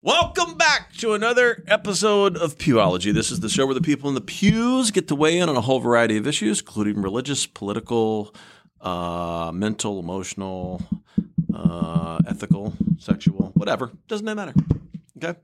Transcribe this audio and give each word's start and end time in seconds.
Welcome 0.00 0.56
back 0.56 0.92
to 0.98 1.14
another 1.14 1.64
episode 1.66 2.36
of 2.36 2.56
Pewology. 2.56 3.12
This 3.12 3.32
is 3.32 3.40
the 3.40 3.48
show 3.48 3.66
where 3.66 3.74
the 3.74 3.80
people 3.80 4.08
in 4.08 4.14
the 4.14 4.20
pews 4.20 4.92
get 4.92 5.08
to 5.08 5.16
weigh 5.16 5.40
in 5.40 5.48
on 5.48 5.56
a 5.56 5.60
whole 5.60 5.80
variety 5.80 6.16
of 6.16 6.24
issues, 6.24 6.60
including 6.60 7.02
religious, 7.02 7.46
political, 7.46 8.32
uh, 8.80 9.50
mental, 9.52 9.98
emotional, 9.98 10.80
uh, 11.52 12.20
ethical, 12.28 12.74
sexual, 12.98 13.50
whatever. 13.54 13.90
Doesn't 14.06 14.24
matter. 14.24 14.54
Okay. 15.16 15.36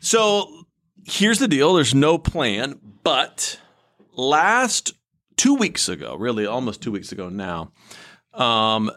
So 0.00 0.66
here's 1.06 1.38
the 1.38 1.48
deal 1.48 1.72
there's 1.72 1.94
no 1.94 2.18
plan, 2.18 2.78
but 3.02 3.58
last 4.12 4.92
two 5.38 5.54
weeks 5.54 5.88
ago, 5.88 6.16
really 6.16 6.44
almost 6.44 6.82
two 6.82 6.92
weeks 6.92 7.12
ago 7.12 7.30
now, 7.30 7.72
um, 8.34 8.90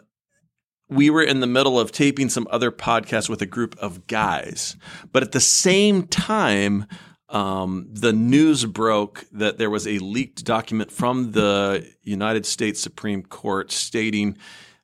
we 0.90 1.10
were 1.10 1.22
in 1.22 1.40
the 1.40 1.46
middle 1.46 1.78
of 1.78 1.92
taping 1.92 2.28
some 2.28 2.46
other 2.50 2.70
podcasts 2.70 3.28
with 3.28 3.40
a 3.42 3.46
group 3.46 3.76
of 3.78 4.06
guys. 4.06 4.76
But 5.12 5.22
at 5.22 5.32
the 5.32 5.40
same 5.40 6.06
time, 6.06 6.86
um, 7.28 7.86
the 7.90 8.12
news 8.12 8.64
broke 8.64 9.24
that 9.32 9.58
there 9.58 9.70
was 9.70 9.86
a 9.86 9.98
leaked 9.98 10.44
document 10.44 10.90
from 10.90 11.32
the 11.32 11.88
United 12.02 12.44
States 12.44 12.80
Supreme 12.80 13.22
Court 13.22 13.70
stating 13.70 14.36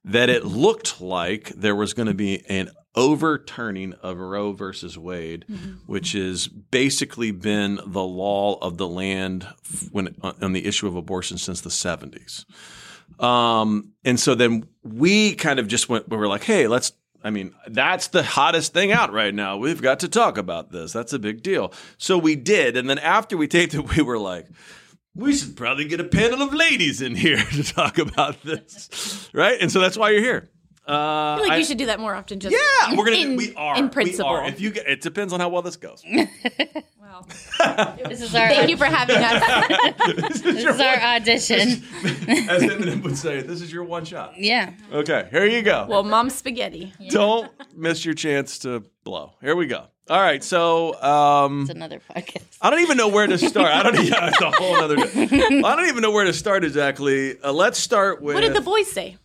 that 0.05 0.29
it 0.29 0.45
looked 0.45 1.01
like 1.01 1.49
there 1.49 1.75
was 1.75 1.93
going 1.93 2.07
to 2.07 2.15
be 2.15 2.49
an 2.49 2.71
overturning 2.95 3.93
of 3.95 4.19
Roe 4.19 4.53
versus 4.53 4.97
Wade, 4.97 5.45
which 5.87 6.13
has 6.13 6.47
basically 6.47 7.31
been 7.31 7.81
the 7.85 8.03
law 8.03 8.59
of 8.61 8.79
the 8.79 8.89
land 8.89 9.47
when 9.91 10.15
on 10.23 10.53
the 10.53 10.67
issue 10.67 10.87
of 10.87 10.97
abortion 10.97 11.37
since 11.37 11.61
the 11.61 11.69
70s. 11.69 12.45
Um, 13.19 13.93
and 14.05 14.19
so 14.19 14.35
then 14.35 14.67
we 14.83 15.35
kind 15.35 15.59
of 15.59 15.69
just 15.69 15.89
went, 15.89 16.09
we 16.09 16.17
were 16.17 16.29
like, 16.29 16.45
hey, 16.45 16.67
let's, 16.69 16.93
I 17.23 17.31
mean, 17.31 17.55
that's 17.67 18.09
the 18.09 18.23
hottest 18.23 18.73
thing 18.73 18.93
out 18.93 19.13
right 19.13 19.35
now. 19.35 19.57
We've 19.57 19.83
got 19.83 20.01
to 20.01 20.09
talk 20.09 20.39
about 20.39 20.71
this. 20.71 20.93
That's 20.93 21.13
a 21.13 21.19
big 21.19 21.43
deal. 21.43 21.73
So 21.99 22.19
we 22.19 22.37
did. 22.37 22.77
And 22.77 22.89
then 22.89 22.99
after 22.99 23.37
we 23.37 23.49
taped 23.49 23.75
it, 23.75 23.97
we 23.97 24.03
were 24.03 24.19
like, 24.19 24.47
we 25.15 25.35
should 25.35 25.57
probably 25.57 25.87
get 25.87 25.99
a 25.99 26.05
panel 26.05 26.43
of 26.43 26.53
ladies 26.53 27.01
in 27.01 27.15
here 27.15 27.43
to 27.53 27.63
talk 27.63 27.99
about 27.99 28.43
this. 28.43 29.31
Right. 29.33 29.59
And 29.61 29.73
so 29.73 29.81
that's 29.81 29.97
why 29.97 30.11
you're 30.11 30.21
here. 30.21 30.51
Uh, 30.89 30.93
I 30.93 31.37
feel 31.39 31.45
like 31.49 31.53
I- 31.53 31.57
you 31.59 31.65
should 31.65 31.79
do 31.79 31.87
that 31.87 31.99
more 32.01 32.15
often. 32.15 32.39
Just 32.41 32.55
yeah, 32.55 32.95
we're 32.97 33.05
gonna. 33.05 33.17
in, 33.17 33.37
we 33.37 33.55
are. 33.57 33.77
in 33.77 33.89
principle. 33.91 34.31
We 34.33 34.37
are. 34.39 34.47
If 34.49 34.61
you 34.61 34.71
get, 34.71 34.87
it 34.87 35.01
depends 35.01 35.33
on 35.33 35.41
how 35.41 35.49
well 35.49 35.63
this 35.63 35.77
goes. 35.77 36.05
Wow. 37.01 37.25
This 38.09 38.21
is 38.21 38.35
our 38.35 38.49
Thank 38.49 38.69
you 38.69 38.77
for 38.77 38.85
having 38.87 39.17
us. 39.17 39.97
this 40.17 40.35
is 40.37 40.43
this 40.43 40.63
your 40.63 40.75
is 40.75 40.81
our 40.81 40.97
one, 40.97 41.05
audition. 41.05 41.61
as 41.61 42.63
Eminem 42.63 43.03
would 43.05 43.17
say, 43.17 43.43
this 43.43 43.63
is 43.63 43.73
your 43.73 43.85
one 43.85 44.05
shot. 44.05 44.35
Yeah. 44.39 44.73
Okay, 44.93 45.29
here 45.31 45.47
you 45.47 45.63
go. 45.63 45.87
well, 45.89 46.03
mom 46.03 46.31
spaghetti. 46.31 46.93
Don't 47.11 47.51
miss 47.75 48.05
your 48.05 48.15
chance 48.15 48.59
to 48.61 48.83
blow. 49.05 49.33
Here 49.41 49.55
we 49.57 49.67
go. 49.67 49.85
All 50.11 50.21
right, 50.21 50.43
so 50.43 51.01
um, 51.03 51.63
It's 51.63 51.71
another 51.71 52.01
podcast. 52.15 52.59
I 52.61 52.71
don't 52.71 52.81
even 52.81 52.97
know 52.97 53.09
where 53.09 53.27
to 53.27 53.39
start. 53.39 53.71
I 53.73 53.83
don't. 53.85 54.05
Yeah, 54.05 54.29
it's 54.29 54.41
a 54.41 54.51
whole 54.51 54.75
other. 54.77 54.97
I 54.99 55.77
don't 55.77 55.89
even 55.89 56.03
know 56.03 56.11
where 56.11 56.25
to 56.25 56.33
start 56.33 56.65
exactly. 56.65 57.41
Uh, 57.41 57.53
let's 57.53 57.79
start 57.79 58.21
with. 58.21 58.35
What 58.35 58.43
did 58.43 58.55
the 58.55 58.61
boys 58.61 58.91
say? 58.91 59.17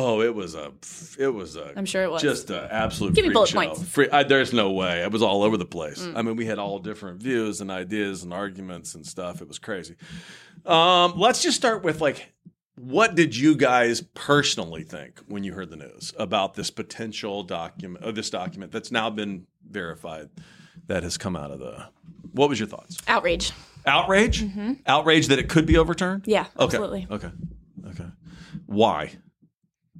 Oh, 0.00 0.20
it 0.22 0.32
was 0.34 0.54
a. 0.54 0.72
It 1.18 1.28
was 1.28 1.56
a. 1.56 1.72
I'm 1.76 1.84
sure 1.84 2.02
it 2.04 2.10
was. 2.10 2.22
just 2.22 2.50
an 2.50 2.68
absolute. 2.70 3.14
Give 3.14 3.26
me 3.26 3.32
bullet 3.32 3.48
show. 3.48 3.56
points. 3.58 3.80
Mm. 3.80 3.84
Free, 3.86 4.08
I, 4.10 4.22
there's 4.22 4.52
no 4.52 4.70
way. 4.70 5.02
It 5.02 5.10
was 5.10 5.22
all 5.22 5.42
over 5.42 5.56
the 5.56 5.64
place. 5.66 6.06
I 6.14 6.22
mean, 6.22 6.36
we 6.36 6.46
had 6.46 6.58
all 6.58 6.78
different 6.78 7.20
views 7.22 7.60
and 7.60 7.70
ideas 7.70 8.22
and 8.22 8.32
arguments 8.32 8.94
and 8.94 9.04
stuff. 9.06 9.42
It 9.42 9.48
was 9.48 9.58
crazy. 9.58 9.96
Um, 10.64 11.14
let's 11.18 11.42
just 11.42 11.56
start 11.56 11.82
with 11.82 12.00
like, 12.00 12.32
what 12.76 13.14
did 13.16 13.36
you 13.36 13.56
guys 13.56 14.02
personally 14.14 14.84
think 14.84 15.20
when 15.26 15.42
you 15.42 15.52
heard 15.52 15.70
the 15.70 15.76
news 15.76 16.12
about 16.18 16.54
this 16.54 16.70
potential 16.70 17.42
document, 17.42 18.04
or 18.04 18.12
this 18.12 18.30
document 18.30 18.70
that's 18.70 18.92
now 18.92 19.10
been 19.10 19.46
verified 19.68 20.28
that 20.86 21.02
has 21.02 21.18
come 21.18 21.34
out 21.34 21.50
of 21.50 21.58
the? 21.58 21.86
What 22.32 22.48
was 22.48 22.60
your 22.60 22.68
thoughts? 22.68 22.98
Outrage. 23.08 23.52
Outrage, 23.86 24.44
outrage 24.86 25.28
that 25.28 25.38
it 25.38 25.48
could 25.48 25.64
be 25.66 25.78
overturned. 25.78 26.24
Yeah, 26.26 26.42
Okay. 26.56 26.64
absolutely. 26.64 27.06
Okay. 27.10 27.30
Okay. 27.90 28.04
Why? 28.66 29.12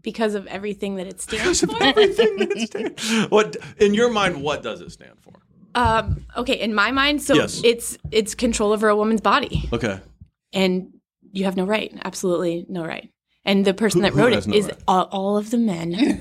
Because 0.02 0.34
of 0.34 0.46
everything 0.46 0.96
that 0.96 1.06
it 1.06 1.20
stands 1.20 1.60
Because 1.60 1.62
of 1.64 1.70
for. 1.70 1.82
everything 1.82 2.36
that 2.36 2.50
it 2.52 2.68
stands. 3.02 3.30
What 3.30 3.56
in 3.78 3.94
your 3.94 4.10
mind? 4.10 4.42
What 4.42 4.62
does 4.62 4.80
it 4.80 4.90
stand 4.92 5.18
for? 5.20 5.32
Um, 5.74 6.24
okay, 6.36 6.54
in 6.58 6.74
my 6.74 6.90
mind, 6.92 7.22
so 7.22 7.34
Yes. 7.34 7.60
it's 7.64 7.98
it's 8.10 8.34
control 8.34 8.72
over 8.72 8.88
a 8.88 8.96
woman's 8.96 9.20
body, 9.20 9.68
Okay. 9.72 10.00
and 10.52 10.92
you 11.32 11.44
have 11.44 11.56
no 11.56 11.64
right, 11.64 11.92
absolutely 12.04 12.64
no 12.68 12.84
right. 12.84 13.10
And 13.44 13.64
the 13.64 13.74
person 13.74 14.02
that 14.02 14.14
wrote 14.14 14.32
it 14.32 14.46
no 14.46 14.54
is 14.54 14.66
right? 14.66 14.78
all, 14.88 15.04
all 15.10 15.36
of 15.36 15.50
the 15.50 15.58
men. 15.58 15.94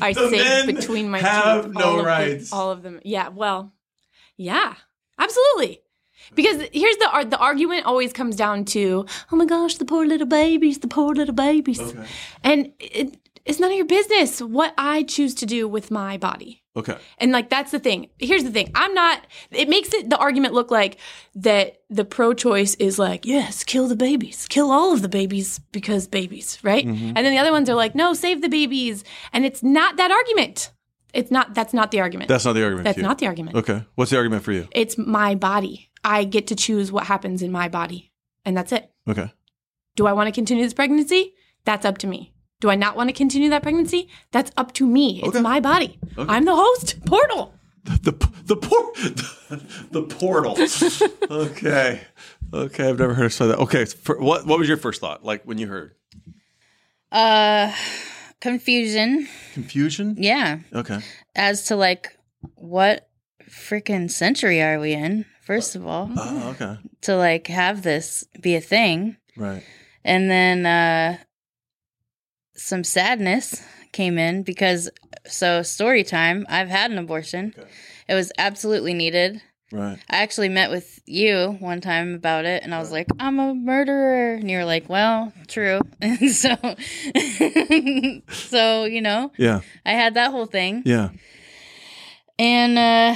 I 0.00 0.12
say 0.12 0.66
between 0.66 1.10
my 1.10 1.18
have 1.18 1.64
teeth, 1.66 1.74
no 1.74 1.84
all 1.84 1.92
of 1.92 1.98
the- 1.98 2.04
rights. 2.08 2.52
all 2.52 2.70
of 2.70 2.82
them. 2.82 3.00
Yeah. 3.04 3.28
Well. 3.28 3.72
Yeah. 4.36 4.74
Absolutely. 5.18 5.80
Because 6.34 6.62
here's 6.72 6.96
the 6.96 7.08
ar- 7.12 7.24
the 7.24 7.38
argument 7.38 7.86
always 7.86 8.12
comes 8.12 8.36
down 8.36 8.64
to, 8.66 9.06
oh 9.32 9.36
my 9.36 9.46
gosh, 9.46 9.76
the 9.76 9.84
poor 9.84 10.06
little 10.06 10.26
babies, 10.26 10.78
the 10.78 10.88
poor 10.88 11.14
little 11.14 11.34
babies, 11.34 11.80
Okay. 11.80 12.04
and 12.42 12.72
it, 12.78 13.16
it's 13.44 13.58
none 13.58 13.70
of 13.70 13.76
your 13.76 13.86
business 13.86 14.40
what 14.42 14.74
I 14.76 15.02
choose 15.04 15.34
to 15.36 15.46
do 15.46 15.66
with 15.66 15.90
my 15.90 16.18
body. 16.18 16.62
Okay. 16.76 16.96
And 17.16 17.32
like 17.32 17.48
that's 17.50 17.72
the 17.72 17.80
thing. 17.80 18.08
Here's 18.18 18.44
the 18.44 18.52
thing. 18.52 18.70
I'm 18.74 18.94
not 18.94 19.26
it 19.50 19.68
makes 19.68 19.92
it 19.92 20.10
the 20.10 20.16
argument 20.18 20.54
look 20.54 20.70
like 20.70 20.98
that 21.34 21.78
the 21.90 22.04
pro 22.04 22.34
choice 22.34 22.74
is 22.76 22.98
like, 22.98 23.26
yes, 23.26 23.64
kill 23.64 23.88
the 23.88 23.96
babies. 23.96 24.46
Kill 24.48 24.70
all 24.70 24.92
of 24.92 25.02
the 25.02 25.08
babies 25.08 25.58
because 25.72 26.06
babies, 26.06 26.58
right? 26.62 26.86
Mm-hmm. 26.86 27.06
And 27.16 27.16
then 27.16 27.32
the 27.32 27.38
other 27.38 27.50
ones 27.50 27.68
are 27.68 27.74
like, 27.74 27.94
no, 27.96 28.12
save 28.14 28.42
the 28.42 28.48
babies. 28.48 29.02
And 29.32 29.44
it's 29.44 29.62
not 29.62 29.96
that 29.96 30.12
argument. 30.12 30.70
It's 31.14 31.30
not 31.30 31.54
that's 31.54 31.72
not 31.74 31.90
the 31.90 32.00
argument. 32.00 32.28
That's 32.28 32.44
not 32.44 32.52
the 32.52 32.62
argument. 32.62 32.84
That's 32.84 32.96
for 32.96 33.00
you. 33.00 33.06
not 33.08 33.18
the 33.18 33.26
argument. 33.26 33.56
Okay. 33.56 33.82
What's 33.96 34.10
the 34.10 34.18
argument 34.18 34.44
for 34.44 34.52
you? 34.52 34.68
It's 34.70 34.96
my 34.98 35.34
body. 35.34 35.87
I 36.04 36.24
get 36.24 36.46
to 36.48 36.56
choose 36.56 36.90
what 36.92 37.06
happens 37.06 37.42
in 37.42 37.50
my 37.52 37.68
body. 37.68 38.12
And 38.44 38.56
that's 38.56 38.72
it. 38.72 38.90
Okay. 39.08 39.30
Do 39.96 40.06
I 40.06 40.12
want 40.12 40.28
to 40.28 40.32
continue 40.32 40.64
this 40.64 40.74
pregnancy? 40.74 41.34
That's 41.64 41.84
up 41.84 41.98
to 41.98 42.06
me. 42.06 42.32
Do 42.60 42.70
I 42.70 42.74
not 42.76 42.96
want 42.96 43.08
to 43.08 43.12
continue 43.12 43.50
that 43.50 43.62
pregnancy? 43.62 44.08
That's 44.32 44.50
up 44.56 44.72
to 44.74 44.86
me. 44.86 45.18
It's 45.20 45.28
Okay. 45.28 45.40
my 45.40 45.60
body. 45.60 45.98
I'm 46.16 46.44
the 46.44 46.56
host. 46.56 47.04
Portal. 47.04 47.54
The 47.84 48.12
the 48.44 48.56
por- 48.56 48.92
the, 48.94 49.62
the 49.92 50.02
portal. 50.02 50.56
okay. 51.30 52.00
Okay. 52.52 52.88
I've 52.88 52.98
never 52.98 53.14
heard 53.14 53.26
of 53.26 53.32
say 53.32 53.46
that. 53.48 53.58
Okay. 53.58 53.84
For, 53.84 54.18
what 54.18 54.46
what 54.46 54.58
was 54.58 54.66
your 54.68 54.76
first 54.76 55.00
thought? 55.00 55.24
Like 55.24 55.44
when 55.44 55.58
you 55.58 55.68
heard 55.68 55.94
Uh 57.12 57.72
confusion. 58.40 59.28
confusion? 59.54 60.16
Yeah. 60.18 60.58
Okay. 60.74 61.00
As 61.34 61.64
to 61.66 61.76
like 61.76 62.16
what 62.54 63.08
freaking 63.48 64.10
century 64.10 64.60
are 64.62 64.78
we 64.80 64.92
in? 64.92 65.24
First 65.48 65.76
of 65.76 65.86
all, 65.86 66.10
Oh, 66.14 66.50
okay. 66.50 66.76
to 67.02 67.16
like 67.16 67.46
have 67.46 67.80
this 67.82 68.22
be 68.38 68.54
a 68.54 68.60
thing. 68.60 69.16
Right. 69.34 69.62
And 70.04 70.30
then 70.30 70.66
uh 70.66 71.16
some 72.54 72.84
sadness 72.84 73.62
came 73.92 74.18
in 74.18 74.42
because 74.42 74.90
so 75.26 75.62
story 75.62 76.04
time, 76.04 76.44
I've 76.50 76.68
had 76.68 76.90
an 76.90 76.98
abortion. 76.98 77.54
Okay. 77.58 77.66
It 78.08 78.14
was 78.14 78.30
absolutely 78.36 78.92
needed. 78.92 79.40
Right. 79.72 79.98
I 80.10 80.16
actually 80.18 80.50
met 80.50 80.70
with 80.70 81.00
you 81.06 81.56
one 81.60 81.80
time 81.80 82.14
about 82.14 82.44
it, 82.44 82.62
and 82.62 82.74
I 82.74 82.78
was 82.78 82.90
like, 82.92 83.06
"I'm 83.18 83.38
a 83.38 83.54
murderer," 83.54 84.34
and 84.34 84.50
you 84.50 84.58
were 84.58 84.64
like, 84.66 84.88
"Well, 84.90 85.32
true." 85.46 85.80
And 86.02 86.30
so, 86.30 86.56
so 88.30 88.84
you 88.84 89.00
know, 89.00 89.32
Yeah. 89.38 89.60
I 89.86 89.92
had 89.92 90.14
that 90.14 90.30
whole 90.30 90.46
thing, 90.46 90.82
Yeah. 90.84 91.08
and 92.38 92.78
uh, 92.78 93.14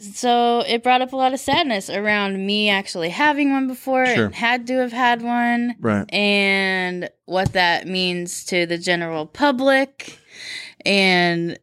so 0.00 0.60
it 0.66 0.82
brought 0.82 1.00
up 1.02 1.12
a 1.12 1.16
lot 1.16 1.32
of 1.32 1.40
sadness 1.40 1.88
around 1.90 2.44
me 2.46 2.68
actually 2.68 3.10
having 3.10 3.52
one 3.52 3.66
before 3.66 4.06
Sure. 4.06 4.26
and 4.26 4.34
had 4.34 4.66
to 4.68 4.74
have 4.78 4.92
had 4.92 5.22
one, 5.22 5.74
Right. 5.80 6.04
and 6.12 7.08
what 7.24 7.52
that 7.54 7.86
means 7.86 8.44
to 8.46 8.66
the 8.66 8.78
general 8.78 9.26
public, 9.26 10.18
and 10.84 11.58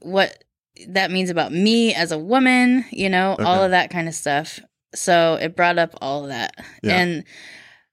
what 0.00 0.44
that 0.88 1.10
means 1.10 1.30
about 1.30 1.52
me 1.52 1.94
as 1.94 2.12
a 2.12 2.18
woman, 2.18 2.84
you 2.90 3.08
know, 3.08 3.36
all 3.38 3.62
of 3.62 3.70
that 3.70 3.90
kind 3.90 4.08
of 4.08 4.14
stuff. 4.14 4.60
So 4.94 5.34
it 5.40 5.56
brought 5.56 5.78
up 5.78 5.94
all 6.00 6.24
of 6.24 6.28
that. 6.28 6.54
Yeah. 6.82 6.96
And 6.98 7.24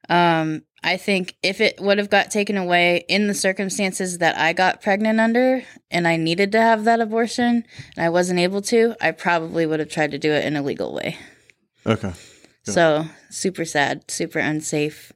um 0.10 0.64
I 0.84 0.98
think 0.98 1.36
if 1.42 1.62
it 1.62 1.80
would 1.80 1.98
have 1.98 2.10
got 2.10 2.30
taken 2.30 2.58
away 2.58 3.06
in 3.08 3.28
the 3.28 3.34
circumstances 3.34 4.18
that 4.18 4.38
I 4.38 4.52
got 4.54 4.82
pregnant 4.82 5.20
under 5.20 5.64
and 5.90 6.08
I 6.08 6.18
needed 6.18 6.52
to 6.52 6.62
have 6.62 6.84
that 6.84 7.00
abortion 7.00 7.64
and 7.96 8.06
I 8.06 8.10
wasn't 8.10 8.40
able 8.40 8.62
to, 8.64 8.96
I 9.00 9.12
probably 9.12 9.66
would 9.66 9.80
have 9.80 9.90
tried 9.90 10.12
to 10.12 10.18
do 10.20 10.32
it 10.32 10.44
in 10.46 10.56
a 10.56 10.62
legal 10.62 10.94
way. 10.94 11.18
Okay. 11.86 12.12
Good. 12.66 12.72
So 12.74 13.06
super 13.30 13.64
sad, 13.66 14.10
super 14.12 14.40
unsafe, 14.40 15.14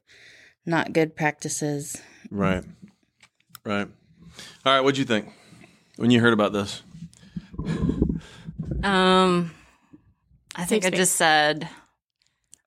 not 0.64 0.92
good 0.92 1.14
practices. 1.14 2.00
Right. 2.30 2.64
Right. 3.64 3.88
All 4.64 4.72
right. 4.72 4.80
What'd 4.80 4.98
you 4.98 5.04
think 5.04 5.28
when 5.96 6.10
you 6.10 6.20
heard 6.20 6.32
about 6.32 6.52
this? 6.52 6.82
Um, 8.82 9.50
I 10.54 10.64
think 10.64 10.84
I 10.84 10.88
space. 10.88 10.98
just 10.98 11.16
said, 11.16 11.68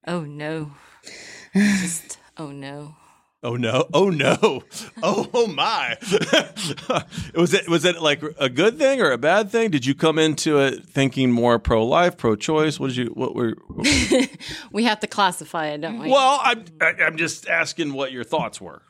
"Oh 0.06 0.21
no," 0.21 0.71
just 1.56 2.18
"Oh 2.38 2.51
no." 2.51 2.95
Oh 3.44 3.56
no! 3.56 3.88
Oh 3.92 4.12
no! 4.12 4.62
Oh 5.01 5.28
oh 5.33 5.48
my! 5.48 5.98
was 7.33 7.56
it 7.56 7.68
was 7.68 7.86
it 7.86 8.00
like 8.00 8.22
a 8.38 8.50
good 8.50 8.78
thing 8.78 9.01
or 9.01 9.12
a 9.12 9.18
bad 9.18 9.50
thing? 9.50 9.72
Did 9.72 9.83
you 9.83 9.95
come 9.95 10.19
into 10.19 10.60
it 10.60 10.86
thinking 10.86 11.31
more 11.31 11.57
pro 11.57 11.83
life, 11.83 12.18
pro 12.18 12.36
choice? 12.36 12.80
What 12.80 12.89
did 12.89 12.98
you? 12.98 13.06
What 13.07 13.33
were? 13.33 13.56
We 14.72 14.83
have 14.83 15.00
to 15.00 15.07
classify 15.07 15.69
it, 15.69 15.81
don't 15.81 16.00
we? 16.00 16.12
well, 16.12 16.39
I'm 16.44 16.66
I- 16.80 17.04
I'm 17.04 17.18
just 17.18 17.48
asking 17.48 17.94
what 17.94 18.12
your 18.12 18.24
thoughts 18.24 18.62
were. 18.62 18.83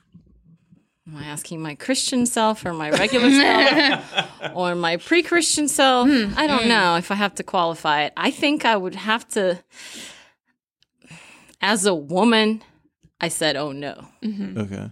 Am 1.08 1.16
I 1.16 1.24
asking 1.26 1.62
my 1.62 1.76
Christian 1.76 2.26
self 2.26 2.66
or 2.66 2.74
my 2.74 2.90
regular 2.92 3.32
self 3.32 4.54
or 4.54 4.76
my 4.76 4.98
pre 4.98 5.24
Christian 5.24 5.70
self? 5.70 6.10
Hmm, 6.10 6.34
I 6.36 6.46
don't 6.46 6.64
hmm. 6.64 6.70
know 6.70 6.96
if 6.98 7.10
I 7.10 7.16
have 7.16 7.36
to 7.36 7.44
qualify 7.44 8.04
it. 8.04 8.14
I 8.18 8.32
think 8.32 8.66
I 8.66 8.76
would 8.76 8.96
have 8.96 9.28
to, 9.30 9.64
as 11.62 11.86
a 11.86 11.96
woman, 11.96 12.64
I 13.21 13.27
said, 13.29 13.56
oh 13.56 13.71
no. 13.71 14.07
Mm-hmm. 14.23 14.57
Okay. 14.59 14.89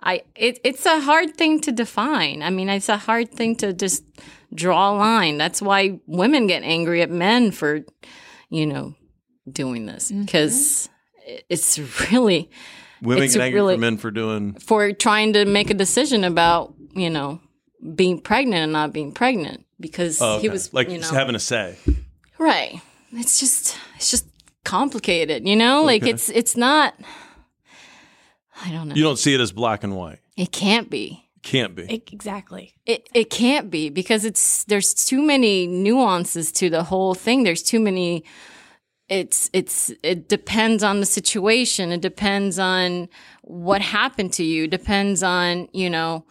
I 0.00 0.22
it, 0.36 0.60
it's 0.64 0.86
a 0.86 1.00
hard 1.00 1.36
thing 1.36 1.60
to 1.62 1.72
define. 1.72 2.42
I 2.42 2.50
mean, 2.50 2.68
it's 2.68 2.88
a 2.88 2.96
hard 2.96 3.32
thing 3.32 3.56
to 3.56 3.72
just 3.72 4.04
draw 4.54 4.92
a 4.92 4.96
line. 4.96 5.38
That's 5.38 5.60
why 5.60 5.98
women 6.06 6.46
get 6.46 6.62
angry 6.62 7.02
at 7.02 7.10
men 7.10 7.50
for, 7.50 7.80
you 8.48 8.66
know, 8.66 8.94
doing 9.50 9.86
this 9.86 10.10
mm-hmm. 10.12 10.22
because 10.24 10.88
it's 11.48 11.78
really 12.12 12.50
Women 13.02 13.24
It's 13.24 13.34
get 13.34 13.42
angry 13.42 13.60
really- 13.60 13.74
for 13.76 13.80
men 13.80 13.96
for 13.96 14.10
doing. 14.10 14.54
for 14.54 14.92
trying 14.92 15.32
to 15.34 15.44
make 15.44 15.70
a 15.70 15.74
decision 15.74 16.24
about 16.24 16.74
you 16.94 17.10
know 17.10 17.40
being 17.94 18.20
pregnant 18.20 18.64
and 18.64 18.72
not 18.72 18.92
being 18.92 19.12
pregnant 19.12 19.64
because 19.78 20.20
Oh, 20.20 20.38
he 20.40 20.48
was 20.48 20.72
like 20.74 20.90
you 20.90 20.98
know 20.98 21.10
having 21.10 21.34
a 21.36 21.38
say. 21.40 21.76
right. 22.38 22.80
It's 23.12 23.38
just 23.40 23.76
it's 23.96 24.10
just 24.10 24.27
complicated, 24.68 25.46
you 25.48 25.56
know. 25.56 25.82
Like 25.84 26.02
Okay. 26.02 26.12
it's 26.12 26.28
it's 26.28 26.56
not. 26.56 26.94
I 28.64 28.70
don't 28.72 28.88
know. 28.88 28.94
You 28.94 29.02
don't 29.02 29.18
see 29.18 29.34
it 29.34 29.40
as 29.40 29.52
black 29.52 29.84
and 29.84 29.96
white. 29.96 30.18
it 30.36 30.50
can't 30.52 30.90
be. 30.90 31.24
Can't 31.42 31.74
be. 31.74 31.82
E- 31.84 32.02
exactly. 32.12 32.74
It 32.84 33.08
it 33.14 33.30
can't 33.30 33.70
be 33.70 33.90
because 33.90 34.24
it's 34.24 34.64
there's 34.64 34.92
too 34.94 35.22
many 35.22 35.66
nuances 35.66 36.52
to 36.52 36.68
the 36.70 36.82
whole 36.84 37.14
thing. 37.14 37.44
There's 37.44 37.62
too 37.62 37.80
many 37.80 38.24
it's 39.08 39.48
it's 39.52 39.90
it 40.02 40.28
depends 40.28 40.82
on 40.82 41.00
the 41.00 41.06
situation. 41.06 41.92
It 41.92 42.00
depends 42.02 42.58
on 42.58 43.08
what 43.42 43.80
happened 43.80 44.32
to 44.34 44.44
you. 44.44 44.66
Depends 44.68 45.22
on, 45.22 45.68
you 45.72 45.88
know, 45.88 46.24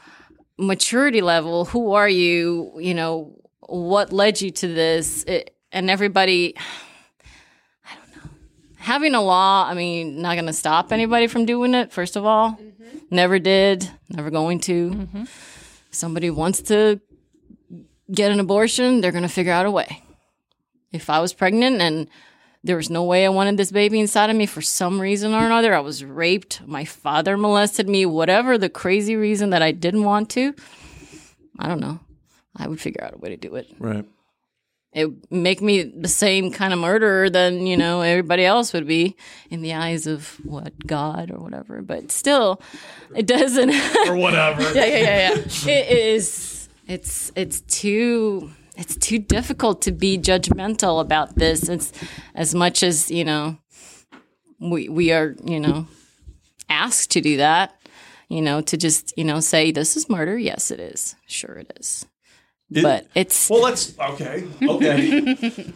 maturity 0.60 1.22
level. 1.22 1.66
Who 1.66 1.94
are 1.94 2.10
you? 2.10 2.74
You 2.80 2.94
know, 2.94 3.34
what 3.62 4.12
led 4.14 4.42
you 4.42 4.52
to 4.52 4.68
this? 4.68 5.24
It, 5.24 5.56
and 5.72 5.90
everybody 5.90 6.54
I 6.56 6.60
don't 6.60 6.62
know. 6.62 6.87
Having 8.88 9.16
a 9.16 9.22
law, 9.22 9.68
I 9.68 9.74
mean, 9.74 10.22
not 10.22 10.36
going 10.36 10.46
to 10.46 10.54
stop 10.54 10.94
anybody 10.94 11.28
from 11.28 11.46
doing 11.46 11.74
it, 11.74 11.92
first 11.92 12.16
of 12.16 12.26
all. 12.26 12.52
Mm-hmm. 12.52 12.98
Never 13.12 13.38
did, 13.38 13.92
never 14.08 14.30
going 14.30 14.62
to 14.62 14.92
mm-hmm. 14.92 15.24
somebody 15.92 16.30
wants 16.30 16.62
to 16.62 17.02
get 18.10 18.32
an 18.32 18.40
abortion, 18.40 19.02
they're 19.02 19.12
going 19.12 19.28
to 19.28 19.30
figure 19.30 19.52
out 19.52 19.66
a 19.66 19.72
way. 19.72 20.04
If 20.94 21.10
I 21.10 21.20
was 21.20 21.34
pregnant 21.34 21.82
and 21.82 22.08
there 22.64 22.78
was 22.78 22.90
no 22.90 23.04
way 23.04 23.26
I 23.26 23.30
wanted 23.30 23.58
this 23.58 23.74
baby 23.74 24.00
inside 24.00 24.30
of 24.30 24.38
me 24.38 24.46
for 24.46 24.62
some 24.62 25.02
reason 25.02 25.34
or 25.34 25.46
another, 25.46 25.74
I 25.74 25.82
was 25.82 26.06
raped, 26.06 26.66
my 26.66 26.86
father 26.86 27.36
molested 27.36 27.90
me, 27.90 28.06
whatever 28.06 28.58
the 28.58 28.70
crazy 28.70 29.18
reason 29.18 29.50
that 29.50 29.62
I 29.62 29.74
didn't 29.74 30.06
want 30.06 30.30
to, 30.30 30.54
I 31.60 31.68
don't 31.68 31.82
know. 31.82 32.00
I 32.56 32.70
would 32.70 32.80
figure 32.80 33.04
out 33.04 33.16
a 33.16 33.18
way 33.18 33.32
to 33.32 33.38
do 33.38 33.56
it. 33.56 33.68
right. 33.80 34.06
It 34.98 35.32
make 35.32 35.62
me 35.62 35.84
the 35.84 36.08
same 36.08 36.52
kind 36.52 36.74
of 36.74 36.80
murderer 36.80 37.30
than, 37.30 37.68
you 37.68 37.78
know, 37.78 38.02
everybody 38.02 38.44
else 38.44 38.74
would 38.74 38.88
be 38.88 39.16
in 39.52 39.62
the 39.62 39.76
eyes 39.76 40.08
of 40.08 40.28
what, 40.44 40.74
God 40.88 41.30
or 41.30 41.38
whatever. 41.40 41.84
But 41.84 42.12
still, 42.12 42.60
it 43.16 43.28
doesn't 43.28 43.70
Or 44.08 44.16
whatever. 44.16 44.64
yeah, 44.74 44.86
yeah, 44.86 44.98
yeah, 44.98 45.36
yeah. 45.36 45.72
It 45.72 45.92
is. 45.92 46.68
It's 46.88 47.32
it's 47.36 47.60
too 47.62 48.50
it's 48.76 48.96
too 48.96 49.20
difficult 49.20 49.82
to 49.84 49.92
be 49.92 50.18
judgmental 50.18 51.00
about 51.00 51.36
this. 51.36 51.70
It's 51.70 51.92
as 52.34 52.56
much 52.56 52.82
as 52.82 53.12
you 53.12 53.24
know 53.26 53.58
we 54.60 54.90
we 54.90 55.12
are 55.12 55.36
you 55.44 55.60
know 55.60 55.86
asked 56.70 57.12
to 57.12 57.22
do 57.22 57.38
that. 57.38 57.76
You 58.30 58.42
know 58.42 58.62
to 58.62 58.78
just 58.78 59.14
you 59.18 59.26
know 59.26 59.42
say 59.42 59.72
this 59.72 59.96
is 59.98 60.10
murder. 60.10 60.38
Yes, 60.38 60.72
it 60.72 60.80
is. 60.80 61.16
Sure, 61.28 61.56
it 61.56 61.72
is. 61.80 62.06
It- 62.72 62.84
but 62.84 63.08
it's 63.16 63.50
Well, 63.50 63.62
let's 63.62 63.98
okay, 63.98 64.46
okay, 64.62 65.24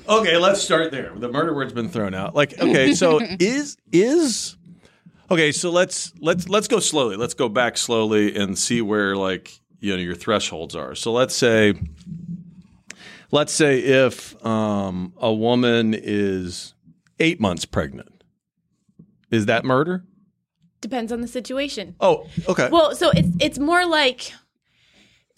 okay. 0.09 0.37
Let's 0.37 0.61
start 0.61 0.91
there. 0.91 1.13
The 1.15 1.29
murder 1.29 1.53
word's 1.53 1.73
been 1.73 1.89
thrown 1.89 2.13
out. 2.13 2.35
Like, 2.35 2.59
okay, 2.59 2.93
so 2.93 3.19
is 3.39 3.77
is 3.93 4.57
okay. 5.29 5.51
So 5.53 5.71
let's 5.71 6.11
let's 6.19 6.49
let's 6.49 6.67
go 6.67 6.79
slowly. 6.79 7.15
Let's 7.15 7.33
go 7.33 7.47
back 7.47 7.77
slowly 7.77 8.35
and 8.35 8.57
see 8.57 8.81
where 8.81 9.15
like 9.15 9.53
you 9.79 9.93
know 9.95 10.01
your 10.01 10.15
thresholds 10.15 10.75
are. 10.75 10.93
So 10.95 11.13
let's 11.13 11.33
say, 11.33 11.75
let's 13.31 13.53
say 13.53 13.79
if 13.79 14.43
um, 14.45 15.13
a 15.17 15.33
woman 15.33 15.93
is 15.97 16.73
eight 17.21 17.39
months 17.39 17.63
pregnant, 17.63 18.23
is 19.29 19.45
that 19.45 19.63
murder? 19.63 20.03
Depends 20.81 21.11
on 21.11 21.21
the 21.21 21.27
situation. 21.27 21.95
Oh, 22.01 22.27
okay. 22.49 22.67
Well, 22.69 22.95
so 22.95 23.11
it's 23.11 23.29
it's 23.39 23.59
more 23.59 23.85
like 23.85 24.33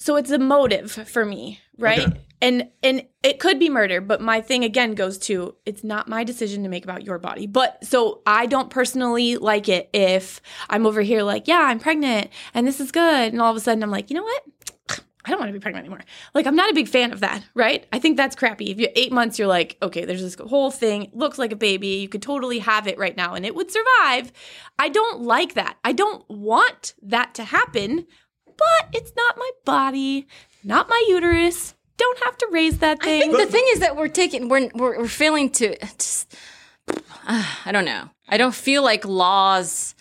so 0.04 0.18
it's 0.18 0.32
a 0.32 0.38
motive 0.38 0.92
for 0.92 1.24
me, 1.24 1.62
right? 1.78 2.10
Okay. 2.10 2.20
And 2.42 2.70
and 2.84 3.06
it 3.24 3.40
could 3.40 3.58
be 3.58 3.70
murder, 3.70 4.02
but 4.02 4.20
my 4.20 4.42
thing 4.42 4.66
again 4.66 4.96
goes 4.96 5.18
to 5.20 5.56
it's 5.66 5.82
not 5.82 6.10
my 6.10 6.26
decision 6.26 6.62
to 6.64 6.70
make 6.70 6.84
about 6.84 7.04
your 7.04 7.18
body. 7.20 7.48
But 7.48 7.86
so 7.86 8.22
I 8.26 8.46
don't 8.48 8.70
personally 8.70 9.38
like 9.38 9.70
it 9.70 9.90
if 9.94 10.42
I'm 10.70 10.86
over 10.86 11.02
here 11.02 11.24
like, 11.24 11.48
yeah, 11.48 11.62
I'm 11.62 11.80
pregnant 11.80 12.32
and 12.54 12.68
this 12.68 12.82
is 12.82 12.92
good 12.92 13.32
and 13.32 13.42
all 13.42 13.50
of 13.50 13.56
a 13.56 13.62
sudden 13.62 13.82
I'm 13.82 13.92
like, 13.92 14.10
"You 14.10 14.18
know 14.18 14.24
what? 14.24 14.44
I 15.26 15.30
don't 15.30 15.40
want 15.40 15.50
to 15.50 15.54
be 15.54 15.60
pregnant 15.60 15.86
anymore. 15.86 16.04
Like, 16.34 16.46
I'm 16.46 16.56
not 16.56 16.70
a 16.70 16.74
big 16.74 16.90
fan 16.90 17.14
of 17.14 17.22
that, 17.22 17.46
right? 17.54 17.86
I 17.94 18.00
think 18.00 18.18
that's 18.18 18.36
crappy. 18.36 18.72
If 18.72 18.78
you're 18.78 18.90
eight 18.96 19.14
months, 19.14 19.40
you're 19.40 19.48
like, 19.48 19.78
okay, 19.82 20.04
there's 20.04 20.22
this 20.22 20.36
whole 20.36 20.70
thing, 20.70 21.10
looks 21.14 21.38
like 21.38 21.54
a 21.54 21.56
baby. 21.56 21.88
You 21.88 22.10
could 22.10 22.22
totally 22.22 22.60
have 22.60 22.88
it 22.88 22.98
right 22.98 23.16
now 23.16 23.34
and 23.34 23.46
it 23.46 23.56
would 23.56 23.72
survive. 23.72 24.34
I 24.78 24.90
don't 24.90 25.22
like 25.22 25.54
that. 25.54 25.78
I 25.84 25.94
don't 25.94 26.30
want 26.30 26.96
that 27.04 27.34
to 27.36 27.46
happen, 27.46 28.06
but 28.58 28.90
it's 28.94 29.14
not 29.16 29.38
my 29.38 29.50
body, 29.66 30.28
not 30.64 30.90
my 30.90 31.04
uterus. 31.08 31.76
Don't 31.98 32.24
have 32.24 32.38
to 32.40 32.48
raise 32.52 32.80
that 32.80 33.02
thing. 33.02 33.22
I 33.22 33.26
thing. 33.26 33.32
think 33.36 33.46
the 33.46 33.52
thing 33.52 33.66
is 33.70 33.80
that 33.80 33.96
we're 33.96 34.08
taking 34.08 34.50
we're 34.50 34.70
we're, 34.74 35.00
we're 35.00 35.08
failing 35.08 35.50
to 35.52 35.78
just 35.98 36.36
uh, 36.88 36.98
I 37.66 37.72
don't 37.72 37.86
know. 37.86 38.10
I 38.28 38.38
don't 38.38 38.56
feel 38.56 38.84
like 38.84 39.06
laws 39.06 39.96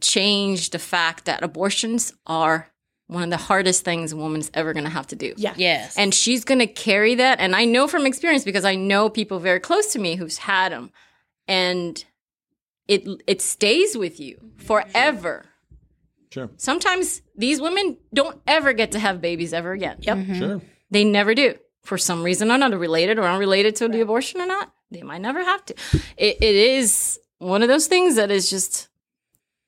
change 0.00 0.70
the 0.70 0.78
fact 0.78 1.26
that 1.26 1.42
abortions 1.44 2.12
are 2.26 2.68
one 3.06 3.24
of 3.24 3.30
the 3.30 3.36
hardest 3.36 3.84
things 3.84 4.12
a 4.12 4.16
woman's 4.16 4.50
ever 4.54 4.72
going 4.72 4.84
to 4.84 4.90
have 4.90 5.06
to 5.08 5.16
do. 5.16 5.34
yeah. 5.36 5.52
Yes. 5.56 5.98
And 5.98 6.14
she's 6.14 6.44
going 6.44 6.60
to 6.60 6.66
carry 6.66 7.14
that 7.16 7.40
and 7.40 7.54
I 7.54 7.66
know 7.66 7.86
from 7.86 8.06
experience 8.06 8.44
because 8.44 8.64
I 8.64 8.74
know 8.74 9.10
people 9.10 9.38
very 9.38 9.60
close 9.60 9.92
to 9.92 9.98
me 9.98 10.16
who's 10.16 10.38
had 10.38 10.72
them 10.72 10.90
and 11.46 12.02
it 12.88 13.06
it 13.26 13.40
stays 13.42 13.96
with 13.96 14.18
you 14.18 14.52
forever. 14.56 15.46
Sure, 16.32 16.50
Sometimes 16.56 17.22
these 17.36 17.60
women 17.60 17.98
don't 18.12 18.40
ever 18.46 18.72
get 18.72 18.92
to 18.92 18.98
have 18.98 19.20
babies 19.20 19.52
ever 19.52 19.72
again. 19.72 19.98
Yep. 20.00 20.16
Mm-hmm. 20.16 20.38
sure. 20.38 20.60
They 20.90 21.04
never 21.04 21.34
do. 21.34 21.54
For 21.84 21.98
some 21.98 22.22
reason 22.22 22.50
or 22.50 22.54
another, 22.54 22.78
related 22.78 23.18
or 23.18 23.24
unrelated 23.24 23.76
to 23.76 23.88
the 23.88 24.00
abortion 24.00 24.40
or 24.40 24.46
not, 24.46 24.72
they 24.90 25.02
might 25.02 25.20
never 25.20 25.42
have 25.42 25.64
to. 25.66 25.74
It, 26.16 26.36
it 26.40 26.54
is 26.54 27.18
one 27.38 27.62
of 27.62 27.68
those 27.68 27.88
things 27.88 28.16
that 28.16 28.30
is 28.30 28.48
just, 28.48 28.88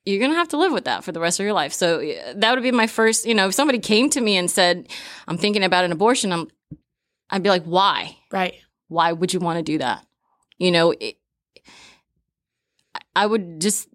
you're 0.04 0.20
going 0.20 0.30
to 0.30 0.36
have 0.36 0.48
to 0.50 0.56
live 0.56 0.72
with 0.72 0.84
that 0.84 1.02
for 1.02 1.10
the 1.12 1.18
rest 1.18 1.40
of 1.40 1.44
your 1.44 1.54
life. 1.54 1.72
So 1.72 1.98
that 2.36 2.54
would 2.54 2.62
be 2.62 2.70
my 2.70 2.86
first, 2.86 3.26
you 3.26 3.34
know, 3.34 3.48
if 3.48 3.54
somebody 3.54 3.80
came 3.80 4.10
to 4.10 4.20
me 4.20 4.36
and 4.36 4.48
said, 4.50 4.88
I'm 5.26 5.38
thinking 5.38 5.64
about 5.64 5.84
an 5.84 5.92
abortion, 5.92 6.32
I'm, 6.32 6.48
I'd 7.30 7.42
be 7.42 7.48
like, 7.48 7.64
why? 7.64 8.16
Right. 8.30 8.54
Why 8.88 9.10
would 9.10 9.34
you 9.34 9.40
want 9.40 9.58
to 9.58 9.62
do 9.64 9.78
that? 9.78 10.06
You 10.58 10.70
know, 10.70 10.92
it, 10.92 11.16
I 13.16 13.26
would 13.26 13.60
just 13.60 13.88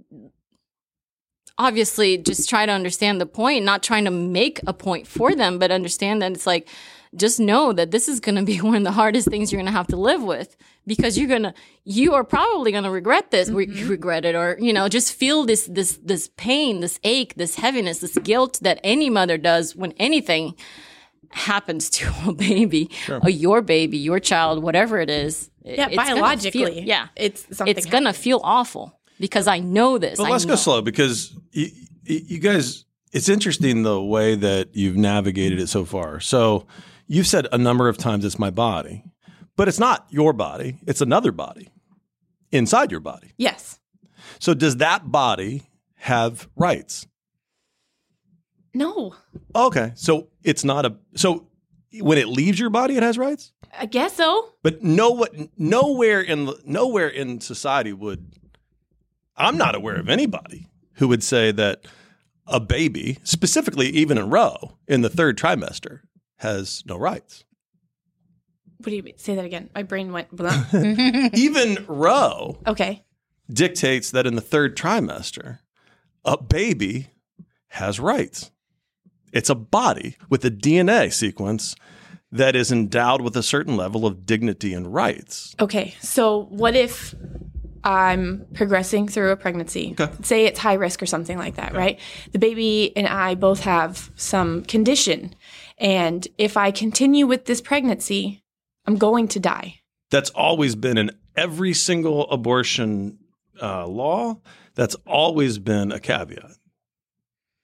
obviously 1.59 2.17
just 2.17 2.49
try 2.49 2.65
to 2.65 2.71
understand 2.71 3.21
the 3.21 3.25
point, 3.25 3.65
not 3.65 3.83
trying 3.83 4.05
to 4.05 4.11
make 4.11 4.61
a 4.65 4.73
point 4.73 5.05
for 5.05 5.35
them, 5.35 5.59
but 5.59 5.69
understand 5.69 6.21
that 6.21 6.31
it's 6.31 6.47
like, 6.47 6.67
just 7.15 7.39
know 7.39 7.73
that 7.73 7.91
this 7.91 8.07
is 8.07 8.19
going 8.19 8.35
to 8.35 8.43
be 8.43 8.57
one 8.61 8.77
of 8.77 8.83
the 8.83 8.91
hardest 8.91 9.27
things 9.27 9.51
you're 9.51 9.59
going 9.59 9.71
to 9.71 9.77
have 9.77 9.87
to 9.87 9.97
live 9.97 10.23
with 10.23 10.55
because 10.87 11.17
you're 11.17 11.27
going 11.27 11.43
to, 11.43 11.53
you 11.83 12.13
are 12.13 12.23
probably 12.23 12.71
going 12.71 12.85
to 12.85 12.89
regret 12.89 13.29
this, 13.29 13.49
re- 13.49 13.67
mm-hmm. 13.67 13.89
regret 13.89 14.25
it, 14.25 14.35
or, 14.35 14.57
you 14.59 14.73
know, 14.73 14.87
just 14.87 15.13
feel 15.13 15.45
this, 15.45 15.67
this, 15.67 15.99
this 16.03 16.29
pain, 16.37 16.79
this 16.79 16.99
ache, 17.03 17.35
this 17.35 17.55
heaviness, 17.55 17.99
this 17.99 18.17
guilt 18.19 18.59
that 18.61 18.79
any 18.83 19.09
mother 19.09 19.37
does 19.37 19.75
when 19.75 19.91
anything 19.93 20.55
happens 21.31 21.89
to 21.89 22.11
a 22.27 22.33
baby 22.33 22.89
or 23.09 23.29
your 23.29 23.61
baby, 23.61 23.97
your 23.97 24.19
child, 24.19 24.63
whatever 24.63 24.99
it 24.99 25.09
is. 25.09 25.51
Yeah, 25.63 25.87
it's 25.87 25.95
biologically. 25.95 26.65
feel- 26.65 26.83
yeah. 26.83 27.07
It's 27.15 27.45
It's 27.65 27.85
going 27.85 28.05
to 28.05 28.13
feel 28.13 28.39
awful 28.43 28.98
because 29.19 29.47
I 29.47 29.59
know 29.59 29.97
this. 29.97 30.17
But 30.17 30.25
I 30.25 30.29
let's 30.31 30.45
know. 30.45 30.53
go 30.53 30.57
slow 30.57 30.81
because 30.81 31.35
you, 31.51 31.67
you 32.03 32.39
guys, 32.39 32.85
it's 33.11 33.29
interesting 33.29 33.83
the 33.83 34.01
way 34.01 34.35
that 34.35 34.69
you've 34.75 34.95
navigated 34.97 35.59
it 35.59 35.67
so 35.67 35.85
far. 35.85 36.19
So 36.19 36.65
you've 37.07 37.27
said 37.27 37.47
a 37.51 37.57
number 37.57 37.87
of 37.87 37.97
times 37.97 38.25
it's 38.25 38.39
my 38.39 38.49
body, 38.49 39.03
but 39.55 39.67
it's 39.67 39.79
not 39.79 40.07
your 40.09 40.33
body, 40.33 40.77
it's 40.87 41.01
another 41.01 41.31
body 41.31 41.69
inside 42.51 42.91
your 42.91 42.99
body. 42.99 43.33
Yes. 43.37 43.79
So 44.39 44.53
does 44.53 44.77
that 44.77 45.11
body 45.11 45.63
have 45.95 46.47
rights? 46.55 47.05
No, 48.73 49.15
Okay. 49.55 49.91
So 49.95 50.27
it's 50.43 50.63
not 50.63 50.85
a 50.85 50.95
so 51.15 51.47
when 52.01 52.17
it 52.17 52.27
leaves 52.27 52.59
your 52.59 52.69
body 52.69 52.95
it 52.95 53.03
has 53.03 53.17
rights? 53.17 53.51
I 53.77 53.87
guess 53.87 54.15
so. 54.15 54.49
But 54.61 54.83
no 54.83 55.09
what 55.11 55.33
nowhere 55.57 56.21
in 56.21 56.53
nowhere 56.65 57.07
in 57.07 57.41
society 57.41 57.93
would 57.93 58.35
I'm 59.39 59.57
not 59.57 59.73
aware 59.73 59.95
of 59.95 60.09
anybody 60.09 60.67
who 60.95 61.07
would 61.07 61.23
say 61.23 61.51
that 61.53 61.85
a 62.45 62.59
baby, 62.59 63.19
specifically 63.23 63.87
even 63.87 64.17
in 64.17 64.29
Roe 64.29 64.77
in 64.87 65.01
the 65.01 65.09
third 65.09 65.37
trimester, 65.37 66.01
has 66.37 66.83
no 66.85 66.97
rights. 66.97 67.45
What 68.77 68.89
do 68.89 68.95
you 68.95 69.03
mean? 69.03 69.17
Say 69.17 69.35
that 69.35 69.45
again. 69.45 69.69
My 69.75 69.83
brain 69.83 70.11
went 70.11 70.31
blah. 70.31 70.65
even 71.33 71.85
Roe 71.87 72.59
okay. 72.67 73.03
dictates 73.51 74.11
that 74.11 74.25
in 74.25 74.35
the 74.35 74.41
third 74.41 74.77
trimester, 74.77 75.59
a 76.23 76.41
baby 76.41 77.07
has 77.69 77.99
rights. 77.99 78.51
It's 79.31 79.49
a 79.49 79.55
body 79.55 80.17
with 80.29 80.43
a 80.45 80.51
DNA 80.51 81.13
sequence 81.13 81.75
that 82.31 82.55
is 82.55 82.71
endowed 82.71 83.21
with 83.21 83.35
a 83.35 83.43
certain 83.43 83.75
level 83.75 84.05
of 84.05 84.25
dignity 84.25 84.73
and 84.73 84.93
rights. 84.93 85.55
Okay. 85.59 85.95
So 85.99 86.45
what 86.49 86.75
if 86.75 87.15
I'm 87.83 88.45
progressing 88.53 89.07
through 89.07 89.31
a 89.31 89.37
pregnancy? 89.37 89.95
Okay. 89.99 90.11
Say 90.23 90.45
it's 90.45 90.59
high 90.59 90.73
risk 90.73 91.01
or 91.01 91.05
something 91.05 91.37
like 91.37 91.55
that, 91.55 91.73
right? 91.73 91.99
The 92.31 92.39
baby 92.39 92.95
and 92.95 93.07
I 93.07 93.35
both 93.35 93.61
have 93.61 94.11
some 94.15 94.63
condition. 94.63 95.35
And 95.77 96.27
if 96.37 96.57
I 96.57 96.71
continue 96.71 97.25
with 97.27 97.45
this 97.45 97.61
pregnancy, 97.61 98.43
I'm 98.85 98.97
going 98.97 99.27
to 99.29 99.39
die. 99.39 99.79
That's 100.11 100.29
always 100.31 100.75
been 100.75 100.97
in 100.97 101.11
every 101.35 101.73
single 101.73 102.29
abortion 102.29 103.19
uh, 103.61 103.87
law. 103.87 104.39
That's 104.75 104.95
always 105.05 105.59
been 105.59 105.91
a 105.91 105.99
caveat. 105.99 106.51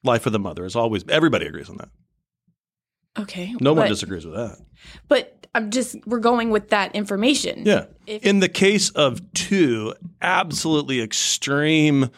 Life 0.03 0.25
of 0.25 0.34
the 0.34 0.39
mother 0.39 0.65
is 0.65 0.75
always, 0.75 1.03
everybody 1.10 1.48
agrees 1.48 1.69
on 1.69 1.77
that. 1.77 1.89
Okay. 3.17 3.55
No 3.62 3.74
one 3.74 3.88
disagrees 3.88 4.25
with 4.25 4.36
that. 4.36 4.57
But 5.07 5.35
I'm 5.55 5.71
just, 5.71 5.95
we're 6.05 6.19
going 6.19 6.50
with 6.51 6.69
that 6.69 6.93
information. 6.95 7.63
Yeah. 7.65 7.85
If- 8.05 8.24
In 8.24 8.39
the 8.41 8.50
case 8.50 8.89
of 8.91 9.21
two 9.33 9.93
absolutely 10.21 11.01
extreme 11.01 12.09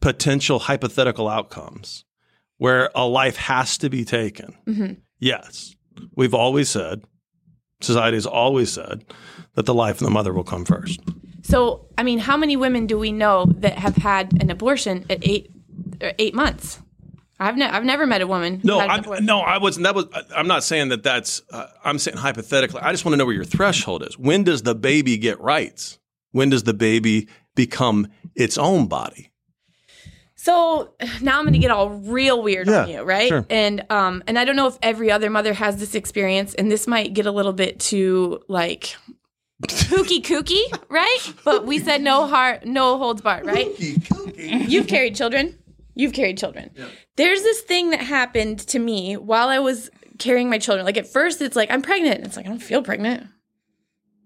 potential 0.00 0.58
hypothetical 0.58 1.28
outcomes 1.28 2.04
where 2.56 2.90
a 2.94 3.06
life 3.06 3.36
has 3.36 3.78
to 3.78 3.88
be 3.90 4.04
taken, 4.04 4.56
Mm-hmm. 4.66 4.92
yes, 5.20 5.76
we've 6.16 6.34
always 6.34 6.68
said, 6.68 7.02
society 7.80 8.16
has 8.16 8.26
always 8.26 8.72
said 8.72 9.04
that 9.54 9.66
the 9.66 9.74
life 9.74 9.96
of 10.00 10.04
the 10.04 10.10
mother 10.10 10.32
will 10.32 10.44
come 10.44 10.64
first. 10.64 11.00
So, 11.42 11.86
I 11.96 12.02
mean, 12.02 12.18
how 12.18 12.36
many 12.36 12.56
women 12.56 12.86
do 12.86 12.98
we 12.98 13.12
know 13.12 13.44
that 13.58 13.78
have 13.78 13.96
had 13.96 14.40
an 14.42 14.50
abortion 14.50 15.04
at 15.08 15.18
eight, 15.22 15.50
or 16.02 16.12
eight 16.18 16.34
months? 16.34 16.80
I've, 17.40 17.56
ne- 17.56 17.66
I've 17.66 17.84
never 17.84 18.06
met 18.06 18.20
a 18.20 18.26
woman. 18.26 18.60
No, 18.64 18.80
I'm, 18.80 19.24
no, 19.24 19.40
I 19.40 19.58
wasn't. 19.58 19.84
That 19.84 19.94
was. 19.94 20.06
I'm 20.34 20.48
not 20.48 20.64
saying 20.64 20.88
that. 20.88 21.02
That's. 21.02 21.42
Uh, 21.52 21.66
I'm 21.84 21.98
saying 21.98 22.16
hypothetically. 22.16 22.80
I 22.80 22.90
just 22.92 23.04
want 23.04 23.12
to 23.12 23.16
know 23.16 23.26
where 23.26 23.34
your 23.34 23.44
threshold 23.44 24.02
is. 24.02 24.18
When 24.18 24.44
does 24.44 24.62
the 24.62 24.74
baby 24.74 25.16
get 25.18 25.40
rights? 25.40 25.98
When 26.32 26.50
does 26.50 26.64
the 26.64 26.74
baby 26.74 27.28
become 27.54 28.08
its 28.34 28.58
own 28.58 28.86
body? 28.88 29.32
So 30.34 30.94
now 31.20 31.38
I'm 31.38 31.44
going 31.44 31.52
to 31.52 31.58
get 31.58 31.70
all 31.72 31.90
real 31.90 32.42
weird 32.42 32.68
on 32.68 32.88
you, 32.88 33.02
right? 33.02 33.28
sure. 33.28 33.44
And 33.50 33.84
um, 33.90 34.22
and 34.26 34.38
I 34.38 34.44
don't 34.44 34.56
know 34.56 34.68
if 34.68 34.78
every 34.82 35.10
other 35.10 35.30
mother 35.30 35.52
has 35.52 35.78
this 35.78 35.94
experience, 35.94 36.54
and 36.54 36.70
this 36.70 36.86
might 36.86 37.12
get 37.12 37.26
a 37.26 37.32
little 37.32 37.52
bit 37.52 37.80
too 37.80 38.40
like 38.48 38.96
kooky 39.66 40.22
kooky, 40.22 40.62
right? 40.88 41.18
But 41.44 41.66
we 41.66 41.78
said 41.80 42.02
no 42.02 42.26
heart, 42.26 42.64
no 42.66 42.98
holds 42.98 43.20
barred, 43.20 43.46
right? 43.46 43.66
Kooky, 43.76 43.94
kooky. 43.96 44.68
You've 44.68 44.86
carried 44.86 45.16
children. 45.16 45.58
You've 45.98 46.12
carried 46.12 46.38
children. 46.38 46.70
There's 47.16 47.42
this 47.42 47.60
thing 47.62 47.90
that 47.90 48.00
happened 48.00 48.60
to 48.68 48.78
me 48.78 49.16
while 49.16 49.48
I 49.48 49.58
was 49.58 49.90
carrying 50.20 50.48
my 50.48 50.58
children. 50.58 50.86
Like 50.86 50.96
at 50.96 51.08
first, 51.08 51.42
it's 51.42 51.56
like 51.56 51.72
I'm 51.72 51.82
pregnant. 51.82 52.24
It's 52.24 52.36
like 52.36 52.46
I 52.46 52.50
don't 52.50 52.62
feel 52.62 52.82
pregnant. 52.82 53.26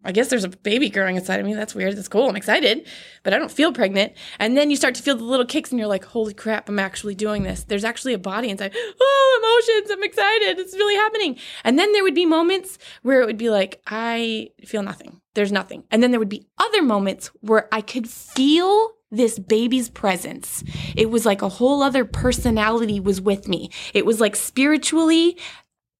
I 0.04 0.12
guess 0.12 0.28
there's 0.28 0.44
a 0.44 0.50
baby 0.50 0.90
growing 0.90 1.16
inside 1.16 1.40
of 1.40 1.46
me. 1.46 1.54
That's 1.54 1.74
weird. 1.74 1.96
That's 1.96 2.08
cool. 2.08 2.28
I'm 2.28 2.36
excited, 2.36 2.86
but 3.22 3.32
I 3.32 3.38
don't 3.38 3.50
feel 3.50 3.72
pregnant. 3.72 4.12
And 4.38 4.54
then 4.54 4.68
you 4.68 4.76
start 4.76 4.96
to 4.96 5.02
feel 5.02 5.16
the 5.16 5.24
little 5.24 5.46
kicks, 5.46 5.70
and 5.70 5.78
you're 5.78 5.88
like, 5.88 6.04
"Holy 6.04 6.34
crap! 6.34 6.68
I'm 6.68 6.78
actually 6.78 7.14
doing 7.14 7.42
this." 7.42 7.64
There's 7.64 7.84
actually 7.84 8.12
a 8.12 8.18
body 8.18 8.50
inside. 8.50 8.76
Oh, 9.00 9.40
emotions! 9.42 9.90
I'm 9.90 10.02
excited. 10.02 10.58
It's 10.58 10.74
really 10.74 10.96
happening. 10.96 11.38
And 11.64 11.78
then 11.78 11.92
there 11.92 12.02
would 12.02 12.14
be 12.14 12.26
moments 12.26 12.78
where 13.02 13.22
it 13.22 13.26
would 13.26 13.38
be 13.38 13.48
like, 13.48 13.80
"I 13.86 14.50
feel 14.66 14.82
nothing. 14.82 15.22
There's 15.32 15.52
nothing." 15.52 15.84
And 15.90 16.02
then 16.02 16.10
there 16.10 16.20
would 16.20 16.28
be 16.28 16.48
other 16.58 16.82
moments 16.82 17.30
where 17.40 17.68
I 17.72 17.80
could 17.80 18.10
feel 18.10 18.90
this 19.12 19.38
baby's 19.38 19.88
presence. 19.88 20.64
It 20.96 21.10
was 21.10 21.24
like 21.24 21.42
a 21.42 21.48
whole 21.48 21.82
other 21.82 22.04
personality 22.04 22.98
was 22.98 23.20
with 23.20 23.46
me. 23.46 23.70
It 23.94 24.04
was 24.04 24.20
like 24.20 24.34
spiritually 24.34 25.36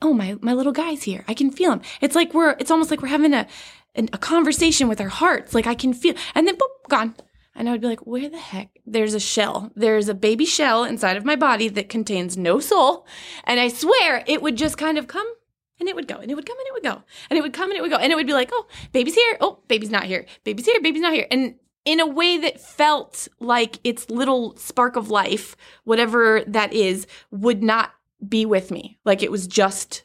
oh 0.02 0.12
my 0.12 0.37
my 0.40 0.52
little 0.52 0.73
guy's 0.73 1.04
here. 1.04 1.25
I 1.28 1.35
can 1.35 1.50
feel 1.50 1.73
him. 1.73 1.81
It's 2.00 2.16
like 2.16 2.35
we're 2.35 2.57
it's 2.59 2.71
almost 2.71 2.90
like 2.90 3.00
we're 3.00 3.09
having 3.09 3.33
a 3.33 3.47
an, 3.95 4.09
a 4.12 4.19
conversation 4.19 4.88
with 4.88 5.00
our 5.00 5.09
hearts. 5.09 5.54
Like 5.54 5.66
i 5.66 5.75
can 5.75 5.95
feel 5.95 6.14
and 6.35 6.47
then 6.47 6.57
boop 6.57 6.88
gone. 6.88 7.14
And 7.54 7.69
i 7.69 7.73
would 7.73 7.81
be 7.81 7.87
like 7.87 8.07
where 8.07 8.28
the 8.28 8.38
heck? 8.38 8.71
There's 8.85 9.14
a 9.14 9.21
shell. 9.21 9.71
There's 9.76 10.09
a 10.09 10.14
baby 10.14 10.45
shell 10.45 10.85
inside 10.85 11.16
of 11.16 11.25
my 11.25 11.37
body 11.37 11.69
that 11.69 11.88
contains 11.88 12.37
no 12.37 12.61
soul. 12.61 13.07
And 13.45 13.61
i 13.61 13.69
swear 13.69 14.25
it 14.26 14.42
would 14.42 14.57
just 14.57 14.76
kind 14.76 14.99
of 14.99 15.07
come 15.07 15.31
and 15.78 15.88
it 15.88 15.95
would 15.95 16.09
go 16.09 16.16
and 16.16 16.31
it 16.31 16.35
would 16.35 16.47
come 16.47 16.59
and 16.59 16.66
it 16.66 16.73
would 16.73 16.83
go 16.83 17.02
and 17.31 17.38
it 17.38 17.42
would 17.42 17.52
come 17.52 17.71
and 17.71 17.78
it 17.78 17.83
would 17.83 17.90
go. 17.90 17.97
And 17.97 18.12
it 18.12 18.16
would 18.16 18.26
be 18.26 18.35
like 18.35 18.50
oh 18.52 18.66
baby's 18.92 19.14
here. 19.14 19.37
Oh 19.40 19.61
baby's 19.69 19.90
not 19.90 20.04
here. 20.04 20.26
Baby's 20.45 20.66
here. 20.66 20.81
Baby's 20.81 21.02
not 21.02 21.14
here. 21.14 21.26
And 21.31 21.54
in 21.85 22.01
a 22.01 22.07
way 22.07 22.39
that 22.39 22.61
felt 22.61 23.29
like 23.41 23.79
its 23.85 24.09
little 24.09 24.57
spark 24.57 24.97
of 24.97 25.11
life 25.11 25.57
whatever 25.85 26.43
that 26.47 26.73
is 26.73 27.07
would 27.31 27.62
not 27.62 27.93
be 28.27 28.47
with 28.47 28.71
me. 28.71 28.99
Like 29.05 29.23
it 29.23 29.31
was 29.31 29.47
just 29.47 30.05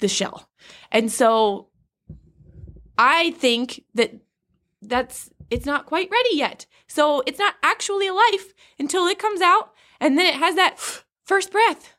the 0.00 0.08
shell. 0.08 0.50
And 0.90 1.10
so 1.10 1.68
I 2.98 3.30
think 3.32 3.84
that 3.94 4.14
that's 4.82 5.30
it's 5.50 5.66
not 5.66 5.86
quite 5.86 6.10
ready 6.10 6.36
yet. 6.36 6.66
So 6.88 7.22
it's 7.26 7.38
not 7.38 7.54
actually 7.62 8.08
a 8.08 8.14
life 8.14 8.52
until 8.78 9.06
it 9.06 9.18
comes 9.18 9.40
out 9.40 9.72
and 10.00 10.18
then 10.18 10.26
it 10.26 10.34
has 10.34 10.56
that 10.56 10.78
first 11.24 11.52
breath. 11.52 11.95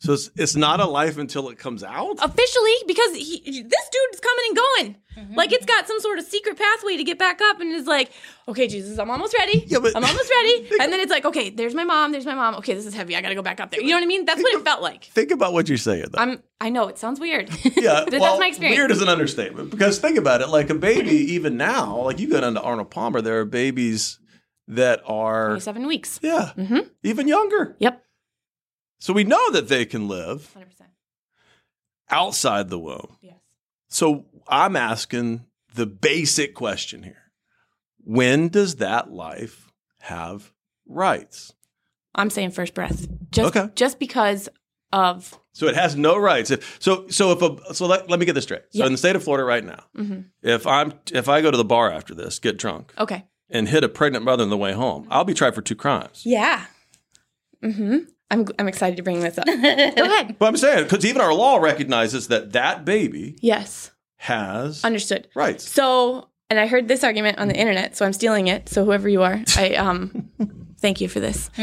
So 0.00 0.12
it's, 0.12 0.30
it's 0.36 0.54
not 0.54 0.78
a 0.78 0.86
life 0.86 1.18
until 1.18 1.48
it 1.48 1.58
comes 1.58 1.82
out. 1.82 2.16
Officially 2.22 2.74
because 2.86 3.16
he, 3.16 3.40
this 3.44 3.88
dude's 3.90 4.20
coming 4.20 4.44
and 4.48 4.56
going. 4.56 4.96
Like 5.34 5.50
it's 5.52 5.66
got 5.66 5.88
some 5.88 5.98
sort 5.98 6.20
of 6.20 6.24
secret 6.24 6.56
pathway 6.56 6.96
to 6.96 7.02
get 7.02 7.18
back 7.18 7.40
up 7.42 7.60
and 7.60 7.72
is 7.72 7.88
like, 7.88 8.12
"Okay, 8.46 8.68
Jesus, 8.68 8.96
I'm 9.00 9.10
almost 9.10 9.34
ready. 9.36 9.64
Yeah, 9.66 9.80
but- 9.80 9.96
I'm 9.96 10.04
almost 10.04 10.30
ready." 10.30 10.68
And 10.80 10.92
then 10.92 11.00
it's 11.00 11.10
like, 11.10 11.24
"Okay, 11.24 11.50
there's 11.50 11.74
my 11.74 11.82
mom, 11.82 12.12
there's 12.12 12.24
my 12.24 12.36
mom. 12.36 12.54
Okay, 12.56 12.72
this 12.74 12.86
is 12.86 12.94
heavy. 12.94 13.16
I 13.16 13.20
got 13.20 13.30
to 13.30 13.34
go 13.34 13.42
back 13.42 13.58
up 13.58 13.72
there." 13.72 13.80
You 13.80 13.88
know 13.88 13.96
what 13.96 14.04
I 14.04 14.06
mean? 14.06 14.24
That's 14.26 14.40
what 14.40 14.54
it 14.54 14.62
felt 14.64 14.80
like. 14.80 15.02
Think 15.06 15.32
about 15.32 15.52
what 15.52 15.68
you're 15.68 15.76
saying. 15.76 16.04
Though. 16.12 16.18
I'm 16.20 16.40
I 16.60 16.70
know 16.70 16.86
it 16.86 16.98
sounds 16.98 17.18
weird. 17.18 17.50
yeah, 17.76 18.02
But 18.04 18.10
that's 18.12 18.20
well, 18.20 18.38
my 18.38 18.46
experience. 18.46 18.78
Weird 18.78 18.92
is 18.92 19.02
an 19.02 19.08
understatement 19.08 19.70
because 19.72 19.98
think 19.98 20.16
about 20.18 20.40
it. 20.40 20.48
Like 20.50 20.70
a 20.70 20.74
baby, 20.76 21.16
even 21.34 21.56
now, 21.56 22.00
like 22.02 22.20
you 22.20 22.30
go 22.30 22.40
down 22.40 22.54
to 22.54 22.62
Arnold 22.62 22.90
Palmer, 22.90 23.20
there 23.20 23.40
are 23.40 23.44
babies 23.44 24.20
that 24.68 25.00
are 25.04 25.58
seven 25.58 25.84
weeks. 25.88 26.20
yeah, 26.22 26.52
Mhm. 26.56 26.88
even 27.02 27.26
younger. 27.26 27.74
Yep. 27.80 28.04
So 28.98 29.12
we 29.12 29.24
know 29.24 29.50
that 29.52 29.68
they 29.68 29.84
can 29.84 30.08
live 30.08 30.52
100%. 30.56 30.66
outside 32.10 32.68
the 32.68 32.78
womb. 32.78 33.16
Yes. 33.20 33.36
So 33.88 34.26
I'm 34.48 34.76
asking 34.76 35.44
the 35.74 35.86
basic 35.86 36.54
question 36.54 37.02
here: 37.02 37.30
When 38.02 38.48
does 38.48 38.76
that 38.76 39.10
life 39.10 39.72
have 40.00 40.52
rights? 40.86 41.52
I'm 42.14 42.30
saying 42.30 42.50
first 42.50 42.74
breath. 42.74 43.06
Just 43.30 43.56
Okay. 43.56 43.70
just 43.74 43.98
because 43.98 44.48
of 44.92 45.38
So 45.52 45.66
it 45.66 45.74
has 45.74 45.96
no 45.96 46.16
rights. 46.16 46.50
If, 46.50 46.78
so 46.80 47.08
so 47.08 47.32
if 47.32 47.42
a 47.42 47.74
so 47.74 47.86
let, 47.86 48.08
let 48.10 48.18
me 48.18 48.26
get 48.26 48.34
this 48.34 48.44
straight. 48.44 48.62
So 48.70 48.80
Yeah. 48.80 48.86
in 48.86 48.92
the 48.92 48.98
state 48.98 49.16
of 49.16 49.22
Florida 49.22 49.44
right 49.44 49.64
now, 49.64 49.84
Mhm. 49.96 50.30
if 50.42 50.66
I'm 50.66 50.94
if 51.12 51.28
I 51.28 51.40
go 51.42 51.50
to 51.50 51.56
the 51.56 51.64
bar 51.64 51.90
after 51.92 52.14
this, 52.14 52.38
get 52.38 52.56
drunk, 52.56 52.92
okay. 52.98 53.24
and 53.50 53.68
hit 53.68 53.84
a 53.84 53.88
pregnant 53.88 54.24
mother 54.24 54.42
on 54.42 54.50
the 54.50 54.56
way 54.56 54.72
home, 54.72 55.06
I'll 55.10 55.24
be 55.24 55.34
tried 55.34 55.54
for 55.54 55.62
two 55.62 55.76
crimes. 55.76 56.22
Yeah. 56.24 56.66
Mhm. 57.62 58.08
I'm 58.30 58.46
I'm 58.58 58.68
excited 58.68 58.96
to 58.96 59.02
bring 59.02 59.20
this 59.20 59.38
up. 59.38 59.46
Go 59.46 59.52
ahead. 59.52 60.36
But 60.38 60.46
I'm 60.46 60.56
saying 60.56 60.84
because 60.84 61.04
even 61.04 61.20
our 61.20 61.32
law 61.34 61.56
recognizes 61.58 62.28
that 62.28 62.52
that 62.52 62.84
baby 62.84 63.36
Yes. 63.40 63.90
has 64.18 64.84
Understood. 64.84 65.28
rights. 65.34 65.68
So, 65.68 66.28
and 66.50 66.58
I 66.60 66.66
heard 66.66 66.88
this 66.88 67.04
argument 67.04 67.38
on 67.38 67.48
the 67.48 67.56
internet, 67.56 67.96
so 67.96 68.04
I'm 68.04 68.12
stealing 68.12 68.48
it. 68.48 68.68
So 68.68 68.84
whoever 68.84 69.08
you 69.08 69.22
are, 69.22 69.42
I 69.56 69.74
um 69.74 70.30
thank 70.78 71.00
you 71.00 71.08
for 71.08 71.20
this. 71.20 71.50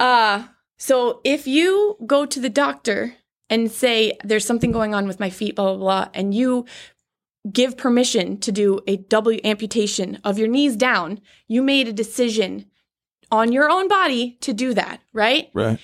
Uh 0.00 0.44
so 0.78 1.20
if 1.24 1.46
you 1.46 1.96
go 2.06 2.24
to 2.26 2.40
the 2.40 2.48
doctor 2.50 3.14
and 3.50 3.70
say 3.70 4.16
there's 4.24 4.44
something 4.46 4.72
going 4.72 4.94
on 4.94 5.06
with 5.06 5.20
my 5.20 5.30
feet, 5.30 5.56
blah 5.56 5.74
blah 5.74 5.76
blah, 5.76 6.08
and 6.14 6.34
you 6.34 6.66
give 7.50 7.76
permission 7.76 8.38
to 8.40 8.52
do 8.52 8.80
a 8.86 8.96
double 8.96 9.34
amputation 9.44 10.18
of 10.24 10.38
your 10.38 10.48
knees 10.48 10.76
down, 10.76 11.20
you 11.48 11.62
made 11.62 11.88
a 11.88 11.92
decision 11.92 12.66
on 13.32 13.50
your 13.52 13.70
own 13.70 13.88
body 13.88 14.36
to 14.42 14.52
do 14.52 14.74
that, 14.74 15.00
right? 15.14 15.48
Right. 15.54 15.78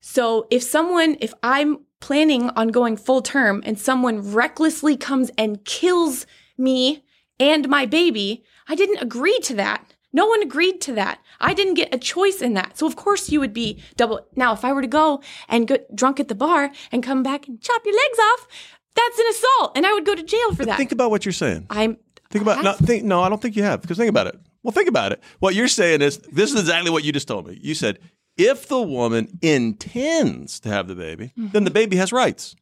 So 0.00 0.46
if 0.50 0.62
someone, 0.62 1.16
if 1.20 1.34
I'm 1.42 1.80
planning 2.00 2.50
on 2.50 2.68
going 2.68 2.96
full 2.96 3.22
term 3.22 3.62
and 3.64 3.78
someone 3.78 4.32
recklessly 4.32 4.96
comes 4.96 5.30
and 5.36 5.64
kills 5.64 6.26
me 6.56 7.04
and 7.38 7.68
my 7.68 7.86
baby, 7.86 8.44
I 8.68 8.74
didn't 8.74 9.02
agree 9.02 9.38
to 9.40 9.54
that. 9.54 9.94
No 10.12 10.26
one 10.26 10.42
agreed 10.42 10.80
to 10.82 10.92
that. 10.94 11.20
I 11.40 11.54
didn't 11.54 11.74
get 11.74 11.94
a 11.94 11.98
choice 11.98 12.42
in 12.42 12.54
that. 12.54 12.76
So 12.78 12.86
of 12.86 12.96
course 12.96 13.30
you 13.30 13.38
would 13.40 13.52
be 13.52 13.82
double. 13.96 14.26
Now, 14.34 14.52
if 14.52 14.64
I 14.64 14.72
were 14.72 14.82
to 14.82 14.88
go 14.88 15.22
and 15.48 15.68
get 15.68 15.94
drunk 15.94 16.18
at 16.18 16.28
the 16.28 16.34
bar 16.34 16.72
and 16.90 17.02
come 17.02 17.22
back 17.22 17.46
and 17.46 17.60
chop 17.60 17.82
your 17.84 17.94
legs 17.94 18.18
off, 18.18 18.48
that's 18.96 19.18
an 19.18 19.26
assault, 19.30 19.76
and 19.76 19.86
I 19.86 19.92
would 19.92 20.04
go 20.04 20.16
to 20.16 20.22
jail 20.22 20.52
for 20.54 20.66
that. 20.66 20.76
Think 20.76 20.90
about 20.90 21.10
what 21.10 21.24
you're 21.24 21.32
saying. 21.32 21.66
I'm 21.70 21.96
Think 22.30 22.42
about 22.42 22.62
no, 22.62 22.72
think 22.74 23.04
no, 23.04 23.22
I 23.22 23.28
don't 23.28 23.42
think 23.42 23.56
you 23.56 23.64
have 23.64 23.82
because 23.82 23.96
think 23.96 24.08
about 24.08 24.28
it. 24.28 24.38
Well, 24.62 24.70
think 24.72 24.88
about 24.88 25.10
it. 25.10 25.20
What 25.40 25.54
you're 25.54 25.68
saying 25.68 26.00
is 26.00 26.18
this 26.18 26.52
is 26.52 26.60
exactly 26.60 26.90
what 26.90 27.02
you 27.02 27.12
just 27.12 27.26
told 27.26 27.46
me. 27.48 27.58
You 27.60 27.74
said 27.74 27.98
if 28.36 28.66
the 28.68 28.80
woman 28.80 29.38
intends 29.42 30.60
to 30.60 30.68
have 30.68 30.88
the 30.88 30.94
baby, 30.94 31.32
then 31.36 31.64
the 31.64 31.70
mm-hmm. 31.70 31.74
baby 31.74 31.96
has 31.96 32.12
rights. 32.12 32.56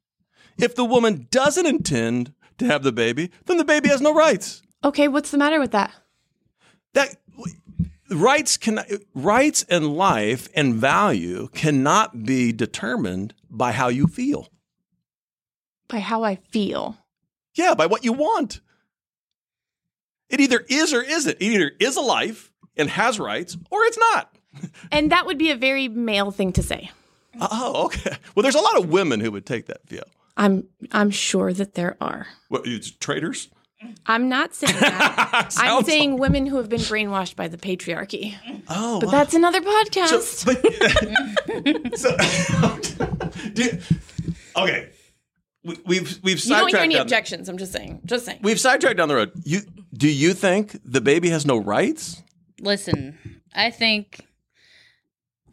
If 0.59 0.75
the 0.75 0.85
woman 0.85 1.29
doesn't 1.31 1.67
intend 1.67 2.33
to 2.59 2.67
have 2.67 2.83
the 2.83 2.93
baby, 2.93 3.31
then 3.47 3.57
the 3.57 3.65
baby 3.65 3.89
has 3.89 4.01
no 4.01 4.13
rights. 4.13 4.63
okay. 4.85 5.09
What's 5.09 5.31
the 5.31 5.39
matter 5.39 5.61
with 5.61 5.71
that? 5.73 5.93
That 6.95 7.17
rights 8.11 8.57
can 8.57 8.81
rights 9.15 9.65
and 9.69 9.95
life 9.97 10.49
and 10.55 10.75
value 10.75 11.49
cannot 11.55 12.25
be 12.25 12.53
determined 12.53 13.35
by 13.51 13.73
how 13.73 13.89
you 13.89 14.07
feel. 14.07 14.49
By 15.89 16.01
how 16.01 16.23
I 16.25 16.37
feel. 16.37 16.97
Yeah, 17.55 17.75
by 17.75 17.87
what 17.87 18.05
you 18.05 18.13
want. 18.13 18.61
It 20.29 20.41
either 20.41 20.65
is 20.69 20.93
or 20.93 21.03
isn't. 21.03 21.37
It 21.41 21.43
either 21.43 21.73
is 21.81 21.97
a 21.97 22.01
life 22.01 22.53
and 22.77 22.91
has 22.91 23.19
rights, 23.19 23.57
or 23.71 23.83
it's 23.85 23.99
not. 23.99 24.35
And 24.91 25.13
that 25.13 25.27
would 25.27 25.39
be 25.39 25.51
a 25.51 25.57
very 25.57 25.89
male 25.89 26.31
thing 26.31 26.53
to 26.53 26.63
say. 26.63 26.91
Oh, 27.41 27.85
okay. 27.87 28.17
Well, 28.35 28.43
there's 28.43 28.55
a 28.55 28.61
lot 28.61 28.77
of 28.79 28.89
women 28.89 29.21
who 29.21 29.31
would 29.33 29.47
take 29.47 29.67
that 29.67 29.87
view. 29.89 30.03
I'm 30.37 30.69
I'm 30.93 31.11
sure 31.11 31.53
that 31.53 31.75
there 31.75 31.97
are. 32.01 32.27
What, 32.49 32.67
it's 32.67 32.91
traitors? 32.91 33.49
I'm 34.07 34.29
not 34.29 34.55
saying 34.55 34.75
that. 34.81 35.31
I'm 35.43 35.51
Sounds 35.51 35.87
saying 35.87 36.17
women 36.17 36.47
who 36.47 36.57
have 36.57 36.69
been 36.69 36.81
brainwashed 36.81 37.37
by 37.37 37.47
the 37.49 37.57
patriarchy. 37.57 38.35
Oh, 38.69 38.99
But 39.01 39.07
wow. 39.07 39.13
that's 39.13 39.35
another 39.35 39.63
so, 39.63 39.71
podcast. 39.85 40.45
but, 41.87 41.99
so, 41.99 42.17
do- 43.53 43.79
okay. 44.57 44.91
We, 45.65 45.77
we've 45.87 46.19
we've 46.23 46.45
you 46.45 46.51
don't 46.55 46.69
hear 46.71 46.79
any 46.79 46.95
down, 46.95 47.03
objections. 47.03 47.49
I'm 47.49 47.59
just 47.59 47.73
saying. 47.73 48.01
Just 48.05 48.25
saying. 48.25 48.41
we've 48.43 48.59
sidetracked 48.61 48.97
down 48.97 49.09
the 49.09 49.17
road. 49.17 49.33
You 49.45 49.61
do 49.93 50.09
you 50.09 50.33
think 50.35 50.77
the 50.85 51.01
baby 51.01 51.31
has 51.31 51.45
no 51.45 51.59
rights? 51.59 52.23
Listen, 52.61 53.19
I 53.55 53.71
think 53.71 54.21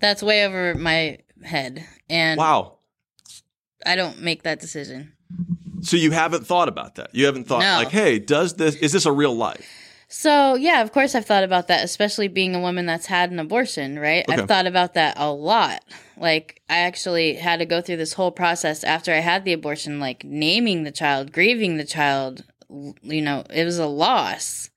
that's 0.05 0.23
way 0.23 0.45
over 0.45 0.75
my 0.75 1.19
head, 1.43 1.85
and 2.09 2.37
Wow. 2.37 2.77
I 3.85 3.95
don't 3.95 4.21
make 4.21 4.43
that 4.43 4.59
decision. 4.59 5.13
So 5.81 5.97
you 5.97 6.11
haven't 6.11 6.47
thought 6.47 6.67
about 6.69 6.95
that. 6.95 7.13
You 7.13 7.25
haven't 7.25 7.45
thought 7.47 7.59
No. 7.61 7.77
like, 7.77 7.89
hey, 7.91 8.17
does 8.19 8.55
this 8.55 8.75
is 8.75 8.91
this 8.93 9.05
a 9.05 9.11
real 9.11 9.35
life? 9.35 9.67
So, 10.07 10.55
yeah, 10.55 10.81
of 10.81 10.91
course 10.91 11.13
I've 11.15 11.25
thought 11.25 11.43
about 11.43 11.67
that, 11.67 11.83
especially 11.83 12.27
being 12.27 12.55
a 12.55 12.59
woman 12.59 12.85
that's 12.85 13.07
had 13.07 13.31
an 13.31 13.39
abortion, 13.39 13.99
right? 13.99 14.23
Okay. 14.29 14.39
I've 14.41 14.47
thought 14.47 14.67
about 14.67 14.93
that 14.93 15.15
a 15.17 15.31
lot. 15.31 15.83
Like, 16.15 16.61
I 16.69 16.77
actually 16.77 17.33
had 17.33 17.59
to 17.59 17.65
go 17.65 17.81
through 17.81 17.97
this 17.97 18.13
whole 18.13 18.31
process 18.31 18.83
after 18.83 19.11
I 19.11 19.17
had 19.19 19.43
the 19.45 19.51
abortion, 19.53 19.99
like 19.99 20.23
naming 20.23 20.83
the 20.83 20.91
child, 20.91 21.31
grieving 21.31 21.77
the 21.77 21.83
child. 21.85 22.43
You 22.69 23.21
know, 23.21 23.43
it 23.53 23.65
was 23.65 23.77
a 23.79 23.87
loss. 23.87 24.69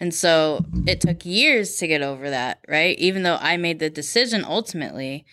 And 0.00 0.14
so 0.14 0.64
it 0.86 1.00
took 1.02 1.26
years 1.26 1.76
to 1.76 1.86
get 1.86 2.00
over 2.00 2.30
that, 2.30 2.60
right? 2.66 2.98
Even 2.98 3.22
though 3.22 3.38
I 3.38 3.58
made 3.58 3.78
the 3.78 3.90
decision 3.90 4.44
ultimately, 4.44 5.26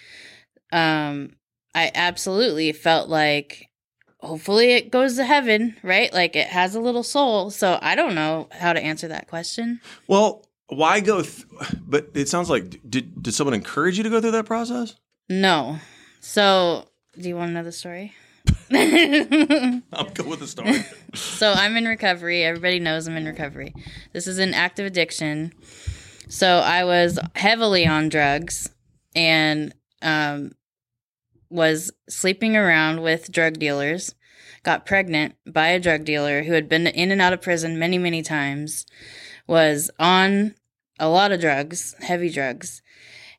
um, 0.74 1.38
I 1.74 1.90
absolutely 1.96 2.74
felt 2.74 3.08
like 3.08 3.70
hopefully 4.20 4.74
it 4.74 4.92
goes 4.92 5.16
to 5.16 5.26
heaven, 5.26 5.78
right? 5.84 6.12
Like 6.14 6.36
it 6.36 6.48
has 6.48 6.76
a 6.76 6.82
little 6.82 7.04
soul. 7.04 7.50
So 7.50 7.80
I 7.82 7.96
don't 7.96 8.14
know 8.16 8.50
how 8.52 8.74
to 8.74 8.84
answer 8.84 9.08
that 9.08 9.28
question. 9.28 9.80
Well, 10.08 10.46
why 10.68 11.00
go? 11.00 11.22
Th- 11.22 11.46
but 11.88 12.10
it 12.14 12.28
sounds 12.28 12.50
like 12.50 12.82
did 12.90 13.24
did 13.24 13.34
someone 13.34 13.54
encourage 13.54 13.98
you 13.98 14.04
to 14.04 14.10
go 14.10 14.20
through 14.20 14.32
that 14.32 14.46
process? 14.46 14.96
No. 15.30 15.78
So 16.20 16.90
do 17.18 17.30
you 17.30 17.38
want 17.38 17.50
to 17.50 17.54
know 17.54 17.64
the 17.64 17.72
story? 17.72 18.14
I'm 18.72 20.10
good 20.14 20.28
with 20.28 20.40
the 20.40 20.48
story. 20.48 20.84
So 21.14 21.54
I'm 21.54 21.78
in 21.78 21.86
recovery. 21.86 22.44
Everybody 22.44 22.80
knows 22.80 23.08
I'm 23.08 23.16
in 23.16 23.26
recovery. 23.26 23.74
This 24.14 24.28
is 24.28 24.40
an 24.40 24.54
active 24.54 24.86
addiction. 24.86 25.54
So 26.28 26.58
I 26.58 26.84
was 26.84 27.18
heavily 27.36 27.88
on 27.88 28.10
drugs 28.10 28.70
and 29.16 29.74
um, 30.02 30.52
was 31.50 31.92
sleeping 32.10 32.56
around 32.58 33.02
with 33.02 33.32
drug 33.32 33.60
dealers. 33.60 34.14
Got 34.64 34.86
pregnant 34.86 35.36
by 35.46 35.68
a 35.70 35.80
drug 35.80 36.04
dealer 36.04 36.44
who 36.44 36.54
had 36.54 36.68
been 36.68 36.88
in 36.88 37.12
and 37.12 37.22
out 37.22 37.34
of 37.34 37.42
prison 37.42 37.80
many, 37.80 37.98
many 37.98 38.22
times. 38.22 38.86
Was 39.48 39.90
on 39.98 40.56
a 41.00 41.08
lot 41.08 41.32
of 41.32 41.40
drugs, 41.40 41.96
heavy 42.02 42.30
drugs, 42.30 42.82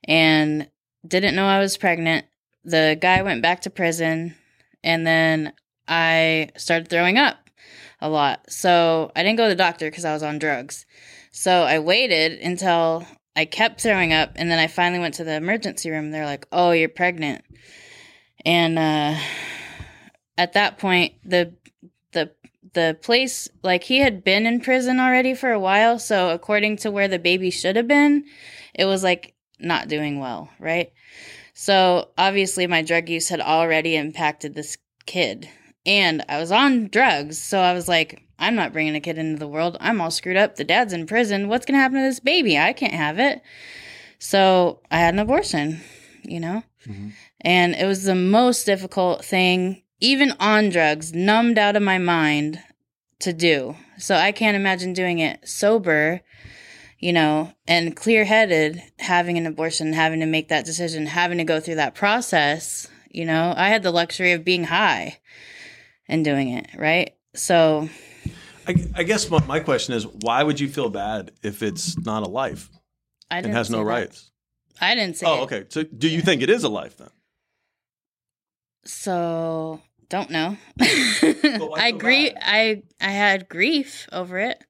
and 0.04 0.70
didn't 1.06 1.34
know 1.34 1.46
I 1.46 1.58
was 1.58 1.76
pregnant. 1.76 2.24
The 2.64 2.96
guy 2.98 3.20
went 3.22 3.42
back 3.42 3.60
to 3.62 3.70
prison, 3.70 4.34
and 4.82 5.06
then 5.06 5.52
I 5.86 6.50
started 6.56 6.88
throwing 6.88 7.18
up 7.18 7.48
a 8.00 8.08
lot. 8.08 8.50
So 8.50 9.10
I 9.16 9.22
didn't 9.22 9.38
go 9.38 9.44
to 9.44 9.50
the 9.50 9.54
doctor 9.56 9.90
because 9.90 10.04
I 10.04 10.12
was 10.12 10.22
on 10.22 10.38
drugs. 10.38 10.86
So 11.30 11.62
I 11.62 11.78
waited 11.78 12.40
until 12.40 13.06
I 13.36 13.44
kept 13.44 13.80
throwing 13.80 14.12
up, 14.12 14.32
and 14.36 14.50
then 14.50 14.58
I 14.58 14.66
finally 14.66 15.00
went 15.00 15.14
to 15.14 15.24
the 15.24 15.34
emergency 15.34 15.90
room. 15.90 16.10
They're 16.10 16.26
like, 16.26 16.46
"Oh, 16.50 16.72
you're 16.72 16.88
pregnant," 16.88 17.44
and 18.44 18.78
uh, 18.78 19.16
at 20.36 20.54
that 20.54 20.78
point, 20.78 21.14
the 21.24 21.54
the 22.12 22.32
the 22.74 22.98
place 23.00 23.48
like 23.62 23.84
he 23.84 23.98
had 23.98 24.24
been 24.24 24.46
in 24.46 24.60
prison 24.60 24.98
already 24.98 25.34
for 25.34 25.52
a 25.52 25.60
while. 25.60 25.98
So 25.98 26.30
according 26.30 26.78
to 26.78 26.90
where 26.90 27.08
the 27.08 27.18
baby 27.18 27.50
should 27.50 27.76
have 27.76 27.86
been, 27.86 28.24
it 28.74 28.86
was 28.86 29.04
like 29.04 29.34
not 29.60 29.88
doing 29.88 30.18
well, 30.18 30.50
right? 30.58 30.92
So 31.60 32.10
obviously, 32.16 32.68
my 32.68 32.82
drug 32.82 33.08
use 33.08 33.30
had 33.30 33.40
already 33.40 33.96
impacted 33.96 34.54
this 34.54 34.78
kid 35.06 35.48
and 35.84 36.24
I 36.28 36.38
was 36.38 36.52
on 36.52 36.86
drugs. 36.86 37.36
So 37.36 37.58
I 37.58 37.72
was 37.72 37.88
like, 37.88 38.22
I'm 38.38 38.54
not 38.54 38.72
bringing 38.72 38.94
a 38.94 39.00
kid 39.00 39.18
into 39.18 39.40
the 39.40 39.48
world. 39.48 39.76
I'm 39.80 40.00
all 40.00 40.12
screwed 40.12 40.36
up. 40.36 40.54
The 40.54 40.62
dad's 40.62 40.92
in 40.92 41.04
prison. 41.04 41.48
What's 41.48 41.66
going 41.66 41.74
to 41.74 41.80
happen 41.80 41.96
to 41.96 42.04
this 42.04 42.20
baby? 42.20 42.56
I 42.56 42.72
can't 42.72 42.94
have 42.94 43.18
it. 43.18 43.42
So 44.20 44.82
I 44.92 44.98
had 44.98 45.14
an 45.14 45.18
abortion, 45.18 45.80
you 46.22 46.38
know? 46.38 46.62
Mhm. 46.86 47.10
And 47.40 47.74
it 47.74 47.86
was 47.86 48.04
the 48.04 48.14
most 48.14 48.64
difficult 48.64 49.24
thing, 49.24 49.82
even 49.98 50.34
on 50.38 50.68
drugs, 50.68 51.12
numbed 51.12 51.58
out 51.58 51.74
of 51.74 51.82
my 51.82 51.98
mind 51.98 52.62
to 53.18 53.32
do. 53.32 53.74
So 53.98 54.14
I 54.14 54.30
can't 54.30 54.56
imagine 54.56 54.92
doing 54.92 55.18
it 55.18 55.40
sober, 55.48 56.20
you 56.98 57.12
know, 57.12 57.52
and 57.66 57.94
clear 57.96 58.24
headed, 58.24 58.82
having 58.98 59.38
an 59.38 59.46
abortion, 59.46 59.92
having 59.92 60.20
to 60.20 60.26
make 60.26 60.48
that 60.48 60.64
decision, 60.64 61.06
having 61.06 61.38
to 61.38 61.44
go 61.44 61.60
through 61.60 61.76
that 61.76 61.94
process. 61.94 62.88
You 63.10 63.24
know, 63.24 63.54
I 63.56 63.68
had 63.68 63.82
the 63.82 63.90
luxury 63.90 64.32
of 64.32 64.44
being 64.44 64.64
high 64.64 65.18
and 66.08 66.24
doing 66.24 66.50
it, 66.50 66.66
right? 66.76 67.14
So 67.34 67.88
I, 68.66 68.74
I 68.94 69.02
guess 69.04 69.30
my, 69.30 69.44
my 69.46 69.60
question 69.60 69.94
is, 69.94 70.06
why 70.06 70.42
would 70.42 70.60
you 70.60 70.68
feel 70.68 70.90
bad 70.90 71.30
if 71.42 71.62
it's 71.62 71.96
not 71.98 72.22
a 72.22 72.28
life 72.28 72.68
I 73.30 73.38
and 73.38 73.52
has 73.52 73.70
no 73.70 73.78
that. 73.78 73.84
rights? 73.84 74.30
I 74.80 74.94
didn't 74.94 75.16
say 75.16 75.26
Oh, 75.26 75.38
it. 75.38 75.42
okay. 75.42 75.64
So 75.68 75.82
do 75.84 76.08
you 76.08 76.20
think 76.20 76.42
it 76.42 76.50
is 76.50 76.64
a 76.64 76.68
life 76.68 76.96
then? 76.98 77.10
So 78.84 79.80
don't 80.08 80.30
know. 80.30 80.56
I 80.80 81.92
bad? 81.92 82.38
I 82.40 82.82
I 83.00 83.10
had 83.10 83.48
grief 83.48 84.08
over 84.12 84.38
it. 84.38 84.62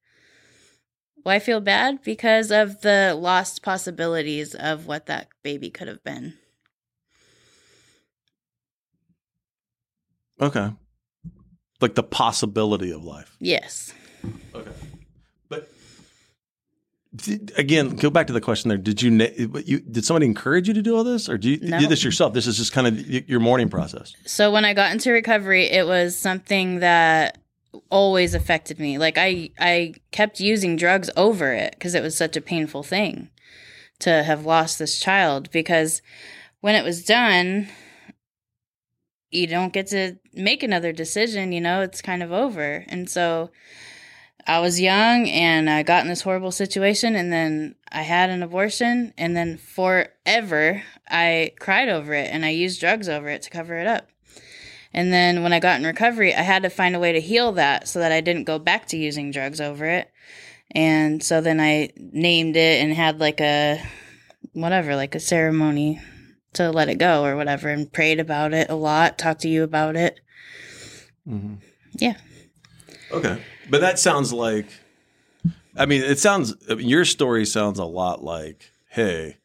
Why 1.29 1.35
I 1.35 1.41
feel 1.41 1.61
bad 1.61 2.03
because 2.05 2.51
of 2.51 2.81
the 2.81 3.15
lost 3.15 3.63
possibilities 3.63 4.55
of 4.55 4.87
what 4.87 5.05
that 5.07 5.29
baby 5.43 5.69
could 5.69 5.87
have 5.87 6.03
been. 6.03 6.33
Okay. 10.41 10.71
Like 11.83 11.97
the 11.97 12.03
possibility 12.03 12.91
of 12.93 13.05
life. 13.05 13.37
Yes. 13.41 13.93
Okay. 14.55 14.71
But 15.51 15.71
again, 17.59 17.97
go 17.97 18.09
back 18.09 18.29
to 18.29 18.33
the 18.33 18.41
question 18.41 18.71
there. 18.71 18.79
Did 18.79 19.03
you, 19.03 19.11
you 19.67 19.81
did 19.81 20.07
somebody 20.07 20.25
encourage 20.25 20.67
you 20.67 20.73
to 20.73 20.81
do 20.81 20.97
all 20.97 21.05
this, 21.05 21.29
or 21.29 21.37
do 21.37 21.51
you, 21.51 21.59
No. 21.61 21.79
did 21.79 21.91
this 21.91 22.03
yourself? 22.03 22.33
This 22.33 22.47
is 22.47 22.57
just 22.57 22.73
kind 22.73 22.87
of 22.87 23.29
your 23.29 23.41
mourning 23.41 23.69
process. 23.69 24.15
So 24.25 24.51
when 24.51 24.65
I 24.65 24.73
got 24.73 24.93
into 24.93 25.13
recovery, 25.13 25.67
it 25.67 25.87
was 25.87 26.17
something 26.17 26.79
that 26.81 27.37
always 27.91 28.35
affected 28.35 28.79
me. 28.79 28.99
Like 28.99 29.17
I 29.19 29.51
I 29.59 29.95
kept 30.11 30.41
using 30.41 30.77
drugs 30.77 31.11
over 31.17 31.53
it 31.53 31.73
because 31.73 31.95
it 31.95 32.03
was 32.03 32.17
such 32.17 32.37
a 32.37 32.41
painful 32.41 32.83
thing 32.83 33.31
to 34.01 34.23
have 34.23 34.47
lost 34.47 34.79
this 34.79 35.01
child 35.01 35.51
because 35.51 36.03
when 36.61 36.75
it 36.75 36.85
was 36.85 37.05
done 37.05 37.69
you 39.31 39.47
don't 39.47 39.73
get 39.73 39.89
to 39.89 40.17
make 40.33 40.63
another 40.63 40.93
decision, 40.93 41.53
you 41.53 41.61
know, 41.61 41.83
it's 41.83 42.01
kind 42.01 42.23
of 42.23 42.33
over. 42.33 42.85
And 42.89 43.11
so 43.11 43.51
I 44.47 44.61
was 44.61 44.81
young 44.81 45.29
and 45.29 45.69
I 45.69 45.83
got 45.83 46.03
in 46.03 46.09
this 46.09 46.23
horrible 46.23 46.53
situation 46.53 47.15
and 47.15 47.31
then 47.31 47.75
I 47.93 48.03
had 48.03 48.31
an 48.31 48.43
abortion 48.43 49.13
and 49.19 49.37
then 49.37 49.59
forever 49.59 50.83
I 51.09 51.53
cried 51.59 51.89
over 51.89 52.15
it 52.15 52.31
and 52.33 52.45
I 52.45 52.51
used 52.51 52.81
drugs 52.81 53.09
over 53.09 53.29
it 53.29 53.43
to 53.43 53.51
cover 53.51 53.79
it 53.79 53.87
up. 53.87 54.09
And 54.93 55.13
then 55.13 55.43
when 55.43 55.53
I 55.53 55.61
got 55.61 55.79
in 55.79 55.87
recovery, 55.87 56.35
I 56.35 56.43
had 56.43 56.63
to 56.63 56.71
find 56.71 56.97
a 56.97 57.01
way 57.01 57.13
to 57.13 57.21
heal 57.21 57.53
that 57.53 57.89
so 57.89 57.99
that 57.99 58.13
I 58.13 58.21
didn't 58.21 58.45
go 58.45 58.59
back 58.59 58.87
to 58.89 58.97
using 58.97 59.31
drugs 59.31 59.61
over 59.61 59.85
it. 59.85 60.11
And 60.71 61.23
so 61.23 61.41
then 61.41 61.61
I 61.61 61.91
named 61.97 62.57
it 62.57 62.83
and 62.83 62.93
had 62.93 63.21
like 63.21 63.41
a 63.41 63.83
whatever, 64.53 64.97
like 64.97 65.15
a 65.15 65.21
ceremony 65.21 66.01
to 66.55 66.71
let 66.71 66.89
it 66.89 66.97
go 66.97 67.25
or 67.25 67.37
whatever 67.37 67.69
and 67.69 67.93
prayed 67.93 68.21
about 68.21 68.53
it 68.53 68.71
a 68.71 68.75
lot, 68.75 69.19
talked 69.19 69.43
to 69.43 69.49
you 69.49 69.63
about 69.63 69.97
it. 69.97 70.21
Mm-hmm. 71.29 71.55
Yeah. 71.95 72.17
Okay, 73.11 73.43
but 73.71 73.81
that 73.81 73.99
sounds 73.99 74.33
like. 74.33 74.67
I 75.77 75.87
mean, 75.87 76.03
it 76.03 76.19
sounds. 76.19 76.55
I 76.69 76.75
mean, 76.75 76.89
your 76.89 77.05
story 77.05 77.47
sounds 77.47 77.79
a 77.79 77.85
lot 77.85 78.23
like, 78.23 78.71
"Hey, 78.89 79.37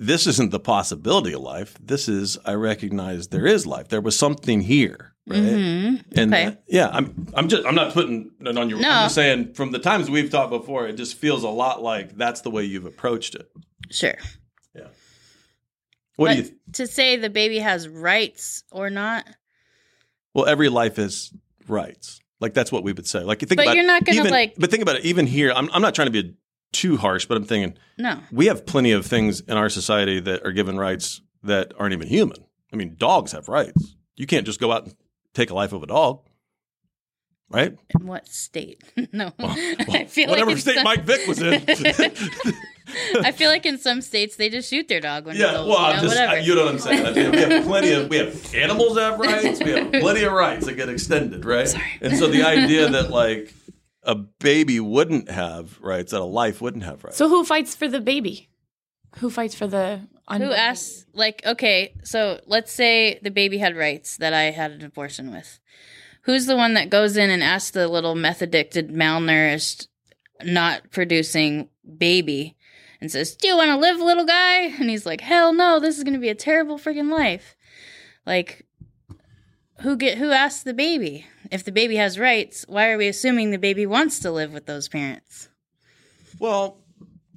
this 0.00 0.26
isn't 0.26 0.50
the 0.50 0.58
possibility 0.58 1.32
of 1.34 1.42
life. 1.42 1.76
This 1.80 2.08
is 2.08 2.38
I 2.44 2.54
recognize 2.54 3.28
there 3.28 3.46
is 3.46 3.66
life. 3.66 3.88
There 3.88 4.00
was 4.00 4.18
something 4.18 4.62
here, 4.62 5.12
right? 5.28 5.38
hmm 5.38 5.94
And 6.16 6.32
Okay. 6.34 6.44
that- 6.46 6.62
yeah, 6.66 6.88
I'm. 6.90 7.28
I'm 7.34 7.48
just. 7.48 7.66
I'm 7.66 7.74
not 7.74 7.92
putting 7.92 8.30
it 8.40 8.56
on 8.58 8.68
your. 8.70 8.80
No. 8.80 8.88
I'm 8.90 9.04
just 9.04 9.14
saying 9.14 9.52
from 9.54 9.70
the 9.72 9.78
times 9.78 10.08
we've 10.10 10.30
talked 10.30 10.50
before, 10.50 10.86
it 10.88 10.94
just 10.94 11.16
feels 11.18 11.44
a 11.44 11.48
lot 11.50 11.82
like 11.82 12.16
that's 12.16 12.40
the 12.40 12.50
way 12.50 12.64
you've 12.64 12.86
approached 12.86 13.34
it. 13.34 13.48
Sure. 13.90 14.14
Yeah. 14.74 14.88
What 16.16 16.28
but 16.28 16.36
do 16.36 16.42
you? 16.44 16.50
to 16.74 16.86
say 16.86 17.16
the 17.16 17.30
baby 17.30 17.58
has 17.58 17.86
rights 17.88 18.64
or 18.72 18.88
not? 18.90 19.26
Well, 20.34 20.46
every 20.46 20.68
life 20.70 20.98
is 20.98 21.32
rights. 21.68 22.20
Like 22.40 22.54
that's 22.54 22.72
what 22.72 22.84
we 22.84 22.92
would 22.94 23.06
say. 23.06 23.20
Like 23.20 23.42
you 23.42 23.46
think 23.48 23.58
But 23.58 23.66
about 23.66 23.76
you're 23.76 23.86
not 23.86 24.04
gonna, 24.04 24.20
even- 24.20 24.30
like- 24.30 24.54
But 24.56 24.70
think 24.70 24.82
about 24.82 24.96
it. 24.96 25.04
Even 25.04 25.26
here, 25.26 25.52
I'm. 25.54 25.68
I'm 25.72 25.82
not 25.82 25.94
trying 25.94 26.10
to 26.10 26.22
be 26.22 26.34
too 26.72 26.96
harsh, 26.96 27.26
but 27.26 27.36
I'm 27.36 27.44
thinking 27.44 27.76
No. 27.98 28.20
we 28.30 28.46
have 28.46 28.64
plenty 28.66 28.92
of 28.92 29.04
things 29.06 29.40
in 29.40 29.56
our 29.56 29.68
society 29.68 30.20
that 30.20 30.44
are 30.46 30.52
given 30.52 30.78
rights 30.78 31.20
that 31.42 31.72
aren't 31.78 31.92
even 31.92 32.08
human. 32.08 32.38
I 32.72 32.76
mean, 32.76 32.94
dogs 32.96 33.32
have 33.32 33.48
rights. 33.48 33.96
You 34.16 34.26
can't 34.26 34.46
just 34.46 34.60
go 34.60 34.70
out 34.72 34.84
and 34.84 34.94
take 35.34 35.50
a 35.50 35.54
life 35.54 35.72
of 35.72 35.82
a 35.82 35.86
dog, 35.86 36.20
right? 37.48 37.76
In 37.98 38.06
what 38.06 38.28
state? 38.28 38.82
no. 39.12 39.32
Well, 39.38 39.50
I 39.90 40.04
feel 40.04 40.28
Whatever 40.30 40.50
like 40.52 40.58
state 40.60 40.74
some- 40.76 40.84
Mike 40.84 41.04
Vick 41.04 41.26
was 41.26 41.40
in. 41.42 41.54
I 43.22 43.30
feel 43.30 43.48
like 43.50 43.66
in 43.66 43.78
some 43.78 44.00
states 44.00 44.34
they 44.36 44.48
just 44.48 44.68
shoot 44.68 44.88
their 44.88 44.98
dog 45.00 45.26
when 45.26 45.36
yeah, 45.36 45.58
old, 45.58 45.68
well, 45.68 45.90
you 45.90 45.96
know, 45.96 46.02
just, 46.02 46.14
whatever. 46.16 46.32
I- 46.32 46.38
you 46.40 46.54
know 46.56 46.64
what 46.64 46.74
I'm 46.74 46.78
saying. 46.80 47.30
We 47.30 47.38
have 47.38 47.64
plenty 47.64 47.92
of 47.92 48.08
we 48.08 48.16
have 48.18 48.54
animals 48.54 48.96
that 48.96 49.12
have 49.12 49.20
rights. 49.20 49.60
We 49.62 49.70
have 49.70 49.92
plenty 49.92 50.24
of 50.24 50.32
rights 50.32 50.66
that 50.66 50.74
get 50.74 50.88
extended, 50.88 51.44
right? 51.44 51.68
Sorry. 51.68 51.84
And 52.00 52.16
so 52.16 52.26
the 52.28 52.42
idea 52.42 52.88
that 52.90 53.10
like 53.10 53.54
a 54.02 54.14
baby 54.14 54.80
wouldn't 54.80 55.30
have 55.30 55.80
rights, 55.80 56.12
that 56.12 56.20
a 56.20 56.24
life 56.24 56.60
wouldn't 56.60 56.84
have 56.84 57.04
rights. 57.04 57.16
So 57.16 57.28
who 57.28 57.44
fights 57.44 57.74
for 57.74 57.88
the 57.88 58.00
baby? 58.00 58.48
Who 59.18 59.30
fights 59.30 59.54
for 59.54 59.66
the 59.66 60.00
Who 60.30 60.52
asks, 60.52 61.04
like, 61.12 61.42
okay, 61.44 61.94
so 62.04 62.40
let's 62.46 62.72
say 62.72 63.18
the 63.22 63.30
baby 63.30 63.58
had 63.58 63.76
rights 63.76 64.16
that 64.18 64.32
I 64.32 64.44
had 64.44 64.70
an 64.70 64.84
abortion 64.84 65.32
with. 65.32 65.58
Who's 66.22 66.46
the 66.46 66.56
one 66.56 66.74
that 66.74 66.90
goes 66.90 67.16
in 67.16 67.30
and 67.30 67.42
asks 67.42 67.72
the 67.72 67.88
little 67.88 68.14
meth 68.14 68.42
addicted, 68.42 68.90
malnourished, 68.90 69.88
not 70.44 70.90
producing 70.90 71.68
baby 71.98 72.56
and 73.00 73.10
says, 73.10 73.34
Do 73.34 73.48
you 73.48 73.56
want 73.56 73.70
to 73.70 73.76
live, 73.76 73.98
little 73.98 74.26
guy? 74.26 74.66
And 74.78 74.90
he's 74.90 75.06
like, 75.06 75.20
Hell 75.20 75.52
no, 75.52 75.80
this 75.80 75.98
is 75.98 76.04
going 76.04 76.14
to 76.14 76.20
be 76.20 76.28
a 76.28 76.34
terrible 76.34 76.78
freaking 76.78 77.10
life. 77.10 77.56
Like, 78.26 78.66
who 79.80 79.96
get 79.96 80.18
who 80.18 80.30
asks 80.30 80.62
the 80.62 80.74
baby? 80.74 81.26
If 81.50 81.64
the 81.64 81.72
baby 81.72 81.96
has 81.96 82.18
rights, 82.18 82.64
why 82.68 82.90
are 82.90 82.98
we 82.98 83.08
assuming 83.08 83.50
the 83.50 83.58
baby 83.58 83.86
wants 83.86 84.20
to 84.20 84.30
live 84.30 84.52
with 84.52 84.66
those 84.66 84.88
parents? 84.88 85.48
Well, 86.38 86.78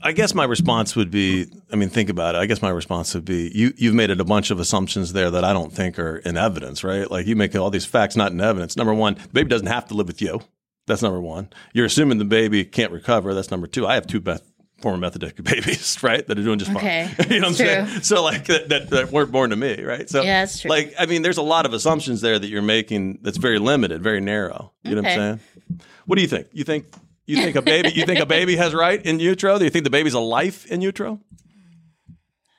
I 0.01 0.11
guess 0.11 0.35
my 0.35 0.43
response 0.43 0.95
would 0.95 1.11
be 1.11 1.47
I 1.71 1.75
mean, 1.75 1.89
think 1.89 2.09
about 2.09 2.35
it. 2.35 2.39
I 2.39 2.45
guess 2.45 2.61
my 2.61 2.69
response 2.69 3.13
would 3.15 3.25
be 3.25 3.51
you, 3.53 3.73
you've 3.77 3.95
made 3.95 4.09
it 4.09 4.19
a 4.19 4.25
bunch 4.25 4.51
of 4.51 4.59
assumptions 4.59 5.13
there 5.13 5.31
that 5.31 5.43
I 5.43 5.53
don't 5.53 5.71
think 5.71 5.97
are 5.97 6.17
in 6.17 6.37
evidence, 6.37 6.83
right? 6.83 7.09
Like 7.09 7.25
you 7.25 7.35
make 7.35 7.55
all 7.55 7.69
these 7.69 7.85
facts 7.85 8.15
not 8.15 8.31
in 8.31 8.41
evidence. 8.41 8.75
Number 8.75 8.93
one, 8.93 9.15
the 9.15 9.29
baby 9.29 9.49
doesn't 9.49 9.67
have 9.67 9.87
to 9.87 9.93
live 9.93 10.07
with 10.07 10.21
you. 10.21 10.41
That's 10.85 11.01
number 11.01 11.21
one. 11.21 11.49
You're 11.73 11.85
assuming 11.85 12.17
the 12.17 12.25
baby 12.25 12.65
can't 12.65 12.91
recover. 12.91 13.33
That's 13.33 13.51
number 13.51 13.67
two. 13.67 13.87
I 13.87 13.95
have 13.95 14.05
two 14.05 14.19
meth, 14.19 14.51
former 14.83 14.99
meth 14.99 15.15
addicted 15.15 15.43
babies, 15.55 15.97
right? 16.03 16.27
That 16.27 16.37
are 16.37 16.43
doing 16.43 16.59
just 16.59 16.69
Okay, 16.71 17.07
fine. 17.17 17.27
you 17.31 17.39
know 17.39 17.47
what 17.47 17.59
I'm 17.61 17.65
that's 17.67 17.91
saying? 17.91 18.03
So 18.03 18.21
like 18.23 18.45
that, 18.45 18.69
that, 18.69 18.89
that 18.91 19.11
weren't 19.11 19.31
born 19.31 19.49
to 19.49 19.55
me, 19.55 19.81
right? 19.81 20.07
So 20.09 20.21
Yeah, 20.21 20.41
that's 20.41 20.59
true. 20.59 20.69
like, 20.69 20.93
I 20.99 21.07
mean, 21.07 21.21
there's 21.23 21.37
a 21.37 21.41
lot 21.41 21.65
of 21.65 21.73
assumptions 21.73 22.21
there 22.21 22.37
that 22.37 22.47
you're 22.47 22.61
making 22.61 23.19
that's 23.23 23.37
very 23.37 23.57
limited, 23.57 24.03
very 24.03 24.21
narrow. 24.21 24.73
You 24.83 24.95
know 24.95 25.01
what 25.01 25.11
I'm 25.11 25.17
saying? 25.17 25.79
What 26.05 26.17
do 26.17 26.21
you 26.21 26.27
think? 26.27 26.47
You 26.51 26.63
think 26.65 26.85
you 27.25 27.37
think 27.37 27.55
a 27.55 27.61
baby 27.61 27.89
you 27.95 28.05
think 28.05 28.19
a 28.19 28.25
baby 28.25 28.57
has 28.57 28.73
right 28.73 29.03
in 29.03 29.19
utero? 29.19 29.57
Do 29.57 29.63
you 29.63 29.69
think 29.71 29.85
the 29.85 29.89
baby's 29.89 30.13
a 30.13 30.19
life 30.19 30.65
in 30.67 30.81
utero? 30.81 31.19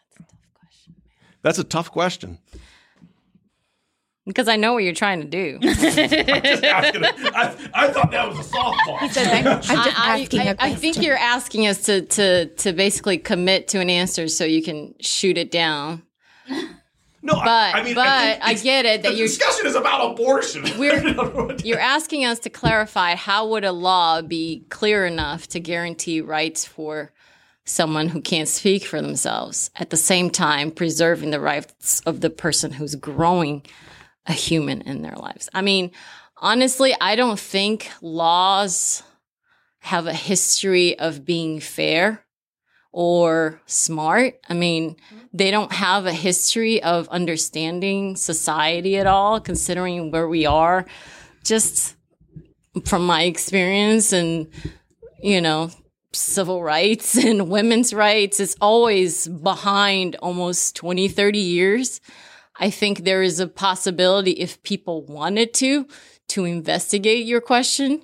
That's 0.08 0.18
a 0.18 0.24
tough 0.24 0.40
question. 0.54 0.94
That's 1.42 1.58
a 1.58 1.64
tough 1.64 1.90
question. 1.90 2.38
Because 4.26 4.48
I 4.48 4.56
know 4.56 4.72
what 4.72 4.84
you're 4.84 4.94
trying 4.94 5.20
to 5.20 5.26
do. 5.26 5.58
I, 5.62 7.54
I 7.74 7.88
thought 7.88 8.10
that 8.10 8.26
was 8.28 8.38
a 8.38 8.50
softball. 8.50 8.96
I'm, 9.00 9.46
I'm 9.46 9.62
just 9.62 9.70
I, 9.70 10.20
asking 10.20 10.40
I, 10.40 10.44
a 10.44 10.50
I 10.50 10.54
question. 10.54 10.76
think 10.78 11.02
you're 11.02 11.16
asking 11.16 11.66
us 11.66 11.82
to, 11.82 12.00
to 12.02 12.46
to 12.46 12.72
basically 12.72 13.18
commit 13.18 13.68
to 13.68 13.80
an 13.80 13.90
answer 13.90 14.28
so 14.28 14.44
you 14.44 14.62
can 14.62 14.94
shoot 15.00 15.36
it 15.36 15.50
down. 15.50 16.02
No, 17.22 17.34
But 17.36 17.48
I, 17.48 17.72
I 17.80 17.82
mean, 17.84 17.94
but 17.94 18.06
I, 18.06 18.38
I, 18.42 18.54
get 18.54 18.84
it 18.84 19.02
the 19.02 19.08
that 19.08 19.16
you're 19.16 19.26
discussion 19.26 19.66
is 19.66 19.74
about 19.74 20.12
abortion. 20.12 20.62
We're- 20.78 21.56
you're 21.64 21.78
asking 21.80 22.26
us 22.26 22.38
to 22.40 22.50
clarify 22.50 23.14
how 23.14 23.48
would 23.48 23.64
a 23.64 23.72
law 23.72 24.20
be 24.20 24.66
clear 24.68 25.06
enough 25.06 25.46
to 25.48 25.60
guarantee 25.60 26.20
rights 26.20 26.66
for 26.66 27.12
someone 27.64 28.08
who 28.10 28.20
can't 28.20 28.48
speak 28.48 28.84
for 28.84 29.00
themselves 29.00 29.70
at 29.76 29.88
the 29.88 29.96
same 29.96 30.28
time 30.28 30.70
preserving 30.70 31.30
the 31.30 31.40
rights 31.40 32.00
of 32.00 32.20
the 32.20 32.28
person 32.28 32.72
who's 32.72 32.94
growing 32.94 33.62
a 34.26 34.32
human 34.32 34.82
in 34.82 35.02
their 35.02 35.16
lives. 35.16 35.48
I 35.54 35.62
mean, 35.62 35.90
honestly, 36.36 36.94
I 37.00 37.16
don't 37.16 37.38
think 37.38 37.90
laws 38.00 39.02
have 39.80 40.06
a 40.06 40.14
history 40.14 40.98
of 40.98 41.24
being 41.24 41.60
fair 41.60 42.24
or 42.90 43.60
smart. 43.66 44.38
I 44.48 44.54
mean, 44.54 44.96
they 45.32 45.50
don't 45.50 45.72
have 45.72 46.06
a 46.06 46.12
history 46.12 46.82
of 46.82 47.08
understanding 47.08 48.16
society 48.16 48.96
at 48.96 49.06
all, 49.06 49.40
considering 49.40 50.10
where 50.10 50.28
we 50.28 50.46
are. 50.46 50.86
Just 51.42 51.96
from 52.84 53.04
my 53.04 53.24
experience 53.24 54.12
and, 54.12 54.48
you 55.20 55.40
know, 55.40 55.70
civil 56.12 56.62
rights 56.62 57.16
and 57.24 57.48
women's 57.48 57.92
rights, 57.92 58.40
it's 58.40 58.56
always 58.60 59.26
behind 59.28 60.16
almost 60.16 60.76
20, 60.76 61.08
30 61.08 61.38
years. 61.38 62.00
I 62.56 62.70
think 62.70 63.04
there 63.04 63.22
is 63.22 63.40
a 63.40 63.46
possibility 63.48 64.32
if 64.32 64.62
people 64.62 65.02
wanted 65.02 65.52
to, 65.54 65.86
to 66.28 66.44
investigate 66.44 67.26
your 67.26 67.40
question. 67.40 68.02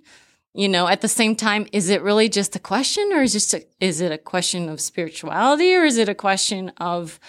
You 0.55 0.69
know, 0.69 0.89
at 0.89 1.01
the 1.01 1.09
same 1.09 1.37
time, 1.37 1.69
is 1.73 1.89
it 1.89 2.03
really 2.03 2.29
just 2.29 2.57
a 2.57 2.59
question 2.59 3.13
or 3.13 3.23
is 3.23 3.33
just 3.33 3.55
a, 3.55 3.65
is 3.79 4.01
it 4.01 4.11
a 4.11 4.19
question 4.19 4.69
of 4.69 4.81
spirituality 4.81 5.75
or 5.77 5.85
is 5.85 5.97
it 5.97 6.09
a 6.09 6.15
question 6.15 6.73
of 6.79 7.21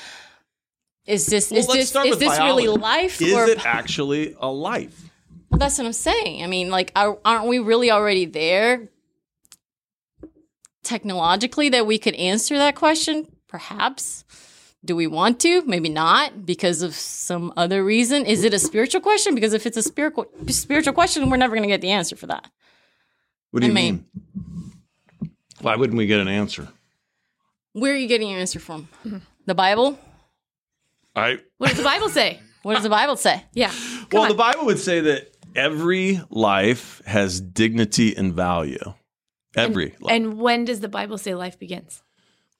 is 1.05 1.27
this 1.27 1.51
Well, 1.51 1.59
is 1.59 1.67
this 1.67 1.95
is 2.05 2.17
this 2.17 2.39
really 2.39 2.65
biology. 2.65 2.81
life 2.81 3.21
Is 3.21 3.33
or 3.33 3.45
it 3.45 3.65
actually 3.65 4.35
a 4.39 4.49
life? 4.49 5.09
well, 5.49 5.59
that's 5.59 5.77
what 5.77 5.85
I'm 5.85 5.93
saying. 5.93 6.43
I 6.43 6.47
mean, 6.47 6.69
like, 6.69 6.91
are, 6.95 7.19
aren't 7.25 7.47
we 7.47 7.59
really 7.59 7.91
already 7.91 8.25
there 8.25 8.87
technologically 10.83 11.69
that 11.69 11.85
we 11.85 11.97
could 11.99 12.15
answer 12.15 12.57
that 12.57 12.75
question? 12.75 13.27
Perhaps. 13.47 14.23
Do 14.83 14.95
we 14.95 15.05
want 15.05 15.39
to? 15.41 15.61
Maybe 15.65 15.89
not 15.89 16.45
because 16.45 16.81
of 16.81 16.95
some 16.95 17.53
other 17.55 17.83
reason. 17.83 18.25
Is 18.25 18.43
it 18.43 18.53
a 18.53 18.59
spiritual 18.59 19.01
question? 19.01 19.35
Because 19.35 19.53
if 19.53 19.65
it's 19.67 19.77
a 19.77 19.83
spiritual 19.83 20.25
spiritual 20.47 20.93
question, 20.93 21.29
we're 21.29 21.37
never 21.37 21.55
going 21.55 21.67
to 21.67 21.73
get 21.73 21.81
the 21.81 21.91
answer 21.91 22.15
for 22.15 22.27
that. 22.27 22.49
What 23.51 23.61
do 23.61 23.67
you 23.67 23.73
mean- 23.73 24.05
mean? 24.23 24.71
Why 25.61 25.75
wouldn't 25.75 25.97
we 25.97 26.07
get 26.07 26.19
an 26.19 26.27
answer? 26.27 26.67
Where 27.73 27.93
are 27.93 27.97
you 27.97 28.07
getting 28.07 28.29
your 28.29 28.39
answer 28.39 28.59
from? 28.59 28.87
Mm-hmm. 29.05 29.17
The 29.45 29.53
Bible? 29.55 29.99
I 31.15 31.39
what 31.57 31.69
does 31.69 31.77
the 31.77 31.83
Bible 31.83 32.09
say? 32.09 32.39
What 32.63 32.73
does 32.75 32.83
the 32.83 32.89
Bible 32.89 33.15
say? 33.17 33.43
Yeah. 33.53 33.69
Come 33.69 34.07
well, 34.13 34.21
on. 34.23 34.29
the 34.29 34.35
Bible 34.35 34.65
would 34.65 34.79
say 34.79 34.99
that 35.01 35.35
every 35.55 36.21
life 36.29 37.01
has 37.05 37.39
dignity 37.39 38.15
and 38.15 38.33
value. 38.33 38.93
Every 39.55 39.95
life. 39.99 40.13
and 40.15 40.39
when 40.39 40.65
does 40.65 40.79
the 40.79 40.87
Bible 40.87 41.17
say 41.17 41.35
life 41.35 41.59
begins? 41.59 42.01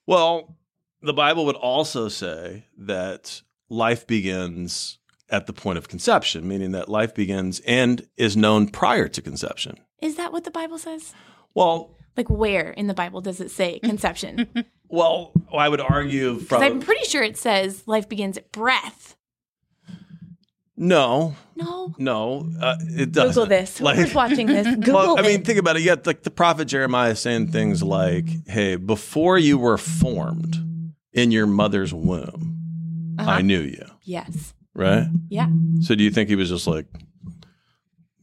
Well, 0.06 0.56
the 1.02 1.14
Bible 1.14 1.46
would 1.46 1.56
also 1.56 2.08
say 2.10 2.66
that 2.78 3.42
life 3.70 4.06
begins 4.08 5.00
at 5.30 5.48
the 5.48 5.54
point 5.54 5.78
of 5.78 5.88
conception, 5.88 6.48
meaning 6.48 6.72
that 6.72 6.90
life 6.90 7.16
begins 7.16 7.62
and 7.62 8.06
is 8.18 8.36
known 8.36 8.68
prior 8.68 9.08
to 9.08 9.22
conception. 9.22 9.78
Is 10.02 10.16
that 10.18 10.32
what 10.34 10.44
the 10.44 10.52
Bible 10.52 10.78
says? 10.78 11.14
Well, 11.54 11.96
Like 12.18 12.30
where 12.30 12.72
in 12.72 12.88
the 12.88 12.94
Bible 12.94 13.22
does 13.22 13.40
it 13.40 13.50
say 13.52 13.80
conception? 13.84 14.48
well, 14.90 15.32
I 15.56 15.70
would 15.70 15.80
argue 15.82 16.40
Because 16.40 16.62
I'm 16.62 16.82
pretty 16.82 17.06
sure 17.06 17.24
it 17.24 17.38
says 17.38 17.84
life 17.88 18.10
begins 18.10 18.38
at 18.38 18.52
breath. 18.52 19.16
no, 20.76 21.36
No. 21.56 21.94
no, 21.98 22.50
uh, 22.60 22.76
it 22.82 23.12
doesn't. 23.12 23.30
Google 23.34 23.46
this. 23.46 23.78
Whoever's 23.78 24.14
watching 24.14 24.48
this, 24.48 24.68
Google 24.76 24.94
well, 24.96 25.18
I 25.18 25.22
it. 25.22 25.26
mean, 25.26 25.44
think 25.44 25.60
about 25.60 25.76
it. 25.78 25.82
You 25.82 25.86
got 25.96 26.06
like 26.08 26.24
the 26.24 26.32
prophet 26.32 26.66
Jeremiah 26.66 27.16
saying 27.16 27.50
things 27.52 27.84
like, 27.84 28.26
"Hey, 28.48 28.76
before 28.78 29.38
you 29.38 29.58
were 29.58 29.78
formed 29.78 30.58
in 31.14 31.32
your 31.32 31.48
mother's 31.48 31.94
womb, 31.94 33.16
Uh-huh. 33.20 33.30
I 33.30 33.42
knew 33.42 33.62
you." 33.62 33.86
yes. 34.04 34.54
Right. 34.74 35.08
Yeah. 35.30 35.48
So, 35.82 35.96
do 35.96 36.04
you 36.04 36.12
think 36.12 36.30
he 36.30 36.36
was 36.38 36.48
just 36.50 36.66
like 36.66 36.86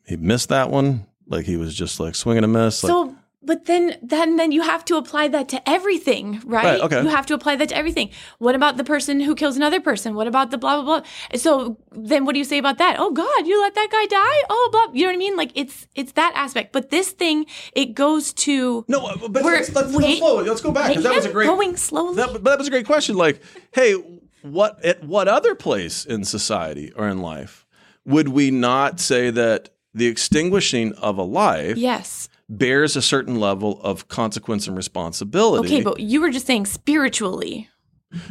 he 0.06 0.16
missed 0.16 0.48
that 0.48 0.70
one? 0.70 1.06
Like 1.26 1.44
he 1.44 1.56
was 1.58 1.74
just 1.74 2.00
like 2.00 2.14
swinging 2.14 2.44
a 2.44 2.48
miss? 2.48 2.82
Like, 2.82 2.90
so 2.90 3.14
But 3.48 3.64
then, 3.64 3.96
then, 4.02 4.36
then 4.36 4.52
you 4.52 4.60
have 4.60 4.84
to 4.84 4.96
apply 4.96 5.28
that 5.28 5.48
to 5.48 5.66
everything, 5.66 6.42
right? 6.44 6.66
Right, 6.66 6.80
okay. 6.82 7.02
You 7.02 7.08
have 7.08 7.24
to 7.28 7.34
apply 7.34 7.56
that 7.56 7.70
to 7.70 7.76
everything. 7.78 8.10
What 8.36 8.54
about 8.54 8.76
the 8.76 8.84
person 8.84 9.20
who 9.20 9.34
kills 9.34 9.56
another 9.56 9.80
person? 9.80 10.14
What 10.14 10.26
about 10.26 10.50
the 10.50 10.58
blah 10.58 10.82
blah 10.82 11.00
blah? 11.00 11.08
So 11.34 11.78
then, 11.90 12.26
what 12.26 12.34
do 12.34 12.40
you 12.40 12.44
say 12.44 12.58
about 12.58 12.76
that? 12.76 12.96
Oh 12.98 13.10
God, 13.10 13.46
you 13.46 13.58
let 13.62 13.74
that 13.74 13.88
guy 13.90 14.04
die? 14.04 14.42
Oh 14.50 14.68
blah. 14.70 14.92
You 14.92 15.04
know 15.04 15.12
what 15.12 15.14
I 15.14 15.16
mean? 15.16 15.34
Like 15.34 15.52
it's 15.54 15.86
it's 15.94 16.12
that 16.12 16.34
aspect. 16.34 16.74
But 16.74 16.90
this 16.90 17.12
thing, 17.12 17.46
it 17.72 17.94
goes 17.94 18.34
to 18.34 18.84
No, 18.86 19.06
uh, 19.06 19.16
but 19.16 19.42
let's, 19.42 19.74
let's, 19.74 19.94
wait. 19.94 20.02
let's, 20.02 20.18
slow 20.18 20.42
let's 20.42 20.60
go 20.60 20.70
back 20.70 20.88
because 20.88 21.04
that 21.04 21.14
was 21.14 21.24
a 21.24 21.32
great. 21.32 21.46
going 21.46 21.78
slowly. 21.78 22.16
That, 22.16 22.34
but 22.34 22.44
that 22.44 22.58
was 22.58 22.68
a 22.68 22.70
great 22.70 22.84
question. 22.84 23.16
Like, 23.16 23.40
hey, 23.72 23.94
what 24.42 24.84
at 24.84 25.02
what 25.04 25.26
other 25.26 25.54
place 25.54 26.04
in 26.04 26.26
society 26.26 26.92
or 26.94 27.08
in 27.08 27.22
life 27.22 27.66
would 28.04 28.28
we 28.28 28.50
not 28.50 29.00
say 29.00 29.30
that 29.30 29.70
the 29.94 30.06
extinguishing 30.06 30.92
of 30.96 31.16
a 31.16 31.22
life 31.22 31.78
yes. 31.78 32.28
Bears 32.48 32.96
a 32.96 33.02
certain 33.02 33.38
level 33.38 33.80
of 33.82 34.08
consequence 34.08 34.66
and 34.66 34.76
responsibility? 34.76 35.76
Okay, 35.76 35.82
but 35.82 36.00
you 36.00 36.20
were 36.20 36.30
just 36.30 36.46
saying 36.46 36.66
spiritually. 36.66 37.68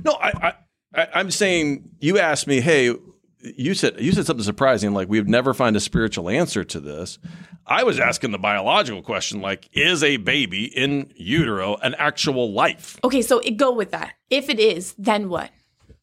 no, 0.04 0.14
I, 0.14 0.54
I, 0.94 1.08
I'm 1.14 1.32
saying 1.32 1.90
you 2.00 2.20
asked 2.20 2.48
me, 2.48 2.62
hey. 2.62 2.96
You 3.40 3.76
said 3.76 4.02
you 4.02 4.12
said 4.14 4.26
something 4.26 4.44
surprising, 4.44 4.94
like 4.94 5.08
we'd 5.08 5.30
never 5.30 5.54
find 5.54 5.76
a 5.76 5.80
spiritual 5.80 6.28
answer 6.28 6.64
to 6.66 6.80
this. 6.80 7.20
I 7.68 7.84
was 7.84 8.00
asking 8.00 8.32
the 8.32 8.40
biological 8.40 9.04
question, 9.04 9.42
like, 9.42 9.70
is 9.74 10.04
a 10.04 10.18
baby 10.18 10.66
in 10.66 11.12
utero 11.16 11.76
an 11.76 11.96
actual 11.96 12.52
life? 12.52 12.98
Okay, 13.04 13.22
so 13.22 13.40
it, 13.40 13.52
go 13.58 13.72
with 13.72 13.92
that. 13.92 14.14
If 14.30 14.50
it 14.50 14.60
is, 14.60 14.96
then 14.98 15.30
what? 15.30 15.52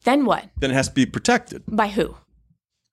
Then 0.05 0.25
what? 0.25 0.49
Then 0.57 0.71
it 0.71 0.75
has 0.75 0.87
to 0.87 0.93
be 0.93 1.05
protected. 1.05 1.63
By 1.67 1.87
who? 1.87 2.15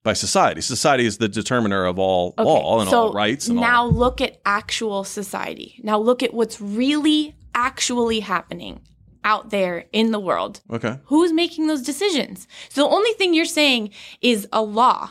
By 0.02 0.12
society. 0.12 0.60
Society 0.60 1.06
is 1.06 1.18
the 1.18 1.28
determiner 1.28 1.84
of 1.84 1.98
all 1.98 2.34
Okay, 2.38 2.44
law 2.48 2.80
and 2.80 2.90
so 2.90 2.98
all 3.08 3.12
rights 3.12 3.48
and 3.48 3.60
now 3.60 3.82
all. 3.84 3.92
look 3.92 4.20
at 4.20 4.40
actual 4.44 5.04
society. 5.04 5.78
Now 5.82 5.98
look 5.98 6.22
at 6.22 6.34
what's 6.34 6.60
really 6.60 7.36
actually 7.54 8.20
happening 8.20 8.80
out 9.24 9.50
there 9.50 9.84
in 9.92 10.10
the 10.10 10.18
world. 10.18 10.60
Okay. 10.70 10.98
Who's 11.04 11.32
making 11.32 11.68
those 11.68 11.82
decisions? 11.82 12.48
So 12.70 12.82
the 12.82 12.88
only 12.94 13.12
thing 13.12 13.34
you're 13.34 13.44
saying 13.44 13.90
is 14.20 14.48
a 14.52 14.62
law. 14.62 15.10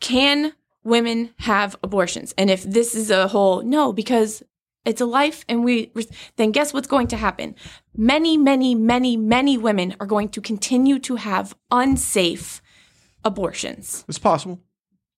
Can 0.00 0.52
women 0.84 1.30
have 1.40 1.76
abortions? 1.82 2.34
And 2.38 2.50
if 2.50 2.62
this 2.62 2.94
is 2.94 3.10
a 3.10 3.28
whole 3.28 3.62
no, 3.62 3.92
because 3.92 4.42
it's 4.84 5.00
a 5.00 5.06
life 5.06 5.44
and 5.48 5.64
we 5.64 5.92
then 6.36 6.52
guess 6.52 6.72
what's 6.72 6.88
going 6.88 7.08
to 7.08 7.16
happen? 7.16 7.54
Many, 7.96 8.36
many, 8.36 8.74
many, 8.74 9.16
many 9.16 9.58
women 9.58 9.96
are 10.00 10.06
going 10.06 10.28
to 10.30 10.40
continue 10.40 10.98
to 11.00 11.16
have 11.16 11.54
unsafe 11.70 12.60
abortions. 13.24 14.04
It's 14.08 14.18
possible. 14.18 14.60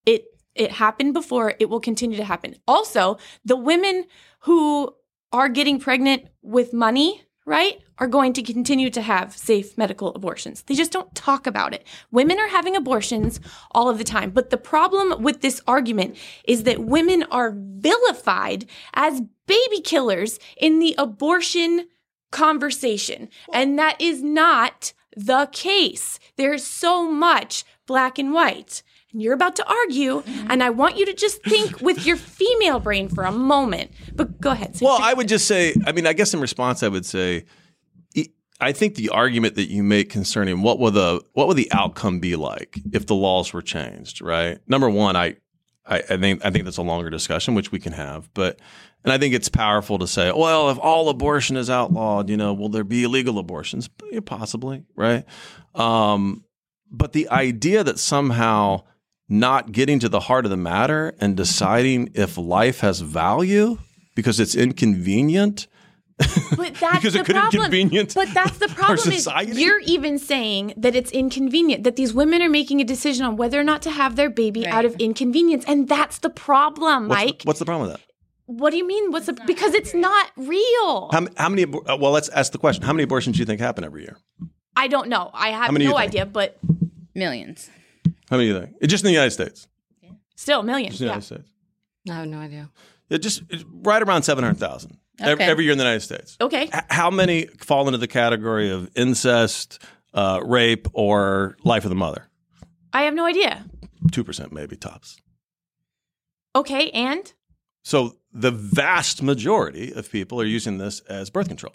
it 0.07 0.25
it 0.55 0.71
happened 0.71 1.15
before. 1.15 1.55
It 1.59 1.69
will 1.69 1.81
continue 1.81 2.17
to 2.17 2.25
happen. 2.25 2.57
Also 2.69 3.19
the 3.45 3.57
women 3.57 4.05
who 4.41 4.95
are 5.33 5.49
getting 5.49 5.81
pregnant 5.81 6.29
with 6.43 6.73
money 6.73 7.23
right 7.47 7.81
are 7.99 8.07
going 8.09 8.33
to 8.33 8.43
continue 8.43 8.91
to 8.91 9.03
have 9.03 9.37
safe 9.37 9.77
medical 9.79 10.15
abortions. 10.15 10.63
They 10.63 10.75
just 10.75 10.93
don't 10.93 11.15
talk 11.15 11.47
about 11.47 11.75
it. 11.75 11.87
Women 12.11 12.39
are 12.39 12.49
having 12.49 12.75
abortions 12.75 13.41
all 13.71 13.89
of 13.89 13.99
the 13.99 14.05
time. 14.05 14.31
But 14.31 14.51
the 14.51 14.57
problem 14.57 15.23
with 15.23 15.43
this 15.43 15.61
argument 15.67 16.17
is 16.47 16.65
that 16.65 16.85
women 16.85 17.25
are 17.25 17.55
vilified 17.55 18.67
as 18.95 19.23
baby 19.47 19.81
killers 19.81 20.39
in 20.57 20.79
the 20.79 20.95
abortion 20.99 21.87
conversation. 22.33 23.29
And 23.53 23.79
that 23.79 24.01
is 24.01 24.23
not 24.23 24.93
the 25.17 25.49
case. 25.53 26.19
There's 26.37 26.65
so 26.65 27.09
much 27.09 27.65
black 27.87 28.19
and 28.19 28.33
white 28.33 28.83
and 29.15 29.23
you're 29.23 29.33
about 29.33 29.57
to 29.57 29.67
argue, 29.67 30.23
and 30.49 30.63
I 30.63 30.71
want 30.71 30.99
you 30.99 31.07
to 31.07 31.15
just 31.15 31.43
think 31.45 31.81
with 31.81 32.05
your 32.05 32.17
female 32.17 32.81
brain 32.81 33.09
for 33.09 33.25
a 33.25 33.33
moment. 33.33 33.93
But 34.13 34.41
go 34.41 34.51
ahead. 34.51 34.77
Well, 34.83 34.99
I 35.01 35.15
would 35.15 35.29
just 35.29 35.47
say, 35.47 35.75
I 35.87 35.93
mean, 35.93 36.07
I 36.07 36.13
guess 36.13 36.35
in 36.35 36.41
response, 36.41 36.83
I 36.83 36.89
would 36.89 37.07
say, 37.07 37.45
I 38.61 38.73
think 38.73 38.95
the 38.95 39.11
argument 39.11 39.57
that 39.57 39.71
you 39.71 39.83
make 39.83 40.11
concerning 40.11 40.63
what 40.63 40.79
will 40.79 40.91
the 40.91 41.23
what 41.33 41.49
would 41.49 41.57
the 41.57 41.71
outcome 41.73 42.21
be 42.21 42.37
like 42.37 42.79
if 42.93 43.07
the 43.07 43.15
laws 43.15 43.53
were 43.53 43.63
changed, 43.63 44.21
right? 44.21 44.59
Number 44.69 44.89
one, 44.89 45.17
I, 45.17 45.37
I, 45.87 45.99
I 45.99 46.17
think 46.17 46.45
I 46.45 46.51
think 46.51 46.65
that's 46.65 46.77
a 46.77 46.83
longer 46.83 47.11
discussion, 47.11 47.55
which 47.55 47.73
we 47.73 47.79
can 47.79 47.93
have, 47.93 48.33
but 48.33 48.61
and 49.05 49.13
I 49.13 49.19
think 49.19 49.35
it's 49.35 49.49
powerful 49.49 49.99
to 49.99 50.07
say, 50.07 50.33
well, 50.33 50.71
if 50.71 50.79
all 50.79 51.09
abortion 51.09 51.57
is 51.57 51.69
outlawed, 51.69 52.31
you 52.31 52.37
know, 52.37 52.55
will 52.55 52.71
there 52.71 52.85
be 52.85 53.05
illegal 53.05 53.39
abortions? 53.39 53.89
Possibly, 54.25 54.85
right? 54.97 55.25
Um, 55.75 56.45
but 56.91 57.13
the 57.13 57.29
idea 57.31 57.83
that 57.85 57.99
somehow 57.99 58.83
not 59.29 59.73
getting 59.73 59.99
to 60.01 60.09
the 60.09 60.21
heart 60.21 60.45
of 60.45 60.51
the 60.51 60.57
matter 60.57 61.15
and 61.21 61.37
deciding 61.37 62.11
if 62.15 62.37
life 62.39 62.81
has 62.81 63.01
value 63.01 63.79
because 64.15 64.39
it's 64.39 64.55
inconvenient 64.55 65.67
but 66.57 66.75
that's 66.77 66.97
because 66.97 67.15
the 67.15 67.21
it 67.21 67.27
could 67.27 67.35
problem. 67.35 67.65
inconvenience 67.65 68.15
But 68.15 68.29
that's 68.33 68.59
the 68.59 68.69
problem. 68.77 69.13
Is 69.13 69.27
you're 69.59 69.81
even 69.81 70.19
saying 70.19 70.75
that 70.77 70.95
it's 70.95 71.11
inconvenient 71.11 71.83
that 71.85 71.97
these 71.97 72.15
women 72.15 72.41
are 72.43 72.49
making 72.49 72.81
a 72.81 72.85
decision 72.85 73.27
on 73.27 73.37
whether 73.37 73.59
or 73.59 73.65
not 73.65 73.83
to 73.83 73.91
have 73.91 74.15
their 74.17 74.31
baby 74.31 74.61
Right. 74.65 74.73
out 74.73 74.85
of 74.85 74.95
inconvenience, 74.97 75.65
and 75.67 75.89
that's 75.89 76.19
the 76.19 76.31
problem, 76.31 77.09
what's, 77.09 77.25
Mike. 77.25 77.43
what's 77.45 77.59
the 77.59 77.65
problem 77.65 77.89
with 77.89 77.97
that? 77.97 78.05
what 78.47 78.71
do 78.71 78.77
you 78.77 78.87
mean? 78.87 79.11
What's 79.11 79.27
the 79.27 79.33
because 79.47 79.75
it's 79.75 79.95
not 79.95 80.31
real. 80.37 81.09
How, 81.13 81.27
how 81.37 81.49
many? 81.49 81.65
uh, 81.65 81.97
Well, 81.97 82.13
let's 82.13 82.29
ask 82.29 82.53
the 82.53 82.59
question: 82.59 82.85
How 82.85 82.93
many 82.93 83.03
abortions 83.05 83.37
do 83.37 83.41
you 83.41 83.47
think 83.47 83.59
happen 83.61 83.83
every 83.85 84.03
year? 84.03 84.17
I 84.77 84.89
don't 84.89 85.09
know. 85.09 85.31
I 85.33 85.49
have 85.51 85.73
no 85.73 85.97
idea, 85.97 86.27
but 86.27 86.59
Millions. 87.15 87.71
How 88.29 88.37
many 88.37 88.49
do 88.49 88.55
you 88.55 88.61
think? 88.61 88.77
It's 88.81 88.91
just 88.91 89.05
in 89.05 89.07
the 89.09 89.13
United 89.13 89.31
States. 89.31 89.69
still 90.35 90.63
millions. 90.65 90.99
Just 90.99 91.03
in 91.03 91.07
the 91.07 91.11
Yeah. 91.11 91.15
United 91.15 91.27
States. 91.27 91.51
I 92.11 92.15
have 92.15 92.29
no 92.29 92.39
idea. 92.39 92.71
It 93.09 93.19
just 93.19 93.43
it's 93.51 93.65
right 93.71 94.03
around 94.03 94.23
seven 94.25 94.43
hundred 94.43 94.59
thousand 94.59 94.99
every, 95.21 95.35
Okay. 95.35 95.45
every 95.51 95.65
year 95.65 95.73
in 95.73 95.79
the 95.79 95.85
United 95.85 96.01
States. 96.01 96.37
Okay. 96.41 96.63
H- 96.65 96.85
how 96.91 97.11
many 97.11 97.47
fall 97.59 97.87
into 97.87 97.99
the 97.99 98.09
category 98.09 98.69
of 98.71 98.91
incest, 98.97 99.79
uh, 100.13 100.41
rape, 100.45 100.89
or 100.93 101.57
life 101.63 101.85
of 101.85 101.91
the 101.91 101.95
mother? 101.97 102.29
I 102.93 103.03
have 103.03 103.15
no 103.15 103.25
idea. 103.27 103.65
Two 104.11 104.25
percent, 104.25 104.53
maybe 104.53 104.77
tops. 104.77 105.17
Okay, 106.57 106.91
and 106.91 107.33
So 107.85 108.17
the 108.33 108.51
vast 108.51 109.23
majority 109.23 109.93
of 109.93 110.11
people 110.11 110.41
are 110.41 110.45
using 110.47 110.79
this 110.79 111.01
as 111.01 111.31
birth 111.31 111.47
control. 111.49 111.75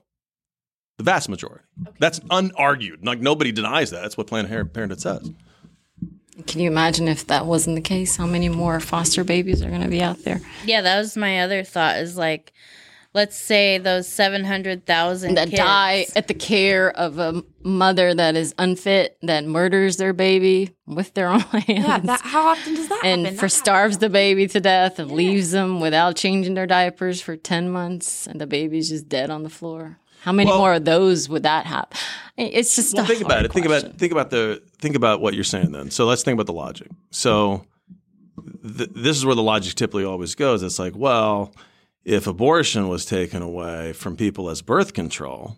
The 1.00 1.04
vast 1.06 1.30
majority. 1.30 1.64
That's 2.00 2.20
unargued. 2.20 3.06
Like 3.06 3.22
nobody 3.22 3.54
denies 3.54 3.90
that. 3.92 4.02
That's 4.02 4.18
what 4.18 4.28
Planned 4.28 4.50
Parenthood 4.50 5.00
says. 5.00 5.32
Can 6.46 6.60
you 6.60 6.70
imagine 6.70 7.08
if 7.08 7.26
that 7.28 7.46
wasn't 7.46 7.78
the 7.78 7.82
case? 7.82 8.18
How 8.18 8.28
many 8.28 8.50
more 8.50 8.82
foster 8.82 9.24
babies 9.24 9.64
are 9.64 9.70
going 9.70 9.82
to 9.82 9.88
be 9.88 10.02
out 10.02 10.22
there 10.26 10.42
Yeah, 10.66 10.82
that 10.82 10.98
was 11.00 11.16
my 11.16 11.40
other 11.40 11.64
thought 11.64 12.00
is 12.00 12.18
like, 12.18 12.52
let's 13.14 13.38
say 13.38 13.78
those 13.78 14.10
700,000 14.10 15.36
that 15.36 15.48
kids. 15.52 15.58
die 15.58 16.06
at 16.18 16.28
the 16.28 16.34
care 16.34 16.92
of 16.92 17.18
a 17.18 17.46
mother 17.64 18.14
that 18.14 18.36
is 18.36 18.54
unfit, 18.58 19.18
that 19.22 19.46
murders 19.46 19.96
their 19.96 20.12
baby 20.14 20.72
with 20.86 21.14
their 21.14 21.30
own 21.30 21.40
hands? 21.40 21.68
yeah, 21.88 22.00
that, 22.00 22.20
how 22.22 22.48
often 22.50 22.76
does 22.76 22.90
that 22.90 23.02
and 23.06 23.24
happen? 23.24 23.38
for 23.38 23.46
That 23.46 23.52
starves 23.52 24.00
the 24.00 24.10
baby 24.10 24.48
to 24.48 24.60
death 24.60 25.00
and 25.00 25.12
leaves 25.12 25.52
them 25.52 25.80
without 25.80 26.18
changing 26.18 26.56
their 26.56 26.68
diapers 26.68 27.22
for 27.22 27.38
10 27.38 27.70
months 27.70 28.28
and 28.28 28.42
the 28.42 28.48
baby's 28.48 28.90
just 28.90 29.08
dead 29.08 29.30
on 29.30 29.44
the 29.44 29.50
floor 29.50 29.98
how 30.22 30.32
many 30.32 30.50
Well- 30.50 30.60
more 30.60 30.74
of 30.74 30.86
those 30.86 31.30
would 31.30 31.44
that 31.44 31.66
happen 31.66 31.98
it's 32.40 32.76
just 32.76 32.94
Well, 32.96 33.04
a 33.04 33.08
think 33.08 33.22
about 33.22 33.32
hard 33.34 33.46
it. 33.46 33.54
Think 33.54 33.66
about 33.66 33.98
think 33.98 34.12
about 34.12 34.30
the 34.30 34.62
think 34.80 34.96
about 34.96 35.22
what 35.22 35.34
you're 35.34 35.44
saying 35.44 35.72
then. 35.74 35.92
So 35.92 36.06
let's 36.06 36.24
think 36.24 36.36
about 36.36 36.46
the 36.46 36.54
logic. 36.54 36.88
So 37.12 37.66
th- 38.78 38.90
this 38.96 39.18
is 39.18 39.26
where 39.26 39.36
the 39.36 39.44
logic 39.44 39.76
typically 39.76 40.06
always 40.06 40.36
goes. 40.36 40.64
It's 40.64 40.80
like, 40.80 40.96
well, 40.96 41.54
if 42.06 42.28
abortion 42.28 42.88
was 42.88 43.06
taken 43.06 43.42
away 43.42 43.94
from 43.94 44.16
people 44.16 44.50
as 44.50 44.62
birth 44.62 44.94
control, 44.94 45.58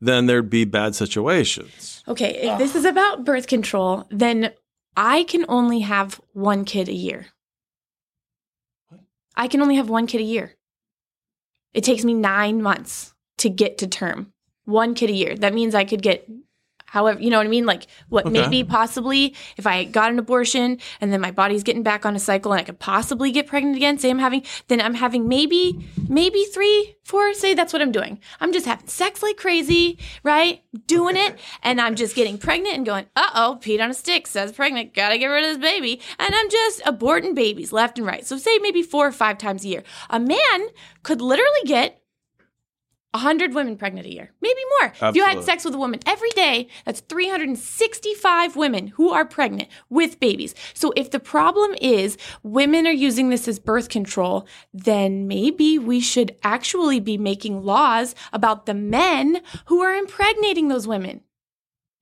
then 0.00 0.26
there'd 0.26 0.50
be 0.50 0.64
bad 0.64 0.96
situations. 0.96 2.02
Okay, 2.08 2.34
if 2.50 2.58
this 2.58 2.74
is 2.74 2.84
about 2.84 3.24
birth 3.24 3.46
control, 3.46 4.06
then 4.10 4.52
I 4.96 5.22
can 5.22 5.44
only 5.48 5.80
have 5.80 6.20
one 6.32 6.64
kid 6.64 6.88
a 6.88 6.94
year. 6.94 7.26
I 9.36 9.46
can 9.46 9.62
only 9.62 9.76
have 9.76 9.88
one 9.88 10.08
kid 10.08 10.20
a 10.20 10.24
year. 10.24 10.56
It 11.74 11.84
takes 11.84 12.02
me 12.04 12.14
nine 12.14 12.60
months 12.60 13.14
to 13.38 13.50
get 13.50 13.78
to 13.78 13.86
term. 13.86 14.32
One 14.64 14.94
kid 14.94 15.10
a 15.10 15.14
year. 15.14 15.34
That 15.34 15.54
means 15.54 15.74
I 15.74 15.84
could 15.84 16.02
get 16.02 16.28
however, 16.88 17.20
you 17.20 17.30
know 17.30 17.36
what 17.36 17.46
I 17.46 17.50
mean? 17.50 17.66
Like 17.66 17.86
what 18.08 18.26
Okay. 18.26 18.32
maybe 18.32 18.64
possibly 18.64 19.34
if 19.56 19.66
I 19.66 19.84
got 19.84 20.10
an 20.10 20.18
abortion 20.18 20.78
and 21.00 21.12
then 21.12 21.20
my 21.20 21.30
body's 21.30 21.62
getting 21.62 21.82
back 21.82 22.06
on 22.06 22.16
a 22.16 22.18
cycle 22.18 22.52
and 22.52 22.60
I 22.60 22.64
could 22.64 22.78
possibly 22.78 23.30
get 23.30 23.46
pregnant 23.46 23.76
again, 23.76 23.98
say 23.98 24.10
I'm 24.10 24.18
having, 24.18 24.42
then 24.68 24.80
I'm 24.80 24.94
having 24.94 25.28
maybe, 25.28 25.86
maybe 26.08 26.44
three, 26.44 26.96
four, 27.04 27.34
say 27.34 27.54
that's 27.54 27.72
what 27.72 27.82
I'm 27.82 27.92
doing. 27.92 28.20
I'm 28.40 28.52
just 28.52 28.66
having 28.66 28.86
sex 28.88 29.22
like 29.22 29.36
crazy, 29.36 29.98
right? 30.22 30.62
Doing 30.86 31.16
it. 31.16 31.38
And 31.62 31.80
I'm 31.80 31.94
just 31.94 32.16
getting 32.16 32.38
pregnant 32.38 32.76
and 32.76 32.86
going, 32.86 33.06
uh 33.16 33.30
oh, 33.34 33.58
Pete 33.60 33.80
on 33.80 33.90
a 33.90 33.94
stick 33.94 34.26
says 34.26 34.52
pregnant, 34.52 34.94
gotta 34.94 35.18
get 35.18 35.26
rid 35.26 35.44
of 35.44 35.50
this 35.50 35.70
baby. 35.70 36.00
And 36.18 36.34
I'm 36.34 36.50
just 36.50 36.82
aborting 36.84 37.34
babies 37.34 37.72
left 37.72 37.98
and 37.98 38.06
right. 38.06 38.26
So 38.26 38.38
say 38.38 38.58
maybe 38.58 38.82
four 38.82 39.06
or 39.06 39.12
five 39.12 39.36
times 39.38 39.64
a 39.64 39.68
year. 39.68 39.82
A 40.08 40.18
man 40.18 40.68
could 41.02 41.20
literally 41.20 41.64
get 41.66 41.97
100 43.12 43.54
women 43.54 43.76
pregnant 43.76 44.06
a 44.06 44.12
year, 44.12 44.32
maybe 44.42 44.60
more. 44.80 44.92
If 45.08 45.16
you 45.16 45.24
had 45.24 45.42
sex 45.42 45.64
with 45.64 45.74
a 45.74 45.78
woman 45.78 46.00
every 46.04 46.30
day, 46.30 46.68
that's 46.84 47.00
365 47.00 48.54
women 48.54 48.88
who 48.88 49.10
are 49.10 49.24
pregnant 49.24 49.68
with 49.88 50.20
babies. 50.20 50.54
So 50.74 50.92
if 50.94 51.10
the 51.10 51.18
problem 51.20 51.74
is 51.80 52.18
women 52.42 52.86
are 52.86 52.92
using 52.92 53.30
this 53.30 53.48
as 53.48 53.58
birth 53.58 53.88
control, 53.88 54.46
then 54.74 55.26
maybe 55.26 55.78
we 55.78 56.00
should 56.00 56.36
actually 56.42 57.00
be 57.00 57.16
making 57.16 57.64
laws 57.64 58.14
about 58.32 58.66
the 58.66 58.74
men 58.74 59.40
who 59.66 59.80
are 59.80 59.94
impregnating 59.94 60.68
those 60.68 60.86
women. 60.86 61.22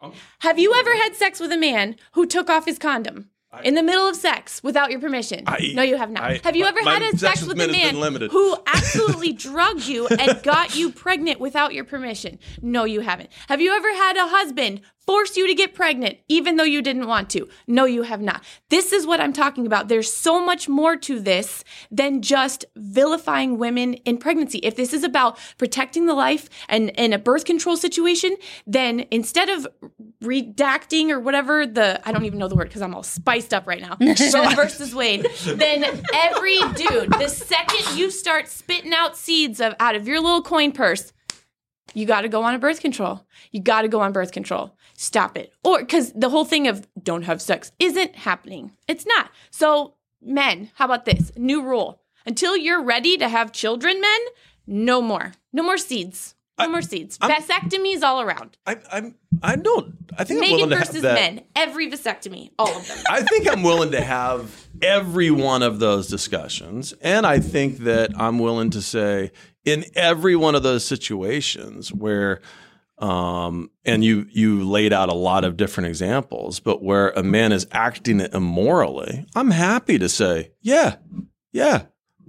Um, 0.01 0.13
Have 0.41 0.59
you 0.59 0.75
ever 0.75 0.95
had 0.97 1.15
sex 1.15 1.41
with 1.41 1.53
a 1.53 1.57
man 1.57 1.97
who 2.13 2.27
took 2.27 2.51
off 2.51 2.67
his 2.67 2.79
condom? 2.79 3.31
In 3.65 3.75
the 3.75 3.83
middle 3.83 4.09
of 4.09 4.17
sex 4.17 4.63
without 4.63 4.91
your 4.91 5.01
permission. 5.01 5.45
I- 5.47 5.73
no, 5.75 5.83
you 5.83 5.97
have 5.97 6.11
not. 6.11 6.23
I- 6.23 6.41
have 6.45 6.57
you 6.57 6.65
ever 6.65 6.83
had 6.83 7.03
a 7.03 7.17
sex 7.19 7.43
with 7.43 7.61
a 7.61 7.67
man 7.69 7.95
who 8.31 8.57
absolutely 8.67 9.33
drugged 9.33 9.87
you 9.87 10.07
and 10.09 10.43
got 10.43 10.77
you 10.77 10.91
pregnant 10.93 11.41
without 11.41 11.75
your 11.75 11.85
permission? 11.85 12.39
No, 12.63 12.85
you 12.85 13.01
haven't. 13.01 13.31
Have 13.49 13.61
you 13.61 13.73
ever 13.73 13.93
had 13.95 14.17
a 14.17 14.27
husband 14.27 14.81
force 15.07 15.37
you 15.37 15.47
to 15.47 15.55
get 15.55 15.75
pregnant 15.75 16.19
even 16.29 16.57
though 16.57 16.65
you 16.65 16.83
didn't 16.83 17.07
want 17.07 17.31
to? 17.31 17.49
No, 17.67 17.85
you 17.85 18.03
have 18.03 18.21
not. 18.21 18.43
This 18.71 18.93
is 18.93 19.07
what 19.07 19.21
I'm 19.21 19.33
talking 19.33 19.67
about. 19.67 19.89
There's 19.89 20.13
so 20.13 20.45
much 20.45 20.69
more 20.69 20.97
to 20.97 21.21
this 21.21 21.65
than 21.91 22.23
just 22.23 22.65
vilifying 22.77 23.59
women 23.59 23.95
in 23.95 24.19
pregnancy. 24.19 24.59
If 24.59 24.77
this 24.77 24.93
is 24.93 25.05
about 25.05 25.39
protecting 25.59 26.07
the 26.07 26.15
life 26.15 26.49
and 26.69 26.91
in 26.91 27.13
a 27.13 27.19
birth 27.19 27.45
control 27.45 27.77
situation, 27.77 28.37
then 28.67 29.07
instead 29.11 29.49
of 29.49 29.67
redacting 30.23 31.11
or 31.11 31.21
whatever 31.21 31.67
the 31.67 32.01
I 32.07 32.13
don't 32.13 32.25
even 32.25 32.39
know 32.39 32.49
the 32.49 32.57
word 32.57 32.69
because 32.69 32.83
I'm 32.83 32.95
all 32.95 33.03
spiced 33.03 33.55
up 33.55 33.67
right 33.67 33.81
now. 33.81 33.97
Roe 34.01 34.51
versus 34.55 34.95
Wade. 34.95 35.27
Then 35.45 35.85
every 36.15 36.59
dude, 36.75 37.13
the 37.13 37.29
second 37.29 37.97
you 37.97 38.11
start 38.11 38.49
spitting 38.49 38.93
out 38.93 39.17
seeds 39.17 39.61
of 39.61 39.75
out 39.79 39.95
of 39.95 40.09
your 40.09 40.21
little 40.21 40.43
coin 40.43 40.73
purse, 40.73 41.13
you 41.95 42.07
got 42.07 42.23
to 42.23 42.29
go 42.29 42.43
on 42.43 42.55
a 42.55 42.59
birth 42.59 42.81
control. 42.81 43.27
You 43.53 43.61
got 43.61 43.83
to 43.83 43.89
go 43.89 44.01
on 44.01 44.13
birth 44.13 44.33
control. 44.33 44.76
Stop 44.97 45.37
it. 45.37 45.53
Or 45.63 45.81
because 45.81 46.13
the 46.13 46.31
whole 46.31 46.45
thing 46.45 46.67
of 46.67 46.87
don't 47.03 47.23
have 47.23 47.43
sex 47.43 47.73
isn't 47.79 48.17
happening. 48.17 48.73
It's 48.89 49.07
not. 49.07 49.31
So, 49.51 49.95
men, 50.23 50.71
how 50.75 50.87
about 50.87 51.05
this? 51.05 51.33
New 51.37 51.63
rule. 51.63 52.01
Until 52.25 52.57
you're 52.57 52.83
ready 52.83 53.17
to 53.19 53.29
have 53.29 53.53
children, 53.53 54.01
men, 54.01 54.21
no 54.67 55.01
more. 55.01 55.33
No 55.53 55.63
more 55.63 55.77
seeds. 55.77 56.35
No 56.59 56.71
more 56.71 56.81
seeds. 56.81 57.19
Vasectomies 57.19 58.03
all 58.03 58.23
around. 58.23 58.57
I'm, 58.67 58.81
I'm. 58.91 59.15
I 59.43 59.57
don't. 59.57 59.95
I 60.17 60.25
think 60.25 60.39
I'm 60.39 60.41
Megan 60.41 60.57
willing 60.57 60.71
to 60.71 60.77
have 60.77 60.87
versus 60.87 61.03
that. 61.03 61.15
men. 61.15 61.45
Every 61.55 61.91
vasectomy. 61.91 62.51
All 62.59 62.75
of 62.75 62.89
them. 62.89 62.97
I 63.11 63.21
think 63.21 63.47
I'm 63.47 63.63
willing 63.63 63.91
to 63.91 64.01
have 64.01 64.67
every 64.81 65.31
one 65.31 65.63
of 65.63 65.81
those 65.81 66.09
discussions. 66.09 66.95
And 67.03 67.27
I 67.27 67.41
think 67.41 67.79
that 67.81 68.19
I'm 68.19 68.39
willing 68.39 68.71
to 68.71 68.81
say 68.81 69.33
in 69.67 69.85
every 69.95 70.35
one 70.35 70.55
of 70.55 70.63
those 70.63 70.83
situations 70.83 71.93
where 71.93 72.41
um, 72.99 73.71
and 73.85 74.05
you 74.05 74.27
you 74.31 74.65
laid 74.65 74.93
out 74.93 75.09
a 75.09 75.15
lot 75.15 75.45
of 75.45 75.57
different 75.57 75.89
examples, 75.89 76.61
but 76.61 76.83
where 76.83 77.11
a 77.11 77.23
man 77.23 77.53
is 77.53 77.67
acting 77.73 78.21
immorally, 78.21 79.27
I'm 79.35 79.51
happy 79.51 79.99
to 79.99 80.09
say, 80.09 80.53
yeah, 80.63 80.97
yeah, 81.53 81.83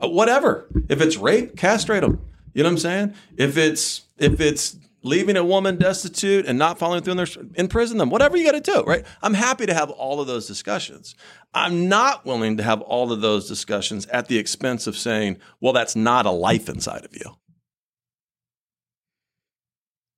uh, 0.03 0.09
whatever. 0.09 0.67
If 0.89 1.01
it's 1.01 1.17
rape, 1.17 1.57
castrate 1.57 2.03
him. 2.03 2.21
You 2.53 2.63
know 2.63 2.69
what 2.69 2.73
I'm 2.73 2.77
saying? 2.79 3.13
If 3.37 3.57
it's 3.57 4.01
if 4.17 4.41
it's 4.41 4.77
leaving 5.03 5.37
a 5.37 5.45
woman 5.45 5.77
destitute 5.77 6.45
and 6.45 6.59
not 6.59 6.77
following 6.77 7.01
through 7.01 7.11
on 7.11 7.17
their 7.17 7.27
imprison 7.55 7.97
them, 7.97 8.09
whatever 8.09 8.35
you 8.35 8.45
got 8.45 8.61
to 8.63 8.71
do, 8.71 8.83
right? 8.83 9.05
I'm 9.21 9.35
happy 9.35 9.65
to 9.65 9.73
have 9.73 9.89
all 9.89 10.19
of 10.19 10.27
those 10.27 10.47
discussions. 10.47 11.15
I'm 11.53 11.87
not 11.87 12.25
willing 12.25 12.57
to 12.57 12.63
have 12.63 12.81
all 12.81 13.11
of 13.11 13.21
those 13.21 13.47
discussions 13.47 14.05
at 14.07 14.27
the 14.27 14.37
expense 14.37 14.85
of 14.85 14.97
saying, 14.97 15.37
well, 15.61 15.71
that's 15.71 15.95
not 15.95 16.25
a 16.25 16.31
life 16.31 16.67
inside 16.67 17.05
of 17.05 17.15
you. 17.15 17.37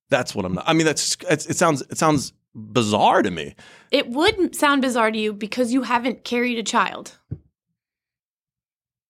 That's 0.09 0.33
what 0.33 0.45
I'm 0.45 0.53
not. 0.53 0.63
I 0.67 0.73
mean, 0.73 0.85
that's 0.85 1.17
it 1.29 1.55
sounds 1.55 1.81
it 1.83 1.97
sounds 1.97 2.33
bizarre 2.55 3.21
to 3.21 3.31
me. 3.31 3.55
It 3.91 4.09
would 4.09 4.55
sound 4.55 4.81
bizarre 4.81 5.11
to 5.11 5.17
you 5.17 5.33
because 5.33 5.71
you 5.71 5.83
haven't 5.83 6.23
carried 6.23 6.57
a 6.57 6.63
child. 6.63 7.17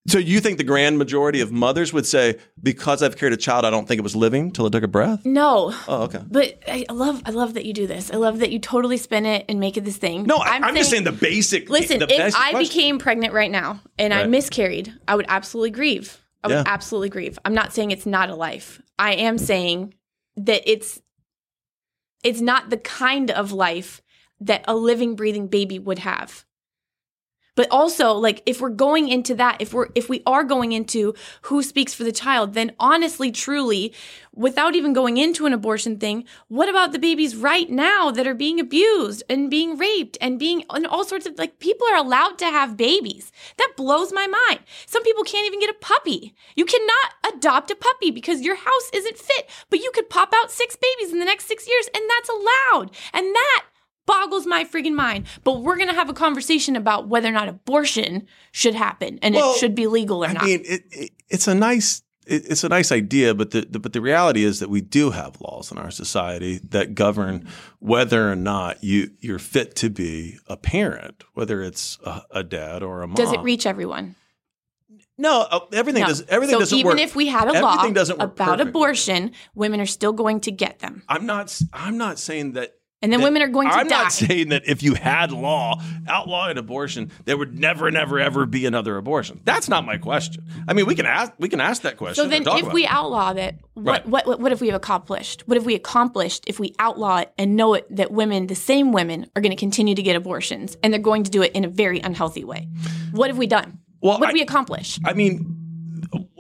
So 0.08 0.18
you 0.18 0.40
think 0.40 0.58
the 0.58 0.64
grand 0.64 0.98
majority 0.98 1.40
of 1.40 1.52
mothers 1.52 1.94
would 1.94 2.06
say, 2.06 2.38
because 2.64 3.04
I've 3.04 3.16
carried 3.16 3.34
a 3.34 3.38
child, 3.38 3.64
I 3.64 3.70
don't 3.70 3.88
think 3.88 4.00
it 4.00 4.02
was 4.02 4.16
living 4.16 4.50
till 4.50 4.66
it 4.66 4.72
took 4.72 4.82
a 4.82 4.88
breath? 4.88 5.24
No. 5.24 5.72
Oh, 5.88 6.04
okay. 6.04 6.22
But 6.26 6.64
I 6.68 6.86
love 6.90 7.22
I 7.28 7.30
love 7.30 7.54
that 7.54 7.66
you 7.66 7.74
do 7.74 7.86
this. 7.86 8.10
I 8.12 8.16
love 8.16 8.40
that 8.40 8.52
you 8.52 8.58
totally 8.58 8.98
spin 8.98 9.28
it 9.28 9.46
and 9.48 9.60
make 9.60 9.78
it 9.78 9.86
this 9.86 9.98
thing. 9.98 10.24
No, 10.24 10.38
I, 10.38 10.60
I'm, 10.64 10.76
just 10.76 10.90
saying 10.90 11.04
the 11.04 11.12
basic. 11.12 11.70
Listen, 11.70 12.00
the 12.00 12.06
if 12.12 12.18
basic 12.18 12.40
I 12.40 12.52
question. 12.52 12.76
became 12.76 12.98
pregnant 12.98 13.34
right 13.34 13.52
now 13.52 13.82
and 14.00 14.14
I 14.14 14.26
miscarried, 14.26 14.92
I 15.08 15.16
would 15.16 15.26
absolutely 15.30 15.72
grieve. 15.72 16.20
I 16.44 16.48
would 16.48 16.54
Yeah. 16.56 16.64
absolutely 16.66 17.10
grieve. 17.10 17.38
I'm 17.46 17.54
not 17.54 17.74
saying 17.74 17.92
it's 17.92 18.08
not 18.08 18.30
a 18.30 18.36
life. 18.36 18.82
I 18.98 19.14
am 19.14 19.38
saying 19.38 19.94
that 20.46 20.70
it's 20.70 21.02
it's 22.24 22.42
not 22.42 22.70
the 22.70 22.78
kind 22.78 23.32
of 23.32 23.52
life 23.52 24.02
that 24.42 24.64
a 24.68 24.76
living 24.76 25.16
breathing 25.16 25.48
baby 25.48 25.80
would 25.80 26.00
have. 26.00 26.46
But 27.60 27.68
also, 27.72 28.14
like 28.14 28.42
if 28.46 28.62
we're 28.62 28.70
going 28.70 29.10
into 29.10 29.36
that, 29.36 29.58
if 29.60 29.74
we're 29.74 29.90
if 29.94 30.08
we 30.08 30.24
are 30.26 30.46
going 30.46 30.72
into 30.72 31.14
who 31.42 31.62
speaks 31.62 31.94
for 31.94 32.06
the 32.06 32.14
child, 32.14 32.54
then 32.54 32.72
honestly, 32.80 33.34
truly, 33.34 33.94
without 34.34 34.76
even 34.76 34.94
going 34.94 35.18
into 35.18 35.46
an 35.46 35.52
abortion 35.52 35.98
thing, 35.98 36.24
what 36.48 36.70
about 36.70 36.94
the 36.94 37.00
babies 37.00 37.36
right 37.36 37.70
now 37.70 38.12
that 38.12 38.26
are 38.26 38.34
being 38.34 38.62
abused 38.62 39.24
and 39.30 39.50
being 39.50 39.78
raped 39.78 40.18
and 40.22 40.40
being 40.40 40.64
and 40.70 40.88
all 40.88 41.04
sorts 41.04 41.26
of 41.26 41.38
like 41.38 41.60
people 41.60 41.86
are 41.92 41.98
allowed 41.98 42.38
to 42.38 42.46
have 42.46 42.78
babies. 42.78 43.30
That 43.58 43.74
blows 43.76 44.14
my 44.14 44.26
mind. 44.26 44.62
Some 44.86 45.04
people 45.04 45.26
can't 45.26 45.46
even 45.46 45.60
get 45.60 45.70
a 45.70 45.86
puppy. 45.86 46.34
You 46.56 46.64
cannot 46.64 47.36
adopt 47.36 47.72
a 47.72 47.76
puppy 47.76 48.10
because 48.10 48.40
your 48.40 48.56
house 48.56 48.90
isn't 48.94 49.18
fit, 49.18 49.50
but 49.70 49.80
you 49.80 49.92
could 49.94 50.10
pop 50.10 50.34
out 50.34 50.50
six 50.50 50.78
babies 50.78 51.12
in 51.12 51.20
the 51.20 51.26
next 51.26 51.48
6 51.48 51.68
years 51.68 51.90
and 51.94 52.06
that's 52.10 52.30
allowed. 52.30 52.92
And 53.14 53.36
that 53.36 53.66
boggles 54.06 54.46
my 54.46 54.64
freaking 54.64 54.96
mind. 54.96 55.26
But 55.44 55.62
we're 55.62 55.78
gonna 55.78 55.94
have 55.94 56.10
a 56.10 56.14
conversation 56.14 56.76
about 56.76 57.08
whether 57.08 57.30
or 57.30 57.32
not 57.32 57.48
abortion 57.48 58.28
should 58.52 58.76
happen 58.76 59.20
and 59.22 59.36
Well, 59.36 59.54
it 59.54 59.58
should 59.60 59.76
be 59.76 59.88
legal 59.88 60.24
or 60.24 60.28
I 60.28 60.34
not. 60.34 60.44
I 60.44 60.46
mean, 60.46 60.62
it, 60.66 60.82
it, 60.92 61.12
it's 61.30 61.48
a 61.48 61.56
nice 61.56 62.02
it's 62.32 62.64
a 62.64 62.70
nice 62.70 62.92
idea, 62.92 63.34
but 63.34 63.52
the, 63.52 63.62
the 63.62 63.80
but 63.80 63.94
the 63.94 64.02
reality 64.02 64.44
is 64.44 64.60
that 64.60 64.70
we 64.70 64.82
do 64.82 65.10
have 65.10 65.42
laws 65.42 65.72
in 65.72 65.80
our 65.80 65.90
society 65.90 66.60
that 66.70 66.94
govern 66.94 67.48
whether 67.80 68.32
or 68.32 68.36
not 68.36 68.84
you 68.84 69.12
you're 69.20 69.40
fit 69.40 69.76
to 69.78 69.90
be 69.90 70.38
a 70.48 70.56
parent, 70.56 71.24
whether 71.34 71.64
it's 71.64 71.98
a, 72.06 72.22
a 72.30 72.44
dad 72.44 72.84
or 72.84 73.02
a 73.02 73.08
mom. 73.08 73.16
Does 73.16 73.34
it 73.34 73.40
reach 73.42 73.66
everyone? 73.66 74.16
No, 75.18 75.42
uh, 75.42 75.60
everything 75.74 76.02
No. 76.04 76.08
does. 76.08 76.24
Everything 76.30 76.56
so 76.56 76.60
doesn't 76.60 76.78
work. 76.78 76.80
even 76.80 76.92
work. 76.92 77.00
if 77.00 77.16
we 77.16 77.28
had 77.28 77.48
a 77.50 77.60
law 77.62 77.74
everything 77.74 77.94
doesn't 77.94 78.20
work 78.20 78.32
about 78.32 78.46
perfectly. 78.60 78.70
abortion, 78.70 79.32
women 79.54 79.82
are 79.82 79.86
still 79.86 80.14
going 80.14 80.40
to 80.42 80.52
get 80.52 80.80
them, 80.80 81.04
I'm 81.10 81.26
not. 81.26 81.60
I'm 81.74 81.98
not 81.98 82.20
saying 82.20 82.54
that. 82.54 82.76
And 83.02 83.14
then 83.14 83.22
women 83.22 83.42
are 83.42 83.48
going 83.48 83.68
to 83.70 83.74
I'm 83.74 83.88
die. 83.88 84.04
not 84.04 84.12
saying 84.12 84.50
that 84.50 84.64
if 84.68 84.84
you 84.84 84.94
had 84.94 85.32
law 85.32 85.82
outlawing 86.08 86.58
abortion, 86.58 87.12
there 87.26 87.38
would 87.38 87.58
never, 87.58 87.90
never, 87.92 88.20
ever 88.20 88.46
be 88.46 88.66
another 88.66 88.98
abortion. 88.98 89.40
That's 89.46 89.70
not 89.70 89.86
my 89.86 89.98
question. 89.98 90.44
I 90.68 90.74
mean, 90.74 90.86
we 90.86 90.96
can 90.96 91.06
ask. 91.06 91.32
We 91.40 91.48
can 91.50 91.62
ask 91.62 91.84
that 91.84 91.98
question. 91.98 92.24
so 92.24 92.30
then, 92.30 92.44
if 92.46 92.74
we 92.74 92.84
it. 92.86 92.92
outlaw 92.92 93.34
that, 93.34 93.56
what, 93.74 93.86
Right. 93.86 94.06
what 94.08 94.28
what 94.28 94.40
what 94.42 94.52
have 94.52 94.62
we 94.62 94.70
accomplished? 94.72 95.48
What 95.48 95.56
have 95.56 95.66
we 95.66 95.76
accomplished 95.76 96.44
if 96.48 96.60
we 96.60 96.74
outlaw 96.80 97.20
it 97.20 97.32
and 97.38 97.56
know 97.56 97.74
it 97.76 97.88
that 97.96 98.12
women, 98.12 98.48
the 98.48 98.56
same 98.56 98.92
women, 98.92 99.28
are 99.36 99.42
going 99.42 99.52
to 99.52 99.56
continue 99.60 99.96
to 99.96 100.04
get 100.04 100.16
abortions 100.16 100.76
and 100.84 100.92
they're 100.94 101.00
going 101.00 101.24
to 101.24 101.32
do 101.32 101.42
it 101.42 101.54
in 101.54 101.64
a 101.64 101.70
very 101.70 102.00
unhealthy 102.02 102.44
way? 102.44 102.68
What 103.12 103.30
have 103.30 103.38
we 103.38 103.48
done? 103.48 103.80
Well, 104.02 104.20
what 104.20 104.28
have 104.28 104.32
I- 104.32 104.34
we 104.34 104.42
accomplished? 104.42 105.00
I 105.06 105.14
mean, 105.14 105.56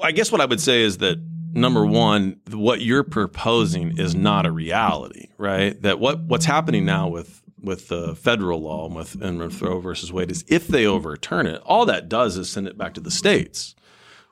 I 0.03 0.11
guess 0.11 0.31
what 0.31 0.41
I 0.41 0.45
would 0.45 0.59
say 0.61 0.81
is 0.81 0.97
that 0.97 1.17
number 1.53 1.85
one, 1.85 2.39
what 2.51 2.81
you're 2.81 3.03
proposing 3.03 3.97
is 3.97 4.15
not 4.15 4.45
a 4.45 4.51
reality, 4.51 5.27
right? 5.37 5.79
That 5.81 5.99
what 5.99 6.21
what's 6.21 6.45
happening 6.45 6.85
now 6.85 7.07
with 7.07 7.41
with 7.61 7.89
the 7.89 8.15
federal 8.15 8.61
law 8.61 8.85
and 8.85 8.95
with 8.95 9.21
and 9.21 9.39
with 9.39 9.61
Roe 9.61 9.79
versus 9.79 10.11
Wade 10.13 10.31
is 10.31 10.45
if 10.47 10.67
they 10.67 10.85
overturn 10.85 11.45
it, 11.47 11.61
all 11.65 11.85
that 11.85 12.07
does 12.09 12.37
is 12.37 12.49
send 12.49 12.67
it 12.67 12.77
back 12.77 12.93
to 12.95 13.01
the 13.01 13.11
states, 13.11 13.75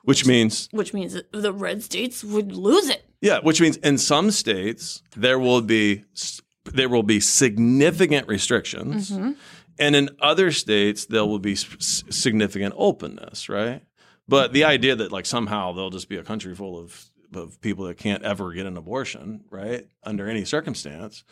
which 0.02 0.26
means 0.26 0.68
Which 0.72 0.94
means 0.94 1.16
the 1.32 1.52
red 1.52 1.82
states 1.82 2.24
would 2.24 2.52
lose 2.52 2.88
it. 2.88 3.04
yeah, 3.20 3.40
which 3.40 3.60
means 3.60 3.76
in 3.78 3.98
some 3.98 4.30
states 4.30 5.02
there 5.16 5.38
will 5.38 5.60
be 5.60 6.04
there 6.72 6.88
will 6.88 7.02
be 7.02 7.20
significant 7.20 8.28
restrictions, 8.28 9.10
mm-hmm. 9.10 9.32
and 9.78 9.96
in 9.96 10.10
other 10.20 10.50
states 10.52 11.06
there 11.06 11.24
will 11.24 11.38
be 11.38 11.54
significant 11.56 12.74
openness, 12.76 13.48
right? 13.48 13.82
But 14.28 14.52
the 14.52 14.64
idea 14.64 14.96
that 14.96 15.10
like 15.10 15.26
somehow 15.26 15.72
there'll 15.72 15.90
just 15.90 16.08
be 16.08 16.16
a 16.16 16.24
country 16.24 16.54
full 16.54 16.78
of 16.78 17.10
of 17.34 17.60
people 17.60 17.84
that 17.84 17.98
can't 17.98 18.22
ever 18.22 18.52
get 18.52 18.66
an 18.66 18.76
abortion, 18.76 19.44
right, 19.50 19.86
under 20.02 20.28
any 20.28 20.46
circumstance, 20.46 21.24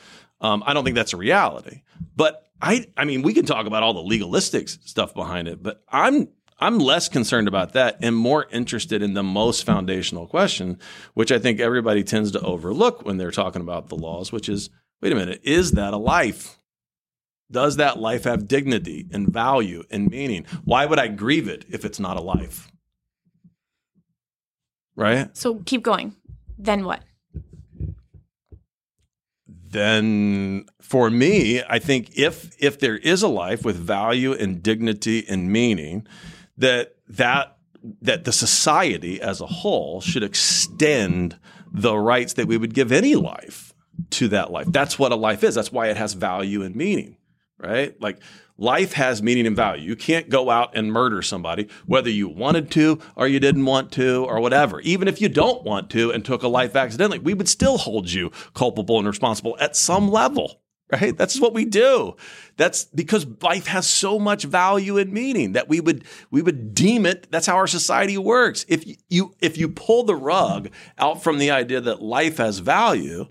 um, 0.42 0.62
I 0.66 0.74
don't 0.74 0.84
think 0.84 0.96
that's 0.96 1.14
a 1.14 1.16
reality. 1.16 1.82
But 2.14 2.46
I, 2.60 2.86
I 2.96 3.04
mean, 3.04 3.22
we 3.22 3.32
can 3.32 3.46
talk 3.46 3.66
about 3.66 3.82
all 3.82 3.94
the 3.94 4.02
legalistic 4.02 4.68
stuff 4.68 5.14
behind 5.14 5.48
it, 5.48 5.62
but 5.62 5.82
I'm 5.88 6.28
I'm 6.58 6.78
less 6.78 7.08
concerned 7.10 7.48
about 7.48 7.74
that 7.74 7.98
and 8.00 8.16
more 8.16 8.46
interested 8.50 9.02
in 9.02 9.12
the 9.12 9.22
most 9.22 9.64
foundational 9.64 10.26
question, 10.26 10.78
which 11.12 11.30
I 11.30 11.38
think 11.38 11.60
everybody 11.60 12.02
tends 12.02 12.32
to 12.32 12.40
overlook 12.40 13.04
when 13.04 13.18
they're 13.18 13.30
talking 13.30 13.60
about 13.60 13.88
the 13.88 13.94
laws, 13.94 14.32
which 14.32 14.48
is, 14.48 14.70
wait 15.02 15.12
a 15.12 15.16
minute, 15.16 15.40
is 15.44 15.72
that 15.72 15.92
a 15.92 15.98
life? 15.98 16.58
Does 17.50 17.76
that 17.76 17.98
life 17.98 18.24
have 18.24 18.48
dignity 18.48 19.06
and 19.12 19.28
value 19.28 19.84
and 19.90 20.08
meaning? 20.08 20.46
Why 20.64 20.86
would 20.86 20.98
I 20.98 21.08
grieve 21.08 21.46
it 21.46 21.66
if 21.68 21.84
it's 21.84 22.00
not 22.00 22.16
a 22.16 22.22
life? 22.22 22.72
Right? 24.96 25.36
So 25.36 25.56
keep 25.66 25.82
going. 25.82 26.16
Then 26.58 26.84
what? 26.84 27.02
then 29.76 30.64
for 30.80 31.10
me, 31.10 31.62
I 31.68 31.78
think 31.78 32.16
if 32.16 32.50
if 32.58 32.78
there 32.78 32.96
is 32.96 33.22
a 33.22 33.28
life 33.28 33.62
with 33.62 33.76
value 33.76 34.32
and 34.32 34.62
dignity 34.62 35.24
and 35.28 35.52
meaning, 35.52 36.06
that 36.56 36.96
that 37.08 37.58
that 38.00 38.24
the 38.24 38.32
society 38.32 39.20
as 39.20 39.42
a 39.42 39.46
whole 39.46 40.00
should 40.00 40.22
extend 40.22 41.38
the 41.70 41.96
rights 41.96 42.32
that 42.34 42.46
we 42.46 42.56
would 42.56 42.72
give 42.72 42.90
any 42.90 43.16
life 43.16 43.74
to 44.10 44.28
that 44.28 44.50
life. 44.50 44.66
That's 44.70 44.98
what 44.98 45.12
a 45.12 45.16
life 45.16 45.44
is. 45.44 45.54
That's 45.54 45.70
why 45.70 45.88
it 45.88 45.96
has 45.98 46.14
value 46.14 46.62
and 46.62 46.74
meaning, 46.74 47.18
right? 47.58 48.00
Like 48.00 48.18
life 48.58 48.94
has 48.94 49.22
meaning 49.22 49.46
and 49.46 49.56
value. 49.56 49.88
You 49.88 49.96
can't 49.96 50.28
go 50.28 50.50
out 50.50 50.76
and 50.76 50.92
murder 50.92 51.22
somebody, 51.22 51.68
whether 51.86 52.10
you 52.10 52.28
wanted 52.28 52.70
to 52.72 52.98
or 53.14 53.28
you 53.28 53.40
didn't 53.40 53.64
want 53.64 53.92
to 53.92 54.24
or 54.24 54.40
whatever. 54.40 54.80
Even 54.80 55.08
if 55.08 55.20
you 55.20 55.28
don't 55.28 55.64
want 55.64 55.90
to 55.90 56.10
and 56.10 56.24
took 56.24 56.42
a 56.42 56.48
life 56.48 56.76
accidentally, 56.76 57.18
we 57.18 57.34
would 57.34 57.48
still 57.48 57.78
hold 57.78 58.10
you 58.10 58.30
culpable 58.54 58.98
and 58.98 59.06
responsible 59.06 59.56
at 59.60 59.76
some 59.76 60.10
level. 60.10 60.60
Right? 60.92 61.18
That's 61.18 61.40
what 61.40 61.52
we 61.52 61.64
do. 61.64 62.14
That's 62.56 62.84
because 62.84 63.26
life 63.42 63.66
has 63.66 63.88
so 63.88 64.20
much 64.20 64.44
value 64.44 64.98
and 64.98 65.12
meaning 65.12 65.52
that 65.54 65.68
we 65.68 65.80
would 65.80 66.04
we 66.30 66.42
would 66.42 66.74
deem 66.74 67.04
it. 67.06 67.26
That's 67.32 67.48
how 67.48 67.56
our 67.56 67.66
society 67.66 68.16
works. 68.16 68.64
If 68.68 68.84
you 69.08 69.34
if 69.40 69.58
you 69.58 69.68
pull 69.68 70.04
the 70.04 70.14
rug 70.14 70.70
out 70.96 71.24
from 71.24 71.38
the 71.38 71.50
idea 71.50 71.80
that 71.80 72.02
life 72.02 72.36
has 72.36 72.60
value, 72.60 73.26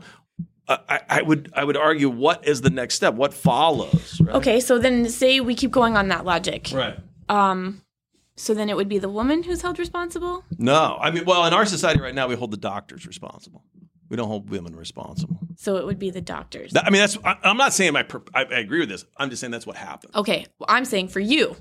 I, 0.68 1.01
I, 1.09 1.22
would 1.22 1.51
I 1.55 1.63
would 1.63 1.78
argue 1.78 2.09
what 2.09 2.47
is 2.47 2.61
the 2.61 2.70
next 2.70 2.95
step? 2.95 3.13
What 3.13 3.34
follows? 3.34 4.20
Right? 4.20 4.36
Okay, 4.36 4.59
so 4.59 4.80
then 4.80 5.07
say 5.09 5.39
we 5.39 5.53
keep 5.53 5.72
going 5.72 5.95
on 5.95 6.07
that 6.07 6.26
logic. 6.26 6.70
Right. 6.74 6.97
Um, 7.30 7.82
so 8.36 8.53
then 8.53 8.70
it 8.70 8.76
would 8.76 8.89
be 8.89 8.97
the 8.97 9.09
woman 9.09 9.43
who's 9.43 9.61
held 9.61 9.80
responsible. 9.80 10.43
No, 10.57 10.97
I 10.99 11.11
mean, 11.11 11.26
well, 11.26 11.45
in 11.45 11.53
our 11.53 11.66
society 11.66 12.01
right 12.01 12.16
now, 12.16 12.28
we 12.28 12.36
hold 12.36 12.51
the 12.51 12.57
doctors 12.57 13.05
responsible. 13.05 13.63
We 14.09 14.18
don't 14.18 14.28
hold 14.28 14.49
women 14.49 14.76
responsible. 14.76 15.39
So 15.55 15.78
it 15.78 15.86
would 15.86 15.97
be 15.97 16.09
the 16.09 16.22
doctors. 16.22 16.74
I 16.76 16.89
mean, 16.89 16.99
that's. 16.99 17.18
I, 17.24 17.38
am 17.43 17.57
not 17.57 17.74
saying 17.74 17.93
my, 17.93 18.05
I, 18.34 18.43
I 18.43 18.59
agree 18.59 18.80
with 18.80 18.89
this. 18.89 19.05
I'm 19.18 19.30
just 19.30 19.39
saying 19.39 19.51
that's 19.51 19.66
what 19.66 19.78
happened. 19.78 20.16
Okay, 20.16 20.45
well, 20.59 20.68
I'm 20.70 20.86
saying 20.86 21.07
for 21.07 21.20
you. 21.20 21.55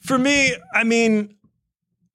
For 0.00 0.18
me, 0.18 0.54
I 0.72 0.84
mean, 0.84 1.35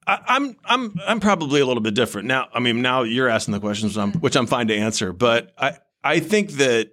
I, 0.07 0.35
am 0.35 0.55
I'm 0.65 0.99
I'm 1.05 1.19
probably 1.19 1.61
a 1.61 1.65
little 1.65 1.81
bit 1.81 1.93
different 1.93 2.27
now. 2.27 2.47
I 2.53 2.59
mean, 2.59 2.81
now 2.81 3.03
you're 3.03 3.29
asking 3.29 3.53
the 3.53 3.59
questions, 3.59 3.95
which 4.15 4.35
I'm 4.35 4.47
fine 4.47 4.67
to 4.67 4.75
answer. 4.75 5.13
But 5.13 5.53
I 5.57 5.77
I 6.03 6.19
think 6.19 6.53
that, 6.53 6.91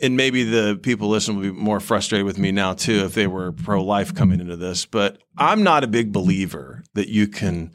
and 0.00 0.16
maybe 0.16 0.44
the 0.44 0.78
people 0.82 1.08
listening 1.08 1.36
will 1.36 1.44
be 1.44 1.52
more 1.52 1.80
frustrated 1.80 2.24
with 2.24 2.38
me 2.38 2.50
now 2.52 2.74
too 2.74 3.04
if 3.04 3.14
they 3.14 3.26
were 3.26 3.52
pro 3.52 3.84
life 3.84 4.14
coming 4.14 4.40
into 4.40 4.56
this. 4.56 4.86
But 4.86 5.18
I'm 5.36 5.62
not 5.62 5.84
a 5.84 5.86
big 5.86 6.12
believer 6.12 6.82
that 6.94 7.08
you 7.08 7.28
can 7.28 7.72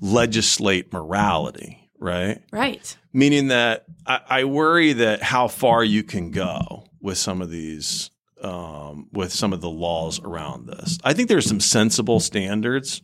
legislate 0.00 0.92
morality. 0.92 1.90
Right. 1.98 2.42
Right. 2.52 2.96
Meaning 3.12 3.48
that 3.48 3.84
I, 4.06 4.20
I 4.28 4.44
worry 4.44 4.92
that 4.92 5.22
how 5.22 5.48
far 5.48 5.82
you 5.82 6.02
can 6.02 6.30
go 6.30 6.86
with 7.00 7.18
some 7.18 7.40
of 7.42 7.50
these 7.50 8.10
um, 8.42 9.08
with 9.12 9.32
some 9.32 9.52
of 9.52 9.60
the 9.60 9.70
laws 9.70 10.20
around 10.20 10.66
this. 10.66 10.98
I 11.02 11.14
think 11.14 11.28
there's 11.28 11.46
some 11.46 11.60
sensible 11.60 12.20
standards 12.20 13.00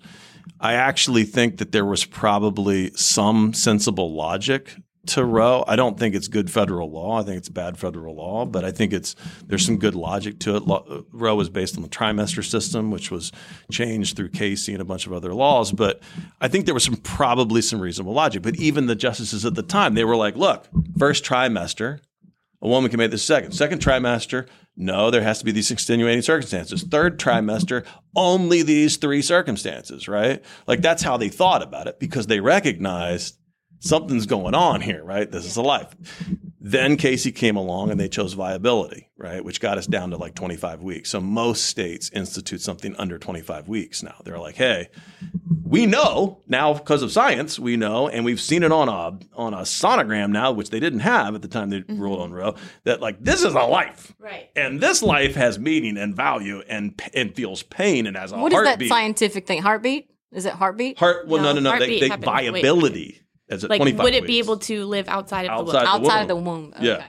I 0.58 0.74
actually 0.74 1.24
think 1.24 1.58
that 1.58 1.72
there 1.72 1.84
was 1.84 2.04
probably 2.04 2.92
some 2.94 3.54
sensible 3.54 4.14
logic 4.14 4.74
to 5.06 5.24
Roe. 5.24 5.64
I 5.66 5.76
don't 5.76 5.98
think 5.98 6.14
it's 6.14 6.28
good 6.28 6.50
federal 6.50 6.90
law. 6.90 7.20
I 7.20 7.22
think 7.22 7.38
it's 7.38 7.48
bad 7.48 7.78
federal 7.78 8.14
law, 8.14 8.44
but 8.44 8.64
I 8.64 8.70
think 8.70 8.92
it's 8.92 9.16
there's 9.46 9.64
some 9.64 9.78
good 9.78 9.94
logic 9.94 10.38
to 10.40 10.56
it. 10.56 11.04
Roe 11.12 11.34
was 11.34 11.48
based 11.48 11.76
on 11.76 11.82
the 11.82 11.88
trimester 11.88 12.44
system, 12.44 12.90
which 12.90 13.10
was 13.10 13.32
changed 13.70 14.16
through 14.16 14.30
Casey 14.30 14.72
and 14.72 14.82
a 14.82 14.84
bunch 14.84 15.06
of 15.06 15.12
other 15.12 15.34
laws. 15.34 15.72
But 15.72 16.00
I 16.40 16.48
think 16.48 16.66
there 16.66 16.74
was 16.74 16.84
some 16.84 16.96
probably 16.96 17.62
some 17.62 17.80
reasonable 17.80 18.12
logic. 18.12 18.42
But 18.42 18.56
even 18.56 18.86
the 18.86 18.94
justices 18.94 19.44
at 19.44 19.54
the 19.54 19.62
time, 19.62 19.94
they 19.94 20.04
were 20.04 20.16
like, 20.16 20.36
"Look, 20.36 20.68
first 20.98 21.24
trimester, 21.24 22.00
a 22.62 22.68
woman 22.68 22.90
can 22.90 22.98
make 22.98 23.10
the 23.10 23.18
second. 23.18 23.52
Second 23.52 23.80
trimester, 23.80 24.46
no, 24.76 25.10
there 25.10 25.22
has 25.22 25.38
to 25.40 25.44
be 25.44 25.52
these 25.52 25.70
extenuating 25.70 26.22
circumstances. 26.22 26.82
Third 26.82 27.18
trimester, 27.18 27.84
only 28.16 28.62
these 28.62 28.96
three 28.96 29.22
circumstances, 29.22 30.08
right? 30.08 30.42
Like 30.66 30.80
that's 30.80 31.02
how 31.02 31.16
they 31.16 31.28
thought 31.28 31.62
about 31.62 31.86
it 31.86 31.98
because 31.98 32.26
they 32.26 32.40
recognized 32.40 33.36
something's 33.80 34.26
going 34.26 34.54
on 34.54 34.80
here, 34.80 35.02
right? 35.02 35.30
This 35.30 35.44
is 35.44 35.56
a 35.56 35.62
life. 35.62 35.88
Then 36.60 36.96
Casey 36.96 37.32
came 37.32 37.56
along 37.56 37.90
and 37.90 37.98
they 37.98 38.08
chose 38.08 38.34
viability, 38.34 39.08
right? 39.16 39.42
Which 39.42 39.60
got 39.60 39.78
us 39.78 39.86
down 39.86 40.10
to 40.10 40.18
like 40.18 40.34
25 40.34 40.82
weeks. 40.82 41.10
So 41.10 41.20
most 41.20 41.64
states 41.64 42.10
institute 42.10 42.60
something 42.60 42.94
under 42.96 43.18
25 43.18 43.66
weeks 43.66 44.02
now. 44.02 44.16
They're 44.24 44.38
like, 44.38 44.56
hey, 44.56 44.90
we 45.64 45.86
know 45.86 46.42
now 46.46 46.74
because 46.74 47.02
of 47.02 47.10
science, 47.10 47.58
we 47.58 47.76
know, 47.76 48.08
and 48.08 48.24
we've 48.26 48.40
seen 48.40 48.62
it 48.62 48.72
on 48.72 48.88
a 48.88 49.18
on 49.34 49.54
a 49.54 49.62
sonogram 49.62 50.30
now, 50.30 50.52
which 50.52 50.68
they 50.68 50.80
didn't 50.80 51.00
have 51.00 51.34
at 51.34 51.42
the 51.42 51.48
time 51.48 51.70
they 51.70 51.80
mm-hmm. 51.80 51.98
ruled 51.98 52.20
on 52.20 52.32
Roe, 52.32 52.56
that 52.84 53.00
like 53.00 53.24
this 53.24 53.42
is 53.42 53.54
a 53.54 53.62
life. 53.62 54.12
Right. 54.18 54.50
And 54.54 54.80
this 54.80 55.02
life 55.02 55.34
has 55.36 55.58
meaning 55.58 55.96
and 55.96 56.14
value 56.14 56.62
and 56.68 57.00
and 57.14 57.34
feels 57.34 57.62
pain 57.62 58.06
and 58.06 58.16
has 58.16 58.32
a 58.32 58.36
what 58.36 58.52
heartbeat. 58.52 58.66
What 58.66 58.82
is 58.82 58.88
that 58.88 58.94
scientific 58.94 59.46
thing? 59.46 59.62
Heartbeat? 59.62 60.10
Is 60.32 60.44
it 60.44 60.52
heartbeat? 60.52 60.98
Heart 60.98 61.26
well 61.26 61.42
no 61.42 61.52
no 61.52 61.60
no, 61.60 61.72
no. 61.72 61.78
they, 61.78 62.00
they 62.00 62.08
viability. 62.08 63.12
Wait 63.14 63.29
as 63.50 63.64
like, 63.64 63.80
would 63.80 63.88
it 63.88 63.98
weeks. 63.98 64.26
be 64.26 64.38
able 64.38 64.58
to 64.58 64.84
live 64.86 65.08
outside 65.08 65.46
of 65.46 65.50
outside 65.50 65.82
the 65.86 65.86
womb? 65.86 66.04
Outside 66.06 66.22
of 66.22 66.28
the 66.28 66.36
womb. 66.36 66.72
Okay. 66.76 66.86
Yeah. 66.86 67.04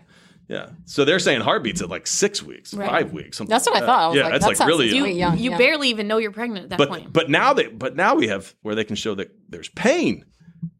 Yeah. 0.47 0.69
So 0.83 1.05
they're 1.05 1.19
saying 1.19 1.41
heartbeats 1.41 1.81
at 1.81 1.87
like 1.87 2.05
six 2.05 2.43
weeks, 2.43 2.73
right. 2.73 2.89
five 2.89 3.13
weeks. 3.13 3.37
That's 3.37 3.65
what 3.65 3.73
like 3.73 3.83
I 3.83 3.85
thought. 3.85 3.99
I 4.01 4.07
was 4.07 4.17
yeah, 4.17 4.23
like, 4.23 4.33
it's 4.33 4.59
like 4.59 4.67
really 4.67 4.93
you, 4.93 5.05
young. 5.05 5.37
You 5.37 5.51
yeah. 5.51 5.57
barely 5.57 5.89
even 5.89 6.07
know 6.07 6.17
you're 6.17 6.33
pregnant 6.33 6.65
at 6.65 6.69
that 6.71 6.77
but, 6.77 6.89
point. 6.89 7.13
But 7.13 7.29
now 7.29 7.53
they 7.53 7.67
but 7.67 7.95
now 7.95 8.15
we 8.15 8.27
have 8.27 8.53
where 8.61 8.75
they 8.75 8.83
can 8.83 8.97
show 8.97 9.15
that 9.15 9.31
there's 9.47 9.69
pain, 9.69 10.25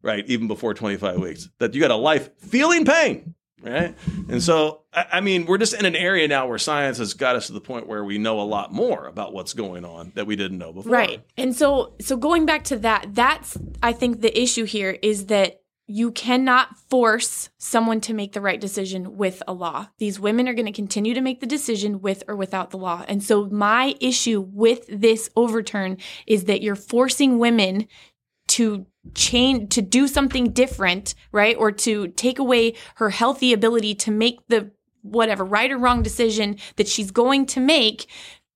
right? 0.02 0.26
Even 0.28 0.46
before 0.46 0.74
25 0.74 1.18
weeks. 1.18 1.48
That 1.58 1.72
you 1.72 1.80
got 1.80 1.90
a 1.90 1.96
life 1.96 2.28
feeling 2.38 2.84
pain 2.84 3.34
right? 3.62 3.94
And 4.28 4.42
so, 4.42 4.82
I 4.92 5.20
mean, 5.20 5.46
we're 5.46 5.58
just 5.58 5.74
in 5.74 5.86
an 5.86 5.96
area 5.96 6.28
now 6.28 6.46
where 6.46 6.58
science 6.58 6.98
has 6.98 7.14
got 7.14 7.36
us 7.36 7.46
to 7.46 7.52
the 7.52 7.60
point 7.60 7.86
where 7.86 8.04
we 8.04 8.18
know 8.18 8.40
a 8.40 8.42
lot 8.42 8.72
more 8.72 9.06
about 9.06 9.32
what's 9.32 9.54
going 9.54 9.84
on 9.84 10.12
that 10.14 10.26
we 10.26 10.36
didn't 10.36 10.58
know 10.58 10.72
before. 10.72 10.92
Right. 10.92 11.24
And 11.36 11.54
so, 11.54 11.94
so 12.00 12.16
going 12.16 12.46
back 12.46 12.64
to 12.64 12.78
that, 12.78 13.14
that's 13.14 13.56
I 13.82 13.92
think 13.92 14.20
the 14.20 14.40
issue 14.40 14.64
here 14.64 14.98
is 15.02 15.26
that 15.26 15.62
you 15.86 16.10
cannot 16.10 16.78
force 16.88 17.50
someone 17.58 18.00
to 18.00 18.14
make 18.14 18.32
the 18.32 18.40
right 18.40 18.60
decision 18.60 19.16
with 19.16 19.42
a 19.48 19.52
law. 19.52 19.88
These 19.98 20.18
women 20.18 20.48
are 20.48 20.54
going 20.54 20.66
to 20.66 20.72
continue 20.72 21.12
to 21.12 21.20
make 21.20 21.40
the 21.40 21.46
decision 21.46 22.00
with 22.00 22.22
or 22.28 22.36
without 22.36 22.70
the 22.70 22.78
law. 22.78 23.04
And 23.08 23.22
so, 23.22 23.46
my 23.46 23.94
issue 24.00 24.40
with 24.40 24.86
this 24.88 25.28
overturn 25.36 25.98
is 26.26 26.44
that 26.44 26.62
you're 26.62 26.76
forcing 26.76 27.38
women 27.38 27.88
to 28.48 28.86
change 29.14 29.74
to 29.74 29.82
do 29.82 30.06
something 30.08 30.50
different, 30.50 31.14
right? 31.32 31.56
Or 31.56 31.72
to 31.72 32.08
take 32.08 32.38
away 32.38 32.74
her 32.96 33.10
healthy 33.10 33.52
ability 33.52 33.94
to 33.96 34.10
make 34.10 34.38
the 34.48 34.70
whatever 35.02 35.44
right 35.44 35.70
or 35.70 35.78
wrong 35.78 36.02
decision 36.02 36.56
that 36.76 36.88
she's 36.88 37.10
going 37.10 37.46
to 37.46 37.60
make 37.60 38.06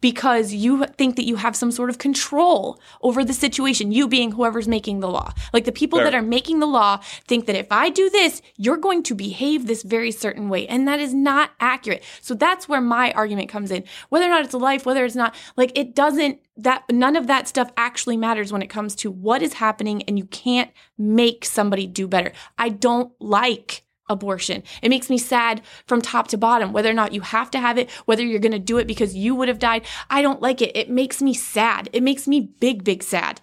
because 0.01 0.53
you 0.53 0.85
think 0.99 1.17
that 1.17 1.25
you 1.25 1.37
have 1.37 1.57
some 1.57 1.71
sort 1.71 1.91
of 1.91 1.99
control 1.99 2.79
over 3.03 3.25
the 3.25 3.33
situation, 3.33 3.93
you 3.93 4.07
being 4.07 4.33
whoever's 4.33 4.69
making 4.69 5.01
the 5.01 5.09
law. 5.09 5.33
Like 5.53 5.65
the 5.65 5.73
people 5.73 5.99
Fair. 5.99 6.05
that 6.05 6.15
are 6.15 6.23
making 6.23 6.59
the 6.61 6.67
law 6.67 7.01
think 7.27 7.47
that 7.47 7.57
if 7.57 7.71
I 7.71 7.89
do 7.89 8.11
this, 8.11 8.43
you're 8.57 8.77
going 8.77 9.03
to 9.05 9.15
behave 9.15 9.67
this 9.67 9.83
very 9.83 10.11
certain 10.11 10.49
way. 10.49 10.67
And 10.67 10.87
that 10.87 11.01
is 11.01 11.15
not 11.15 11.51
accurate. 11.61 12.05
So 12.21 12.35
that's 12.35 12.69
where 12.69 12.81
my 12.81 13.13
argument 13.13 13.49
comes 13.49 13.71
in. 13.71 13.85
Whether 14.11 14.27
or 14.27 14.31
not 14.31 14.45
it's 14.45 14.55
a 14.55 14.59
life, 14.59 14.85
whether 14.85 15.05
it's 15.05 15.17
not, 15.17 15.35
like 15.57 15.77
it 15.77 15.95
doesn't, 15.95 16.41
that 16.59 16.85
none 16.91 17.17
of 17.17 17.27
that 17.27 17.49
stuff 17.49 17.71
actually 17.77 18.17
matters 18.17 18.53
when 18.53 18.63
it 18.63 18.69
comes 18.69 18.95
to 18.97 19.11
what 19.11 19.43
is 19.43 19.55
happening 19.55 20.03
and 20.03 20.19
you 20.19 20.27
can't 20.27 20.71
make 20.99 21.45
somebody 21.45 21.87
do 21.87 22.07
better. 22.07 22.33
I 22.59 22.69
don't 22.69 23.13
like 23.21 23.86
abortion. 24.09 24.63
It 24.83 24.89
makes 24.89 25.11
me 25.11 25.19
sad 25.19 25.63
from 25.87 26.03
top 26.03 26.29
to 26.29 26.39
bottom, 26.39 26.73
whether 26.73 26.91
or 26.91 26.95
not 26.95 27.13
you 27.13 27.21
have 27.21 27.51
to 27.53 27.61
have 27.61 27.79
it, 27.79 27.91
whether 28.05 28.23
you're 28.23 28.41
going 28.41 28.53
to 28.53 28.59
do 28.59 28.79
it 28.79 28.87
because 28.87 29.15
you 29.15 29.35
would 29.35 29.49
have 29.49 29.59
died. 29.59 29.85
I 30.11 30.23
don't 30.23 30.43
like 30.43 30.63
it. 30.63 30.77
It 30.77 30.91
makes 30.91 31.23
me 31.23 31.35
sad. 31.35 31.89
It 31.93 32.03
makes 32.03 32.27
me 32.29 32.41
big, 32.61 32.85
big 32.85 33.03
sad. 33.03 33.41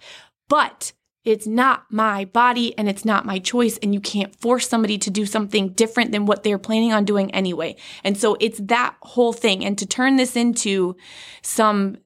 But 0.48 0.92
it's 1.24 1.46
not 1.46 1.84
my 1.90 2.26
body 2.26 2.76
and 2.76 2.88
it's 2.88 3.04
not 3.04 3.24
my 3.24 3.38
choice. 3.38 3.78
And 3.78 3.94
you 3.94 4.00
can't 4.00 4.36
force 4.36 4.68
somebody 4.68 4.98
to 4.98 5.10
do 5.10 5.24
something 5.24 5.70
different 5.70 6.12
than 6.12 6.26
what 6.26 6.42
they're 6.42 6.58
planning 6.58 6.92
on 6.92 7.04
doing 7.04 7.30
anyway. 7.30 7.76
And 8.02 8.16
so 8.16 8.36
it's 8.40 8.60
that 8.64 8.96
whole 9.00 9.32
thing. 9.32 9.64
And 9.64 9.78
to 9.78 9.86
turn 9.86 10.16
this 10.16 10.36
into 10.36 10.96
some 11.40 11.96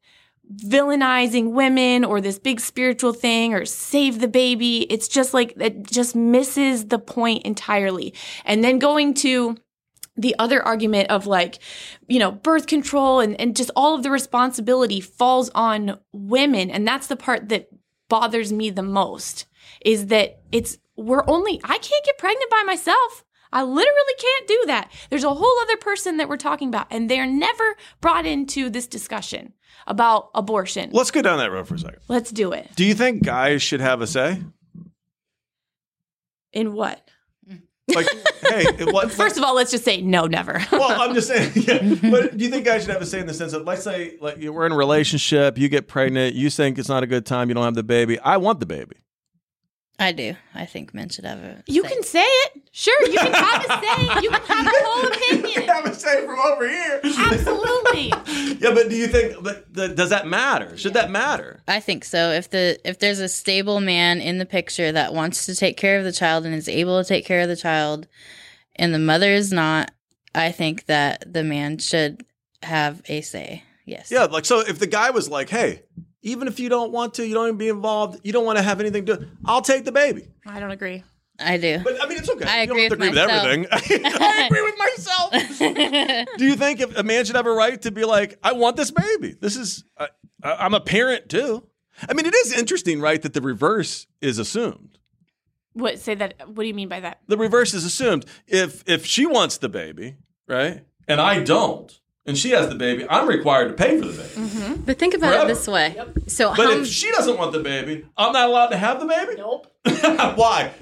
villainizing 0.55 1.53
women 1.53 2.05
or 2.05 2.20
this 2.20 2.38
big 2.38 2.61
spiritual 2.61 3.12
thing 3.12 3.55
or 3.55 3.64
save 3.64 4.20
the 4.20 4.28
baby. 4.28 4.86
It's 4.90 5.09
just 5.09 5.34
like 5.34 5.55
it 5.59 5.86
just 5.90 6.16
misses 6.16 6.86
the 6.86 6.99
point 6.99 7.44
entirely. 7.44 8.14
And 8.44 8.64
then 8.64 8.78
going 8.78 9.14
to 9.14 9.57
the 10.16 10.34
other 10.38 10.61
argument 10.62 11.11
of 11.11 11.26
like, 11.26 11.61
you 12.09 12.18
know, 12.18 12.32
birth 12.32 12.66
control 12.66 13.20
and, 13.20 13.40
and 13.40 13.55
just 13.57 13.70
all 13.76 13.94
of 13.94 14.03
the 14.03 14.11
responsibility 14.11 15.01
falls 15.01 15.49
on 15.55 15.99
women. 16.12 16.70
And 16.70 16.86
that's 16.86 17.07
the 17.07 17.16
part 17.16 17.49
that 17.51 17.68
bothers 18.09 18.53
me 18.53 18.70
the 18.70 18.82
most 18.82 19.46
is 19.84 20.07
that 20.07 20.40
it's, 20.51 20.78
we're 20.96 21.24
only, 21.28 21.61
I 21.62 21.78
can't 21.78 22.05
get 22.05 22.18
pregnant 22.18 22.51
by 22.51 22.62
myself. 22.66 23.24
I 23.53 23.62
literally 23.62 24.14
can't 24.18 24.49
do 24.49 24.64
that. 24.66 24.90
There's 25.11 25.24
a 25.24 25.34
whole 25.34 25.61
other 25.62 25.76
person 25.76 26.16
that 26.18 26.28
we're 26.28 26.36
talking 26.36 26.68
about, 26.68 26.86
and 26.90 27.11
they're 27.11 27.26
never 27.26 27.76
brought 28.01 28.26
into 28.26 28.70
this 28.70 28.86
discussion 28.86 29.55
about 29.86 30.30
abortion. 30.34 30.90
Let's 30.92 31.11
go 31.11 31.22
down 31.22 31.38
that 31.38 31.51
road 31.51 31.66
for 31.66 31.74
a 31.74 31.78
second. 31.78 32.01
Let's 32.09 32.30
do 32.30 32.53
it. 32.53 32.70
Do 32.76 32.84
you 32.84 32.94
think 32.94 33.24
guys 33.24 33.62
should 33.62 33.80
have 33.80 34.01
a 34.01 34.07
say? 34.07 34.42
In 36.53 36.72
what? 36.72 37.09
Like 37.94 38.07
hey, 38.42 38.66
what? 38.84 39.11
First 39.11 39.38
of 39.38 39.44
all, 39.44 39.55
let's 39.55 39.70
just 39.70 39.84
say 39.84 40.03
no, 40.03 40.26
never. 40.26 40.62
well, 40.72 41.01
I'm 41.01 41.14
just 41.14 41.28
saying. 41.28 41.53
Yeah, 41.55 42.11
but 42.11 42.36
do 42.36 42.44
you 42.44 42.51
think 42.51 42.64
guys 42.64 42.82
should 42.82 42.92
have 42.92 43.01
a 43.01 43.07
say 43.07 43.20
in 43.20 43.26
the 43.26 43.34
sense 43.34 43.53
of, 43.55 43.64
let's 43.66 43.82
say, 43.82 44.16
like 44.20 44.36
we're 44.38 44.66
in 44.66 44.72
a 44.72 44.76
relationship, 44.76 45.57
you 45.57 45.68
get 45.68 45.88
pregnant, 45.88 46.34
you 46.34 46.51
think 46.51 46.78
it's 46.78 46.88
not 46.88 47.03
a 47.03 47.07
good 47.07 47.24
time, 47.24 47.49
you 47.49 47.55
don't 47.55 47.64
have 47.64 47.74
the 47.74 47.82
baby. 47.82 48.18
I 48.20 48.36
want 48.36 48.61
the 48.61 48.66
baby. 48.66 48.96
I 50.01 50.12
do. 50.12 50.36
I 50.55 50.64
think 50.64 50.94
men 50.94 51.09
should 51.09 51.24
have 51.24 51.38
a. 51.38 51.62
you 51.66 51.82
say. 51.82 51.88
can 51.88 52.03
say 52.05 52.20
it. 52.22 52.62
Sure, 52.70 53.09
you 53.09 53.18
can 53.18 53.32
have 53.32 53.64
a 53.64 53.68
say. 54.16 54.22
You 54.22 54.30
can 54.30 54.42
have 54.42 54.66
a 54.66 54.70
whole 54.84 55.09
opinion. 55.09 55.62
have 55.62 55.86
a 55.86 55.94
say 55.94 56.24
from 56.24 56.38
over 56.38 56.68
here. 56.68 57.01
Absolutely. 57.03 58.09
yeah, 58.61 58.72
but 58.74 58.88
do 58.88 58.94
you 58.96 59.09
think? 59.09 59.42
But 59.42 59.74
the, 59.74 59.88
does 59.88 60.11
that 60.11 60.28
matter? 60.28 60.76
Should 60.76 60.94
that 60.94 61.11
matter? 61.11 61.62
I 61.66 61.80
think 61.80 62.05
so. 62.05 62.30
If 62.30 62.51
the 62.51 62.78
if 62.84 63.01
there's 63.01 63.18
a 63.18 63.28
stable 63.28 63.80
man 63.80 64.20
in 64.20 64.38
the 64.38 64.46
picture 64.46 64.92
that 64.92 65.14
wants 65.14 65.46
to 65.46 65.57
take 65.57 65.76
care 65.76 65.99
of 65.99 66.05
the 66.05 66.12
child 66.12 66.46
and 66.46 66.55
is 66.55 66.68
able 66.68 67.03
to 67.03 67.09
take 67.09 67.26
care 67.26 67.40
of 67.40 67.49
the 67.49 67.57
child, 67.57 68.07
and 68.76 68.94
the 68.94 69.01
mother 69.01 69.32
is 69.32 69.53
not, 69.53 69.90
I 70.32 70.53
think 70.53 70.86
that 70.86 71.32
the 71.32 71.42
man 71.42 71.78
should 71.78 72.24
have 72.62 73.03
a 73.09 73.20
say. 73.20 73.64
Yes. 73.84 74.12
Yeah, 74.12 74.24
like 74.24 74.44
so. 74.44 74.61
If 74.61 74.78
the 74.78 74.86
guy 74.86 75.11
was 75.11 75.28
like, 75.28 75.49
"Hey, 75.49 75.82
even 76.29 76.49
if 76.49 76.59
you 76.61 76.68
don't 76.68 76.93
want 76.93 77.14
to, 77.14 77.26
you 77.26 77.35
don't 77.35 77.47
even 77.47 77.59
be 77.59 77.68
involved, 77.68 78.20
you 78.24 78.33
don't 78.33 78.45
want 78.45 78.59
to 78.59 78.62
have 78.62 78.81
anything 78.81 79.07
to, 79.07 79.16
do, 79.16 79.26
I'll 79.45 79.62
take 79.62 79.85
the 79.85 79.93
baby." 79.93 80.29
I 80.47 80.61
don't 80.61 80.70
agree. 80.70 81.03
I 81.41 81.57
do. 81.57 81.79
But 81.85 82.03
I 82.03 82.09
mean, 82.09 82.18
it's 82.18 82.29
okay. 82.29 82.45
I 82.47 82.62
you 82.62 82.66
don't 82.66 82.76
agree 82.76 82.83
have 82.85 82.93
to 82.93 82.99
with 82.99 83.09
agree 83.09 83.22
myself. 83.22 83.70
with 83.70 83.72
everything. 83.93 84.12
I 84.20 84.47
agree 84.47 84.62
with 84.62 84.79
myself. 84.79 86.29
Do 86.39 86.45
you 86.45 86.57
think 86.57 86.81
if 86.81 86.97
a 86.99 87.03
man 87.05 87.24
should 87.24 87.37
have 87.37 87.47
a 87.47 87.53
right 87.53 87.81
to 87.83 87.93
be 87.93 88.05
like, 88.05 88.39
I 88.43 88.53
want 88.53 88.76
this 88.76 88.91
baby? 88.91 89.37
This 89.41 89.55
is, 89.57 89.85
I, 89.97 90.09
I- 90.43 90.64
I'm 90.64 90.74
a 90.74 90.81
parent 90.81 91.29
too. 91.29 91.64
I 92.09 92.14
mean, 92.14 92.26
it 92.26 92.35
is 92.35 92.53
interesting, 92.59 93.01
right, 93.01 93.22
that 93.22 93.35
the 93.35 93.41
reverse 93.41 94.07
is 94.20 94.39
assumed. 94.39 94.99
What 95.74 96.01
say 96.01 96.16
that? 96.16 96.35
What 96.49 96.62
do 96.62 96.66
you 96.66 96.74
mean 96.74 96.89
by 96.89 97.01
that? 97.01 97.20
The 97.29 97.37
reverse 97.37 97.72
is 97.72 97.85
assumed. 97.85 98.24
If 98.49 98.83
if 98.89 99.07
she 99.07 99.24
wants 99.26 99.59
the 99.59 99.68
baby, 99.68 100.16
right, 100.49 100.85
and 101.07 101.20
I 101.20 101.43
don't, 101.45 101.97
and 102.29 102.37
she 102.37 102.51
has 102.51 102.68
the 102.68 102.74
baby, 102.74 103.07
I'm 103.09 103.26
required 103.26 103.68
to 103.68 103.74
pay 103.74 103.99
for 103.99 104.07
the 104.07 104.22
baby. 104.22 104.49
Mm-hmm. 104.49 104.83
But 104.83 104.99
think 104.99 105.14
about 105.14 105.33
Forever. 105.33 105.45
it 105.47 105.49
this 105.49 105.66
way. 105.66 105.97
So 106.26 106.55
But 106.55 106.66
how 106.66 106.72
if 106.72 106.87
she 106.87 107.11
doesn't 107.11 107.39
want 107.39 107.53
the 107.53 107.61
baby, 107.61 108.05
I'm 108.18 108.33
not 108.33 108.51
allowed 108.51 108.68
to 108.68 108.76
have 108.76 109.01
the 109.01 109.07
baby. 109.07 109.37
Nope. 109.39 109.66
Why? 110.37 110.72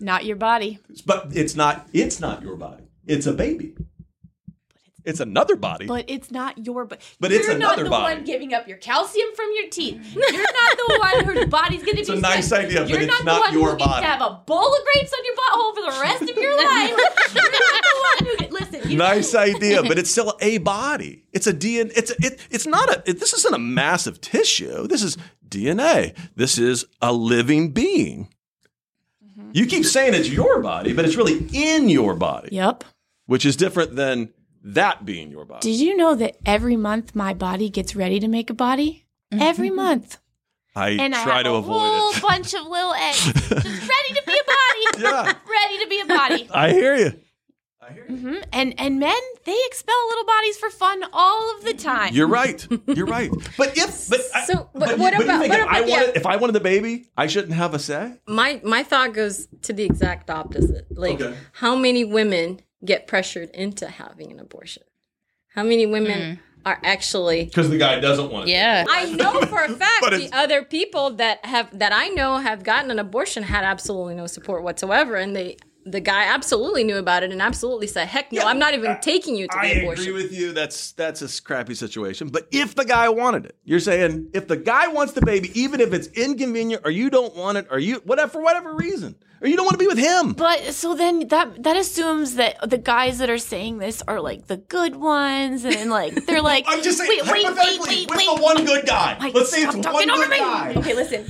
Not 0.00 0.24
your 0.24 0.36
body. 0.36 0.78
But 1.04 1.28
it's 1.32 1.54
not. 1.54 1.86
It's 1.92 2.20
not 2.20 2.42
your 2.42 2.56
body. 2.56 2.84
It's 3.06 3.26
a 3.26 3.32
baby. 3.32 3.74
It's 5.04 5.20
another 5.20 5.54
body. 5.56 5.86
But 5.86 6.06
it's 6.08 6.30
not 6.30 6.64
your 6.64 6.86
body. 6.86 7.00
But 7.20 7.30
it's 7.30 7.46
You're 7.46 7.56
another 7.56 7.82
not 7.82 7.84
the 7.84 7.90
body. 7.90 8.14
one 8.16 8.24
giving 8.24 8.54
up 8.54 8.66
your 8.66 8.78
calcium 8.78 9.28
from 9.36 9.46
your 9.54 9.68
teeth. 9.68 10.14
You're 10.14 10.30
not 10.32 10.76
the 10.78 10.98
one 10.98 11.24
whose 11.36 11.46
body's 11.46 11.82
going 11.82 11.96
to 11.96 11.96
be. 11.96 12.00
It's 12.00 12.08
a 12.08 12.16
nice 12.16 12.48
sick. 12.48 12.66
idea, 12.66 12.80
but 12.80 12.88
You're 12.88 13.00
it's 13.02 13.08
not, 13.08 13.24
not 13.24 13.34
the 13.34 13.40
one 13.40 13.52
your 13.52 13.70
who 13.72 13.76
gets 13.78 13.88
body. 13.90 14.02
to 14.02 14.06
have 14.10 14.20
a 14.22 14.40
bowl 14.46 14.74
of 14.74 14.80
grapes 14.84 15.12
on 15.12 15.24
your 15.24 15.34
butthole 15.34 15.74
for 15.74 15.92
the 15.92 16.00
rest 16.00 16.22
of 16.22 16.36
your 16.38 16.56
life. 16.56 16.88
You're 17.34 17.52
not 17.52 17.82
the 17.82 18.24
one 18.24 18.48
who. 18.48 18.54
Listen. 18.54 18.90
You 18.90 18.96
nice 18.96 19.34
idea, 19.34 19.82
but 19.82 19.98
it's 19.98 20.10
still 20.16 20.36
a 20.40 20.58
body. 20.58 21.24
It's 21.32 21.46
a 21.46 21.52
DNA. 21.52 21.92
It's 21.96 22.10
a, 22.10 22.14
it, 22.20 22.40
it's 22.50 22.66
not 22.66 22.88
a. 22.88 23.02
It, 23.10 23.20
this 23.20 23.32
isn't 23.34 23.54
a 23.54 23.58
massive 23.58 24.20
tissue. 24.20 24.86
This 24.86 25.02
is 25.02 25.18
DNA. 25.46 26.16
This 26.34 26.56
is 26.58 26.86
a 27.02 27.12
living 27.12 27.72
being. 27.72 28.28
Mm-hmm. 29.38 29.50
You 29.52 29.66
keep 29.66 29.84
saying 29.84 30.14
it's 30.14 30.28
your 30.30 30.62
body, 30.62 30.92
but 30.92 31.04
it's 31.04 31.16
really 31.16 31.46
in 31.52 31.88
your 31.88 32.14
body, 32.14 32.48
Yep. 32.52 32.84
which 33.26 33.44
is 33.44 33.56
different 33.56 33.96
than 33.96 34.32
that 34.64 35.04
being 35.04 35.30
your 35.30 35.44
body. 35.44 35.60
Did 35.70 35.80
you 35.80 35.96
know 35.96 36.14
that 36.16 36.36
every 36.46 36.76
month 36.76 37.14
my 37.14 37.34
body 37.34 37.68
gets 37.70 37.94
ready 37.94 38.18
to 38.20 38.28
make 38.28 38.50
a 38.50 38.54
body? 38.54 39.04
Every 39.32 39.70
month. 39.70 40.18
I 40.76 40.90
And 40.90 41.14
I 41.14 41.22
try 41.24 41.34
have 41.36 41.44
to 41.44 41.50
a 41.50 41.58
avoid 41.58 41.72
whole 41.80 42.10
it. 42.10 42.22
bunch 42.22 42.54
of 42.54 42.66
little 42.66 42.94
eggs 42.94 43.24
just 43.32 43.50
ready 43.64 44.10
to 44.14 44.22
be 44.26 44.32
a 44.32 44.44
body. 44.46 44.98
Yeah. 44.98 45.32
ready 45.48 45.78
to 45.84 45.88
be 45.88 46.00
a 46.00 46.06
body. 46.06 46.48
I 46.54 46.70
hear 46.72 46.94
you. 46.96 47.12
I 47.80 47.92
hear 47.92 48.06
you. 48.08 48.16
Mhm. 48.16 48.44
And 48.52 48.74
and 48.80 48.98
men, 48.98 49.20
they 49.44 49.56
expel 49.66 49.94
little 50.08 50.24
bodies 50.24 50.56
for 50.56 50.70
fun 50.70 51.04
all 51.12 51.54
of 51.56 51.64
the 51.64 51.74
time. 51.74 52.14
You're 52.14 52.26
right. 52.28 52.66
You're 52.86 53.06
right. 53.06 53.30
But 53.58 53.76
if 53.76 54.08
but 54.08 54.20
I- 54.34 54.44
So, 54.46 54.68
but 54.74 54.90
you- 54.90 54.96
what 55.02 55.12
you 55.14 55.22
about- 55.24 55.40
think 55.42 55.52
what 55.52 55.60
if 55.60 55.66
I 55.68 55.78
about- 55.78 55.88
wanted 55.90 56.06
yeah. 56.08 56.12
if 56.20 56.26
I 56.26 56.36
wanted 56.36 56.52
the 56.54 56.60
baby, 56.60 57.06
I 57.16 57.26
shouldn't 57.28 57.54
have 57.54 57.74
a 57.74 57.78
say? 57.78 58.14
my 58.26 58.60
my 58.64 58.82
thought 58.82 59.14
goes 59.14 59.46
to 59.62 59.72
the 59.72 59.84
exact 59.84 60.30
opposite. 60.30 60.86
Like 60.90 61.20
Okay. 61.20 61.36
how 61.52 61.76
many 61.76 62.04
women 62.04 62.60
get 62.84 63.06
pressured 63.06 63.50
into 63.50 63.88
having 63.88 64.32
an 64.32 64.40
abortion? 64.40 64.82
How 65.54 65.62
many 65.62 65.86
women 65.86 66.36
hmm. 66.36 66.40
are 66.66 66.80
actually 66.82 67.44
Because 67.44 67.70
the 67.70 67.78
guy 67.78 68.00
doesn't 68.00 68.30
want 68.30 68.48
it. 68.48 68.52
Yeah. 68.52 68.84
I 68.88 69.10
know 69.12 69.40
for 69.42 69.62
a 69.62 69.68
fact 69.76 70.10
the 70.10 70.30
other 70.32 70.64
people 70.64 71.10
that 71.10 71.44
have 71.44 71.76
that 71.78 71.92
I 71.92 72.08
know 72.08 72.38
have 72.38 72.64
gotten 72.64 72.90
an 72.90 72.98
abortion 72.98 73.44
had 73.44 73.64
absolutely 73.64 74.14
no 74.14 74.26
support 74.26 74.62
whatsoever, 74.62 75.14
and 75.16 75.36
they 75.36 75.56
the 75.86 76.00
guy 76.00 76.24
absolutely 76.24 76.84
knew 76.84 76.96
about 76.96 77.22
it 77.22 77.30
and 77.32 77.40
absolutely 77.42 77.86
said, 77.86 78.06
"Heck 78.08 78.32
no, 78.32 78.40
Yeah, 78.42 78.46
I'm 78.48 78.58
not 78.58 78.74
even 78.74 78.98
taking 79.00 79.36
you 79.36 79.46
to 79.48 79.58
I 79.58 79.74
the 79.74 79.80
abortion." 79.80 80.04
I 80.04 80.08
agree 80.08 80.22
with 80.22 80.32
you. 80.32 80.52
That's 80.52 80.92
that's 80.92 81.22
a 81.22 81.42
crappy 81.42 81.74
situation. 81.74 82.28
But 82.28 82.48
if 82.50 82.74
the 82.74 82.84
guy 82.84 83.08
wanted 83.08 83.46
it, 83.46 83.56
you're 83.64 83.80
saying 83.80 84.30
if 84.34 84.48
the 84.48 84.56
guy 84.56 84.88
wants 84.88 85.12
the 85.12 85.22
baby, 85.22 85.50
even 85.58 85.80
if 85.80 85.92
it's 85.92 86.08
inconvenient, 86.08 86.82
or 86.84 86.90
you 86.90 87.10
don't 87.10 87.34
want 87.36 87.58
it, 87.58 87.66
or 87.70 87.78
you 87.78 87.96
whatever 88.04 88.30
for 88.32 88.42
whatever 88.42 88.74
reason, 88.74 89.14
or 89.40 89.48
you 89.48 89.56
don't 89.56 89.66
want 89.66 89.74
to 89.74 89.78
be 89.78 89.86
with 89.86 89.98
him. 89.98 90.32
But 90.32 90.72
so 90.72 90.94
then 90.94 91.28
that 91.28 91.62
that 91.62 91.76
assumes 91.76 92.34
that 92.36 92.56
the 92.68 92.78
guys 92.78 93.18
that 93.18 93.28
are 93.30 93.38
saying 93.38 93.78
this 93.78 94.02
are 94.08 94.20
like 94.20 94.46
the 94.46 94.56
good 94.56 94.96
ones, 94.96 95.64
and 95.64 95.90
like 95.90 96.26
they're 96.26 96.42
like, 96.52 96.64
I'm 96.68 96.82
just 96.82 96.98
saying, 96.98 97.10
wait, 97.10 97.22
wait, 97.24 97.32
wait, 97.32 97.44
hypothetically, 97.44 97.88
wait, 97.88 98.08
what's 98.08 98.26
wait. 98.26 98.36
the 98.36 98.42
one 98.42 98.64
good 98.64 98.86
guy? 98.86 99.30
Let's 99.34 99.50
say 99.50 99.62
stop 99.62 99.74
it's 99.76 99.84
talking 99.86 100.08
one 100.08 100.10
over 100.10 100.22
good 100.22 100.30
me. 100.30 100.38
guy. 100.38 100.74
Okay, 100.76 100.94
listen. 100.94 101.26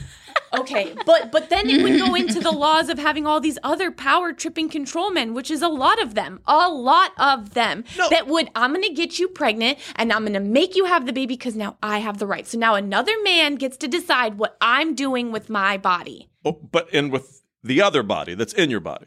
Okay, 0.60 0.94
but 1.06 1.30
but 1.32 1.50
then 1.50 1.68
it 1.68 1.82
would 1.82 1.98
go 1.98 2.14
into 2.22 2.40
the 2.40 2.50
laws 2.50 2.88
of 2.88 2.98
having 2.98 3.26
all 3.26 3.40
these 3.40 3.58
other 3.62 3.90
power 3.90 4.32
tripping 4.32 4.68
control 4.68 5.10
men, 5.10 5.34
which 5.34 5.50
is 5.50 5.62
a 5.62 5.68
lot 5.68 6.00
of 6.02 6.14
them, 6.14 6.40
a 6.46 6.68
lot 6.68 7.12
of 7.18 7.54
them. 7.54 7.84
No. 7.98 8.08
That 8.10 8.26
would 8.26 8.50
I'm 8.54 8.72
gonna 8.72 8.92
get 8.92 9.18
you 9.18 9.28
pregnant 9.28 9.78
and 9.96 10.12
I'm 10.12 10.24
gonna 10.24 10.40
make 10.40 10.74
you 10.76 10.84
have 10.86 11.06
the 11.06 11.12
baby 11.12 11.34
because 11.36 11.56
now 11.56 11.76
I 11.82 11.98
have 11.98 12.18
the 12.18 12.26
right. 12.26 12.46
So 12.46 12.58
now 12.58 12.74
another 12.74 13.14
man 13.22 13.56
gets 13.56 13.76
to 13.78 13.88
decide 13.88 14.38
what 14.38 14.56
I'm 14.60 14.94
doing 14.94 15.32
with 15.32 15.48
my 15.50 15.76
body. 15.76 16.28
Oh, 16.44 16.52
but 16.70 16.88
in 16.92 17.10
with 17.10 17.42
the 17.62 17.80
other 17.82 18.02
body 18.02 18.34
that's 18.34 18.52
in 18.52 18.70
your 18.70 18.80
body. 18.80 19.06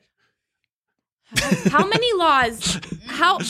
How 1.69 1.85
many 1.85 2.11
laws? 2.13 2.79
How 3.07 3.39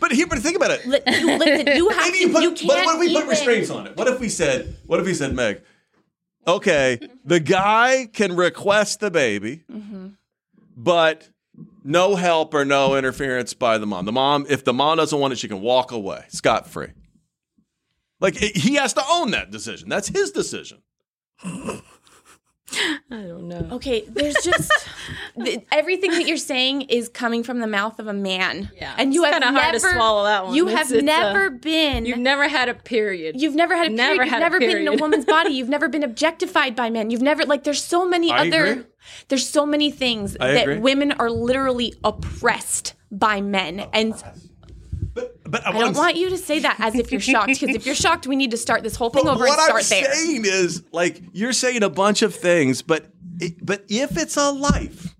But 0.00 0.12
here, 0.12 0.26
but 0.26 0.38
think 0.38 0.54
about 0.56 0.70
it. 0.70 0.86
li- 0.86 1.00
listen? 1.06 1.76
You 1.76 1.88
have 1.98 2.12
to. 2.12 2.16
you 2.18 2.28
put, 2.32 2.42
you 2.42 2.52
can't 2.52 2.84
what 2.86 2.94
if 2.94 3.00
we 3.00 3.06
put 3.08 3.16
even- 3.16 3.28
restraints 3.28 3.70
on 3.70 3.86
it? 3.86 3.96
What 3.96 4.06
if 4.06 4.20
we 4.20 4.28
said, 4.28 4.76
what 4.86 5.00
if 5.00 5.06
we 5.06 5.14
said, 5.14 5.34
Meg, 5.34 5.62
okay, 6.48 6.98
the 7.24 7.38
guy 7.40 8.08
can 8.12 8.34
request 8.34 9.00
the 9.00 9.10
baby, 9.10 9.62
Mm-hmm. 9.70 10.08
but 10.76 11.28
no 11.84 12.14
help 12.16 12.54
or 12.54 12.64
no 12.64 12.96
interference 12.96 13.52
by 13.54 13.78
the 13.78 13.86
mom. 13.86 14.04
The 14.06 14.12
mom, 14.12 14.46
if 14.48 14.64
the 14.64 14.72
mom 14.72 14.96
doesn't 14.98 15.18
want 15.18 15.32
it, 15.32 15.38
she 15.38 15.48
can 15.48 15.60
walk 15.60 15.90
away 15.92 16.24
scot 16.28 16.68
free. 16.68 16.88
Like 18.20 18.40
it- 18.42 18.56
he 18.56 18.74
has 18.76 18.94
to 18.94 19.02
own 19.08 19.30
that 19.32 19.50
decision. 19.50 19.88
That's 19.88 20.08
his 20.08 20.30
decision. 20.32 20.78
I 23.10 23.22
don't 23.22 23.48
know. 23.48 23.68
Okay, 23.72 24.04
there's 24.08 24.34
just 24.42 24.70
th- 25.44 25.64
everything 25.72 26.10
that 26.12 26.26
you're 26.26 26.36
saying 26.36 26.82
is 26.82 27.08
coming 27.08 27.42
from 27.42 27.60
the 27.60 27.66
mouth 27.66 27.98
of 27.98 28.06
a 28.06 28.12
man. 28.12 28.70
Yeah, 28.76 28.94
and 28.98 29.12
you 29.14 29.24
it's 29.24 29.32
have 29.34 29.42
kinda 29.42 29.52
never 29.52 29.62
hard 29.64 29.74
to 29.74 29.80
swallow 29.80 30.24
that 30.24 30.44
one. 30.46 30.54
You 30.54 30.68
It's- 30.68 30.78
have 30.88 30.92
it's, 30.96 31.04
never 31.04 31.50
been. 31.50 32.06
You've 32.06 32.18
never 32.18 32.48
had 32.48 32.68
a 32.68 32.74
period. 32.74 33.40
You've 33.40 33.54
never 33.54 33.76
had 33.76 33.86
a 33.88 33.90
Never 33.90 34.14
period. 34.16 34.24
You've 34.24 34.30
had 34.32 34.38
a 34.38 34.44
never 34.44 34.58
been 34.60 34.76
in 34.76 34.88
a 34.88 34.96
woman's 34.96 35.24
body. 35.24 35.50
You've 35.54 35.68
never 35.68 35.88
been 35.88 36.02
objectified 36.04 36.76
by 36.76 36.90
men. 36.90 37.10
You've 37.10 37.22
never 37.22 37.44
like. 37.44 37.64
There's 37.64 37.82
so 37.82 38.06
many 38.08 38.30
I 38.32 38.46
other. 38.46 38.64
agree. 38.66 38.84
There's 39.28 39.48
so 39.48 39.64
many 39.64 39.90
things 39.90 40.36
I 40.38 40.52
that 40.52 40.62
agree. 40.68 40.78
women 40.78 41.12
are 41.12 41.30
literally 41.30 41.94
oppressed 42.04 42.94
by 43.10 43.40
men, 43.40 43.86
and 43.94 44.14
But 45.50 45.62
but 45.64 45.74
I 45.74 45.78
don't 45.78 45.96
want 45.96 46.16
you 46.16 46.30
to 46.30 46.36
say 46.38 46.58
that 46.60 46.76
as 46.78 46.94
if 46.94 47.10
you're 47.10 47.20
shocked. 47.20 47.46
Because 47.46 47.70
if 47.74 47.86
you're 47.86 47.94
shocked, 47.94 48.26
we 48.26 48.36
need 48.36 48.50
to 48.50 48.56
start 48.56 48.82
this 48.82 48.96
whole 48.96 49.10
thing 49.10 49.24
But 49.24 49.34
over 49.36 49.44
and 49.44 49.50
what 49.50 49.58
start 49.60 49.82
I'm 49.84 49.88
there. 50.02 50.14
saying 50.14 50.44
is, 50.44 50.82
like, 50.92 51.22
you're 51.32 51.52
saying 51.52 51.82
a 51.82 51.88
bunch 51.90 52.22
of 52.22 52.34
things, 52.34 52.82
but 52.82 53.06
it, 53.40 53.54
but 53.64 53.84
if 53.88 54.16
it's 54.16 54.36
a 54.36 54.50
life, 54.50 55.14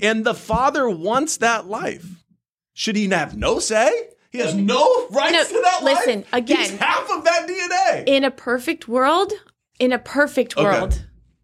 and 0.00 0.24
the 0.24 0.34
father 0.34 0.88
wants 0.88 1.36
that 1.38 1.66
life, 1.68 2.24
should 2.74 2.96
he 2.96 3.08
have 3.08 3.36
no 3.36 3.58
say? 3.58 3.90
He 4.30 4.38
has 4.38 4.54
no 4.54 4.82
rights 5.10 5.32
No, 5.32 5.44
to 5.44 5.62
that 5.62 5.80
life. 5.84 5.98
listen, 5.98 6.20
He's 6.22 6.32
again. 6.32 6.78
half 6.78 7.08
of 7.10 7.22
that 7.24 7.46
DNA. 7.46 8.04
in 8.06 8.24
a 8.24 8.30
perfect 8.30 8.88
world, 8.88 9.32
in 9.78 9.92
a 9.92 9.98
perfect 9.98 10.56
Okay. 10.56 10.66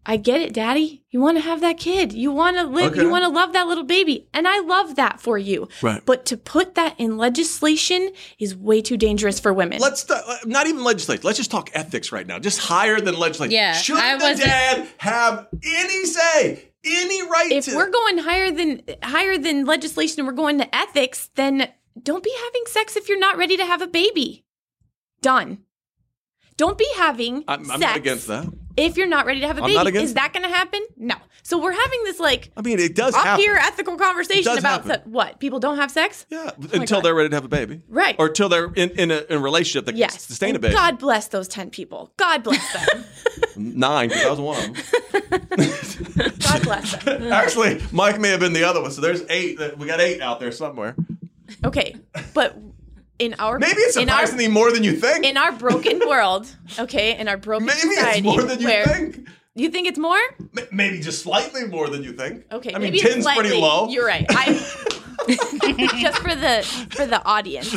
World, 0.07 0.13
I 0.13 0.17
get 0.17 0.41
it, 0.41 0.53
daddy. 0.53 1.03
You 1.11 1.21
want 1.21 1.37
to 1.37 1.41
have 1.41 1.61
that 1.61 1.77
kid. 1.77 2.13
You 2.13 2.31
want 2.31 2.57
to 2.57 2.63
live, 2.63 2.93
Okay. 2.93 3.01
you 3.01 3.09
want 3.09 3.23
to 3.23 3.29
love 3.29 3.53
that 3.53 3.67
little 3.67 3.83
baby. 3.83 4.27
And 4.33 4.47
I 4.47 4.59
love 4.59 4.95
that 4.95 5.19
for 5.19 5.37
you. 5.37 5.67
Right. 5.81 6.01
But 6.05 6.25
to 6.27 6.37
put 6.37 6.75
that 6.75 6.95
in 6.97 7.17
legislation 7.17 8.09
is 8.39 8.55
way 8.55 8.81
too 8.81 8.97
dangerous 8.97 9.39
for 9.39 9.53
women. 9.53 9.79
Let's 9.79 10.01
st- 10.07 10.21
uh, 10.25 10.37
not 10.45 10.67
even 10.67 10.83
legislate. 10.83 11.23
Let's 11.23 11.37
just 11.37 11.51
talk 11.51 11.69
ethics 11.73 12.11
right 12.11 12.25
now. 12.25 12.39
Just 12.39 12.59
higher 12.59 12.99
than 12.99 13.17
legislation. 13.19 13.51
Yeah, 13.53 13.73
Should 13.73 13.97
I 13.97 14.17
the 14.17 14.23
wasn't- 14.23 14.47
dad 14.49 14.87
have 14.97 15.47
any 15.63 16.05
say, 16.05 16.71
any 16.85 17.21
right 17.29 17.51
if 17.51 17.65
to? 17.65 17.75
we're 17.75 17.89
going 17.91 18.19
higher 18.19 18.51
than 18.51 18.81
higher 19.03 19.37
than 19.37 19.65
legislation 19.65 20.19
and 20.21 20.27
we're 20.27 20.33
going 20.33 20.57
to 20.59 20.75
ethics, 20.75 21.29
then 21.35 21.67
don't 22.01 22.23
be 22.23 22.33
having 22.45 22.63
sex 22.67 22.95
if 22.95 23.09
you're 23.09 23.19
not 23.19 23.37
ready 23.37 23.57
to 23.57 23.65
have 23.65 23.81
a 23.81 23.87
baby. 23.87 24.45
Done. 25.21 25.59
Don't 26.55 26.77
be 26.77 26.87
having 26.95 27.43
I'm, 27.47 27.59
I'm 27.59 27.65
sex 27.65 27.79
not 27.81 27.97
against 27.97 28.27
that. 28.27 28.45
If 28.79 28.97
you're 28.97 29.07
not 29.07 29.25
ready 29.25 29.39
to 29.41 29.47
have 29.47 29.57
a 29.57 29.63
I'm 29.63 29.85
baby. 29.85 29.99
Is 29.99 30.13
that 30.15 30.33
going 30.33 30.43
to 30.43 30.49
happen? 30.49 30.81
No. 30.97 31.15
So 31.43 31.57
we're 31.61 31.71
having 31.71 32.03
this 32.03 32.19
like 32.19 32.51
I 32.57 32.61
mean, 32.61 32.79
it 32.79 32.95
does 32.95 33.15
up 33.15 33.23
happen. 33.23 33.41
here 33.43 33.55
ethical 33.55 33.97
conversation 33.97 34.57
about 34.57 34.85
se- 34.85 35.01
what 35.05 35.39
people 35.39 35.59
don't 35.59 35.77
have 35.77 35.89
sex. 35.89 36.25
Yeah, 36.29 36.51
oh 36.51 36.61
my 36.61 36.69
until 36.81 37.01
they're 37.01 37.15
ready 37.15 37.29
to 37.29 37.35
have 37.35 37.45
a 37.45 37.49
baby, 37.49 37.81
Right. 37.87 38.15
Or 38.19 38.27
until 38.27 38.49
they're 38.49 38.71
in 38.75 38.89
in 38.91 39.09
a, 39.11 39.25
in 39.29 39.37
a 39.37 39.39
relationship 39.39 39.85
that 39.87 39.95
Yes. 39.95 40.11
can 40.11 40.19
sustain 40.19 40.55
a 40.55 40.59
baby. 40.59 40.73
God 40.75 40.99
bless 40.99 41.27
those 41.29 41.47
ten 41.47 41.69
people. 41.71 42.11
God 42.17 42.43
bless 42.43 42.73
them. 42.73 43.05
Nine, 43.55 44.09
'cause 44.09 44.25
I 44.25 44.29
was 44.29 44.39
one 44.39 44.57
of 44.57 44.63
them. 44.65 45.39
God 46.39 46.63
bless 46.63 47.03
them. 47.03 47.31
Actually, 47.31 47.81
Mike 47.91 48.19
may 48.19 48.29
have 48.29 48.39
been 48.41 48.53
the 48.53 48.63
other 48.65 48.81
one. 48.81 48.91
So 48.91 49.01
there's 49.01 49.23
eight. 49.29 49.57
We 49.77 49.87
got 49.87 49.99
eight 50.01 50.21
out 50.21 50.39
there 50.39 50.51
somewhere. 50.51 50.95
Okay, 51.65 51.95
but 52.33 52.57
in 53.19 53.35
our 53.39 53.59
Maybe 53.59 53.73
it's 53.81 53.97
in 53.97 54.09
our, 54.09 54.19
surprisingly 54.25 54.47
more 54.47 54.71
than 54.71 54.83
you 54.83 54.93
think. 54.93 55.25
in 55.25 55.37
our 55.37 55.51
broken 55.51 55.99
world, 56.07 56.47
okay, 56.79 57.17
in 57.17 57.27
our 57.27 57.37
broken 57.37 57.65
Maybe 57.67 57.79
society, 57.79 58.19
it's 58.19 58.25
more 58.25 58.41
than 58.43 58.59
you 58.59 58.67
where 58.67 58.85
think. 58.85 59.27
you 59.55 59.69
think 59.69 59.87
it's 59.87 59.99
more. 59.99 60.19
M- 60.57 60.67
Maybe 60.71 60.99
just 60.99 61.21
slightly 61.21 61.65
more 61.65 61.89
than 61.89 62.03
you 62.03 62.13
think. 62.13 62.45
Okay, 62.51 62.69
I 62.73 62.79
mean, 62.79 62.91
maybe 62.91 62.99
ten's 62.99 63.23
slightly. 63.23 63.43
pretty 63.49 63.61
low. 63.61 63.87
You're 63.89 64.05
right. 64.07 64.25
I 64.29 64.53
just 65.99 66.19
for 66.19 66.35
the 66.35 66.63
for 66.91 67.05
the 67.05 67.21
audience. 67.25 67.71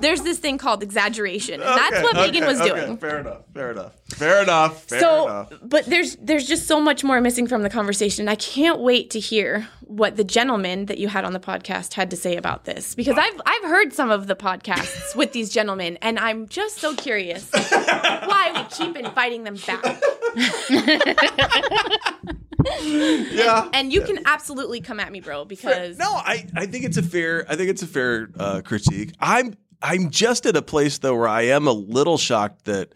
There's 0.00 0.22
this 0.22 0.38
thing 0.38 0.58
called 0.58 0.82
exaggeration, 0.82 1.54
and 1.60 1.62
that's 1.62 1.92
Okay, 1.94 2.02
what 2.02 2.14
Megan 2.16 2.46
was 2.46 2.60
okay. 2.60 2.70
doing. 2.70 2.96
Fair 2.96 3.20
enough. 3.20 3.42
Fair 3.54 3.70
enough. 3.72 3.92
Fair 4.08 4.42
enough. 4.42 4.84
Fair 4.84 5.00
so, 5.00 5.24
enough. 5.26 5.52
but 5.62 5.84
there's 5.86 6.16
there's 6.16 6.46
just 6.46 6.66
so 6.66 6.80
much 6.80 7.04
more 7.04 7.20
missing 7.20 7.46
from 7.46 7.62
the 7.62 7.70
conversation. 7.70 8.28
I 8.28 8.34
can't 8.34 8.80
wait 8.80 9.10
to 9.10 9.20
hear 9.20 9.68
what 9.82 10.16
the 10.16 10.24
gentleman 10.24 10.86
that 10.86 10.98
you 10.98 11.08
had 11.08 11.24
on 11.24 11.32
the 11.34 11.40
podcast 11.40 11.94
had 11.94 12.10
to 12.10 12.16
say 12.16 12.36
about 12.36 12.64
this 12.64 12.94
because 12.94 13.16
I've 13.18 13.40
I've 13.46 13.64
heard 13.64 13.92
some 13.92 14.10
of 14.10 14.26
the 14.26 14.34
podcasts 14.36 15.14
with 15.14 15.32
these 15.32 15.50
gentlemen, 15.50 15.98
and 16.02 16.18
I'm 16.18 16.48
just 16.48 16.78
so 16.78 16.94
curious 16.94 17.48
why 17.52 18.52
we 18.54 18.64
keep 18.74 18.96
inviting 18.96 19.44
them 19.44 19.56
back. 19.66 20.02
Yeah. 23.32 23.68
And 23.72 23.92
you 23.92 24.02
can 24.02 24.20
absolutely 24.26 24.80
come 24.80 25.00
at 25.00 25.10
me, 25.10 25.20
bro, 25.20 25.44
because 25.44 25.98
No, 25.98 26.06
I, 26.06 26.46
I 26.54 26.66
think 26.66 26.84
it's 26.84 26.96
a 26.96 27.02
fair 27.02 27.44
I 27.48 27.56
think 27.56 27.70
it's 27.70 27.82
a 27.82 27.86
fair 27.86 28.28
uh, 28.38 28.60
critique. 28.64 29.12
I'm 29.20 29.56
I'm 29.80 30.10
just 30.10 30.46
at 30.46 30.56
a 30.56 30.62
place 30.62 30.98
though 30.98 31.16
where 31.16 31.28
I 31.28 31.42
am 31.42 31.66
a 31.66 31.72
little 31.72 32.18
shocked 32.18 32.66
that 32.66 32.94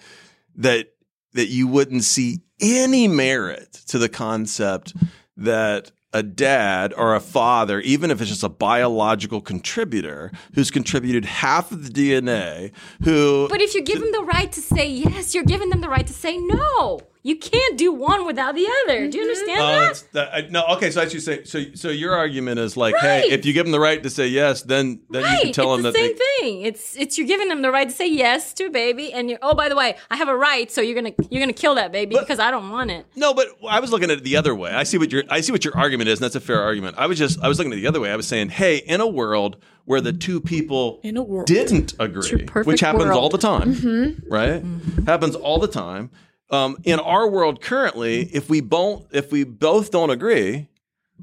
that 0.57 0.89
that 1.33 1.49
you 1.49 1.69
wouldn't 1.69 2.05
see 2.05 2.41
any 2.61 3.09
merit 3.09 3.73
to 3.89 3.99
the 3.99 4.09
concept 4.09 4.95
that 5.37 5.93
a 6.13 6.23
dad 6.23 6.95
or 6.97 7.15
a 7.15 7.21
father, 7.21 7.81
even 7.81 8.11
if 8.11 8.21
it's 8.23 8.31
just 8.31 8.43
a 8.43 8.49
biological 8.49 9.41
contributor 9.41 10.33
who's 10.55 10.71
contributed 10.71 11.27
half 11.27 11.71
of 11.73 11.85
the 11.85 11.91
DNA, 11.91 12.73
who 13.05 13.47
But 13.51 13.61
if 13.61 13.75
you 13.75 13.83
give 13.83 14.01
them 14.01 14.13
the 14.13 14.23
right 14.23 14.51
to 14.53 14.61
say 14.63 14.89
yes, 14.89 15.35
you're 15.35 15.45
giving 15.45 15.69
them 15.69 15.83
the 15.83 15.91
right 15.91 16.07
to 16.07 16.15
say 16.15 16.39
no. 16.39 17.01
You 17.27 17.35
can't 17.35 17.77
do 17.77 17.93
one 17.93 18.25
without 18.25 18.55
the 18.55 18.69
other. 18.85 19.11
Do 19.11 19.19
you 19.19 19.25
mm-hmm. 19.25 19.31
understand 19.31 19.61
Oh, 19.61 19.67
that? 19.67 20.05
that, 20.13 20.33
I, 20.33 20.41
no, 20.49 20.65
okay. 20.77 20.93
So 20.93 21.03
I 21.03 21.09
should 21.09 21.23
say, 21.25 21.43
so 21.43 21.65
so 21.75 21.89
your 21.89 22.15
argument 22.15 22.61
is 22.61 22.77
like, 22.77 22.95
hey, 22.99 23.25
if 23.29 23.45
you 23.45 23.53
give 23.53 23.65
them 23.65 23.73
the 23.73 23.81
right 23.81 24.01
to 24.01 24.09
say 24.09 24.29
yes, 24.29 24.63
then 24.63 25.01
then 25.11 25.23
you 25.23 25.27
Right. 25.27 25.43
can 25.43 25.53
tell 25.53 25.75
it's 25.75 25.83
them 25.83 25.93
the 25.93 25.99
that 25.99 25.99
same 25.99 26.13
they, 26.13 26.41
thing. 26.41 26.61
It's 26.63 26.97
it's 26.97 27.19
you're 27.19 27.27
giving 27.27 27.49
them 27.49 27.63
the 27.63 27.73
right 27.73 27.89
to 27.89 27.93
say 27.93 28.09
yes 28.09 28.53
to 28.55 28.67
a 28.67 28.71
baby, 28.71 29.13
and 29.13 29.29
you're 29.29 29.41
oh 29.43 29.57
by 29.57 29.69
the 29.69 29.75
way, 29.75 29.97
I 30.09 30.15
have 30.15 30.29
a 30.29 30.37
right, 30.37 30.71
so 30.71 30.81
you're 30.81 30.95
gonna 30.95 31.15
you're 31.29 31.43
gonna 31.43 31.53
kill 31.53 31.75
that 31.75 31.91
baby 31.91 32.17
because 32.17 32.39
I 32.39 32.53
don't 32.53 32.71
want 32.71 32.93
it. 32.93 33.07
No, 33.17 33.35
but 33.35 33.49
I 33.69 33.81
was 33.81 33.91
looking 33.91 34.13
at 34.13 34.19
it 34.19 34.23
the 34.23 34.37
other 34.37 34.55
way. 34.55 34.71
I 34.71 34.85
see 34.85 34.97
what 34.97 35.11
your 35.11 35.25
I 35.29 35.41
see 35.41 35.51
what 35.51 35.65
your 35.65 35.77
argument 35.77 36.09
is, 36.09 36.21
and 36.21 36.25
that's 36.27 36.37
a 36.37 36.41
fair 36.41 36.63
argument. 36.63 36.95
I 36.97 37.09
was 37.09 37.19
just 37.19 37.43
I 37.43 37.49
was 37.49 37.59
looking 37.59 37.73
at 37.73 37.79
it 37.79 37.81
the 37.81 37.89
other 37.89 38.01
way. 38.01 38.13
I 38.13 38.17
was 38.17 38.29
saying, 38.29 38.51
hey, 38.51 38.77
in 38.77 39.01
a 39.01 39.09
world 39.09 39.57
where 39.85 40.01
the 40.01 40.13
two 40.13 40.41
people 40.41 41.01
In 41.03 41.17
a 41.17 41.23
world. 41.23 41.47
didn't 41.47 41.95
agree, 41.99 42.47
which 42.65 42.81
happens 42.81 43.07
world. 43.07 43.19
all 43.21 43.29
the 43.31 43.39
time, 43.39 43.75
mm-hmm. 43.75 44.33
right? 44.33 44.63
Mm-hmm. 44.63 45.05
Happens 45.07 45.35
all 45.35 45.59
the 45.59 45.69
time. 45.69 46.11
Um, 46.51 46.77
in 46.85 47.01
our 47.01 47.29
world 47.29 47.61
currently, 47.61 48.23
if 48.33 48.49
we 48.49 48.61
both 48.61 49.07
if 49.13 49.33
we 49.33 49.43
both 49.45 49.91
don't 49.91 50.11
agree, 50.11 50.69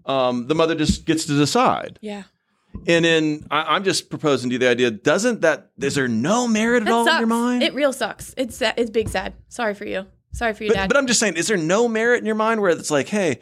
um, 0.05 0.47
the 0.47 0.55
mother 0.55 0.76
just 0.76 1.05
gets 1.05 1.26
to 1.26 1.38
decide. 1.38 1.97
yeah. 2.01 2.24
And 2.88 3.05
in 3.05 3.45
I, 3.51 3.76
I'm 3.76 3.84
just 3.84 4.09
proposing 4.09 4.49
to 4.49 4.53
you 4.55 4.59
the 4.59 4.67
idea: 4.67 4.89
doesn't 4.91 5.41
that 5.41 5.69
is 5.80 5.93
there 5.95 6.07
no 6.07 6.47
merit 6.47 6.82
at 6.82 6.86
That 6.86 6.93
all 6.93 7.05
sucks. 7.05 7.13
in 7.15 7.19
your 7.21 7.28
mind? 7.28 7.63
It 7.63 7.74
real 7.76 7.93
sucks. 7.93 8.34
It's 8.36 8.57
sa- 8.57 8.74
it's 8.76 8.89
big 8.89 9.07
sad. 9.09 9.34
Sorry 9.47 9.76
for 9.76 9.86
you. 9.86 10.07
Sorry 10.32 10.53
for 10.55 10.63
your 10.63 10.71
But, 10.74 10.80
dad. 10.80 10.88
but 10.89 10.97
I'm 10.97 11.05
just 11.05 11.19
saying, 11.19 11.38
is 11.38 11.45
there 11.47 11.55
no 11.57 11.88
merit 11.88 12.19
in 12.19 12.26
your 12.26 12.34
mind 12.36 12.59
where 12.61 12.71
it's 12.71 12.89
like, 12.89 13.07
hey, 13.09 13.39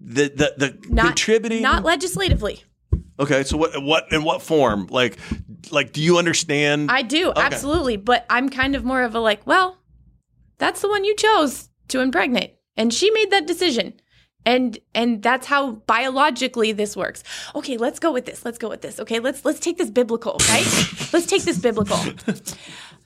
the 0.00 0.24
the, 0.28 0.54
the 0.58 0.78
not 0.90 1.06
contributing? 1.06 1.62
not 1.62 1.82
legislatively. 1.82 2.62
okay, 3.18 3.42
so 3.42 3.56
what 3.56 3.82
what 3.82 4.12
in 4.12 4.22
what 4.22 4.42
form? 4.42 4.86
Like 4.90 5.16
like, 5.70 5.92
do 5.94 6.02
you 6.02 6.18
understand? 6.18 6.90
I 6.90 7.00
do 7.02 7.32
absolutely, 7.34 7.96
but 7.96 8.26
I'm 8.28 8.50
kind 8.50 8.76
of 8.76 8.84
more 8.84 9.00
of 9.02 9.14
a 9.14 9.20
like, 9.20 9.46
well, 9.46 9.77
that's 10.58 10.80
the 10.80 10.88
one 10.88 11.04
you 11.04 11.14
chose 11.16 11.68
to 11.88 12.00
impregnate, 12.00 12.56
and 12.76 12.92
she 12.92 13.10
made 13.10 13.30
that 13.30 13.46
decision. 13.46 13.94
And 14.46 14.78
and 14.94 15.22
that's 15.22 15.46
how 15.46 15.72
biologically 15.72 16.72
this 16.72 16.96
works. 16.96 17.22
Okay, 17.54 17.76
let's 17.76 17.98
go 17.98 18.12
with 18.12 18.24
this. 18.24 18.44
Let's 18.44 18.56
go 18.56 18.68
with 18.68 18.80
this. 18.80 18.98
Okay, 19.00 19.18
let's 19.18 19.44
let's 19.44 19.60
take 19.60 19.76
this 19.76 19.90
biblical, 19.90 20.36
right? 20.48 20.64
let's 21.12 21.26
take 21.26 21.42
this 21.42 21.58
biblical. 21.58 21.98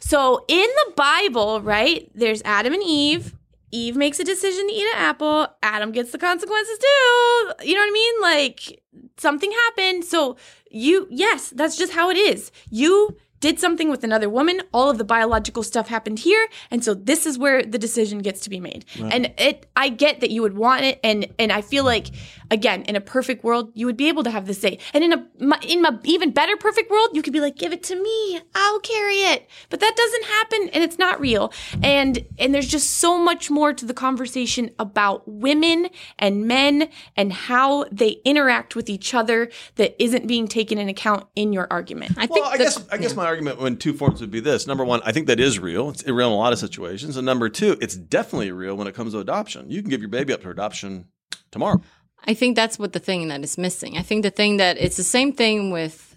So 0.02 0.44
in 0.48 0.66
the 0.66 0.92
Bible, 0.96 1.60
right, 1.62 2.10
there's 2.14 2.42
Adam 2.44 2.74
and 2.74 2.82
Eve. 2.82 3.34
Eve 3.70 3.96
makes 3.96 4.18
a 4.18 4.24
decision 4.24 4.66
to 4.68 4.74
eat 4.74 4.86
an 4.94 4.98
apple. 4.98 5.46
Adam 5.62 5.92
gets 5.92 6.10
the 6.12 6.18
consequences 6.18 6.78
too. 6.78 7.52
You 7.62 7.74
know 7.74 7.80
what 7.80 7.88
I 7.88 7.92
mean? 7.92 8.20
Like 8.20 8.82
something 9.16 9.50
happened. 9.50 10.04
So 10.04 10.36
you, 10.70 11.06
yes, 11.08 11.50
that's 11.50 11.76
just 11.76 11.92
how 11.92 12.10
it 12.10 12.16
is. 12.16 12.50
You 12.68 13.16
did 13.42 13.60
something 13.60 13.90
with 13.90 14.02
another 14.04 14.30
woman. 14.30 14.62
All 14.72 14.88
of 14.88 14.96
the 14.96 15.04
biological 15.04 15.62
stuff 15.62 15.88
happened 15.88 16.20
here, 16.20 16.48
and 16.70 16.82
so 16.82 16.94
this 16.94 17.26
is 17.26 17.36
where 17.38 17.62
the 17.62 17.78
decision 17.78 18.20
gets 18.20 18.40
to 18.42 18.50
be 18.50 18.60
made. 18.60 18.86
And 19.12 19.34
it, 19.36 19.66
I 19.76 19.90
get 19.90 20.20
that 20.20 20.30
you 20.30 20.40
would 20.42 20.56
want 20.56 20.84
it, 20.84 20.98
and 21.04 21.26
and 21.38 21.52
I 21.52 21.60
feel 21.60 21.84
like, 21.84 22.06
again, 22.52 22.82
in 22.82 22.94
a 22.94 23.00
perfect 23.00 23.42
world, 23.42 23.72
you 23.74 23.86
would 23.86 23.96
be 23.96 24.08
able 24.08 24.22
to 24.22 24.30
have 24.30 24.46
the 24.46 24.54
say. 24.54 24.78
And 24.92 25.02
in 25.02 25.12
a 25.12 25.26
in 25.66 25.82
my 25.82 25.98
even 26.04 26.30
better 26.30 26.56
perfect 26.56 26.90
world, 26.90 27.10
you 27.14 27.22
could 27.22 27.32
be 27.32 27.40
like, 27.40 27.56
give 27.56 27.72
it 27.72 27.82
to 27.84 28.00
me, 28.00 28.40
I'll 28.54 28.78
carry 28.80 29.16
it. 29.16 29.48
But 29.70 29.80
that 29.80 29.96
doesn't 29.96 30.24
happen, 30.24 30.68
and 30.74 30.84
it's 30.84 30.98
not 30.98 31.18
real. 31.18 31.52
And 31.82 32.24
and 32.38 32.54
there's 32.54 32.68
just 32.68 32.98
so 32.98 33.18
much 33.18 33.50
more 33.50 33.72
to 33.72 33.86
the 33.86 33.94
conversation 33.94 34.70
about 34.78 35.26
women 35.26 35.88
and 36.18 36.46
men 36.46 36.88
and 37.16 37.32
how 37.32 37.86
they 37.90 38.20
interact 38.24 38.76
with 38.76 38.90
each 38.90 39.14
other 39.14 39.50
that 39.76 40.00
isn't 40.00 40.26
being 40.28 40.46
taken 40.46 40.78
in 40.78 40.88
account 40.88 41.26
in 41.34 41.52
your 41.52 41.66
argument. 41.70 42.12
I 42.18 42.26
think 42.26 42.44
well, 42.44 42.52
I 42.52 42.58
the- 42.58 42.64
guess 42.64 42.84
I 42.92 42.98
guess 42.98 43.16
my 43.16 43.24
argument 43.24 43.58
in 43.60 43.78
two 43.78 43.94
forms 43.94 44.20
would 44.20 44.30
be 44.30 44.40
this: 44.40 44.66
number 44.66 44.84
one, 44.84 45.00
I 45.04 45.12
think 45.12 45.26
that 45.28 45.40
is 45.40 45.58
real. 45.58 45.88
It's 45.88 46.06
real 46.06 46.28
in 46.28 46.32
a 46.34 46.36
lot 46.36 46.52
of 46.52 46.58
situations, 46.58 47.16
and 47.16 47.24
number 47.24 47.48
two, 47.48 47.78
it's 47.80 47.96
definitely 47.96 48.52
real 48.52 48.76
when 48.76 48.86
it 48.86 48.94
comes 48.94 49.14
to 49.14 49.20
adoption. 49.20 49.70
You 49.70 49.80
can 49.80 49.88
give 49.88 50.00
your 50.00 50.10
baby 50.10 50.34
up 50.34 50.42
for 50.42 50.50
adoption 50.50 51.06
tomorrow. 51.50 51.80
I 52.26 52.34
think 52.34 52.56
that's 52.56 52.78
what 52.78 52.92
the 52.92 52.98
thing 52.98 53.28
that 53.28 53.42
is 53.42 53.58
missing. 53.58 53.96
I 53.96 54.02
think 54.02 54.22
the 54.22 54.30
thing 54.30 54.58
that 54.58 54.78
it's 54.78 54.96
the 54.96 55.04
same 55.04 55.32
thing 55.32 55.70
with 55.70 56.16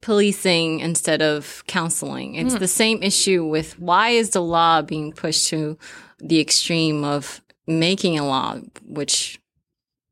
policing 0.00 0.80
instead 0.80 1.22
of 1.22 1.64
counseling. 1.66 2.34
It's 2.34 2.52
hmm. 2.52 2.58
the 2.58 2.68
same 2.68 3.02
issue 3.02 3.44
with 3.44 3.78
why 3.78 4.10
is 4.10 4.30
the 4.30 4.42
law 4.42 4.82
being 4.82 5.12
pushed 5.12 5.48
to 5.48 5.78
the 6.18 6.40
extreme 6.40 7.04
of 7.04 7.40
making 7.66 8.18
a 8.18 8.26
law 8.26 8.58
which 8.84 9.40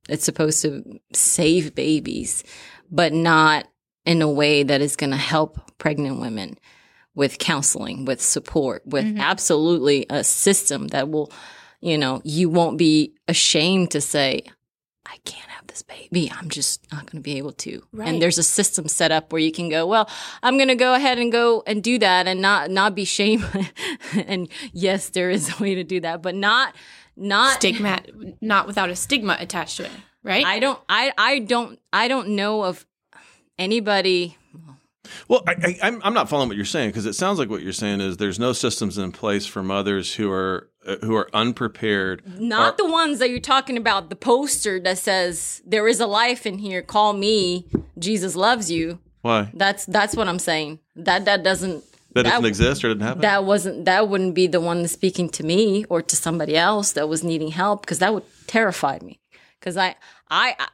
it's 0.08 0.24
supposed 0.24 0.62
to 0.62 1.00
save 1.12 1.74
babies, 1.74 2.42
but 2.90 3.12
not 3.12 3.68
in 4.04 4.22
a 4.22 4.30
way 4.30 4.62
that 4.62 4.80
is 4.80 4.96
going 4.96 5.10
to 5.10 5.16
help 5.16 5.78
pregnant 5.78 6.20
women 6.20 6.58
with 7.14 7.38
counseling, 7.38 8.04
with 8.04 8.20
support, 8.20 8.82
with 8.86 9.04
mm-hmm. 9.04 9.20
absolutely 9.20 10.06
a 10.08 10.24
system 10.24 10.88
that 10.88 11.10
will, 11.10 11.30
you 11.82 11.98
know, 11.98 12.22
you 12.24 12.48
won't 12.48 12.78
be 12.78 13.12
ashamed 13.28 13.90
to 13.90 14.00
say, 14.00 14.44
I 15.04 15.16
can't 15.24 15.50
have 15.50 15.66
this 15.66 15.82
baby. 15.82 16.30
I'm 16.32 16.48
just 16.48 16.90
not 16.92 17.00
going 17.10 17.18
to 17.18 17.22
be 17.22 17.36
able 17.36 17.52
to. 17.52 17.82
Right. 17.92 18.08
And 18.08 18.22
there's 18.22 18.38
a 18.38 18.42
system 18.42 18.86
set 18.88 19.10
up 19.10 19.32
where 19.32 19.42
you 19.42 19.50
can 19.50 19.68
go, 19.68 19.86
well, 19.86 20.08
I'm 20.42 20.56
going 20.56 20.68
to 20.68 20.76
go 20.76 20.94
ahead 20.94 21.18
and 21.18 21.32
go 21.32 21.64
and 21.66 21.82
do 21.82 21.98
that 21.98 22.28
and 22.28 22.40
not 22.40 22.70
not 22.70 22.94
be 22.94 23.04
shame. 23.04 23.44
and 24.26 24.48
yes, 24.72 25.10
there 25.10 25.28
is 25.28 25.52
a 25.58 25.62
way 25.62 25.74
to 25.74 25.84
do 25.84 26.00
that, 26.00 26.22
but 26.22 26.34
not 26.36 26.74
not 27.16 27.56
Stigma, 27.56 28.00
not 28.40 28.66
without 28.66 28.88
a 28.88 28.96
stigma 28.96 29.36
attached 29.38 29.78
to 29.78 29.84
it, 29.84 29.90
right? 30.22 30.46
I 30.46 30.60
don't 30.60 30.78
I 30.88 31.12
I 31.18 31.40
don't 31.40 31.78
I 31.92 32.08
don't 32.08 32.28
know 32.30 32.64
of 32.64 32.86
anybody 33.58 34.38
Well, 35.28 35.42
I, 35.46 35.52
I, 35.52 35.78
I'm 35.82 36.00
I'm 36.04 36.14
not 36.14 36.28
following 36.28 36.48
what 36.48 36.56
you're 36.56 36.64
saying 36.64 36.90
because 36.90 37.06
it 37.06 37.14
sounds 37.14 37.38
like 37.38 37.50
what 37.50 37.62
you're 37.62 37.72
saying 37.72 38.00
is 38.00 38.16
there's 38.16 38.38
no 38.38 38.52
systems 38.52 38.98
in 38.98 39.12
place 39.12 39.46
for 39.46 39.62
mothers 39.62 40.14
who 40.14 40.30
are 40.30 40.70
uh, 40.86 40.96
who 41.02 41.14
are 41.14 41.28
unprepared. 41.32 42.22
Not 42.40 42.76
the 42.76 42.88
ones 42.88 43.18
that 43.18 43.30
you're 43.30 43.40
talking 43.40 43.76
about. 43.76 44.10
The 44.10 44.16
poster 44.16 44.80
that 44.80 44.98
says 44.98 45.62
there 45.64 45.86
is 45.88 46.00
a 46.00 46.06
life 46.06 46.46
in 46.46 46.58
here. 46.58 46.82
Call 46.82 47.12
me. 47.12 47.66
Jesus 47.98 48.34
loves 48.36 48.70
you. 48.70 48.98
Why 49.22 49.50
That's 49.54 49.86
that's 49.86 50.16
what 50.16 50.26
I'm 50.28 50.40
saying. 50.40 50.80
That 50.96 51.24
that 51.26 51.42
doesn't 51.44 51.84
that 52.14 52.24
doesn't 52.24 52.44
exist 52.44 52.84
or 52.84 52.88
didn't 52.88 53.02
happen? 53.02 53.22
that 53.22 53.44
wasn't 53.44 53.84
that 53.84 54.08
wouldn't 54.08 54.34
be 54.34 54.46
the 54.48 54.60
one 54.60 54.86
speaking 54.88 55.28
to 55.30 55.44
me 55.44 55.84
or 55.88 56.02
to 56.02 56.16
somebody 56.16 56.56
else 56.56 56.92
that 56.92 57.08
was 57.08 57.22
needing 57.22 57.48
help 57.48 57.82
because 57.82 58.00
that 58.00 58.12
would 58.12 58.24
terrify 58.46 58.98
me. 59.02 59.20
Because 59.60 59.76
I 59.76 59.94
I. 60.30 60.56
I 60.58 60.68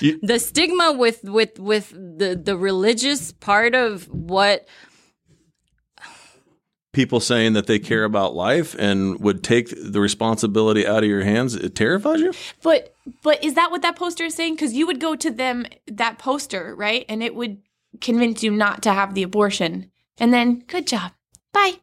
You- 0.00 0.18
the 0.22 0.38
stigma 0.38 0.92
with 0.92 1.22
with 1.24 1.58
with 1.58 1.90
the 1.90 2.34
the 2.34 2.56
religious 2.56 3.32
part 3.32 3.74
of 3.74 4.04
what 4.08 4.66
people 7.00 7.18
saying 7.18 7.54
that 7.54 7.66
they 7.66 7.78
care 7.78 8.04
about 8.04 8.34
life 8.34 8.76
and 8.78 9.18
would 9.20 9.42
take 9.42 9.68
the 9.74 10.00
responsibility 10.00 10.86
out 10.86 11.02
of 11.02 11.08
your 11.08 11.24
hands, 11.24 11.54
it 11.54 11.74
terrifies 11.74 12.20
you? 12.20 12.30
But 12.62 12.94
but 13.22 13.42
is 13.42 13.54
that 13.54 13.70
what 13.70 13.80
that 13.80 13.96
poster 13.96 14.24
is 14.24 14.34
saying? 14.34 14.56
Because 14.56 14.74
you 14.74 14.86
would 14.86 15.00
go 15.00 15.16
to 15.16 15.30
them 15.30 15.64
that 15.86 16.18
poster, 16.18 16.74
right? 16.76 17.06
And 17.08 17.22
it 17.22 17.34
would 17.34 17.62
convince 18.02 18.42
you 18.42 18.50
not 18.50 18.82
to 18.82 18.92
have 18.92 19.14
the 19.14 19.22
abortion. 19.22 19.90
And 20.18 20.30
then 20.34 20.62
good 20.66 20.86
job. 20.86 21.12
Bye. 21.54 21.76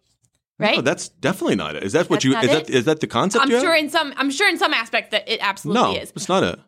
Right? 0.59 0.75
No, 0.75 0.81
that's 0.81 1.09
definitely 1.09 1.55
not 1.55 1.75
it. 1.75 1.83
Is 1.83 1.93
that 1.93 2.11
what 2.11 2.17
That's 2.17 2.25
you 2.25 2.37
is 2.37 2.43
it? 2.43 2.67
that 2.67 2.69
is 2.69 2.85
that 2.85 2.99
the 2.99 3.07
concept 3.07 3.43
I'm 3.43 3.49
you 3.49 3.55
have? 3.55 3.63
sure 3.63 3.75
in 3.75 3.89
some 3.89 4.13
I'm 4.17 4.29
sure 4.29 4.47
in 4.47 4.59
some 4.59 4.73
aspect 4.73 5.11
that 5.11 5.27
it 5.27 5.39
absolutely 5.41 5.95
no, 5.95 5.99
is. 5.99 6.13
it's 6.15 6.29
not 6.29 6.43
it. 6.43 6.59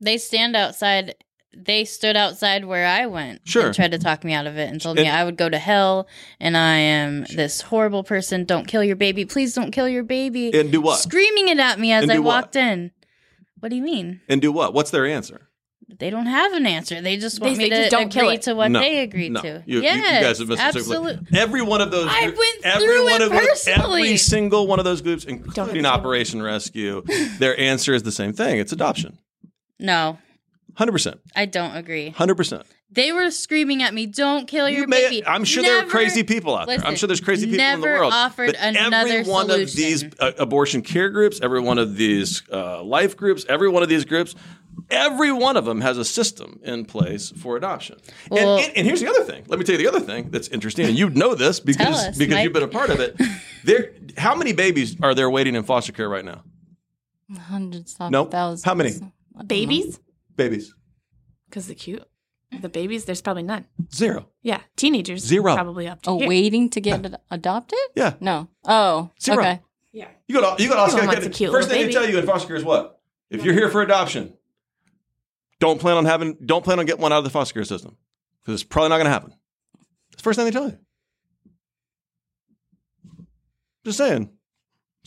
They 0.00 0.18
stand 0.18 0.54
outside. 0.54 1.16
They 1.56 1.84
stood 1.84 2.16
outside 2.16 2.64
where 2.66 2.86
I 2.86 3.06
went. 3.06 3.40
Sure. 3.44 3.66
And 3.66 3.74
tried 3.74 3.90
to 3.92 3.98
talk 3.98 4.22
me 4.22 4.32
out 4.34 4.46
of 4.46 4.56
it 4.58 4.70
and 4.70 4.80
told 4.80 4.98
And- 4.98 5.06
me 5.06 5.10
I 5.10 5.24
would 5.24 5.36
go 5.36 5.48
to 5.48 5.58
hell 5.58 6.06
and 6.38 6.56
I 6.56 6.76
am 6.76 7.24
this 7.34 7.62
horrible 7.62 8.04
person. 8.04 8.44
Don't 8.44 8.66
kill 8.68 8.84
your 8.84 8.96
baby. 8.96 9.24
Please 9.24 9.54
don't 9.54 9.70
kill 9.72 9.88
your 9.88 10.04
baby. 10.04 10.52
And 10.58 10.70
do 10.70 10.80
what? 10.80 11.00
Screaming 11.00 11.48
it 11.48 11.58
at 11.58 11.80
me 11.80 11.90
as 11.92 12.08
I 12.08 12.14
do 12.14 12.22
what? 12.22 12.34
walked 12.44 12.56
in. 12.56 12.90
What 13.60 13.70
do 13.70 13.76
you 13.76 13.82
mean? 13.82 14.20
And 14.28 14.40
do 14.40 14.52
what? 14.52 14.72
What's 14.74 14.90
their 14.90 15.06
answer? 15.06 15.48
They 15.98 16.10
don't 16.10 16.26
have 16.26 16.52
an 16.52 16.66
answer. 16.66 17.00
They 17.00 17.16
just 17.16 17.40
want 17.40 17.54
They- 17.56 17.64
me 17.64 17.70
they 17.70 17.76
to 17.76 17.82
just 17.84 17.90
don't 17.90 18.10
kill 18.10 18.26
agree 18.26 18.34
it. 18.36 18.42
to 18.42 18.54
what 18.54 18.70
no, 18.70 18.78
they 18.80 18.98
agreed 19.00 19.32
no. 19.32 19.40
to. 19.40 19.62
You, 19.66 19.78
you- 19.78 19.82
yes, 19.82 19.96
you 19.96 20.28
guys 20.28 20.38
have 20.38 20.48
misunderstood. 20.48 20.82
absolutely. 20.82 21.38
Every 21.38 21.62
one 21.62 21.80
of 21.80 21.90
those. 21.90 22.06
I 22.08 22.26
group- 22.26 22.38
went 22.38 22.66
every 22.66 22.86
through 22.86 23.04
one 23.04 23.12
it 23.14 23.22
of 23.22 23.30
those, 23.30 23.40
personally. 23.64 24.02
every 24.02 24.16
single 24.18 24.66
one 24.66 24.78
of 24.78 24.84
those 24.84 25.00
groups, 25.00 25.24
hit 25.24 25.32
including. 25.32 25.86
Operation 25.86 26.42
Rescue, 26.42 27.02
their 27.38 27.58
answer 27.58 27.94
is 27.94 28.02
the 28.02 28.12
same 28.12 28.34
thing. 28.34 28.58
It's 28.60 28.70
adoption. 28.70 29.18
No, 29.80 30.18
Hundred 30.76 30.92
percent. 30.92 31.20
I 31.34 31.46
don't 31.46 31.74
agree. 31.76 32.10
Hundred 32.10 32.36
percent. 32.36 32.64
They 32.90 33.12
were 33.12 33.30
screaming 33.30 33.82
at 33.82 33.92
me, 33.92 34.06
"Don't 34.06 34.46
kill 34.46 34.68
your 34.68 34.82
You 34.82 34.86
may, 34.86 35.02
baby." 35.10 35.26
I'm 35.26 35.44
sure 35.44 35.62
there 35.62 35.80
are 35.84 35.86
crazy 35.88 36.22
people 36.22 36.56
out 36.56 36.68
there. 36.68 36.78
I'm 36.84 36.94
sure 36.96 37.06
there's 37.06 37.20
crazy 37.20 37.46
people 37.46 37.64
in 37.64 37.80
the 37.80 37.86
never 37.86 37.98
world. 38.00 38.12
offered 38.14 38.46
but 38.46 38.54
every 38.56 38.78
another 38.86 39.24
one 39.24 39.50
of 39.50 39.72
these 39.72 40.04
uh, 40.20 40.32
abortion 40.38 40.82
care 40.82 41.10
groups, 41.10 41.40
every 41.42 41.60
one 41.60 41.78
of 41.78 41.96
these 41.96 42.42
uh, 42.52 42.82
life 42.82 43.16
groups, 43.16 43.44
every 43.48 43.68
one 43.68 43.82
of 43.82 43.88
these 43.90 44.04
groups, 44.04 44.34
every 44.88 45.32
one 45.32 45.56
of 45.58 45.64
them 45.66 45.80
has 45.82 45.98
a 45.98 46.04
system 46.04 46.60
in 46.62 46.84
place 46.86 47.30
for 47.30 47.56
adoption. 47.56 47.98
Well- 48.30 48.56
and, 48.58 48.66
and, 48.68 48.76
and 48.78 48.86
here's 48.86 49.00
the 49.00 49.08
other 49.10 49.24
thing. 49.24 49.44
Let 49.48 49.58
me 49.58 49.64
tell 49.64 49.74
you 49.78 49.82
the 49.90 49.94
other 49.94 50.04
thing 50.04 50.30
that's 50.30 50.48
interesting, 50.48 50.86
and 50.86 50.96
you 50.98 51.10
know 51.10 51.34
this 51.34 51.60
because 51.60 52.06
us, 52.06 52.16
because 52.16 52.34
Mike. 52.36 52.44
you've 52.44 52.52
been 52.54 52.62
a 52.62 52.68
part 52.68 52.90
of 52.90 53.00
it. 53.00 53.16
There, 53.64 53.90
how 54.16 54.34
many 54.36 54.52
babies 54.54 54.96
are 55.02 55.14
there 55.14 55.28
waiting 55.28 55.54
in 55.56 55.62
foster 55.64 55.92
care 55.92 56.08
right 56.08 56.24
now? 56.24 56.42
Hundreds 57.38 57.96
of 58.00 58.10
Nope. 58.10 58.30
thousands. 58.30 58.64
How 58.64 58.74
many? 58.74 58.92
Babies? 59.46 59.98
Babies 60.38 60.72
Because 61.50 61.66
they're 61.66 61.74
cute. 61.76 62.02
The 62.62 62.68
babies, 62.70 63.04
there's 63.04 63.20
probably 63.20 63.42
none. 63.42 63.66
zero. 63.94 64.28
Yeah. 64.42 64.60
Teenagers. 64.76 65.20
Zero. 65.22 65.54
Probably 65.54 65.86
up 65.86 66.00
to 66.02 66.10
Oh, 66.10 66.18
here. 66.18 66.28
waiting 66.28 66.70
to 66.70 66.80
get 66.80 67.04
ad- 67.04 67.20
adopted? 67.30 67.78
Yeah. 67.94 68.14
No. 68.20 68.48
Oh, 68.64 69.10
Zero. 69.20 69.40
okay. 69.40 69.60
Yeah. 69.92 70.08
You 70.28 70.40
go 70.40 70.56
to 70.56 70.62
you 70.62 70.68
go 70.70 70.76
to 70.76 70.80
Everyone 70.80 71.00
Oscar. 71.00 71.06
wants 71.08 71.26
a 71.26 71.30
cute 71.30 71.50
First 71.50 71.68
little 71.68 71.70
thing 71.70 71.78
they 71.78 71.82
baby. 71.82 71.92
tell 71.92 72.08
you 72.08 72.18
in 72.18 72.24
foster 72.26 72.46
care 72.48 72.56
is 72.56 72.64
what? 72.64 73.00
If 73.28 73.44
you're 73.44 73.52
here 73.52 73.68
for 73.68 73.82
adoption, 73.82 74.32
don't 75.60 75.78
plan 75.80 75.96
on 75.98 76.06
having 76.06 76.36
don't 76.46 76.64
plan 76.64 76.78
on 76.78 76.86
getting 76.86 77.02
one 77.02 77.12
out 77.12 77.18
of 77.18 77.24
the 77.24 77.30
foster 77.30 77.52
care 77.52 77.64
system 77.64 77.96
because 78.40 78.54
it's 78.54 78.62
probably 78.68 78.88
not 78.90 78.96
going 78.96 79.06
to 79.06 79.10
happen. 79.10 79.34
It's 80.12 80.16
the 80.18 80.22
first 80.22 80.36
thing 80.38 80.46
they 80.46 80.50
tell 80.52 80.68
you. 80.68 80.78
Just 83.84 83.98
saying. 83.98 84.30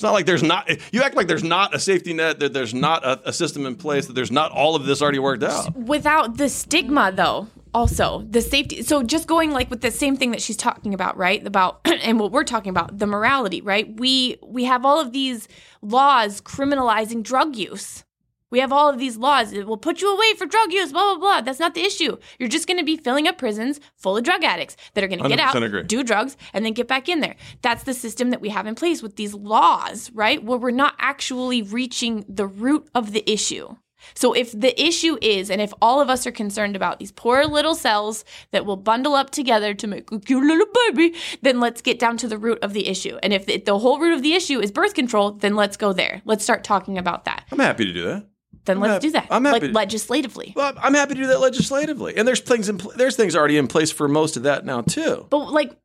It's 0.02 0.04
not 0.04 0.14
like 0.14 0.26
there's 0.26 0.42
not. 0.42 0.68
You 0.92 1.04
act 1.04 1.16
like 1.16 1.28
there's 1.28 1.44
not 1.44 1.76
a 1.76 1.80
safety 1.80 2.12
net. 2.12 2.40
That 2.40 2.54
there's 2.54 2.74
not 2.74 3.06
a, 3.06 3.30
a 3.30 3.32
system 3.32 3.68
in 3.68 3.76
place. 3.76 4.08
That 4.08 4.14
there's 4.14 4.32
not 4.32 4.52
all 4.52 4.76
of 4.76 4.88
this 4.88 5.00
already 5.00 5.20
worked 5.20 5.44
out. 5.44 5.76
without 5.78 6.38
the 6.38 6.50
stigma 6.50 7.12
though 7.12 7.48
also 7.72 8.26
the 8.28 8.42
safety 8.42 8.82
so 8.82 9.04
just 9.04 9.28
going 9.28 9.52
like 9.52 9.70
with 9.70 9.82
the 9.82 9.92
same 9.92 10.18
thing 10.18 10.32
that 10.32 10.42
she's 10.42 10.58
talking 10.58 10.96
about 10.96 11.16
right 11.18 11.46
about 11.46 11.80
and 11.86 12.20
what 12.20 12.32
we're 12.32 12.44
talking 12.44 12.72
about 12.72 12.98
the 12.98 13.06
morality 13.06 13.62
right 13.62 13.98
we 13.98 14.38
we 14.44 14.66
have 14.66 14.84
all 14.86 15.00
of 15.00 15.14
these 15.14 15.48
laws 15.82 16.42
criminalizing 16.42 17.22
drug 17.24 17.56
use 17.56 18.04
we 18.52 18.60
have 18.60 18.72
all 18.72 18.90
of 18.90 19.00
these 19.00 19.18
laws 19.18 19.52
that 19.52 19.66
will 19.66 19.78
put 19.78 20.02
you 20.02 20.14
away 20.14 20.34
for 20.36 20.46
drug 20.46 20.72
use 20.72 20.92
blah 20.92 21.16
blah 21.16 21.18
blah 21.18 21.42
that's 21.42 21.60
not 21.60 21.74
the 21.74 21.82
issue 21.82 22.18
you're 22.38 22.50
just 22.50 22.68
going 22.68 22.78
to 22.78 22.84
be 22.84 22.98
filling 22.98 23.28
up 23.28 23.38
prisons 23.38 23.80
full 23.96 24.18
of 24.18 24.24
drug 24.24 24.44
addicts 24.44 24.78
that 24.94 25.04
are 25.04 25.08
going 25.08 25.22
to 25.22 25.30
get 25.30 25.40
out 25.40 25.56
agree. 25.62 25.84
do 25.84 26.04
drugs 26.04 26.38
and 26.54 26.66
then 26.66 26.74
get 26.74 26.88
back 26.88 27.10
in 27.10 27.22
there 27.22 27.36
that's 27.62 27.84
the 27.84 27.94
system 27.94 28.30
that 28.30 28.42
we 28.42 28.50
have 28.50 28.68
in 28.68 28.76
place 28.76 29.02
with 29.02 29.16
these 29.16 29.34
laws 29.34 30.12
right 30.14 30.44
where 30.44 30.58
we're 30.58 30.72
not 30.72 30.94
actually 31.00 31.62
reaching 31.62 32.24
the 32.28 32.46
root 32.46 32.88
of 32.94 33.12
the 33.12 33.30
issue 33.32 33.76
so 34.14 34.34
if 34.34 34.52
the 34.52 34.80
issue 34.82 35.18
is, 35.22 35.50
and 35.50 35.62
if 35.62 35.74
all 35.82 36.02
of 36.02 36.10
us 36.10 36.26
are 36.26 36.32
concerned 36.32 36.76
about 36.76 37.00
these 37.00 37.12
poor 37.12 37.46
little 37.46 37.76
cells 37.76 38.26
that 38.52 38.66
will 38.66 38.78
bundle 38.78 39.14
up 39.14 39.30
together 39.30 39.74
to 39.74 39.88
make 39.88 40.12
a 40.12 40.20
cute 40.20 40.44
little 40.44 40.66
baby, 40.90 41.16
then 41.42 41.60
let's 41.60 41.82
get 41.82 42.00
down 42.00 42.18
to 42.18 42.28
the 42.28 42.38
root 42.38 42.60
of 42.62 42.74
the 42.74 42.88
issue. 42.88 43.18
And 43.24 43.34
if 43.34 43.46
the, 43.46 43.58
the 43.58 43.80
whole 43.80 44.00
root 44.00 44.14
of 44.14 44.22
the 44.22 44.34
issue 44.34 44.60
is 44.60 44.72
birth 44.72 44.94
control, 44.94 45.32
then 45.32 45.56
let's 45.56 45.78
go 45.78 45.94
there. 45.94 46.22
Let's 46.26 46.44
start 46.44 46.64
talking 46.64 46.98
about 46.98 47.26
that. 47.26 47.46
I'm 47.52 47.60
happy 47.60 47.86
to 47.86 47.94
do 47.94 48.04
that. 48.06 48.26
Then 48.66 48.80
let's 48.80 48.94
happy- 48.94 49.08
do 49.08 49.12
that. 49.14 49.28
I'm 49.32 49.44
happy 49.46 49.54
like 49.62 49.72
to- 49.72 49.76
legislatively. 49.76 50.54
Well, 50.56 50.74
I'm 50.82 50.94
happy 50.94 51.16
to 51.16 51.22
do 51.22 51.28
that 51.28 51.40
legislatively, 51.40 52.16
and 52.16 52.28
there's 52.28 52.42
things 52.42 52.70
in 52.70 52.78
pl- 52.78 52.94
there's 52.96 53.16
things 53.16 53.36
already 53.36 53.58
in 53.58 53.68
place 53.68 53.92
for 53.92 54.08
most 54.08 54.38
of 54.38 54.44
that 54.44 54.66
now 54.66 54.82
too. 54.82 55.26
But 55.30 55.52
like, 55.52 55.76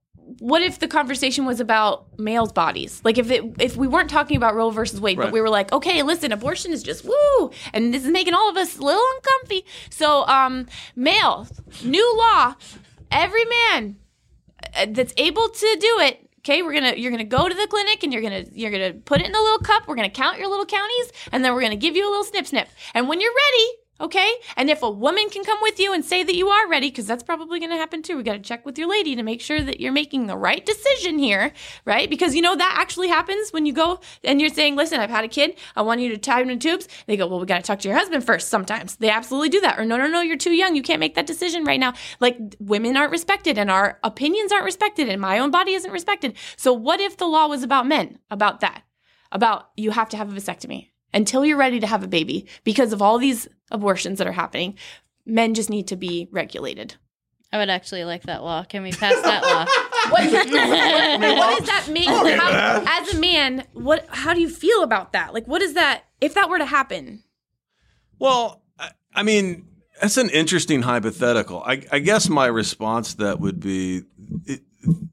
what 0.41 0.61
if 0.61 0.79
the 0.81 0.89
conversation 0.89 1.47
was 1.47 1.61
about 1.61 2.18
males' 2.18 2.53
bodies? 2.53 3.01
Like, 3.05 3.16
if 3.16 3.31
it 3.31 3.45
if 3.61 3.77
we 3.77 3.87
weren't 3.89 4.11
talking 4.11 4.37
about 4.37 4.55
Roe 4.55 4.70
versus 4.70 5.01
Wade, 5.01 5.16
Right. 5.18 5.27
but 5.27 5.33
we 5.33 5.41
were 5.41 5.49
like, 5.49 5.72
okay, 5.72 6.03
listen, 6.03 6.33
abortion 6.33 6.72
is 6.72 6.83
just 6.83 7.05
woo, 7.05 7.51
and 7.72 7.95
this 7.95 8.05
is 8.05 8.11
making 8.11 8.35
all 8.35 8.51
of 8.51 8.57
us 8.57 8.77
a 8.77 8.83
little 8.83 9.03
uncomfy. 9.16 9.64
So, 9.89 10.27
um, 10.27 10.66
male, 10.97 11.47
new 11.85 12.16
law, 12.18 12.57
every 13.11 13.45
man 13.70 13.97
uh, 14.77 14.87
that's 14.91 15.14
able 15.16 15.49
to 15.49 15.77
do 15.81 16.01
it. 16.01 16.26
Okay, 16.47 16.62
we're 16.62 16.74
gonna 16.74 16.94
you're 16.94 17.11
gonna 17.11 17.24
go 17.24 17.49
to 17.49 17.55
the 17.57 17.66
clinic 17.66 18.05
and 18.05 18.12
you're 18.12 18.22
gonna 18.22 18.44
you're 18.53 18.70
gonna 18.70 18.92
put 18.92 19.20
it 19.20 19.26
in 19.26 19.34
a 19.34 19.40
little 19.40 19.59
cup. 19.59 19.88
We're 19.88 19.97
gonna 19.97 20.09
count 20.09 20.38
your 20.38 20.49
little 20.49 20.64
counties, 20.64 21.11
and 21.32 21.44
then 21.44 21.53
we're 21.53 21.61
gonna 21.61 21.74
give 21.74 21.97
you 21.97 22.09
a 22.09 22.11
little 22.11 22.22
snip 22.22 22.47
snip. 22.47 22.68
And 22.94 23.09
when 23.09 23.20
you're 23.20 23.32
ready, 23.32 23.66
okay, 24.01 24.30
and 24.57 24.70
if 24.70 24.82
a 24.82 24.90
woman 24.90 25.28
can 25.30 25.44
come 25.44 25.59
with 25.62 25.78
you 25.78 25.92
and 25.92 26.05
say 26.05 26.22
that 26.22 26.34
you 26.34 26.49
are 26.49 26.68
ready, 26.68 26.88
because 26.90 27.07
that's 27.07 27.22
probably 27.22 27.61
gonna 27.61 27.76
happen 27.76 28.03
too. 28.03 28.16
We 28.16 28.22
gotta 28.22 28.38
check 28.38 28.64
with 28.66 28.78
your 28.78 28.88
lady 28.88 29.16
to 29.16 29.22
make 29.22 29.40
sure 29.40 29.62
that 29.62 29.80
you're 29.80 29.92
making 29.92 30.26
the 30.26 30.36
right 30.36 30.64
decision 30.64 31.18
here, 31.18 31.53
right? 31.84 32.09
Because 32.09 32.34
you 32.34 32.42
know 32.42 32.57
that 32.57 32.76
actually 32.78 33.09
happens 33.09 33.53
when 33.53 33.66
you 33.66 33.72
go 33.72 34.01
and 34.24 34.40
you're 34.40 34.51
saying, 34.51 34.76
"Listen, 34.76 35.01
I've 35.01 35.11
had 35.11 35.24
a 35.24 35.28
kid. 35.28 35.57
I 35.74 35.82
want 35.82 36.01
you 36.01 36.09
to 36.11 36.18
tie 36.18 36.42
him 36.42 36.51
in 36.51 36.59
tubes." 36.59 36.88
They 37.07 37.16
go, 37.16 37.26
"Well, 37.26 37.40
we 37.40 37.47
gotta 37.47 37.62
talk 37.62 37.78
to 37.80 37.88
your 37.88 37.97
husband 37.97 38.24
first. 38.24 38.49
Sometimes 38.49 38.97
they 38.97 39.11
absolutely 39.11 39.49
do 39.49 39.61
that, 39.61 39.78
or 39.78 39.84
no, 39.84 39.97
no, 39.97 40.07
no, 40.07 40.20
you're 40.20 40.36
too 40.36 40.53
young. 40.53 40.76
You 40.76 40.82
can't 40.82 41.01
make 41.01 41.14
that 41.14 41.26
decision 41.26 41.64
right 41.64 41.80
now. 41.80 41.94
Like 42.20 42.38
women 42.59 42.97
aren't 42.97 43.12
respected, 43.12 43.59
and 43.59 43.70
our 43.70 43.99
opinions 44.03 44.53
aren't 44.53 44.64
respected, 44.64 45.09
and 45.09 45.20
my 45.20 45.38
own 45.38 45.51
body 45.51 45.72
isn't 45.72 45.90
respected. 45.90 46.36
So 46.57 46.72
what 46.72 47.01
if 47.01 47.16
the 47.16 47.26
law 47.26 47.49
was 47.49 47.62
about 47.62 47.86
men? 47.86 48.18
About 48.30 48.61
that? 48.61 48.82
About 49.32 49.70
you 49.76 49.90
have 49.90 50.09
to 50.11 50.16
have 50.16 50.32
a 50.32 50.36
vasectomy 50.36 50.90
until 51.12 51.44
you're 51.44 51.57
ready 51.57 51.80
to 51.80 51.86
have 51.86 52.03
a 52.03 52.09
baby 52.09 52.47
because 52.62 52.92
of 52.92 53.03
all 53.03 53.18
these 53.18 53.49
abortions 53.70 54.18
that 54.18 54.26
are 54.26 54.32
happening. 54.32 54.76
Men 55.24 55.54
just 55.54 55.70
need 55.70 55.88
to 55.88 55.96
be 55.96 56.28
regulated. 56.30 56.94
I 57.52 57.58
would 57.58 57.70
actually 57.70 58.04
like 58.04 58.24
that 58.24 58.42
law. 58.42 58.64
Can 58.64 58.82
we 58.82 58.92
pass 58.92 59.20
that 59.22 59.42
law? 59.42 59.66
What, 60.06 60.22
what, 60.32 60.46
what 60.46 61.58
does 61.58 61.66
that 61.66 61.88
mean? 61.90 62.08
Okay, 62.08 62.36
How- 62.36 63.00
as 63.02 63.14
a 63.14 63.18
man, 63.18 63.64
what? 63.72 64.06
How 64.08 64.34
do 64.34 64.40
you 64.40 64.48
feel 64.48 64.84
about 64.84 65.14
that? 65.14 65.34
Like, 65.34 65.48
what 65.48 65.62
is 65.62 65.74
that? 65.74 66.04
If 66.20 66.34
that 66.34 66.48
were 66.48 66.58
to 66.58 66.64
happen, 66.64 67.24
Well, 68.20 68.62
I, 68.78 68.90
I 69.12 69.22
mean, 69.24 69.66
that's 70.00 70.16
an 70.16 70.30
interesting 70.30 70.82
hypothetical. 70.82 71.60
I, 71.66 71.82
I 71.90 71.98
guess 71.98 72.28
my 72.28 72.46
response 72.46 73.14
to 73.14 73.24
that 73.24 73.40
would 73.40 73.58
be 73.58 74.02
it, 74.44 74.60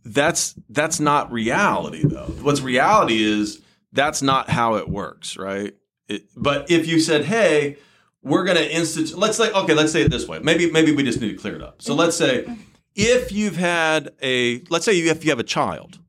that's 0.06 0.54
that's 0.70 1.00
not 1.00 1.32
reality 1.32 2.04
though. 2.06 2.32
What's 2.44 2.62
reality 2.62 3.24
is 3.24 3.62
that's 3.94 4.22
not 4.22 4.48
how 4.50 4.76
it 4.76 4.88
works, 4.88 5.38
right? 5.38 5.74
It, 6.08 6.26
but 6.38 6.70
if 6.70 6.86
you 6.86 7.00
said, 7.00 7.26
"Hey, 7.26 7.78
we're 8.24 8.44
going 8.44 8.58
to 8.58 8.76
institute," 8.76 9.18
let's 9.18 9.38
say, 9.38 9.52
okay, 9.52 9.74
let's 9.74 9.92
say 9.92 10.04
it 10.04 10.12
this 10.12 10.28
way. 10.28 10.40
Maybe 10.40 10.72
maybe 10.72 10.92
we 10.92 11.04
just 11.04 11.22
need 11.22 11.30
to 11.30 11.38
clear 11.38 11.56
it 11.56 11.62
up. 11.62 11.82
So 11.82 11.92
mm-hmm. 11.92 12.00
let's 12.00 12.18
say 12.18 12.44
mm-hmm. 12.44 12.62
if 12.96 13.32
you've 13.32 13.58
had 13.58 14.12
a, 14.22 14.62
let's 14.70 14.86
say 14.86 14.98
if 14.98 15.24
you 15.24 15.32
have 15.32 15.40
a 15.40 15.44
child 15.44 16.00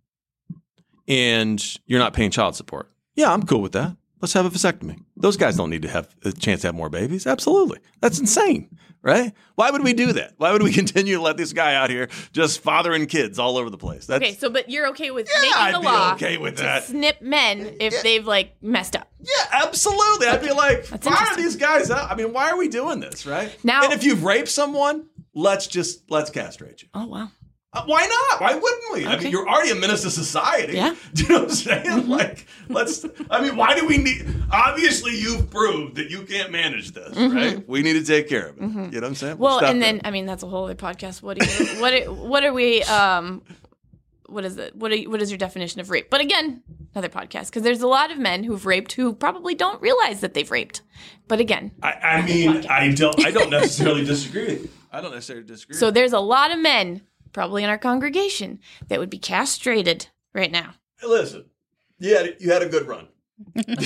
and 1.06 1.62
you're 1.86 1.98
not 1.98 2.14
paying 2.14 2.30
child 2.30 2.56
support, 2.56 2.90
yeah, 3.14 3.32
I'm 3.32 3.42
cool 3.42 3.60
with 3.60 3.72
that. 3.72 3.96
Let's 4.20 4.32
have 4.32 4.46
a 4.46 4.50
vasectomy. 4.50 4.98
Those 5.16 5.36
guys 5.36 5.56
don't 5.56 5.70
need 5.70 5.82
to 5.82 5.88
have 5.88 6.14
a 6.24 6.32
chance 6.32 6.62
to 6.62 6.68
have 6.68 6.74
more 6.74 6.88
babies. 6.88 7.26
Absolutely. 7.26 7.78
That's 8.00 8.18
insane, 8.18 8.70
right? 9.02 9.32
Why 9.54 9.70
would 9.70 9.84
we 9.84 9.92
do 9.92 10.12
that? 10.14 10.32
Why 10.38 10.52
would 10.52 10.62
we 10.62 10.72
continue 10.80 11.16
to 11.16 11.22
let 11.22 11.36
this 11.36 11.52
guy 11.52 11.74
out 11.74 11.90
here 11.90 12.08
just 12.32 12.60
fathering 12.60 13.06
kids 13.06 13.38
all 13.38 13.58
over 13.58 13.68
the 13.68 13.76
place? 13.76 14.06
That's, 14.06 14.22
okay. 14.24 14.34
So, 14.34 14.48
but 14.48 14.70
you're 14.70 14.88
okay 14.88 15.10
with 15.10 15.28
Yeah, 15.34 15.40
making 15.42 15.56
I'd 15.58 15.74
the 15.74 15.80
be 15.80 15.84
law 15.86 16.12
okay 16.14 16.38
with 16.38 16.56
to 16.56 16.62
that. 16.62 16.84
snip 16.84 17.20
men 17.20 17.76
if 17.80 18.02
they've 18.02 18.26
like 18.26 18.54
messed 18.62 18.96
up. 18.96 19.10
Yeah, 19.20 19.60
absolutely. 19.62 20.28
I'd 20.28 20.40
be 20.40 20.52
like, 20.52 20.86
That's 20.86 21.06
why 21.06 21.12
are 21.12 21.18
interesting. 21.20 21.44
these 21.44 21.56
guys 21.56 21.90
out? 21.90 22.10
I 22.10 22.14
mean, 22.14 22.32
why 22.32 22.50
are 22.50 22.56
we 22.56 22.68
doing 22.68 23.00
this, 23.00 23.26
right? 23.26 23.54
Now- 23.62 23.84
and 23.84 23.92
if 23.92 24.04
you've 24.04 24.24
raped 24.24 24.48
someone, 24.48 25.06
let's 25.34 25.66
just 25.66 26.10
let's 26.10 26.30
castrate 26.30 26.82
you. 26.82 26.88
Oh 26.94 27.06
wow. 27.06 27.30
Uh, 27.74 27.82
why 27.86 28.06
not? 28.06 28.40
Why 28.40 28.54
wouldn't 28.54 28.92
we? 28.92 29.06
I 29.06 29.18
mean, 29.18 29.30
you're 29.32 29.48
already 29.48 29.70
a 29.70 29.74
menace 29.74 30.02
to 30.02 30.10
society. 30.10 30.74
Yeah. 30.76 30.94
Do 31.14 31.22
you 31.24 31.28
know 31.30 31.40
what 31.40 31.48
I'm 31.50 31.54
saying? 31.54 32.08
Like, 32.08 32.46
let's. 32.68 33.04
I 33.30 33.40
mean, 33.42 33.56
why 33.56 33.74
do 33.78 33.86
we 33.86 33.98
need? 33.98 34.24
Obviously, 34.52 35.18
you've 35.18 35.50
proved 35.50 35.96
that 35.96 36.10
you 36.10 36.22
can't 36.22 36.52
manage 36.52 36.92
this, 36.92 37.16
right? 37.16 37.66
We 37.68 37.82
need 37.82 37.94
to 37.94 38.04
take 38.04 38.28
care 38.28 38.48
of 38.48 38.56
it. 38.58 38.62
You 38.62 38.68
know 38.68 38.84
what 38.84 39.04
I'm 39.04 39.14
saying? 39.14 39.34
Mm-hmm. 39.34 39.42
Well, 39.42 39.64
and 39.64 39.82
then 39.82 39.96
that. 39.98 40.06
I 40.06 40.10
mean 40.10 40.24
that's 40.26 40.42
a 40.42 40.46
whole 40.48 40.64
other 40.64 40.74
podcast. 40.76 41.20
What 41.22 41.38
do 41.38 41.46
you, 41.46 41.80
what 41.80 41.92
are- 41.92 42.12
what 42.12 42.44
are 42.44 42.52
we 42.52 42.82
um 42.84 43.42
what 44.26 44.44
is 44.44 44.56
it? 44.56 44.74
What 44.74 44.90
are, 44.92 44.96
what 45.10 45.20
is 45.20 45.30
your 45.30 45.38
definition 45.38 45.80
of 45.80 45.90
rape? 45.90 46.08
But 46.10 46.20
again, 46.20 46.62
another 46.94 47.08
podcast 47.08 47.46
because 47.46 47.62
there's 47.62 47.82
a 47.82 47.86
lot 47.86 48.10
of 48.10 48.18
men 48.18 48.42
who've 48.44 48.64
raped 48.64 48.92
who 48.92 49.12
probably 49.14 49.54
don't 49.54 49.80
realize 49.82 50.20
that 50.20 50.32
they've 50.34 50.50
raped. 50.50 50.80
But 51.28 51.40
again, 51.40 51.72
I, 51.82 51.92
I 51.92 52.22
mean, 52.22 52.66
I 52.68 52.92
don't. 52.92 53.24
I 53.24 53.30
don't 53.30 53.50
necessarily 53.50 54.04
disagree. 54.04 54.68
I 54.92 55.00
don't 55.00 55.12
necessarily 55.12 55.44
disagree. 55.44 55.76
so 55.76 55.90
there's 55.90 56.12
a 56.12 56.20
lot 56.20 56.52
of 56.52 56.58
men 56.60 57.02
probably 57.34 57.62
in 57.62 57.68
our 57.68 57.76
congregation 57.76 58.60
that 58.88 58.98
would 58.98 59.10
be 59.10 59.18
castrated 59.18 60.06
right 60.32 60.50
now. 60.50 60.72
listen, 61.06 61.44
you 61.98 62.16
had 62.16 62.36
you 62.40 62.50
had 62.50 62.62
a 62.62 62.68
good 62.68 62.88
run. 62.88 63.08
Amen. 63.58 63.74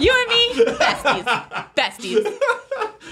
you 0.00 0.12
and 0.14 0.28
me, 0.28 0.64
besties, 0.78 1.24
besties. 1.74 2.38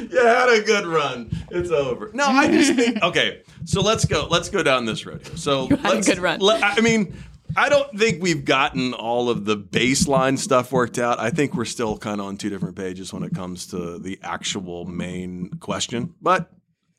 you 0.10 0.24
had 0.24 0.48
a 0.48 0.62
good 0.62 0.86
run. 0.86 1.30
It's 1.50 1.70
over. 1.70 2.10
No, 2.14 2.26
I 2.26 2.48
just 2.48 2.74
think 2.74 3.02
okay. 3.02 3.42
So 3.64 3.82
let's 3.82 4.04
go. 4.04 4.26
Let's 4.30 4.48
go 4.48 4.62
down 4.62 4.84
this 4.86 5.04
road. 5.04 5.26
Here. 5.26 5.36
So 5.36 5.66
had 5.66 5.84
a 5.84 5.88
let's- 5.88 6.06
good 6.08 6.18
run. 6.20 6.40
let- 6.40 6.62
I 6.62 6.80
mean, 6.80 7.14
I 7.56 7.68
don't 7.68 7.90
think 7.98 8.22
we've 8.22 8.44
gotten 8.44 8.94
all 8.94 9.28
of 9.28 9.44
the 9.44 9.56
baseline 9.56 10.38
stuff 10.38 10.70
worked 10.70 10.98
out. 10.98 11.18
I 11.18 11.30
think 11.30 11.54
we're 11.54 11.64
still 11.64 11.98
kind 11.98 12.20
of 12.20 12.26
on 12.28 12.36
two 12.36 12.50
different 12.50 12.76
pages 12.76 13.12
when 13.12 13.24
it 13.24 13.34
comes 13.34 13.66
to 13.68 13.98
the 13.98 14.20
actual 14.22 14.84
main 14.84 15.50
question. 15.58 16.14
But 16.22 16.48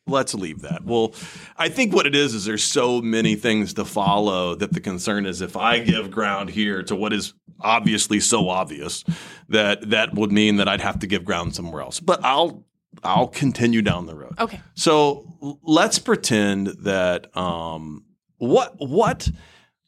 let's 0.08 0.34
leave 0.34 0.62
that. 0.62 0.84
Well, 0.84 1.14
I 1.58 1.70
think 1.70 1.93
what 1.93 2.06
it 2.06 2.16
is 2.16 2.34
is 2.34 2.45
there's 2.45 2.64
so 2.64 3.02
many 3.02 3.36
things 3.36 3.74
to 3.76 3.86
follow 3.86 4.56
that 4.56 4.74
the 4.74 4.80
concern 4.80 5.26
is 5.26 5.41
if 5.41 5.56
I 5.56 5.80
give 5.80 6.12
ground 6.12 6.49
here 6.49 6.84
to 6.84 6.95
what 6.95 7.14
is 7.14 7.34
obviously 7.60 8.20
so 8.20 8.49
obvious 8.49 9.04
that 9.49 9.89
that 9.89 10.14
would 10.14 10.32
mean 10.32 10.58
that 10.58 10.68
I'd 10.68 10.82
have 10.82 10.99
to 10.99 11.08
give 11.08 11.24
ground 11.24 11.56
somewhere 11.56 11.82
else. 11.82 11.99
But 11.99 12.24
I'll 12.24 12.66
I'll 13.04 13.28
continue 13.28 13.82
down 13.82 14.06
the 14.06 14.16
road. 14.16 14.36
Okay. 14.39 14.60
So 14.76 15.26
let's 15.64 15.99
pretend 15.99 16.68
that 16.80 17.36
um, 17.38 18.06
what 18.38 18.76
what 18.78 19.30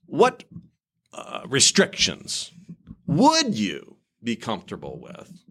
what 0.05 0.43
uh, 1.11 1.41
restrictions 1.47 2.51
would 3.07 3.57
you 3.57 3.97
be 4.24 4.36
comfortable 4.36 4.99
with 5.01 5.43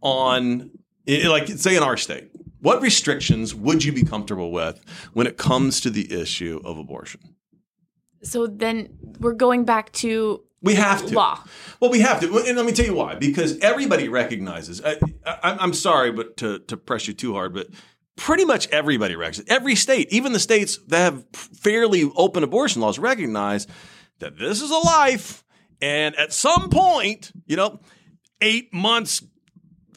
on 0.00 0.70
like 1.06 1.48
say 1.48 1.76
in 1.76 1.82
our 1.82 1.96
state? 1.96 2.29
What 2.60 2.82
restrictions 2.82 3.54
would 3.54 3.84
you 3.84 3.92
be 3.92 4.02
comfortable 4.04 4.52
with 4.52 4.80
when 5.12 5.26
it 5.26 5.36
comes 5.36 5.80
to 5.82 5.90
the 5.90 6.12
issue 6.20 6.60
of 6.64 6.78
abortion? 6.78 7.20
So 8.22 8.46
then 8.46 8.90
we're 9.18 9.32
going 9.32 9.64
back 9.64 9.92
to 9.92 10.42
We 10.62 10.74
have 10.74 11.06
to. 11.06 11.14
law. 11.14 11.42
Well, 11.80 11.90
we 11.90 12.00
have 12.00 12.20
to, 12.20 12.26
and 12.46 12.56
let 12.56 12.66
me 12.66 12.72
tell 12.72 12.84
you 12.84 12.94
why. 12.94 13.14
Because 13.14 13.58
everybody 13.60 14.08
recognizes. 14.08 14.82
I, 14.84 14.98
I'm 15.42 15.72
sorry, 15.72 16.12
but 16.12 16.36
to 16.38 16.58
to 16.58 16.76
press 16.76 17.08
you 17.08 17.14
too 17.14 17.32
hard, 17.32 17.54
but 17.54 17.68
pretty 18.16 18.44
much 18.44 18.68
everybody 18.68 19.16
recognizes. 19.16 19.46
Every 19.50 19.74
state, 19.74 20.12
even 20.12 20.32
the 20.34 20.38
states 20.40 20.78
that 20.88 20.98
have 20.98 21.24
fairly 21.32 22.10
open 22.14 22.42
abortion 22.44 22.82
laws, 22.82 22.98
recognize 22.98 23.66
that 24.18 24.38
this 24.38 24.60
is 24.60 24.70
a 24.70 24.76
life, 24.76 25.42
and 25.80 26.14
at 26.16 26.34
some 26.34 26.68
point, 26.68 27.32
you 27.46 27.56
know, 27.56 27.80
eight 28.42 28.74
months, 28.74 29.22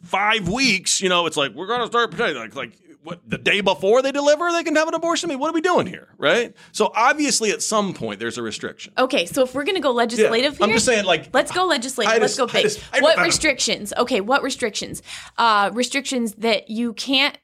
five 0.03 0.47
weeks, 0.47 1.01
you 1.01 1.09
know, 1.09 1.25
it's 1.25 1.37
like 1.37 1.53
we're 1.53 1.67
going 1.67 1.81
to 1.81 1.87
start 1.87 2.11
protecting. 2.11 2.37
Like, 2.37 2.55
like 2.55 2.71
what 3.03 3.19
the 3.27 3.37
day 3.37 3.59
before 3.61 4.01
they 4.01 4.11
deliver, 4.11 4.51
they 4.51 4.63
can 4.63 4.75
have 4.75 4.87
an 4.87 4.93
abortion. 4.93 5.29
I 5.29 5.33
mean, 5.33 5.39
what 5.39 5.49
are 5.49 5.53
we 5.53 5.61
doing 5.61 5.87
here, 5.87 6.07
right? 6.17 6.55
So 6.71 6.91
obviously, 6.95 7.51
at 7.51 7.61
some 7.61 7.93
point, 7.93 8.19
there's 8.19 8.37
a 8.37 8.41
restriction. 8.41 8.93
Okay, 8.97 9.25
so 9.25 9.43
if 9.43 9.53
we're 9.53 9.65
gonna 9.65 9.81
go 9.81 9.91
legislative 9.91 10.61
I'm 10.61 10.69
here, 10.69 10.77
just 10.77 10.85
saying, 10.85 11.03
like, 11.05 11.29
let's 11.33 11.51
go 11.51 11.65
legislative. 11.65 12.13
I 12.13 12.17
let's 12.19 12.35
just- 12.35 12.53
go 12.53 12.57
I 12.57 12.61
big. 12.61 12.71
just- 12.71 12.79
I- 12.93 13.01
what 13.01 13.17
restrictions? 13.19 13.93
Okay, 13.97 14.21
what 14.21 14.41
restrictions? 14.41 15.01
Uh, 15.37 15.69
restrictions 15.73 16.35
that 16.35 16.69
you 16.69 16.93
can't 16.93 17.37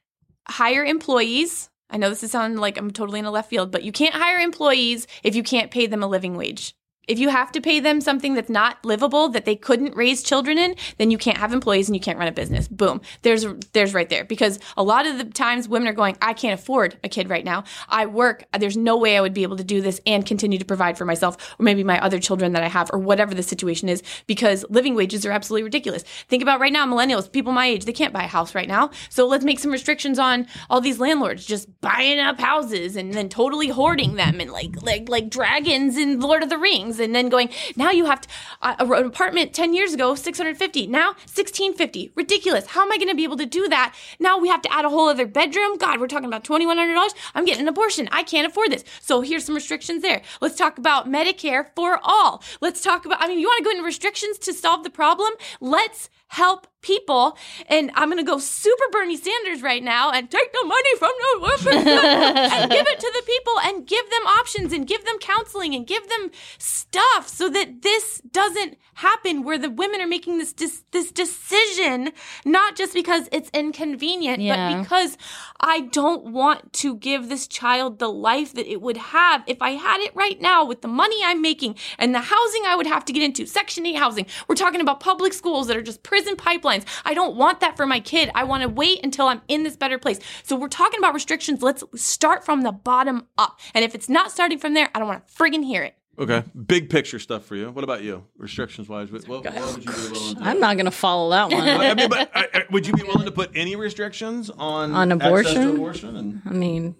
hire 0.48 0.84
employees. 0.84 1.68
I 1.90 1.96
know 1.96 2.08
this 2.08 2.22
is 2.22 2.30
sounding 2.30 2.58
like 2.58 2.78
I'm 2.78 2.90
totally 2.90 3.18
in 3.18 3.24
a 3.26 3.30
left 3.30 3.50
field, 3.50 3.70
but 3.70 3.82
you 3.82 3.92
can't 3.92 4.14
hire 4.14 4.38
employees 4.38 5.06
if 5.22 5.34
you 5.34 5.42
can't 5.42 5.70
pay 5.70 5.86
them 5.86 6.02
a 6.02 6.06
living 6.06 6.36
wage. 6.36 6.74
If 7.08 7.18
you 7.18 7.28
have 7.28 7.50
to 7.52 7.60
pay 7.60 7.80
them 7.80 8.00
something 8.00 8.34
that's 8.34 8.50
not 8.50 8.84
livable 8.84 9.28
that 9.30 9.44
they 9.44 9.56
couldn't 9.56 9.96
raise 9.96 10.22
children 10.22 10.58
in, 10.58 10.76
then 10.98 11.10
you 11.10 11.18
can't 11.18 11.38
have 11.38 11.52
employees 11.52 11.88
and 11.88 11.96
you 11.96 12.00
can't 12.00 12.18
run 12.18 12.28
a 12.28 12.32
business. 12.32 12.68
Boom. 12.68 13.00
There's 13.22 13.46
there's 13.72 13.94
right 13.94 14.08
there 14.08 14.24
because 14.24 14.60
a 14.76 14.82
lot 14.82 15.06
of 15.06 15.18
the 15.18 15.24
times 15.24 15.68
women 15.68 15.88
are 15.88 15.92
going, 15.92 16.16
I 16.22 16.34
can't 16.34 16.58
afford 16.58 16.98
a 17.02 17.08
kid 17.08 17.28
right 17.28 17.44
now. 17.44 17.64
I 17.88 18.06
work. 18.06 18.44
There's 18.58 18.76
no 18.76 18.96
way 18.96 19.16
I 19.16 19.20
would 19.20 19.34
be 19.34 19.42
able 19.42 19.56
to 19.56 19.64
do 19.64 19.80
this 19.80 20.00
and 20.06 20.24
continue 20.24 20.58
to 20.58 20.64
provide 20.64 20.96
for 20.96 21.04
myself 21.04 21.56
or 21.58 21.64
maybe 21.64 21.82
my 21.82 22.00
other 22.00 22.20
children 22.20 22.52
that 22.52 22.62
I 22.62 22.68
have 22.68 22.90
or 22.92 22.98
whatever 22.98 23.34
the 23.34 23.42
situation 23.42 23.88
is 23.88 24.02
because 24.26 24.64
living 24.68 24.94
wages 24.94 25.26
are 25.26 25.32
absolutely 25.32 25.64
ridiculous. 25.64 26.04
Think 26.28 26.42
about 26.42 26.60
right 26.60 26.72
now 26.72 26.86
millennials, 26.86 27.30
people 27.30 27.52
my 27.52 27.66
age, 27.66 27.84
they 27.84 27.92
can't 27.92 28.12
buy 28.12 28.24
a 28.24 28.28
house 28.28 28.54
right 28.54 28.68
now. 28.68 28.90
So 29.08 29.26
let's 29.26 29.44
make 29.44 29.58
some 29.58 29.72
restrictions 29.72 30.18
on 30.18 30.46
all 30.68 30.80
these 30.80 31.00
landlords 31.00 31.44
just 31.44 31.68
buying 31.80 32.20
up 32.20 32.38
houses 32.40 32.96
and 32.96 33.14
then 33.14 33.28
totally 33.28 33.68
hoarding 33.68 34.14
them 34.14 34.40
and 34.40 34.50
like 34.50 34.80
like 34.82 35.08
like 35.08 35.30
dragons 35.30 35.96
in 35.96 36.20
Lord 36.20 36.42
of 36.42 36.48
the 36.48 36.58
Rings 36.58 36.89
and 36.98 37.14
then 37.14 37.28
going 37.28 37.50
now 37.76 37.90
you 37.90 38.06
have 38.06 38.20
to 38.22 38.28
uh, 38.62 38.74
an 38.78 39.06
apartment 39.06 39.52
10 39.52 39.74
years 39.74 39.92
ago 39.94 40.14
650 40.14 40.86
now 40.86 41.08
1650 41.08 42.12
ridiculous. 42.14 42.66
How 42.66 42.82
am 42.82 42.92
i 42.92 42.96
going 42.96 43.08
to 43.08 43.14
be 43.14 43.24
able 43.24 43.36
to 43.36 43.46
do 43.46 43.68
that? 43.68 43.94
Now 44.18 44.38
we 44.38 44.48
have 44.48 44.62
to 44.62 44.72
add 44.72 44.84
a 44.84 44.88
whole 44.88 45.08
other 45.08 45.26
bedroom? 45.26 45.76
God 45.76 46.00
we're 46.00 46.08
talking 46.08 46.26
about 46.26 46.44
$2100 46.44 47.10
i'm 47.34 47.44
getting 47.44 47.62
an 47.62 47.68
abortion. 47.68 48.08
I 48.10 48.22
can't 48.22 48.46
afford 48.46 48.72
this. 48.72 48.84
So 49.00 49.20
here's 49.20 49.44
some 49.44 49.54
restrictions 49.54 50.02
there. 50.02 50.22
Let's 50.40 50.56
talk 50.56 50.78
about 50.78 51.08
medicare 51.08 51.66
for 51.76 52.00
all. 52.02 52.42
Let's 52.60 52.80
talk 52.80 53.04
about 53.06 53.22
i 53.22 53.28
mean 53.28 53.38
you 53.38 53.46
want 53.46 53.58
to 53.58 53.64
go 53.64 53.70
into 53.70 53.84
restrictions 53.84 54.38
to 54.38 54.52
solve 54.52 54.82
the 54.82 54.90
problem? 54.90 55.32
Let's 55.60 56.10
help 56.30 56.66
people. 56.82 57.36
And 57.68 57.90
i'm 57.94 58.08
going 58.08 58.16
to 58.24 58.30
go 58.32 58.38
super 58.38 58.84
bernie 58.90 59.16
sanders 59.16 59.60
right 59.60 59.82
now 59.82 60.10
and 60.12 60.30
take 60.30 60.50
the 60.50 60.64
money 60.66 60.96
from 60.98 61.10
the 61.20 61.70
and 61.72 62.70
give 62.70 62.86
it 62.86 62.98
to 63.00 63.12
the 63.14 63.22
people 63.26 63.52
and 63.64 63.86
give 63.86 64.08
them 64.08 64.26
options 64.26 64.72
and 64.72 64.86
give 64.86 65.04
them 65.04 65.18
counseling 65.18 65.74
and 65.74 65.86
give 65.86 66.08
them 66.08 66.30
stuff 66.56 67.28
so 67.28 67.50
that 67.50 67.82
this 67.82 68.22
doesn't 68.30 68.78
happen 68.94 69.42
where 69.44 69.58
the 69.58 69.68
women 69.70 70.00
are 70.00 70.06
making 70.06 70.38
this 70.38 70.52
dis- 70.54 70.82
this 70.92 71.12
decision 71.12 72.12
not 72.46 72.76
just 72.76 72.94
because 72.94 73.28
it's 73.30 73.50
inconvenient 73.52 74.40
Yeah. 74.40 74.72
but 74.72 74.82
because 74.82 75.18
I 75.60 75.80
don't 75.80 76.32
want 76.32 76.72
to 76.74 76.96
give 76.96 77.28
this 77.28 77.46
child 77.46 77.98
the 77.98 78.08
life 78.08 78.54
that 78.54 78.66
it 78.66 78.80
would 78.80 78.96
have 78.96 79.42
if 79.46 79.60
I 79.60 79.72
had 79.72 80.00
it 80.00 80.12
right 80.14 80.40
now 80.40 80.64
with 80.64 80.80
the 80.80 80.88
money 80.88 81.16
I'm 81.24 81.42
making 81.42 81.76
and 81.98 82.14
the 82.14 82.20
housing 82.20 82.62
I 82.66 82.74
would 82.76 82.86
have 82.86 83.04
to 83.06 83.12
get 83.12 83.22
into. 83.22 83.44
Section 83.46 83.84
8 83.84 83.94
housing. 83.96 84.26
We're 84.48 84.54
talking 84.54 84.80
about 84.80 85.00
public 85.00 85.32
schools 85.34 85.66
that 85.66 85.76
are 85.76 85.82
just 85.82 86.02
prison 86.20 86.36
pipelines 86.36 86.84
I 87.04 87.14
don't 87.14 87.34
want 87.36 87.60
that 87.60 87.76
for 87.76 87.86
my 87.86 87.98
kid 88.00 88.30
I 88.34 88.44
want 88.44 88.62
to 88.62 88.68
wait 88.68 89.00
until 89.02 89.26
I'm 89.28 89.40
in 89.48 89.62
this 89.62 89.76
better 89.76 89.98
place 89.98 90.18
so 90.42 90.54
we're 90.54 90.68
talking 90.68 90.98
about 90.98 91.14
restrictions 91.14 91.62
let's 91.62 91.82
start 91.96 92.44
from 92.44 92.60
the 92.62 92.72
bottom 92.72 93.26
up 93.38 93.58
and 93.74 93.84
if 93.84 93.94
it's 93.94 94.08
not 94.08 94.30
starting 94.30 94.58
from 94.58 94.74
there 94.74 94.90
I 94.94 94.98
don't 94.98 95.08
want 95.08 95.26
to 95.26 95.32
friggin' 95.32 95.64
hear 95.64 95.82
it 95.82 95.94
Okay, 96.18 96.42
big 96.66 96.90
picture 96.90 97.18
stuff 97.18 97.46
for 97.46 97.56
you. 97.56 97.70
What 97.70 97.82
about 97.82 98.02
you, 98.02 98.26
restrictions 98.36 98.90
wise? 98.90 99.10
What, 99.10 99.26
what, 99.26 99.42
what 99.42 99.54
would 99.74 99.82
you 99.86 99.90
be 99.90 100.12
willing 100.12 100.34
to? 100.36 100.42
I'm 100.42 100.60
not 100.60 100.76
going 100.76 100.84
to 100.84 100.90
follow 100.90 101.30
that 101.30 101.50
one. 101.50 101.66
I 101.66 101.94
mean, 101.94 102.10
but 102.10 102.30
I, 102.34 102.46
I- 102.52 102.64
would 102.70 102.86
you 102.86 102.92
be 102.92 103.04
willing 103.04 103.24
to 103.24 103.32
put 103.32 103.52
any 103.54 103.74
restrictions 103.74 104.50
on 104.50 104.92
On 104.92 105.12
access 105.12 105.54
to 105.54 105.60
abortion? 105.62 105.70
abortion? 105.70 106.16
And 106.16 106.42
I 106.44 106.50
mean, 106.50 106.94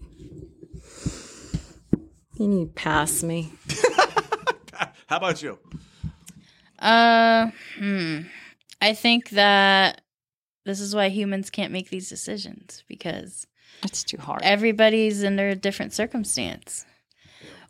you 2.38 2.48
need 2.48 2.74
pass 2.74 3.22
me. 3.22 3.52
how 5.06 5.18
about 5.18 5.42
you? 5.42 5.58
Uh, 6.78 7.50
hmm. 7.76 8.20
I 8.80 8.94
think 8.94 9.30
that 9.30 10.00
this 10.64 10.80
is 10.80 10.94
why 10.94 11.08
humans 11.08 11.50
can't 11.50 11.72
make 11.72 11.90
these 11.90 12.08
decisions 12.08 12.82
because 12.88 13.46
It's 13.82 14.04
too 14.04 14.16
hard. 14.18 14.40
everybody's 14.42 15.24
under 15.24 15.48
a 15.48 15.54
different 15.54 15.92
circumstance. 15.92 16.84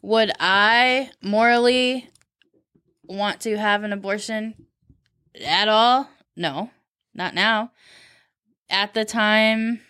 Would 0.02 0.32
I 0.40 1.11
morally 1.22 2.08
want 3.04 3.40
to 3.42 3.56
have 3.58 3.82
an 3.84 3.92
abortion 3.92 4.54
at 5.44 5.68
all? 5.68 6.08
No, 6.36 6.70
not 7.14 7.34
now. 7.34 7.72
At 8.70 8.94
the 8.94 9.04
time, 9.04 9.80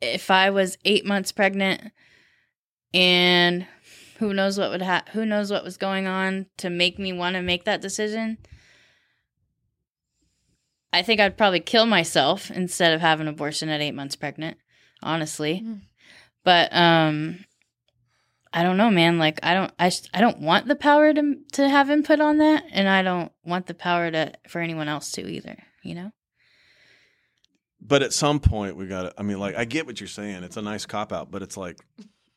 if 0.00 0.30
I 0.30 0.50
was 0.50 0.76
eight 0.84 1.06
months 1.06 1.32
pregnant 1.32 1.92
and 2.94 3.66
who 4.18 4.32
knows 4.34 4.58
what 4.58 4.70
would 4.70 4.82
ha- 4.82 5.04
who 5.12 5.24
knows 5.26 5.50
what 5.50 5.64
was 5.64 5.76
going 5.76 6.06
on 6.06 6.46
to 6.58 6.70
make 6.70 6.98
me 6.98 7.12
want 7.12 7.34
to 7.36 7.42
make 7.42 7.64
that 7.64 7.80
decision, 7.80 8.38
I 10.92 11.02
think 11.02 11.20
I'd 11.20 11.38
probably 11.38 11.60
kill 11.60 11.86
myself 11.86 12.50
instead 12.50 12.92
of 12.92 13.00
have 13.00 13.20
an 13.20 13.28
abortion 13.28 13.68
at 13.68 13.80
eight 13.80 13.94
months 13.94 14.16
pregnant. 14.16 14.58
Honestly, 15.02 15.62
Mm. 15.64 15.80
but 16.44 16.72
um, 16.74 17.44
I 18.52 18.62
don't 18.62 18.76
know, 18.76 18.90
man. 18.90 19.18
Like 19.18 19.40
I 19.42 19.54
don't, 19.54 19.72
I, 19.78 19.86
just- 19.88 20.10
I 20.14 20.20
don't 20.20 20.40
want 20.40 20.66
the 20.68 20.76
power 20.76 21.12
to 21.12 21.36
to 21.52 21.68
have 21.68 21.90
input 21.90 22.20
on 22.20 22.38
that, 22.38 22.64
and 22.70 22.88
I 22.88 23.02
don't 23.02 23.32
want 23.44 23.66
the 23.66 23.74
power 23.74 24.10
to 24.10 24.32
for 24.48 24.60
anyone 24.60 24.88
else 24.88 25.10
to 25.12 25.22
either. 25.28 25.56
You 25.82 25.94
know? 25.96 26.12
But 27.80 28.02
at 28.02 28.12
some 28.12 28.38
point, 28.38 28.76
we 28.76 28.86
got 28.86 29.02
to. 29.02 29.14
I 29.18 29.22
mean, 29.24 29.40
like, 29.40 29.56
I 29.56 29.64
get 29.64 29.86
what 29.86 29.98
you're 30.00 30.06
saying. 30.06 30.44
It's 30.44 30.56
a 30.56 30.62
nice 30.62 30.86
cop 30.86 31.12
out, 31.12 31.30
but 31.32 31.42
it's 31.42 31.56
like. 31.56 31.78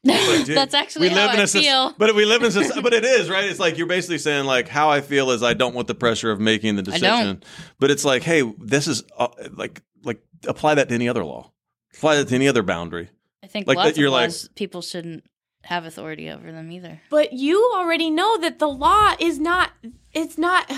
Like, 0.05 0.45
dude, 0.45 0.57
That's 0.57 0.73
actually 0.73 1.09
how 1.09 1.27
I 1.27 1.33
a 1.35 1.47
soc- 1.47 1.61
feel. 1.61 1.93
But 1.97 2.15
we 2.15 2.25
live 2.25 2.43
in, 2.43 2.51
soc- 2.51 2.81
but 2.83 2.93
it 2.93 3.03
is 3.03 3.29
right. 3.29 3.45
It's 3.45 3.59
like 3.59 3.77
you're 3.77 3.87
basically 3.87 4.17
saying 4.19 4.45
like 4.45 4.67
how 4.67 4.89
I 4.89 5.01
feel 5.01 5.31
is 5.31 5.43
I 5.43 5.53
don't 5.53 5.73
want 5.75 5.87
the 5.87 5.95
pressure 5.95 6.31
of 6.31 6.39
making 6.39 6.75
the 6.75 6.81
decision. 6.83 7.43
But 7.79 7.91
it's 7.91 8.05
like, 8.05 8.23
hey, 8.23 8.43
this 8.59 8.87
is 8.87 9.03
uh, 9.17 9.27
like 9.53 9.81
like 10.03 10.21
apply 10.47 10.75
that 10.75 10.89
to 10.89 10.95
any 10.95 11.09
other 11.09 11.23
law, 11.25 11.51
apply 11.95 12.17
that 12.17 12.27
to 12.29 12.35
any 12.35 12.47
other 12.47 12.63
boundary. 12.63 13.09
I 13.43 13.47
think 13.47 13.67
Like 13.67 13.77
that 13.77 13.97
you're 13.97 14.07
of 14.07 14.13
like- 14.13 14.21
laws 14.29 14.49
people 14.55 14.81
shouldn't 14.81 15.23
have 15.63 15.85
authority 15.85 16.29
over 16.29 16.51
them 16.51 16.71
either. 16.71 17.01
But 17.09 17.33
you 17.33 17.71
already 17.75 18.11
know 18.11 18.37
that 18.37 18.59
the 18.59 18.67
law 18.69 19.15
is 19.19 19.39
not. 19.39 19.71
It's 20.13 20.37
not. 20.37 20.71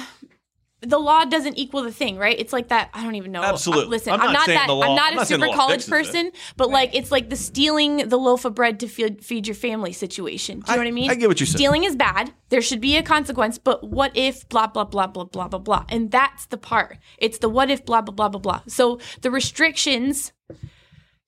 The 0.82 1.00
law 1.00 1.26
doesn't 1.26 1.58
equal 1.58 1.82
the 1.82 1.92
thing, 1.92 2.18
right? 2.18 2.36
It's 2.38 2.54
like 2.54 2.68
that. 2.68 2.92
I 2.94 3.04
don't 3.04 3.16
even 3.16 3.32
know. 3.32 3.42
Absolutely. 3.42 3.86
Uh, 3.86 3.90
listen, 3.90 4.14
I'm 4.14 4.22
I'm, 4.22 4.34
not 4.34 4.48
not, 4.48 4.48
that. 4.48 4.70
law- 4.70 4.84
I'm 4.84 4.96
not 4.96 5.08
I'm 5.08 5.14
a 5.14 5.16
not 5.18 5.28
super 5.28 5.48
college 5.48 5.84
fixes 5.86 5.88
it. 5.88 5.90
person, 5.90 6.32
but 6.56 6.70
like 6.70 6.94
it's 6.94 7.12
like 7.12 7.30
the 7.30 7.36
stealing 7.36 8.10
the 8.10 8.18
loaf 8.18 8.46
of 8.46 8.54
bread 8.54 8.80
to 8.82 8.88
feed, 8.88 9.26
feed 9.26 9.48
your 9.48 9.56
family 9.56 9.92
situation. 9.92 10.60
Do 10.60 10.72
you 10.72 10.78
know 10.78 10.84
what 10.84 10.88
I 10.88 10.92
mean? 10.92 11.10
I 11.10 11.16
get 11.16 11.28
what 11.30 11.40
you're 11.40 11.48
saying. 11.48 11.58
Stealing 11.58 11.84
is 11.84 11.96
bad. 11.96 12.32
There 12.50 12.62
should 12.62 12.80
be 12.80 12.96
a 12.96 13.04
consequence. 13.04 13.58
But 13.58 13.84
what 13.84 14.12
if 14.16 14.48
blah 14.50 14.68
blah 14.68 14.84
blah 14.84 15.08
blah 15.08 15.24
blah 15.24 15.48
blah 15.48 15.60
blah? 15.60 15.86
And 15.90 16.12
that's 16.12 16.46
the 16.46 16.58
part. 16.58 17.00
It's 17.18 17.40
the 17.40 17.50
what 17.50 17.72
if 17.72 17.84
blah 17.84 18.02
blah 18.02 18.14
blah 18.14 18.30
blah 18.30 18.40
blah. 18.40 18.62
So 18.68 19.00
the 19.22 19.32
restrictions 19.32 20.32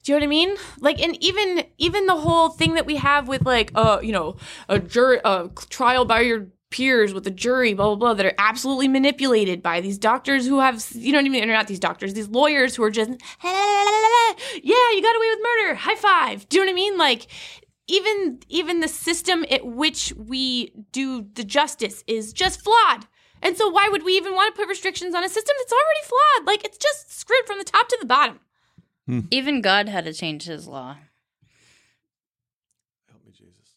do 0.03 0.13
you 0.13 0.19
know 0.19 0.19
what 0.19 0.27
I 0.27 0.29
mean? 0.29 0.55
Like, 0.79 1.01
and 1.01 1.21
even 1.21 1.65
even 1.77 2.05
the 2.05 2.15
whole 2.15 2.49
thing 2.49 2.75
that 2.75 2.85
we 2.85 2.95
have 2.95 3.27
with 3.27 3.45
like, 3.45 3.71
uh, 3.75 3.99
you 4.01 4.13
know, 4.13 4.37
a 4.69 4.79
jury, 4.79 5.19
a 5.25 5.49
trial 5.69 6.05
by 6.05 6.21
your 6.21 6.47
peers 6.71 7.13
with 7.13 7.25
a 7.27 7.31
jury, 7.31 7.73
blah 7.73 7.87
blah 7.87 7.95
blah, 7.95 8.13
that 8.13 8.25
are 8.25 8.35
absolutely 8.37 8.87
manipulated 8.87 9.61
by 9.61 9.81
these 9.81 9.97
doctors 9.97 10.47
who 10.47 10.59
have, 10.59 10.85
you 10.93 11.11
know 11.11 11.17
what 11.17 11.25
I 11.25 11.29
mean? 11.29 11.49
Or 11.49 11.53
not 11.53 11.67
these 11.67 11.79
doctors, 11.79 12.13
these 12.13 12.29
lawyers 12.29 12.75
who 12.75 12.83
are 12.83 12.91
just, 12.91 13.09
yeah, 13.09 13.17
you 13.43 15.01
got 15.01 15.15
away 15.15 15.29
with 15.29 15.39
murder, 15.43 15.75
high 15.75 15.95
five. 15.95 16.47
Do 16.49 16.57
you 16.57 16.65
know 16.65 16.71
what 16.71 16.73
I 16.73 16.75
mean? 16.75 16.97
Like, 16.97 17.27
even 17.87 18.39
even 18.47 18.79
the 18.79 18.87
system 18.87 19.45
at 19.49 19.65
which 19.65 20.13
we 20.15 20.73
do 20.91 21.25
the 21.33 21.43
justice 21.43 22.03
is 22.07 22.33
just 22.33 22.61
flawed. 22.61 23.07
And 23.41 23.57
so, 23.57 23.69
why 23.69 23.87
would 23.89 24.03
we 24.03 24.13
even 24.17 24.33
want 24.35 24.53
to 24.53 24.59
put 24.59 24.69
restrictions 24.69 25.15
on 25.15 25.23
a 25.23 25.29
system 25.29 25.55
that's 25.59 25.71
already 25.71 26.03
flawed? 26.03 26.47
Like, 26.47 26.65
it's 26.65 26.77
just 26.77 27.17
screwed 27.17 27.45
from 27.45 27.57
the 27.57 27.63
top 27.63 27.87
to 27.87 27.97
the 27.99 28.05
bottom. 28.05 28.39
Hmm. 29.05 29.21
Even 29.31 29.61
God 29.61 29.87
had 29.87 30.05
to 30.05 30.13
change 30.13 30.43
his 30.43 30.67
law. 30.67 30.97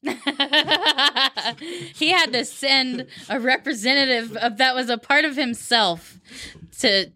Help 0.04 1.60
me, 1.60 1.66
Jesus. 1.80 1.98
he 1.98 2.10
had 2.10 2.32
to 2.32 2.44
send 2.44 3.06
a 3.28 3.40
representative 3.40 4.36
of 4.36 4.58
that 4.58 4.74
was 4.74 4.90
a 4.90 4.98
part 4.98 5.24
of 5.24 5.36
himself 5.36 6.18
to 6.80 7.10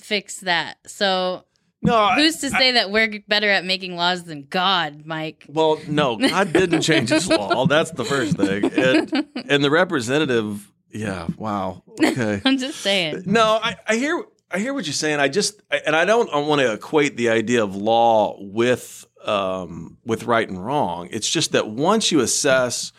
fix 0.00 0.38
that. 0.40 0.78
So 0.86 1.44
No, 1.82 1.96
I- 1.96 2.16
who's 2.16 2.36
to 2.38 2.50
say 2.50 2.72
that 2.72 2.90
we're 2.90 3.20
better 3.28 3.48
at 3.48 3.64
making 3.64 3.96
laws 3.96 4.24
than 4.24 4.46
God, 4.48 5.04
Mike? 5.06 5.46
Well, 5.48 5.78
no, 5.88 6.16
God 6.16 6.52
didn't 6.52 6.82
change 6.82 7.10
his 7.10 7.28
law. 7.28 7.66
That's 7.68 7.90
the 7.92 8.04
first 8.04 8.36
thing. 8.36 8.64
And, 8.72 9.26
and 9.48 9.64
the 9.64 9.70
representative, 9.70 10.70
yeah, 10.90 11.28
wow. 11.36 11.82
Okay. 12.02 12.40
I'm 12.44 12.58
just 12.58 12.80
saying. 12.80 13.22
No, 13.26 13.58
I, 13.62 13.76
I 13.86 13.96
hear 13.96 14.22
I 14.48 14.58
hear 14.60 14.72
what 14.72 14.86
you're 14.86 14.94
saying. 14.94 15.18
I 15.18 15.26
just 15.28 15.60
I- 15.70 15.80
and 15.86 15.96
I 15.96 16.04
don't 16.04 16.30
want 16.46 16.60
to 16.60 16.72
equate 16.72 17.16
the 17.16 17.30
idea 17.30 17.64
of 17.64 17.74
law 17.74 18.36
with 18.40 19.04
um, 19.26 19.98
with 20.04 20.24
right 20.24 20.48
and 20.48 20.64
wrong. 20.64 21.08
It's 21.10 21.28
just 21.28 21.52
that 21.52 21.68
once 21.68 22.10
you 22.10 22.20
assess 22.20 22.92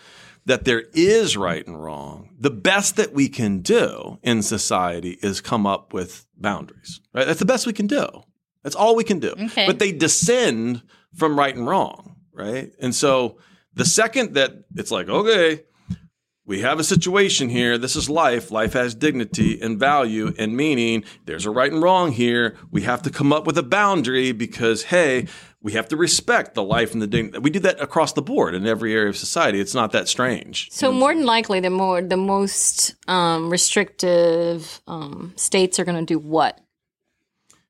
that 0.45 0.65
there 0.65 0.83
is 0.93 1.35
right 1.35 1.65
and 1.65 1.81
wrong, 1.81 2.29
the 2.39 2.51
best 2.51 2.95
that 2.97 3.13
we 3.13 3.27
can 3.27 3.59
do 3.61 4.19
in 4.21 4.41
society 4.41 5.17
is 5.21 5.41
come 5.41 5.65
up 5.65 5.93
with 5.93 6.25
boundaries. 6.37 7.01
Right? 7.13 7.25
That's 7.25 7.39
the 7.39 7.45
best 7.45 7.65
we 7.65 7.73
can 7.73 7.87
do. 7.87 8.07
That's 8.63 8.75
all 8.75 8.95
we 8.95 9.03
can 9.03 9.19
do. 9.19 9.31
Okay. 9.31 9.65
But 9.65 9.79
they 9.79 9.91
descend 9.91 10.83
from 11.15 11.37
right 11.37 11.55
and 11.55 11.65
wrong, 11.65 12.17
right? 12.33 12.71
And 12.79 12.93
so 12.93 13.39
the 13.73 13.85
second 13.85 14.35
that 14.35 14.51
it's 14.75 14.91
like, 14.91 15.09
okay, 15.09 15.63
we 16.45 16.61
have 16.61 16.79
a 16.79 16.83
situation 16.83 17.49
here. 17.49 17.77
This 17.77 17.97
is 17.97 18.09
life. 18.09 18.51
Life 18.51 18.71
has 18.71 18.95
dignity 18.95 19.59
and 19.61 19.77
value 19.77 20.33
and 20.39 20.55
meaning. 20.55 21.03
There's 21.25 21.45
a 21.45 21.51
right 21.51 21.71
and 21.71 21.83
wrong 21.83 22.13
here. 22.13 22.55
We 22.71 22.83
have 22.83 23.01
to 23.01 23.09
come 23.09 23.33
up 23.33 23.45
with 23.45 23.57
a 23.57 23.63
boundary 23.63 24.31
because, 24.31 24.83
hey, 24.83 25.27
we 25.61 25.73
have 25.73 25.87
to 25.89 25.97
respect 25.97 26.53
the 26.55 26.63
life 26.63 26.93
and 26.93 27.01
the 27.01 27.07
dignity. 27.07 27.39
We 27.39 27.49
do 27.49 27.59
that 27.61 27.81
across 27.81 28.13
the 28.13 28.21
board 28.21 28.53
in 28.55 28.67
every 28.67 28.93
area 28.93 29.09
of 29.09 29.17
society. 29.17 29.59
It's 29.59 29.73
not 29.73 29.91
that 29.93 30.07
strange. 30.07 30.69
So 30.71 30.91
more 30.91 31.13
than 31.13 31.25
likely, 31.25 31.59
the 31.59 31.69
more 31.71 32.01
the 32.01 32.15
most 32.17 32.95
um, 33.09 33.49
restrictive 33.49 34.81
um, 34.87 35.33
states 35.35 35.79
are 35.79 35.85
going 35.85 35.97
to 35.97 36.05
do 36.05 36.19
what? 36.19 36.59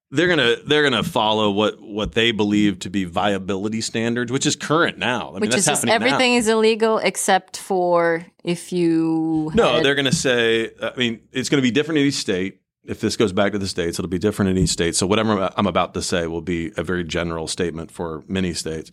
They're 0.10 0.30
gonna 0.30 0.56
they're 0.66 0.84
gonna 0.84 1.04
follow 1.04 1.52
what 1.52 1.82
what 1.82 2.14
they 2.14 2.32
believe 2.32 2.80
to 2.80 2.90
be 2.90 3.04
viability 3.04 3.82
standards, 3.82 4.32
which 4.32 4.46
is 4.46 4.56
current 4.56 4.98
now. 4.98 5.32
I 5.32 5.32
mean, 5.34 5.42
Which 5.42 5.50
that's 5.50 5.60
is 5.64 5.66
just 5.66 5.84
happening 5.84 6.00
now. 6.00 6.16
everything 6.16 6.36
is 6.36 6.48
illegal 6.48 6.98
except 7.00 7.58
for 7.58 8.26
if 8.42 8.72
you 8.72 9.52
No, 9.54 9.74
had- 9.76 9.84
they're 9.86 9.96
going 9.96 10.06
to 10.06 10.16
say. 10.16 10.72
I 10.82 10.94
mean, 10.96 11.20
it's 11.34 11.50
going 11.50 11.58
to 11.62 11.62
be 11.62 11.72
different 11.72 12.00
in 12.00 12.06
each 12.08 12.14
state. 12.14 12.62
If 12.88 13.02
this 13.02 13.16
goes 13.16 13.34
back 13.34 13.52
to 13.52 13.60
the 13.60 13.68
states, 13.68 14.00
it'll 14.00 14.10
be 14.10 14.20
different 14.20 14.52
in 14.52 14.58
each 14.58 14.70
state. 14.70 14.96
So 14.96 15.06
whatever 15.06 15.52
I'm 15.56 15.68
about 15.68 15.94
to 15.96 16.02
say 16.02 16.28
will 16.28 16.42
be 16.42 16.72
a 16.78 16.84
very 16.84 17.04
general 17.04 17.48
statement 17.48 17.92
for 17.92 18.24
many 18.28 18.54
states. 18.54 18.92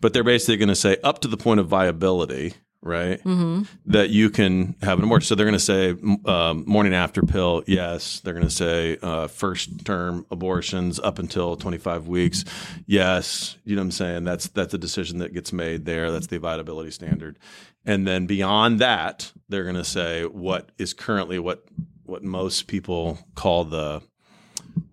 But 0.00 0.12
they're 0.12 0.24
basically 0.24 0.56
going 0.56 0.68
to 0.68 0.74
say 0.74 0.96
up 1.04 1.20
to 1.20 1.28
the 1.28 1.36
point 1.36 1.60
of 1.60 1.68
viability, 1.68 2.54
right? 2.84 3.22
Mm-hmm. 3.24 3.62
That 3.86 4.10
you 4.10 4.30
can 4.30 4.76
have 4.82 4.98
an 4.98 5.04
abortion. 5.04 5.26
So 5.26 5.34
they're 5.34 5.46
going 5.46 5.58
to 5.58 5.58
say 5.58 5.94
um, 6.26 6.64
morning 6.66 6.94
after 6.94 7.22
pill, 7.22 7.64
yes. 7.66 8.20
They're 8.20 8.34
going 8.34 8.46
to 8.46 8.50
say 8.50 8.98
uh, 9.02 9.26
first 9.28 9.84
term 9.84 10.26
abortions 10.30 11.00
up 11.00 11.18
until 11.18 11.56
25 11.56 12.06
weeks, 12.06 12.44
yes. 12.86 13.56
You 13.64 13.74
know 13.76 13.82
what 13.82 13.86
I'm 13.86 13.90
saying? 13.92 14.24
That's 14.24 14.48
that's 14.48 14.74
a 14.74 14.78
decision 14.78 15.18
that 15.18 15.32
gets 15.32 15.52
made 15.52 15.86
there. 15.86 16.10
That's 16.10 16.26
the 16.28 16.38
viability 16.38 16.90
standard. 16.90 17.38
And 17.86 18.06
then 18.06 18.26
beyond 18.26 18.80
that, 18.80 19.32
they're 19.48 19.64
going 19.64 19.74
to 19.76 19.84
say 19.84 20.24
what 20.24 20.70
is 20.78 20.94
currently 20.94 21.38
what 21.38 21.66
what 22.04 22.22
most 22.22 22.66
people 22.66 23.18
call 23.34 23.64
the 23.64 24.02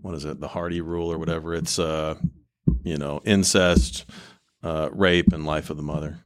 what 0.02 0.16
is 0.16 0.26
it 0.26 0.40
the 0.40 0.48
Hardy 0.50 0.82
rule 0.82 1.12
or 1.12 1.18
whatever. 1.18 1.54
It's 1.54 1.78
uh 1.80 2.16
you 2.84 2.98
know 2.98 3.22
incest, 3.26 4.06
uh, 4.64 4.90
rape, 4.92 5.34
and 5.34 5.46
life 5.46 5.70
of 5.70 5.78
the 5.78 5.84
mother. 5.84 6.20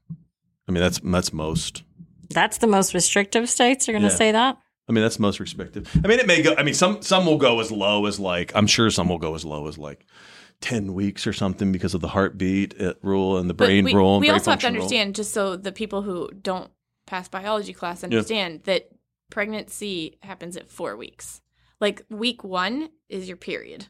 I 0.68 0.72
mean 0.72 0.82
that's 0.82 1.00
that's 1.04 1.34
most. 1.34 1.84
that's 2.30 2.58
the 2.60 2.68
most 2.68 2.94
restrictive 2.94 3.50
states 3.50 3.88
are 3.88 3.92
going 3.92 4.02
to 4.04 4.10
Yeah. 4.10 4.16
say 4.16 4.32
that. 4.32 4.58
I 4.88 4.92
mean 4.92 5.04
that's 5.04 5.20
most 5.20 5.40
restrictive. 5.40 5.90
I 6.04 6.08
mean 6.08 6.20
it 6.20 6.28
may 6.28 6.42
go. 6.42 6.54
I 6.58 6.64
mean 6.64 6.74
some 6.74 7.02
some 7.02 7.26
will 7.26 7.38
go 7.38 7.60
as 7.60 7.72
low 7.72 8.06
as 8.06 8.20
like 8.20 8.52
I'm 8.56 8.68
sure 8.68 8.90
some 8.90 9.10
will 9.10 9.18
go 9.20 9.36
as 9.36 9.46
low 9.46 9.68
as 9.68 9.78
like. 9.78 10.06
10 10.62 10.94
weeks 10.94 11.28
or 11.28 11.34
something 11.34 11.74
because 11.74 11.94
of 11.94 12.00
the 12.00 12.08
heartbeat 12.08 12.82
uh, 12.82 12.94
rule 13.02 13.38
and 13.38 13.50
the 13.50 13.54
But 13.54 13.66
brain 13.66 13.84
we, 13.84 13.94
rule. 13.94 14.16
and 14.16 14.22
we 14.22 14.28
brain 14.28 14.36
also 14.36 14.52
have 14.52 14.60
to 14.62 14.64
function 14.68 14.74
rule. 14.76 14.84
understand, 14.84 15.14
just 15.16 15.34
so 15.34 15.58
the 15.58 15.74
people 15.74 16.02
who 16.02 16.30
don't 16.42 16.72
pass 17.06 17.28
biology 17.28 17.74
class 17.74 18.06
understand, 18.06 18.62
that 18.64 18.88
pregnancy 19.30 20.18
happens 20.22 20.58
at 20.58 20.70
four 20.70 20.96
weeks. 20.96 21.42
Like 21.80 22.04
week 22.10 22.44
one 22.44 22.90
is 23.10 23.28
your 23.28 23.38
period. 23.38 23.88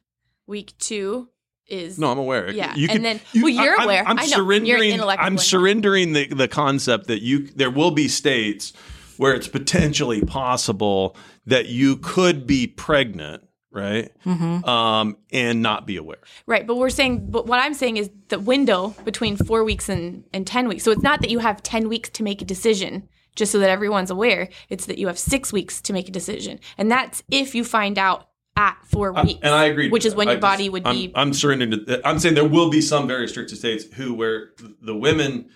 Week 0.47 0.73
two 0.79 1.29
is 1.67 1.97
No, 1.97 2.11
I'm 2.11 2.17
aware. 2.17 2.51
Yeah, 2.51 2.75
you 2.75 2.87
and 2.89 3.03
then- 3.03 3.19
well, 3.35 3.49
you're 3.49 3.73
I- 3.75 3.77
I'm- 3.79 3.83
aware. 3.83 4.03
I'm, 4.07 4.19
I 4.19 4.23
know. 4.23 4.27
You're 4.27 4.37
surrendering. 4.79 5.01
I'm 5.01 5.37
surrendering 5.37 6.13
the 6.13 6.27
the 6.27 6.47
concept 6.47 7.07
that 7.07 7.21
you 7.21 7.47
there 7.47 7.71
will 7.71 7.91
be 7.91 8.07
states 8.07 8.73
where 9.17 9.33
it's 9.33 9.47
potentially 9.47 10.21
possible 10.21 11.15
that 11.45 11.67
you 11.67 11.95
could 11.97 12.45
be 12.45 12.67
pregnant, 12.67 13.43
right? 13.71 14.11
Mm-hmm. 14.25 14.67
Um, 14.67 15.17
and 15.31 15.61
not 15.61 15.87
be 15.87 15.95
aware. 15.97 16.17
right. 16.47 16.67
But 16.67 16.75
we're 16.75 16.89
saying, 16.89 17.31
but 17.31 17.47
what 17.47 17.59
I'm 17.59 17.73
saying 17.73 17.95
is 17.97 18.09
the 18.27 18.39
window 18.39 18.93
between 19.05 19.37
four 19.37 19.63
weeks 19.63 19.87
and, 19.87 20.25
and 20.33 20.45
10 20.45 20.67
weeks. 20.67 20.83
So 20.83 20.91
it's 20.91 21.01
not 21.03 21.21
that 21.21 21.29
you 21.29 21.39
have 21.39 21.63
10 21.63 21.87
weeks 21.87 22.09
to 22.09 22.23
make 22.23 22.41
a 22.41 22.45
decision. 22.45 23.07
Just 23.35 23.51
so 23.51 23.59
that 23.59 23.69
everyone's 23.69 24.09
aware, 24.09 24.49
it's 24.69 24.85
that 24.85 24.97
you 24.97 25.07
have 25.07 25.19
six 25.19 25.51
weeks 25.51 25.81
to 25.81 25.93
make 25.93 26.07
a 26.07 26.11
decision, 26.11 26.59
and 26.77 26.89
that's 26.91 27.21
if 27.29 27.53
you 27.53 27.63
find 27.63 27.97
out 27.97 28.29
at 28.57 28.77
four 28.85 29.11
weeks. 29.11 29.39
and 29.43 29.53
I 29.53 29.65
agree. 29.65 29.89
which 29.89 30.05
is 30.05 30.15
when 30.15 30.27
that. 30.27 30.33
your 30.33 30.37
I 30.37 30.41
body 30.41 30.69
would 30.69 30.87
I'm, 30.87 30.95
be 30.95 31.11
I'm 31.13 31.33
surrendering 31.33 31.71
to. 31.85 32.07
I'm 32.07 32.19
saying 32.19 32.35
there 32.35 32.47
will 32.47 32.69
be 32.69 32.79
some 32.81 33.07
very 33.07 33.21
restricted 33.23 33.57
states 33.57 33.83
who 33.95 34.13
where 34.13 34.51
the 34.81 34.95
women 34.95 35.49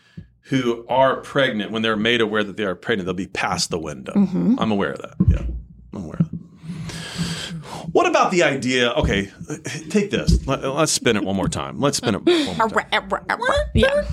who 0.43 0.85
are 0.87 1.17
pregnant 1.21 1.71
when 1.71 1.81
they're 1.81 1.95
made 1.95 2.21
aware 2.21 2.43
that 2.43 2.57
they 2.57 2.63
are 2.63 2.75
pregnant, 2.75 3.05
they'll 3.05 3.13
be 3.13 3.27
past 3.27 3.69
the 3.69 3.79
window. 3.79 4.13
Mm-hmm. 4.13 4.55
I'm 4.59 4.71
aware 4.71 4.91
of 4.93 5.01
that. 5.01 5.13
Yeah, 5.27 5.43
I'm 5.93 6.03
aware 6.03 6.17
of 6.19 6.29
that. 6.31 6.39
What 7.91 8.07
about 8.07 8.31
the 8.31 8.43
idea? 8.43 8.91
Okay, 8.91 9.31
take 9.89 10.11
this. 10.11 10.45
Let, 10.45 10.63
us 10.63 10.91
spin 10.91 11.15
it 11.15 11.23
one 11.23 11.35
more 11.35 11.47
time. 11.47 11.79
Let's 11.79 11.97
spin 11.97 12.15
it 12.15 12.25
one 12.25 12.45
more 12.45 12.55
time. 12.69 12.87
yeah. 13.73 14.03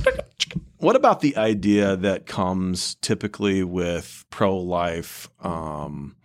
What 0.79 0.97
about 0.97 1.21
the 1.21 1.37
idea 1.37 1.97
that 1.97 2.27
comes 2.27 2.97
typically 2.97 3.65
with 3.65 4.25
pro-life 4.31 5.29
um, 5.41 6.17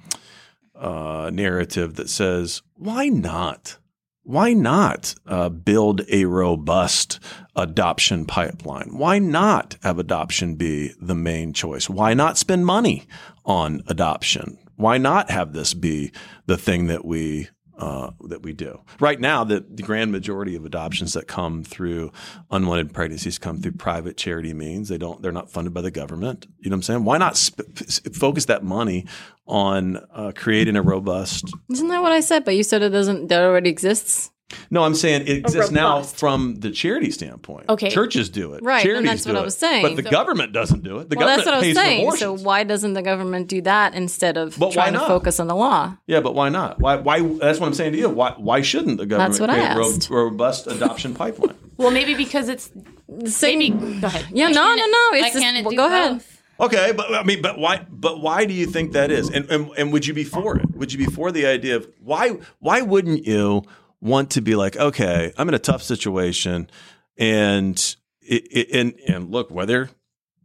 uh, 0.76 1.32
narrative 1.34 1.95
that 1.95 2.10
says, 2.10 2.62
"Why 2.76 3.08
not? 3.08 3.78
Why 4.24 4.54
not 4.54 5.16
uh, 5.26 5.49
build 5.49 6.02
a 6.10 6.26
robust 6.26 7.20
adoption 7.56 8.26
pipeline? 8.26 8.97
Why 8.97 9.20
not 9.20 9.78
have 9.84 9.97
adoption 9.97 10.56
be 10.56 10.93
the 11.02 11.16
main 11.16 11.54
choice? 11.54 11.89
Why 11.89 12.14
not 12.14 12.38
spend 12.38 12.66
money 12.66 13.08
on 13.45 13.84
adoption? 13.88 14.60
Why 14.76 14.97
not 14.97 15.32
have 15.32 15.54
this 15.54 15.74
be 15.74 16.12
the 16.45 16.58
thing 16.58 16.88
that 16.88 17.04
we 17.04 17.49
uh, 17.82 18.12
that 18.26 18.44
we 18.44 18.54
do. 18.54 18.80
Right 19.00 19.20
now, 19.20 19.44
the, 19.44 19.66
the 19.68 19.82
grand 19.84 20.12
majority 20.12 20.56
of 20.56 20.66
adoptions 20.66 21.14
that 21.14 21.28
come 21.28 21.64
through 21.64 22.12
unwanted 22.52 22.94
pregnancies 22.94 23.40
come 23.40 23.60
through 23.60 23.74
private 23.74 24.18
charity 24.18 24.54
means. 24.54 24.88
They 24.88 24.98
don't. 24.98 25.22
They're 25.22 25.32
not 25.32 25.50
funded 25.50 25.74
by 25.74 25.82
the 25.82 25.92
government. 25.92 26.48
You 26.60 26.70
know 26.70 26.76
what 26.76 26.78
I'm 26.78 26.84
saying? 26.84 27.04
Why 27.04 27.18
not 27.18 27.36
sp- 27.36 27.66
focus 28.14 28.46
that 28.46 28.64
money 28.64 29.06
on 29.48 29.98
uh, 30.14 30.32
creating 30.36 30.76
a 30.76 30.82
robust? 30.82 31.52
Isn't 31.72 31.90
that 31.90 32.02
what 32.02 32.12
I 32.12 32.20
said? 32.20 32.46
But 32.46 32.56
you 32.56 32.64
said 32.64 32.84
it 32.84 32.90
doesn't. 32.90 33.28
That 33.28 33.44
already 33.44 33.70
exists. 33.70 34.31
No, 34.70 34.84
I'm 34.84 34.95
saying 34.95 35.24
it 35.28 35.38
exists 35.38 35.72
now 35.72 36.02
from 36.02 36.56
the 36.56 36.72
charity 36.72 37.12
standpoint. 37.12 37.70
Okay. 37.70 37.89
churches 37.89 38.30
do 38.30 38.54
it. 38.54 38.64
Right, 38.64 38.78
and 38.78 38.86
charities 38.86 39.10
that's 39.10 39.26
what 39.26 39.34
do 39.34 39.39
I 39.39 39.43
was 39.43 39.58
saying. 39.58 39.84
But 39.84 39.95
the 39.95 40.04
So- 40.04 40.10
government 40.12 40.54
doesn't 40.54 40.84
do 40.84 40.97
it. 40.99 41.10
The 41.10 41.16
Well, 41.16 41.28
government 41.28 41.38
that's 41.38 41.45
what 41.45 41.54
I 41.54 41.58
was 41.58 41.66
pays 41.68 41.76
for 41.78 42.18
saying. 42.18 42.18
So 42.18 42.34
why 42.43 42.64
doesn't 42.64 42.93
the 42.93 43.02
government 43.02 43.47
do 43.47 43.62
that 43.62 43.93
instead 43.93 44.38
of 44.38 44.58
But 44.60 44.68
why 44.70 44.74
trying 44.74 44.93
to 44.93 44.99
focus 45.02 45.39
on 45.39 45.47
the 45.47 45.56
law? 45.56 45.95
Yeah, 46.08 46.20
but 46.22 46.36
why 46.36 46.49
not? 46.49 46.80
Why? 46.80 46.95
Why? 46.97 47.22
That's 47.22 47.60
what 47.60 47.68
I'm 47.68 47.74
saying 47.74 47.93
to 47.93 47.97
you. 47.97 48.10
Why? 48.10 48.34
Why 48.38 48.62
shouldn't 48.62 48.97
the 48.97 49.06
government 49.06 49.32
That's 49.34 49.39
what 49.39 49.49
I 49.49 49.56
create 49.56 49.72
a 49.72 49.78
ro- 49.80 49.89
asked. 49.89 50.10
robust 50.10 50.68
adoption 50.68 51.14
pipeline? 51.22 51.56
Well, 51.78 51.91
maybe 51.91 52.14
because 52.14 52.49
it's 52.49 52.70
The 53.08 53.32
same. 53.32 53.60
maybe. 53.60 53.99
Go 54.02 54.08
ahead. 54.08 54.26
Yeah, 54.32 54.47
no, 54.49 54.76
no, 54.76 54.76
no. 54.76 54.84
Why 55.12 55.12
It's 55.24 55.34
just, 55.34 55.39
can't 55.43 55.58
it 55.58 55.64
well, 55.66 55.72
do 55.72 55.78
go 55.78 55.86
ahead. 55.88 56.24
Okay, 56.60 56.93
but 56.95 57.12
I 57.14 57.24
mean, 57.24 57.41
but 57.41 57.58
why? 57.58 57.86
But 57.89 58.22
why 58.22 58.45
do 58.45 58.54
you 58.54 58.68
think 58.68 58.91
that 58.93 59.10
is? 59.12 59.30
And, 59.32 59.49
and 59.49 59.72
and 59.78 59.91
would 59.91 60.06
you 60.06 60.14
be 60.14 60.24
for 60.24 60.58
it? 60.58 60.76
Would 60.76 60.93
you 60.93 60.99
be 60.99 61.06
for 61.12 61.32
the 61.32 61.45
idea 61.47 61.76
of 61.78 61.88
why? 62.04 62.38
Why 62.60 62.82
wouldn't 62.82 63.26
you 63.26 63.64
want 64.02 64.32
to 64.32 64.41
be 64.41 64.56
like, 64.56 64.76
okay, 64.76 65.34
I'm 65.38 65.47
in 65.47 65.54
a 65.54 65.60
tough 65.60 65.84
situation, 65.84 66.70
and 67.18 67.78
it, 68.22 68.47
it, 68.52 68.68
and 68.74 68.99
and 69.08 69.30
look, 69.32 69.52
whether 69.52 69.89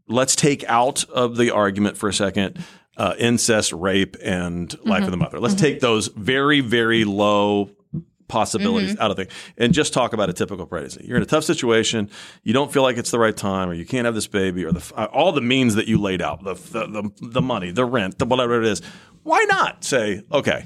let's 0.09 0.37
take 0.37 0.65
out 0.65 1.05
of 1.05 1.37
the 1.37 1.51
argument 1.51 1.97
for 1.97 2.09
a 2.09 2.15
second. 2.15 2.65
Uh, 2.99 3.15
incest, 3.19 3.75
rape, 3.75 4.17
and 4.23 4.75
life 4.87 5.05
of 5.05 5.11
the 5.11 5.19
mother. 5.19 5.39
Let's 5.39 5.55
take 5.55 5.81
those 5.81 6.07
very, 6.07 6.61
very 6.61 7.05
low 7.05 7.69
possibilities 8.29 8.99
out 8.99 9.11
of 9.11 9.17
things 9.17 9.33
and 9.57 9.73
just 9.73 9.93
talk 9.93 10.13
about 10.13 10.31
a 10.31 10.33
typical 10.33 10.67
pregnancy. 10.67 11.05
You're 11.07 11.17
in 11.17 11.23
a 11.23 11.27
tough 11.27 11.45
situation. 11.45 12.11
You 12.43 12.53
don't 12.53 12.73
feel 12.73 12.83
like 12.83 12.97
it's 12.97 13.11
the 13.11 13.19
right 13.19 13.37
time, 13.37 13.69
or 13.69 13.75
you 13.75 13.85
can't 13.85 14.05
have 14.05 14.15
this 14.15 14.27
baby, 14.27 14.65
or 14.65 14.73
the 14.73 14.93
uh, 14.97 15.07
all 15.13 15.33
the 15.33 15.41
means 15.41 15.75
that 15.75 15.89
you 15.89 15.99
laid 15.99 16.23
out, 16.23 16.43
the 16.43 16.55
the 16.55 16.87
the, 16.87 17.11
the 17.21 17.43
money, 17.43 17.71
the 17.71 17.85
rent, 17.85 18.19
the 18.19 18.27
whatever 18.27 18.61
it 18.61 18.67
is. 18.67 18.83
Why 19.23 19.45
not 19.49 19.85
say, 19.85 20.23
okay, 20.33 20.65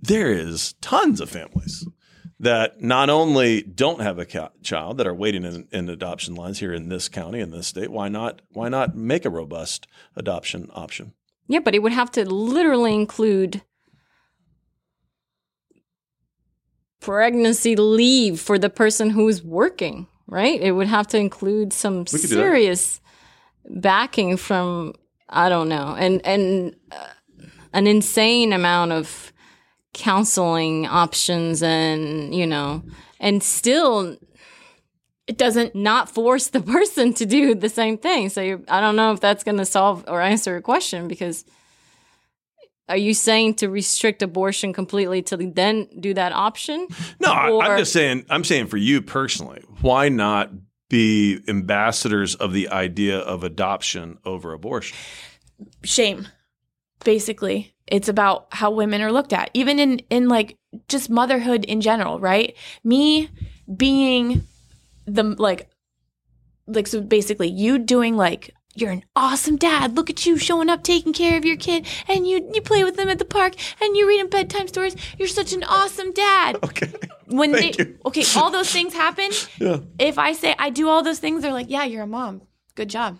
there 0.00 0.30
is 0.30 0.74
tons 0.80 1.20
of 1.20 1.28
families 1.28 1.86
that 2.40 2.82
not 2.82 3.10
only 3.10 3.62
don't 3.62 4.00
have 4.00 4.18
a 4.18 4.26
ca- 4.26 4.50
child 4.62 4.98
that 4.98 5.06
are 5.06 5.14
waiting 5.14 5.44
in, 5.44 5.68
in 5.70 5.88
adoption 5.88 6.34
lines 6.34 6.58
here 6.58 6.72
in 6.72 6.88
this 6.88 7.08
county 7.08 7.40
in 7.40 7.50
this 7.50 7.66
state. 7.66 7.90
Why 7.90 8.08
not? 8.08 8.42
Why 8.52 8.68
not 8.68 8.96
make 8.96 9.24
a 9.24 9.30
robust 9.30 9.86
adoption 10.16 10.68
option? 10.74 11.14
Yeah, 11.46 11.60
but 11.60 11.74
it 11.74 11.82
would 11.82 11.92
have 11.92 12.10
to 12.12 12.28
literally 12.28 12.94
include 12.94 13.62
pregnancy 17.00 17.76
leave 17.76 18.40
for 18.40 18.58
the 18.58 18.70
person 18.70 19.10
who's 19.10 19.42
working, 19.42 20.06
right? 20.26 20.60
It 20.60 20.72
would 20.72 20.86
have 20.86 21.06
to 21.08 21.18
include 21.18 21.72
some 21.72 22.06
could 22.06 22.12
do 22.12 22.18
that. 22.18 22.28
serious 22.28 23.00
backing 23.68 24.36
from 24.36 24.94
I 25.28 25.48
don't 25.48 25.68
know, 25.68 25.94
and 25.98 26.24
and 26.24 26.76
uh, 26.90 27.06
an 27.72 27.86
insane 27.86 28.52
amount 28.52 28.92
of 28.92 29.32
counseling 29.94 30.86
options, 30.86 31.62
and 31.62 32.34
you 32.34 32.46
know, 32.46 32.82
and 33.20 33.42
still 33.42 34.16
It 35.26 35.38
doesn't. 35.38 35.74
not 35.74 36.10
force 36.10 36.48
the 36.48 36.60
person 36.76 37.14
to 37.14 37.24
do 37.24 37.54
the 37.54 37.70
same 37.70 37.96
thing. 37.96 38.28
So 38.28 38.42
you 38.42 38.64
I 38.68 38.80
don't 38.82 38.96
know 38.96 39.12
if 39.12 39.20
that's 39.20 39.42
going 39.44 39.56
to 39.58 39.64
solve 39.64 40.04
or 40.08 40.20
answer 40.20 40.50
your 40.52 40.60
question 40.60 41.08
because 41.08 41.44
are 42.86 42.98
you 42.98 43.14
saying 43.14 43.54
to 43.54 43.70
restrict 43.70 44.20
abortion 44.22 44.74
completely 44.74 45.22
to 45.22 45.36
then 45.38 45.88
do 45.98 46.12
that 46.12 46.32
option? 46.32 46.86
No, 47.18 47.32
Or- 47.32 47.62
I'm 47.62 47.78
just 47.78 47.92
saying. 47.94 48.26
I'm 48.28 48.44
saying 48.44 48.66
for 48.66 48.76
you 48.76 49.00
personally, 49.00 49.62
why 49.80 50.10
not 50.10 50.50
be 50.90 51.40
ambassadors 51.48 52.34
of 52.34 52.52
the 52.52 52.68
idea 52.68 53.18
of 53.18 53.42
adoption 53.42 54.18
over 54.26 54.52
abortion? 54.52 54.96
shame 55.82 56.26
basically 57.04 57.74
it's 57.86 58.08
about 58.08 58.46
how 58.50 58.70
women 58.70 59.02
are 59.02 59.12
looked 59.12 59.32
at 59.32 59.50
even 59.54 59.78
in 59.78 59.98
in 60.10 60.28
like 60.28 60.56
just 60.88 61.10
motherhood 61.10 61.64
in 61.64 61.80
general 61.80 62.18
right 62.18 62.56
me 62.82 63.28
being 63.76 64.42
the 65.06 65.22
like 65.22 65.68
like 66.66 66.86
so 66.86 67.00
basically 67.00 67.48
you 67.48 67.78
doing 67.78 68.16
like 68.16 68.54
you're 68.76 68.90
an 68.90 69.04
awesome 69.14 69.56
dad. 69.56 69.94
Look 69.96 70.10
at 70.10 70.26
you 70.26 70.36
showing 70.36 70.68
up, 70.68 70.82
taking 70.82 71.12
care 71.12 71.36
of 71.38 71.44
your 71.44 71.56
kid, 71.56 71.86
and 72.08 72.26
you 72.26 72.50
you 72.52 72.60
play 72.60 72.82
with 72.84 72.96
them 72.96 73.08
at 73.08 73.18
the 73.18 73.24
park, 73.24 73.54
and 73.80 73.96
you 73.96 74.06
read 74.08 74.20
them 74.20 74.28
bedtime 74.28 74.68
stories. 74.68 74.96
You're 75.18 75.28
such 75.28 75.52
an 75.52 75.64
awesome 75.64 76.12
dad. 76.12 76.58
Okay. 76.64 76.92
When 77.26 77.52
Thank 77.52 77.76
they 77.76 77.84
you. 77.84 77.98
okay, 78.04 78.24
all 78.36 78.50
those 78.50 78.70
things 78.70 78.92
happen. 78.92 79.30
Yeah. 79.58 79.78
If 79.98 80.18
I 80.18 80.32
say 80.32 80.54
I 80.58 80.70
do 80.70 80.88
all 80.88 81.02
those 81.02 81.20
things, 81.20 81.42
they're 81.42 81.52
like, 81.52 81.70
yeah, 81.70 81.84
you're 81.84 82.02
a 82.02 82.06
mom. 82.06 82.42
Good 82.74 82.90
job. 82.90 83.18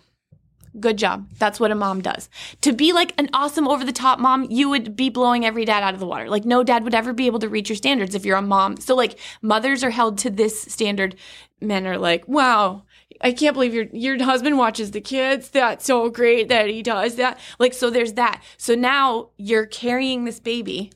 Good 0.79 0.97
job. 0.97 1.29
That's 1.37 1.59
what 1.59 1.71
a 1.71 1.75
mom 1.75 2.01
does. 2.01 2.29
To 2.61 2.73
be 2.73 2.91
like 2.91 3.13
an 3.17 3.29
awesome 3.33 3.67
over 3.67 3.85
the 3.85 3.93
top 3.93 4.19
mom, 4.19 4.47
you 4.49 4.69
would 4.69 4.95
be 4.95 5.09
blowing 5.09 5.45
every 5.45 5.63
dad 5.63 5.83
out 5.83 5.93
of 5.93 5.99
the 5.99 6.07
water. 6.07 6.29
Like 6.29 6.43
no 6.43 6.63
dad 6.63 6.83
would 6.83 6.95
ever 6.95 7.13
be 7.13 7.27
able 7.27 7.39
to 7.39 7.49
reach 7.49 7.69
your 7.69 7.77
standards 7.77 8.13
if 8.13 8.25
you're 8.25 8.37
a 8.37 8.41
mom. 8.41 8.77
So 8.77 8.95
like 8.95 9.17
mothers 9.41 9.83
are 9.83 9.89
held 9.91 10.17
to 10.19 10.29
this 10.29 10.61
standard. 10.61 11.15
Men 11.61 11.87
are 11.87 11.97
like, 11.97 12.27
wow, 12.27 12.83
I 13.21 13.31
can't 13.31 13.53
believe 13.53 13.73
your 13.73 13.85
your 13.93 14.21
husband 14.21 14.57
watches 14.57 14.91
the 14.91 15.01
kids. 15.01 15.49
That's 15.49 15.85
so 15.85 16.09
great 16.09 16.49
that 16.49 16.69
he 16.69 16.83
does 16.83 17.15
that. 17.15 17.39
Like 17.57 17.73
so 17.73 17.89
there's 17.89 18.13
that. 18.13 18.43
So 18.57 18.75
now 18.75 19.29
you're 19.37 19.65
carrying 19.65 20.25
this 20.25 20.39
baby 20.39 20.91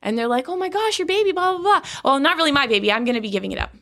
and 0.00 0.16
they're 0.16 0.28
like, 0.28 0.48
oh 0.48 0.56
my 0.56 0.68
gosh, 0.68 0.98
your 0.98 1.06
baby, 1.06 1.32
blah, 1.32 1.52
blah, 1.52 1.60
blah. 1.60 1.90
Well, 2.04 2.20
not 2.20 2.36
really 2.36 2.52
my 2.52 2.66
baby. 2.66 2.90
I'm 2.90 3.04
going 3.04 3.16
to 3.16 3.20
be 3.20 3.30
giving 3.30 3.52
it 3.52 3.58
up. 3.58 3.74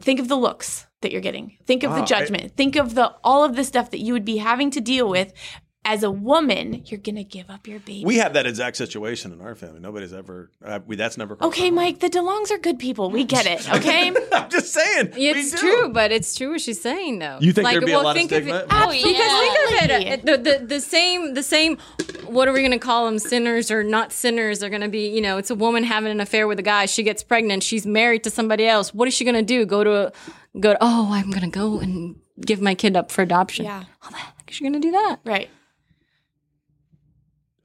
Think 0.00 0.18
of 0.18 0.28
the 0.28 0.36
looks 0.36 0.85
that 1.02 1.12
you're 1.12 1.20
getting. 1.20 1.56
Think 1.66 1.82
of 1.82 1.90
Wow, 1.90 1.96
the 1.98 2.02
I- 2.02 2.06
judgment. 2.06 2.56
Think 2.56 2.76
of 2.76 2.94
the 2.94 3.14
all 3.22 3.44
of 3.44 3.56
the 3.56 3.64
stuff 3.64 3.90
that 3.90 4.00
you 4.00 4.12
would 4.12 4.24
be 4.24 4.38
having 4.38 4.70
to 4.72 4.80
deal 4.80 5.08
with 5.08 5.32
as 5.84 6.02
a 6.02 6.10
woman. 6.10 6.82
You're 6.86 6.98
going 6.98 7.14
to 7.14 7.22
give 7.22 7.48
up 7.48 7.68
your 7.68 7.78
baby. 7.78 8.02
We 8.04 8.16
have 8.16 8.32
that 8.32 8.44
exact 8.44 8.76
situation 8.76 9.30
in 9.32 9.40
our 9.40 9.54
family. 9.54 9.78
Nobody's 9.78 10.12
ever. 10.12 10.50
Uh, 10.64 10.80
we, 10.84 10.96
that's 10.96 11.16
never. 11.16 11.36
crossed 11.36 11.46
okay, 11.54 11.66
our 11.68 11.72
mind. 11.72 12.00
Mike, 12.00 12.00
the 12.00 12.18
DeLongs 12.18 12.50
are 12.50 12.58
good 12.58 12.80
people. 12.80 13.08
We 13.08 13.22
get 13.22 13.46
it. 13.46 13.72
Okay. 13.72 14.12
I'm 14.32 14.50
just 14.50 14.72
saying. 14.72 15.12
we 15.14 15.28
It's 15.28 15.52
do. 15.52 15.58
true, 15.58 15.88
but 15.90 16.10
it's 16.10 16.34
true 16.34 16.50
what 16.52 16.60
she's 16.60 16.80
saying, 16.80 17.20
though. 17.20 17.38
You 17.40 17.52
think 17.52 17.68
there'd 17.68 17.84
be 17.84 17.92
a 17.92 17.98
lot 18.00 18.06
of 18.06 18.14
think 18.16 18.30
stigma? 18.30 18.56
It, 18.56 18.66
Oh, 18.68 18.90
because 18.90 19.04
yeah. 19.04 19.38
think 19.38 19.92
of 19.92 20.34
it. 20.34 20.44
The, 20.44 20.50
the 20.58 20.66
the 20.66 20.80
same 20.80 21.34
the 21.34 21.42
same. 21.44 21.78
What 22.24 22.48
are 22.48 22.52
we 22.52 22.58
going 22.60 22.72
to 22.72 22.78
call 22.80 23.06
them? 23.06 23.20
Sinners 23.20 23.70
or 23.70 23.84
not 23.84 24.10
sinners? 24.12 24.58
They're 24.58 24.70
going 24.70 24.82
to 24.82 24.88
be 24.88 25.08
you 25.10 25.20
know? 25.20 25.36
It's 25.38 25.50
a 25.50 25.54
woman 25.54 25.84
having 25.84 26.10
an 26.10 26.20
affair 26.20 26.48
with 26.48 26.58
a 26.58 26.62
guy. 26.64 26.86
She 26.86 27.04
gets 27.04 27.22
pregnant. 27.22 27.62
She's 27.62 27.86
married 27.86 28.24
to 28.24 28.30
somebody 28.30 28.66
else. 28.66 28.92
What 28.92 29.06
is 29.06 29.14
she 29.14 29.24
going 29.24 29.36
to 29.36 29.42
do? 29.42 29.64
Go 29.64 29.84
to 29.84 29.92
a, 30.08 30.12
go 30.60 30.72
to? 30.72 30.78
Oh, 30.80 31.08
I'm 31.12 31.30
going 31.30 31.42
to 31.50 31.58
go 31.58 31.78
and 31.80 32.16
give 32.44 32.60
my 32.60 32.74
kid 32.74 32.96
up 32.96 33.10
for 33.10 33.22
adoption. 33.22 33.64
yeah. 33.64 33.84
How 34.00 34.10
the 34.10 34.16
heck 34.16 34.44
is 34.48 34.56
she 34.56 34.64
going 34.64 34.74
to 34.74 34.80
do 34.80 34.90
that? 34.92 35.20
Right. 35.24 35.48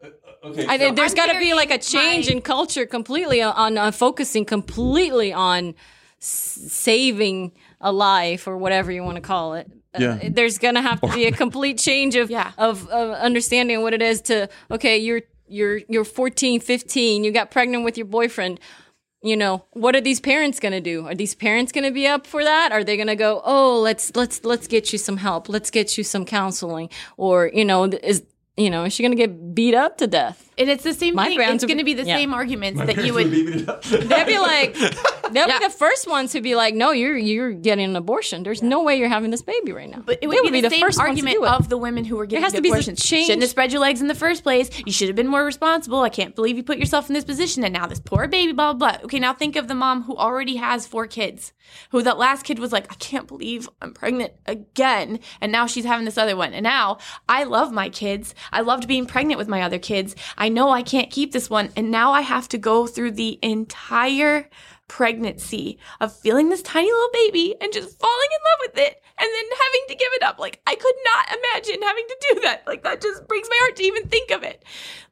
Uh, 0.04 0.08
uh, 0.08 0.48
okay. 0.48 0.66
I, 0.68 0.78
so- 0.78 0.92
there's 0.94 1.12
I'm 1.12 1.16
got 1.18 1.34
to 1.34 1.39
be 1.39 1.54
like 1.54 1.72
a 1.72 1.78
change 1.78 2.28
my- 2.28 2.34
in 2.36 2.42
culture 2.42 2.86
completely 2.86 3.42
uh, 3.42 3.52
on, 3.52 3.78
on 3.78 3.92
focusing 3.92 4.46
completely 4.46 5.32
on 5.34 5.76
s- 6.22 6.60
saving 6.70 7.52
a 7.80 7.92
life 7.92 8.48
or 8.48 8.58
whatever 8.58 8.92
you 8.92 9.04
want 9.04 9.16
to 9.16 9.22
call 9.22 9.54
it. 9.56 9.68
Uh, 9.94 10.00
Yeah. 10.00 10.30
there's 10.30 10.58
going 10.58 10.76
to 10.76 10.82
have 10.82 11.02
to 11.02 11.08
be 11.14 11.26
a 11.26 11.32
complete 11.44 11.78
change 11.78 12.16
of, 12.16 12.30
Yeah. 12.32 12.52
of 12.58 12.88
of 12.89 13.12
understanding 13.12 13.82
what 13.82 13.94
it 13.94 14.02
is 14.02 14.22
to 14.24 14.48
okay, 14.72 14.98
you're 14.98 15.22
you're 15.48 15.82
you're 15.89 16.06
14, 16.06 16.62
15, 16.62 17.24
you 17.26 17.32
got 17.32 17.52
pregnant 17.52 17.84
with 17.84 17.98
your 17.98 18.06
boyfriend. 18.08 18.60
You 19.24 19.38
know, 19.38 19.66
what 19.74 19.96
are 19.96 20.02
these 20.02 20.20
parents 20.20 20.60
going 20.60 20.72
to 20.72 20.82
do? 20.82 21.06
Are 21.06 21.14
these 21.14 21.36
parents 21.36 21.72
going 21.72 21.84
to 21.84 21.92
be 21.92 22.08
up 22.08 22.26
for 22.26 22.44
that? 22.44 22.72
Are 22.72 22.84
they 22.84 22.96
going 22.98 23.08
to 23.08 23.16
go, 23.16 23.42
"Oh, 23.46 23.80
let's 23.80 24.16
let's 24.16 24.44
let's 24.44 24.66
get 24.66 24.92
you 24.92 24.98
some 24.98 25.18
help. 25.18 25.48
Let's 25.48 25.70
get 25.70 25.96
you 25.96 26.04
some 26.04 26.26
counseling." 26.26 26.90
Or, 27.18 27.52
you 27.54 27.64
know, 27.64 27.84
is 27.84 28.24
you 28.62 28.70
know, 28.70 28.84
is 28.86 28.93
she 28.93 29.03
going 29.03 29.12
to 29.12 29.18
get 29.18 29.53
beat 29.55 29.74
up 29.76 29.97
to 29.97 30.07
death? 30.07 30.49
And 30.57 30.70
it's 30.70 30.84
the 30.84 30.93
same 30.93 31.16
My 31.16 31.28
thing. 31.28 31.38
parents 31.39 31.64
It's 31.64 31.68
going 31.70 31.80
to 31.80 31.84
be- 31.84 31.95
be 31.95 32.01
the 32.03 32.07
yeah. 32.07 32.18
same 32.18 32.34
arguments 32.34 32.80
that 32.80 33.03
you 33.03 33.14
would 33.14 33.26
would. 33.26 33.32
be 33.32 33.45
beating 33.45 33.62
it 33.62 33.70
up. 33.70 33.82
They'd 33.84 34.25
be 34.28 34.38
like, 34.38 34.75
they'll 35.32 35.47
Yeah. 35.47 35.59
be 35.59 35.66
the 35.66 35.71
first 35.71 36.08
ones 36.08 36.32
to 36.33 36.42
be 36.42 36.55
like, 36.55 36.75
no, 36.75 36.92
you're 36.92 37.17
you're 37.17 37.51
getting 37.51 37.86
an 37.86 37.96
abortion. 37.96 38.43
There's 38.43 38.62
no 38.62 38.83
way 38.83 38.97
you're 38.97 39.09
having 39.09 39.32
this 39.32 39.42
baby 39.42 39.71
right 39.71 39.89
now. 39.89 40.04
But 40.05 40.20
it 40.21 40.28
would 40.28 40.38
They 40.46 40.51
be, 40.51 40.62
the, 40.62 40.70
same 40.70 40.82
ones 40.82 40.96
to 40.97 41.01
argument 41.01 41.43
of 41.43 41.70
the 41.70 41.78
women 41.78 42.05
who 42.05 42.16
were 42.17 42.25
getting 42.28 42.43
has 42.43 42.51
the 42.54 42.58
to 42.59 42.62
be 42.62 42.70
some 42.70 42.75
abortions. 42.78 43.04
change. 43.04 43.25
Shouldn't 43.28 43.42
have 43.42 43.50
spread 43.50 43.71
your 43.71 43.82
legs 43.82 44.01
in 44.01 44.08
the 44.08 44.16
first 44.16 44.43
place. 44.43 44.70
You 44.86 44.92
should 44.92 45.08
have 45.09 45.16
been 45.16 45.28
more 45.28 45.43
responsible. 45.43 46.01
I 46.01 46.09
can't 46.09 46.36
believe 46.36 46.58
you 46.58 46.63
put 46.63 46.78
yourself 46.78 47.09
in 47.09 47.13
this 47.16 47.25
position, 47.25 47.63
and 47.63 47.74
now 47.74 47.88
this 47.88 48.00
poor 48.00 48.28
baby, 48.28 48.51
blah 48.54 48.74
blah. 48.74 48.92
blah. 48.97 49.05
Okay, 49.05 49.20
now 49.20 49.33
think 49.33 49.55
of 49.55 49.67
the 49.67 49.75
mom 49.75 50.04
who 50.04 50.16
already 50.16 50.58
has 50.58 50.86
four 50.86 51.08
kids, 51.08 51.54
who 51.89 52.04
that 52.04 52.17
last 52.20 52.43
kid 52.43 52.59
was 52.59 52.71
like, 52.71 52.92
I 52.92 52.96
can't 52.96 53.28
believe 53.28 53.67
I'm 53.82 53.93
pregnant 53.93 54.33
again, 54.46 55.20
and 55.39 55.51
now 55.51 55.66
she's 55.66 55.86
having 55.86 56.05
this 56.05 56.17
other 56.17 56.36
one. 56.36 56.54
And 56.54 56.63
now 56.63 57.00
I 57.28 57.43
love 57.46 57.71
my 57.71 57.89
kids. 57.89 58.36
I 58.52 58.62
loved 58.62 58.88
being 58.88 59.06
pregnant 59.06 59.38
with 59.38 59.48
my 59.48 59.62
other 59.62 59.80
kids. 59.80 60.16
I 60.38 60.50
know 60.50 60.70
I 60.70 60.84
can't 60.84 61.10
keep 61.10 61.32
this 61.32 61.50
one, 61.50 61.70
and 61.76 61.92
now 61.92 62.12
I 62.12 62.22
have 62.22 62.48
to 62.50 62.58
go 62.58 62.88
through 62.88 63.12
the 63.12 63.40
entire 63.42 64.50
pregnancy 64.92 65.80
of 66.02 66.14
feeling 66.14 66.50
this 66.50 66.62
tiny 66.62 66.92
little 66.92 67.10
baby 67.14 67.56
and 67.62 67.72
just 67.72 67.98
falling 67.98 68.28
in 68.30 68.40
love 68.44 68.72
with 68.74 68.86
it 68.86 69.02
and 69.18 69.30
then 69.34 69.44
having 69.50 69.82
to 69.88 69.96
give 69.96 70.10
it 70.14 70.24
up. 70.24 70.38
Like 70.38 70.62
I 70.68 70.76
could 70.76 70.96
not 71.06 71.28
imagine 71.30 71.82
having 71.82 72.04
to 72.10 72.18
do 72.34 72.40
that. 72.42 72.64
Like 72.68 72.84
that 72.84 73.02
just 73.02 73.26
breaks 73.26 73.48
my 73.50 73.58
heart 73.62 73.78
to 73.78 73.84
even 73.84 74.08
think 74.08 74.32
of 74.32 74.44
it. 74.44 74.66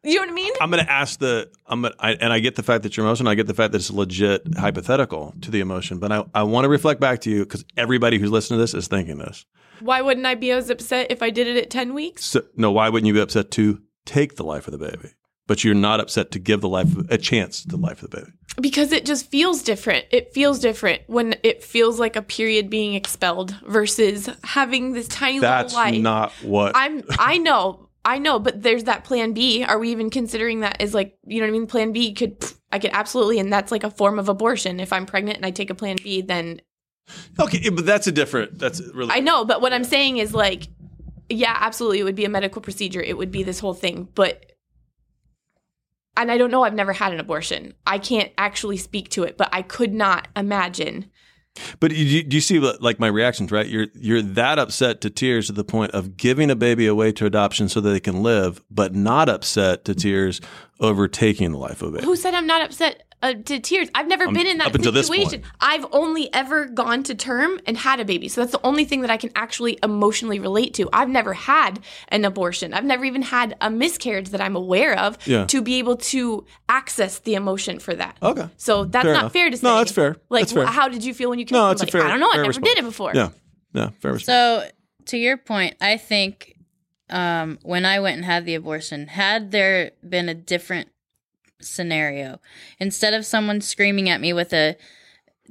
You 0.04 0.16
know 0.16 0.22
what 0.22 0.30
I 0.30 0.34
mean? 0.34 0.54
I'm 0.60 0.70
going 0.70 0.84
to 0.84 0.92
ask 0.92 1.20
the. 1.20 1.50
I'm 1.66 1.84
gonna, 1.84 1.96
I, 2.00 2.12
and 2.14 2.34
I 2.34 2.40
get 2.40 2.56
the 2.56 2.64
fact 2.64 2.84
that 2.84 2.98
you're 2.98 3.06
emotional. 3.06 3.30
I 3.30 3.36
get 3.36 3.48
the 3.48 3.54
fact 3.54 3.72
that 3.72 3.78
it's 3.78 3.92
legit 3.92 4.58
hypothetical 4.58 5.34
to 5.42 5.52
the 5.52 5.62
emotion. 5.62 6.00
But 6.00 6.12
I, 6.12 6.26
I 6.34 6.44
want 6.44 6.66
to 6.66 6.70
reflect 6.70 7.00
back 7.00 7.22
to 7.22 7.30
you 7.30 7.44
because 7.44 7.64
everybody 7.78 8.18
who's 8.18 8.32
listening 8.32 8.58
to 8.58 8.64
this 8.64 8.74
is 8.74 8.88
thinking 8.90 9.18
this. 9.18 9.46
Why 9.82 10.02
wouldn't 10.02 10.26
I 10.26 10.36
be 10.36 10.52
as 10.52 10.70
upset 10.70 11.08
if 11.10 11.22
I 11.22 11.30
did 11.30 11.48
it 11.48 11.58
at 11.58 11.70
10 11.70 11.94
weeks? 11.94 12.26
So, 12.26 12.44
no, 12.56 12.72
why 12.72 12.90
wouldn't 12.90 13.08
you 13.08 13.14
be 13.14 13.20
upset 13.22 13.52
to 13.52 13.82
take 14.06 14.36
the 14.36 14.44
life 14.44 14.68
of 14.68 14.72
the 14.72 14.78
baby? 14.78 15.14
But 15.48 15.64
you're 15.64 15.74
not 15.74 16.00
upset 16.00 16.30
to 16.32 16.40
give 16.40 16.62
the 16.62 16.70
life 16.70 16.90
a 17.10 17.18
chance 17.18 17.64
to 17.64 17.68
the 17.70 17.78
life 17.78 18.04
of 18.04 18.12
the 18.12 18.18
baby. 18.18 18.32
because 18.62 18.92
it 18.92 19.04
just 19.06 19.32
feels 19.32 19.64
different. 19.64 20.06
It 20.12 20.32
feels 20.32 20.60
different 20.60 21.02
when 21.08 21.36
it 21.42 21.64
feels 21.64 22.00
like 22.00 22.16
a 22.16 22.22
period 22.22 22.70
being 22.70 22.94
expelled 22.94 23.56
versus 23.68 24.30
having 24.44 24.94
this 24.94 25.08
tiny 25.08 25.40
That's 25.40 25.74
little 25.74 25.92
life. 25.92 26.02
not 26.02 26.32
what. 26.44 26.74
I'm 26.76 27.04
I 27.18 27.40
know. 27.40 27.90
I 28.06 28.18
know, 28.20 28.40
but 28.40 28.62
there's 28.62 28.86
that 28.86 29.04
plan 29.04 29.34
B. 29.34 29.64
Are 29.64 29.78
we 29.80 29.90
even 29.92 30.10
considering 30.10 30.60
that 30.62 30.82
as 30.82 30.94
like, 30.94 31.18
you 31.26 31.40
know 31.40 31.48
what 31.48 31.50
I 31.50 31.60
mean? 31.60 31.68
Plan 31.68 31.92
B 31.94 32.14
could 32.14 32.46
I 32.72 32.78
could 32.80 32.92
absolutely 32.94 33.40
and 33.40 33.52
that's 33.52 33.72
like 33.72 33.84
a 33.84 33.90
form 33.90 34.20
of 34.20 34.30
abortion. 34.30 34.80
If 34.80 34.94
I'm 34.94 35.06
pregnant 35.08 35.38
and 35.38 35.46
I 35.46 35.52
take 35.52 35.70
a 35.72 35.76
plan 35.76 35.98
B, 36.04 36.22
then 36.22 36.62
okay, 37.40 37.70
but 37.70 37.86
that's 37.86 38.08
a 38.08 38.12
different. 38.12 38.60
That's 38.60 38.82
really. 38.94 39.12
I 39.12 39.20
know, 39.20 39.46
but 39.46 39.62
what 39.62 39.74
I'm 39.74 39.84
saying 39.84 40.18
is 40.18 40.34
like 40.34 40.68
yeah, 41.30 41.56
absolutely 41.60 42.00
it 42.00 42.04
would 42.04 42.16
be 42.16 42.26
a 42.26 42.30
medical 42.30 42.62
procedure. 42.62 43.02
It 43.02 43.18
would 43.18 43.32
be 43.32 43.44
this 43.44 43.60
whole 43.60 43.74
thing, 43.74 44.10
but 44.16 44.46
and 46.18 46.32
I 46.32 46.38
don't 46.38 46.52
know, 46.52 46.64
I've 46.64 46.74
never 46.74 46.92
had 46.92 47.14
an 47.14 47.20
abortion. 47.20 47.74
I 47.88 47.98
can't 47.98 48.32
actually 48.38 48.78
speak 48.78 49.10
to 49.10 49.24
it, 49.24 49.38
but 49.38 49.48
I 49.54 49.62
could 49.62 49.94
not 49.94 50.28
imagine 50.36 51.10
But 51.80 51.92
you, 51.92 52.24
do 52.24 52.36
you 52.36 52.42
see 52.42 52.60
like 52.60 53.00
my 53.00 53.08
reactions, 53.08 53.52
right? 53.52 53.68
You're 53.68 53.88
you're 53.94 54.22
that 54.22 54.60
upset 54.60 55.02
to 55.02 55.10
tears 55.10 55.48
to 55.48 55.54
the 55.54 55.64
point 55.64 55.92
of 55.92 56.18
giving 56.18 56.50
a 56.50 56.56
baby 56.56 56.88
away 56.88 57.12
to 57.14 57.26
adoption 57.26 57.70
so 57.70 57.82
that 57.82 57.90
they 57.90 58.00
can 58.00 58.22
live, 58.24 58.62
but 58.70 58.96
not 58.96 59.30
upset 59.30 59.86
to 59.86 59.96
tears 59.96 60.42
over 60.80 61.08
taking 61.08 61.52
the 61.52 61.58
life 61.58 61.82
of 61.82 61.96
it. 61.96 62.04
Who 62.04 62.16
said 62.16 62.34
I'm 62.34 62.48
not 62.48 62.62
upset 62.62 63.09
uh, 63.22 63.34
to 63.46 63.60
tears? 63.60 63.90
I've 63.96 64.08
never 64.08 64.32
been 64.32 64.48
in 64.48 64.58
that 64.60 64.68
up 64.68 64.76
until 64.76 64.92
this 64.92 65.08
situation. 65.08 65.42
point. 65.42 65.54
I've 65.60 65.86
only 65.92 66.34
ever 66.34 66.66
gone 66.66 67.04
to 67.04 67.16
term 67.16 67.60
and 67.66 67.78
had 67.78 68.00
a 68.00 68.06
baby. 68.06 68.28
So 68.30 68.42
that's 68.42 68.52
the 68.54 68.66
only 68.66 68.86
thing 68.86 69.02
that 69.02 69.10
I 69.10 69.18
can 69.18 69.32
actually 69.36 69.78
emotionally 69.84 70.40
relate 70.40 70.74
to. 70.76 70.90
I've 70.94 71.10
never 71.10 71.34
had 71.34 71.80
an 72.10 72.24
abortion. 72.26 72.74
I've 72.74 72.86
never 72.86 73.04
even 73.06 73.22
had 73.22 73.56
a 73.62 73.70
miscarriage 73.70 74.30
that 74.30 74.42
I'm 74.42 74.56
aware 74.56 74.98
of 74.98 75.18
Yeah. 75.28 75.46
to 75.48 75.62
be 75.62 75.80
able 75.80 75.98
to 75.98 76.46
access 76.70 77.20
the 77.20 77.36
emotion 77.36 77.80
for 77.80 77.94
that. 77.96 78.16
Okay. 78.24 78.48
So 78.58 78.86
that's 78.86 79.04
Fair 79.04 79.14
not 79.14 79.20
enough. 79.22 79.34
fair 79.34 79.50
to 79.50 79.58
say. 79.58 79.68
No, 79.68 79.78
that's 79.78 79.92
fair. 79.92 80.16
Like, 80.30 80.42
That's 80.44 80.54
fair. 80.54 80.66
how 80.66 80.88
did 80.88 81.04
you 81.04 81.14
feel 81.14 81.30
when 81.30 81.40
you 81.40 81.46
killed 81.46 81.62
No, 81.62 81.72
it's 81.72 81.82
a 81.84 81.86
somebody? 81.88 82.02
fair. 82.04 82.08
I 82.08 82.12
don't 82.12 82.20
know. 82.20 82.32
I 82.32 82.38
never 82.38 82.48
response. 82.48 82.68
did 82.68 82.78
it 82.80 82.84
before. 82.86 83.12
Yeah, 83.14 83.30
yeah, 83.74 83.90
fair 84.00 84.14
response. 84.14 84.26
So, 84.26 84.70
to 85.08 85.18
your 85.18 85.38
point, 85.38 85.76
I 85.82 85.98
think 85.98 86.56
um, 87.10 87.58
when 87.64 87.86
I 87.86 88.00
went 88.00 88.18
and 88.18 88.26
had 88.26 88.46
the 88.46 88.56
abortion, 88.56 89.08
had 89.08 89.52
there 89.52 89.92
been 90.08 90.30
a 90.30 90.36
different 90.36 90.90
scenario, 91.62 92.40
instead 92.80 93.14
of 93.14 93.26
someone 93.26 93.62
screaming 93.62 94.10
at 94.10 94.22
me 94.22 94.34
with 94.34 94.54
a 94.54 94.76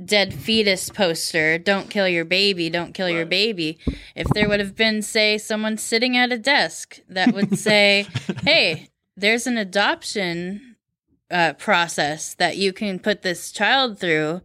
dead 0.03 0.33
fetus 0.33 0.91
poster, 0.91 1.59
don't 1.59 1.91
kill 1.91 2.09
your 2.09 2.25
baby, 2.25 2.71
don't 2.71 2.95
kill 2.95 3.11
your 3.11 3.27
baby, 3.27 3.79
if 4.15 4.29
there 4.29 4.49
would 4.49 4.61
have 4.61 4.77
been, 4.77 5.03
say, 5.03 5.39
someone 5.39 5.77
sitting 5.77 6.17
at 6.17 6.33
a 6.33 6.39
desk 6.39 7.01
that 7.09 7.35
would 7.35 7.59
say, 7.59 8.07
hey, 8.43 8.89
there's 9.17 9.47
an 9.47 9.59
adoption 9.59 10.77
uh, 11.31 11.53
process 11.55 12.35
that 12.35 12.57
you 12.57 12.73
can 12.73 12.99
put 12.99 13.23
this 13.23 13.53
child 13.53 13.99
through 13.99 14.41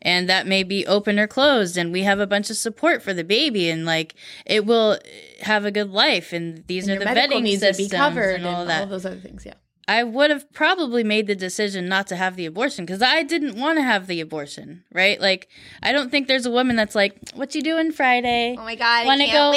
and 0.00 0.28
that 0.28 0.46
may 0.46 0.62
be 0.62 0.86
open 0.86 1.18
or 1.18 1.26
closed 1.26 1.76
and 1.76 1.92
we 1.92 2.02
have 2.02 2.18
a 2.18 2.26
bunch 2.26 2.50
of 2.50 2.56
support 2.56 3.02
for 3.02 3.12
the 3.14 3.22
baby 3.22 3.70
and 3.70 3.84
like 3.84 4.14
it 4.46 4.66
will 4.66 4.98
have 5.42 5.64
a 5.64 5.70
good 5.70 5.90
life 5.90 6.32
and 6.32 6.66
these 6.66 6.88
And 6.88 6.96
are 6.96 7.04
the 7.04 7.10
vetting 7.10 7.42
needs 7.42 7.60
systems 7.60 7.88
to 7.88 7.94
be 7.94 7.96
covered 7.96 8.36
and 8.36 8.46
all 8.46 8.62
of 8.62 8.68
that 8.68 8.88
those 8.88 9.06
other 9.06 9.16
things. 9.16 9.44
Yeah. 9.44 9.54
I 9.88 10.04
would 10.04 10.30
have 10.30 10.50
probably 10.52 11.02
made 11.02 11.26
the 11.26 11.34
decision 11.34 11.88
not 11.88 12.06
to 12.06 12.16
have 12.16 12.36
the 12.36 12.46
abortion 12.46 12.84
because 12.86 13.02
I 13.02 13.24
didn't 13.24 13.56
want 13.58 13.78
to 13.78 13.82
have 13.82 14.06
the 14.06 14.20
abortion, 14.20 14.84
right? 14.92 15.20
Like, 15.20 15.48
I 15.82 15.90
don't 15.90 16.08
think 16.10 16.28
there's 16.28 16.46
a 16.46 16.50
woman 16.52 16.76
that's 16.76 16.94
like, 16.94 17.16
"What 17.34 17.54
you 17.54 17.62
doing 17.62 17.90
Friday? 17.90 18.54
Oh 18.58 18.62
my 18.62 18.76
god. 18.76 19.06
Want 19.06 19.20
to 19.20 19.26
go? 19.26 19.50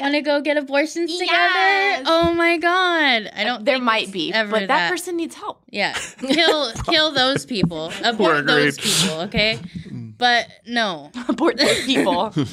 Want 0.00 0.14
to 0.14 0.22
go 0.22 0.40
get 0.40 0.56
abortions 0.56 1.10
Yes. 1.10 1.18
together? 1.20 2.10
Oh 2.10 2.32
my 2.34 2.56
god! 2.58 3.30
I 3.36 3.44
don't. 3.44 3.64
There 3.64 3.74
think 3.76 3.84
might 3.84 4.10
be, 4.12 4.32
ever 4.32 4.50
but 4.50 4.68
that, 4.68 4.90
person 4.90 5.16
needs 5.16 5.34
help. 5.34 5.62
Yeah, 5.70 5.92
kill 6.20 6.72
kill 6.88 7.10
those 7.12 7.44
people. 7.44 7.92
Abort 8.02 8.46
those 8.46 8.78
people. 8.78 9.20
Okay, 9.22 9.58
but 10.18 10.46
no. 10.66 11.10
Abort 11.28 11.58
those 11.58 11.84
people. 11.84 12.30
to 12.30 12.44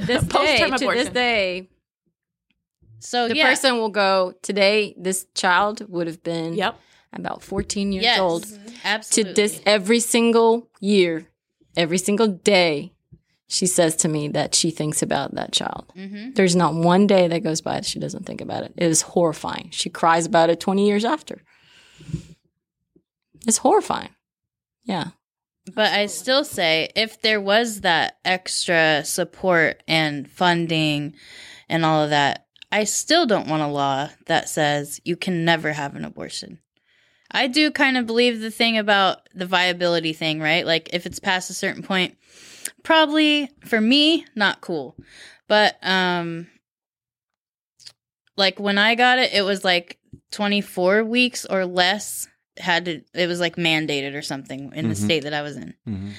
this 0.00 0.22
day, 0.22 0.28
Post-term 0.28 0.72
to 0.78 0.86
this 0.92 1.08
day, 1.08 1.68
So 3.02 3.28
the 3.28 3.36
yeah, 3.36 3.50
person 3.50 3.78
will 3.78 3.90
go 3.90 4.34
today. 4.42 4.94
This 4.96 5.26
child 5.34 5.88
would 5.88 6.06
have 6.06 6.22
been 6.22 6.54
yep. 6.54 6.78
about 7.12 7.42
14 7.42 7.92
years 7.92 8.04
yes, 8.04 8.20
old. 8.20 8.46
To 9.10 9.24
this, 9.24 9.60
every 9.66 10.00
single 10.00 10.68
year, 10.80 11.28
every 11.76 11.98
single 11.98 12.28
day, 12.28 12.92
she 13.48 13.66
says 13.66 13.96
to 13.96 14.08
me 14.08 14.28
that 14.28 14.54
she 14.54 14.70
thinks 14.70 15.02
about 15.02 15.34
that 15.34 15.52
child. 15.52 15.92
Mhm. 15.96 16.34
There's 16.34 16.56
not 16.56 16.74
one 16.74 17.06
day 17.06 17.28
that 17.28 17.42
goes 17.42 17.60
by 17.60 17.74
that 17.74 17.84
she 17.84 17.98
doesn't 17.98 18.24
think 18.24 18.40
about 18.40 18.62
it. 18.62 18.72
It 18.76 18.86
is 18.86 19.02
horrifying. 19.02 19.70
She 19.72 19.90
cries 19.90 20.24
about 20.24 20.48
it 20.48 20.60
20 20.60 20.86
years 20.86 21.04
after. 21.04 21.42
It's 23.46 23.58
horrifying. 23.58 24.14
Yeah. 24.84 25.08
But 25.74 25.92
I 25.92 26.06
still 26.06 26.44
say 26.44 26.90
if 26.96 27.20
there 27.20 27.40
was 27.40 27.82
that 27.82 28.18
extra 28.24 29.04
support 29.04 29.82
and 29.86 30.30
funding 30.30 31.14
and 31.68 31.84
all 31.84 32.04
of 32.04 32.10
that, 32.10 32.41
I 32.72 32.84
still 32.84 33.26
don't 33.26 33.48
want 33.48 33.62
a 33.62 33.66
law 33.68 34.08
that 34.26 34.48
says 34.48 35.00
you 35.04 35.14
can 35.16 35.44
never 35.44 35.72
have 35.72 35.94
an 35.94 36.04
abortion. 36.06 36.58
I 37.30 37.46
do 37.46 37.70
kind 37.70 37.96
of 37.96 38.06
believe 38.06 38.40
the 38.40 38.50
thing 38.50 38.78
about 38.78 39.28
the 39.34 39.46
viability 39.46 40.12
thing, 40.14 40.40
right? 40.40 40.66
Like 40.66 40.90
if 40.92 41.06
it's 41.06 41.18
past 41.18 41.50
a 41.50 41.54
certain 41.54 41.82
point, 41.82 42.16
probably 42.82 43.50
for 43.66 43.80
me 43.80 44.26
not 44.34 44.60
cool. 44.62 44.96
But 45.48 45.76
um 45.82 46.48
like 48.36 48.58
when 48.58 48.78
I 48.78 48.94
got 48.94 49.18
it, 49.18 49.32
it 49.34 49.42
was 49.42 49.64
like 49.64 49.98
24 50.30 51.04
weeks 51.04 51.44
or 51.44 51.66
less 51.66 52.26
had 52.58 52.84
to 52.86 53.02
it 53.14 53.26
was 53.26 53.40
like 53.40 53.56
mandated 53.56 54.14
or 54.14 54.22
something 54.22 54.72
in 54.74 54.88
the 54.88 54.94
Mhm. 54.94 55.04
state 55.04 55.22
that 55.24 55.34
I 55.34 55.42
was 55.42 55.56
in. 55.56 55.74
Mhm. 55.86 56.12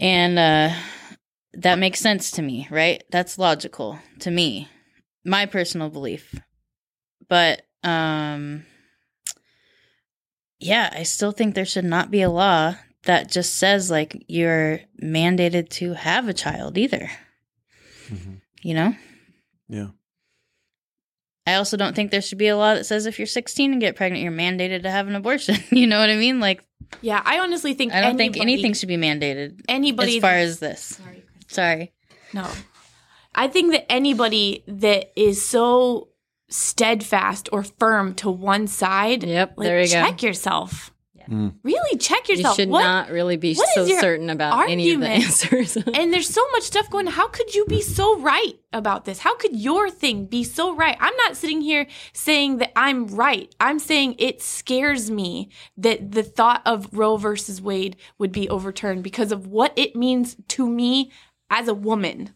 And 0.00 0.38
uh 0.38 0.74
that 1.54 1.78
makes 1.78 2.00
sense 2.00 2.30
to 2.32 2.42
me, 2.42 2.68
right? 2.70 3.02
That's 3.10 3.38
logical 3.38 3.98
to 4.20 4.30
me. 4.30 4.68
My 5.28 5.46
personal 5.46 5.90
belief. 5.90 6.34
But 7.28 7.62
um 7.84 8.64
yeah, 10.58 10.90
I 10.92 11.04
still 11.04 11.32
think 11.32 11.54
there 11.54 11.64
should 11.64 11.84
not 11.84 12.10
be 12.10 12.22
a 12.22 12.30
law 12.30 12.74
that 13.04 13.30
just 13.30 13.54
says 13.56 13.90
like 13.90 14.24
you're 14.28 14.80
mandated 15.02 15.68
to 15.70 15.92
have 15.94 16.28
a 16.28 16.34
child 16.34 16.76
either. 16.78 17.10
Mhm. 18.08 18.40
You 18.62 18.74
know? 18.74 18.94
Yeah. 19.68 19.88
I 21.46 21.54
also 21.54 21.76
don't 21.76 21.94
think 21.96 22.10
there 22.10 22.20
should 22.20 22.38
be 22.38 22.48
a 22.48 22.56
law 22.56 22.74
that 22.74 22.84
says 22.84 23.06
if 23.06 23.18
you're 23.18 23.26
16 23.26 23.72
and 23.72 23.80
get 23.80 23.96
pregnant, 23.96 24.22
you're 24.22 24.32
mandated 24.32 24.82
to 24.82 24.90
have 24.90 25.08
an 25.08 25.14
abortion. 25.14 25.56
you 25.70 25.86
know 25.86 25.98
what 25.98 26.10
I 26.10 26.16
mean? 26.16 26.40
Like, 26.40 26.62
Yeah, 27.00 27.22
I 27.24 27.38
honestly 27.38 27.72
think 27.74 27.92
I 27.92 28.00
don't 28.02 28.16
think 28.18 28.36
anything 28.36 28.74
should 28.74 28.88
be 28.88 28.96
mandated 28.96 29.60
anybody 29.68 30.16
as 30.16 30.20
far 30.22 30.32
as 30.34 30.58
this. 30.58 30.80
Sorry. 30.82 31.24
Sorry. 31.46 31.92
No. 32.34 32.50
I 33.38 33.48
think 33.48 33.72
that 33.72 33.90
anybody 33.90 34.64
that 34.66 35.12
is 35.16 35.44
so 35.44 36.08
steadfast 36.50 37.48
or 37.52 37.62
firm 37.62 38.14
to 38.16 38.30
one 38.30 38.66
side, 38.66 39.22
Yep. 39.24 39.54
like, 39.56 39.66
there 39.66 39.80
you 39.80 39.86
go. 39.86 39.92
check 39.92 40.22
yourself. 40.22 40.92
Mm. 41.28 41.56
Really 41.62 41.98
check 41.98 42.26
yourself. 42.30 42.56
You 42.56 42.62
should 42.62 42.70
What- 42.70 42.84
not 42.84 43.10
really 43.10 43.36
be 43.36 43.52
so 43.52 43.86
certain 44.00 44.30
about 44.30 44.70
any 44.70 44.92
of 44.92 45.00
the 45.00 45.08
answers. 45.08 45.76
and 45.94 46.10
there's 46.10 46.26
so 46.28 46.40
much 46.52 46.62
stuff 46.62 46.88
going. 46.88 47.06
How 47.06 47.28
could 47.28 47.54
you 47.54 47.66
be 47.66 47.82
so 47.82 48.18
right 48.18 48.54
about 48.72 49.04
this? 49.04 49.18
How 49.18 49.36
could 49.36 49.54
your 49.54 49.90
thing 49.90 50.24
be 50.24 50.42
so 50.42 50.74
right? 50.74 50.96
I'm 50.98 51.14
not 51.16 51.36
sitting 51.36 51.60
here 51.60 51.86
saying 52.14 52.56
that 52.58 52.72
I'm 52.78 53.06
right. 53.08 53.54
I'm 53.60 53.78
saying 53.78 54.14
it 54.18 54.40
scares 54.40 55.10
me 55.10 55.50
that 55.76 56.12
the 56.12 56.22
thought 56.22 56.62
of 56.64 56.88
Roe 56.92 57.18
versus 57.18 57.60
Wade 57.60 57.96
would 58.18 58.32
be 58.32 58.48
overturned 58.48 59.02
because 59.04 59.30
of 59.30 59.46
what 59.46 59.74
it 59.76 59.94
means 59.94 60.34
to 60.56 60.66
me 60.66 61.10
as 61.50 61.68
a 61.68 61.74
woman. 61.74 62.30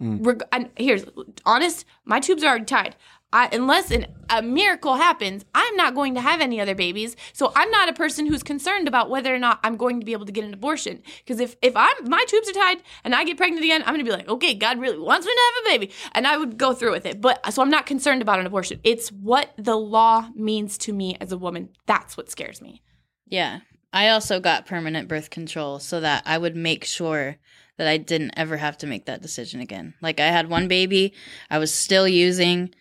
Mm. 0.00 0.24
Reg- 0.24 0.42
and 0.52 0.70
here's 0.76 1.04
honest, 1.44 1.84
my 2.04 2.20
tubes 2.20 2.42
are 2.42 2.48
already 2.48 2.64
tied. 2.64 2.96
I, 3.32 3.48
unless 3.52 3.92
an, 3.92 4.06
a 4.28 4.42
miracle 4.42 4.96
happens, 4.96 5.44
I'm 5.54 5.76
not 5.76 5.94
going 5.94 6.14
to 6.16 6.20
have 6.20 6.40
any 6.40 6.60
other 6.60 6.74
babies. 6.74 7.14
So 7.32 7.52
I'm 7.54 7.70
not 7.70 7.88
a 7.88 7.92
person 7.92 8.26
who's 8.26 8.42
concerned 8.42 8.88
about 8.88 9.08
whether 9.08 9.32
or 9.32 9.38
not 9.38 9.60
I'm 9.62 9.76
going 9.76 10.00
to 10.00 10.06
be 10.06 10.12
able 10.12 10.26
to 10.26 10.32
get 10.32 10.44
an 10.44 10.52
abortion. 10.52 11.02
Because 11.18 11.38
if 11.38 11.54
if 11.62 11.76
I'm 11.76 12.08
my 12.08 12.24
tubes 12.26 12.48
are 12.48 12.52
tied 12.52 12.82
and 13.04 13.14
I 13.14 13.24
get 13.24 13.36
pregnant 13.36 13.64
again, 13.64 13.82
I'm 13.82 13.94
going 13.94 14.04
to 14.04 14.10
be 14.10 14.16
like, 14.16 14.28
okay, 14.28 14.54
God 14.54 14.80
really 14.80 14.98
wants 14.98 15.26
me 15.26 15.32
to 15.32 15.40
have 15.54 15.64
a 15.64 15.68
baby, 15.78 15.92
and 16.12 16.26
I 16.26 16.36
would 16.38 16.58
go 16.58 16.72
through 16.72 16.90
with 16.92 17.06
it. 17.06 17.20
But 17.20 17.52
so 17.52 17.62
I'm 17.62 17.70
not 17.70 17.86
concerned 17.86 18.22
about 18.22 18.40
an 18.40 18.46
abortion. 18.46 18.80
It's 18.82 19.12
what 19.12 19.52
the 19.56 19.76
law 19.76 20.28
means 20.34 20.76
to 20.78 20.92
me 20.92 21.16
as 21.20 21.30
a 21.30 21.38
woman. 21.38 21.68
That's 21.86 22.16
what 22.16 22.30
scares 22.30 22.60
me. 22.60 22.82
Yeah. 23.26 23.60
I 23.92 24.10
also 24.10 24.38
got 24.38 24.66
permanent 24.66 25.08
birth 25.08 25.30
control 25.30 25.80
so 25.80 26.00
that 26.00 26.22
I 26.24 26.38
would 26.38 26.54
make 26.54 26.84
sure 26.84 27.38
that 27.80 27.88
I 27.88 27.96
didn't 27.96 28.34
ever 28.36 28.58
have 28.58 28.76
to 28.78 28.86
make 28.86 29.06
that 29.06 29.22
decision 29.22 29.62
again. 29.62 29.94
Like 30.02 30.20
I 30.20 30.26
had 30.26 30.50
one 30.50 30.68
baby, 30.68 31.14
I 31.48 31.56
was 31.56 31.72
still 31.72 32.06
using 32.06 32.74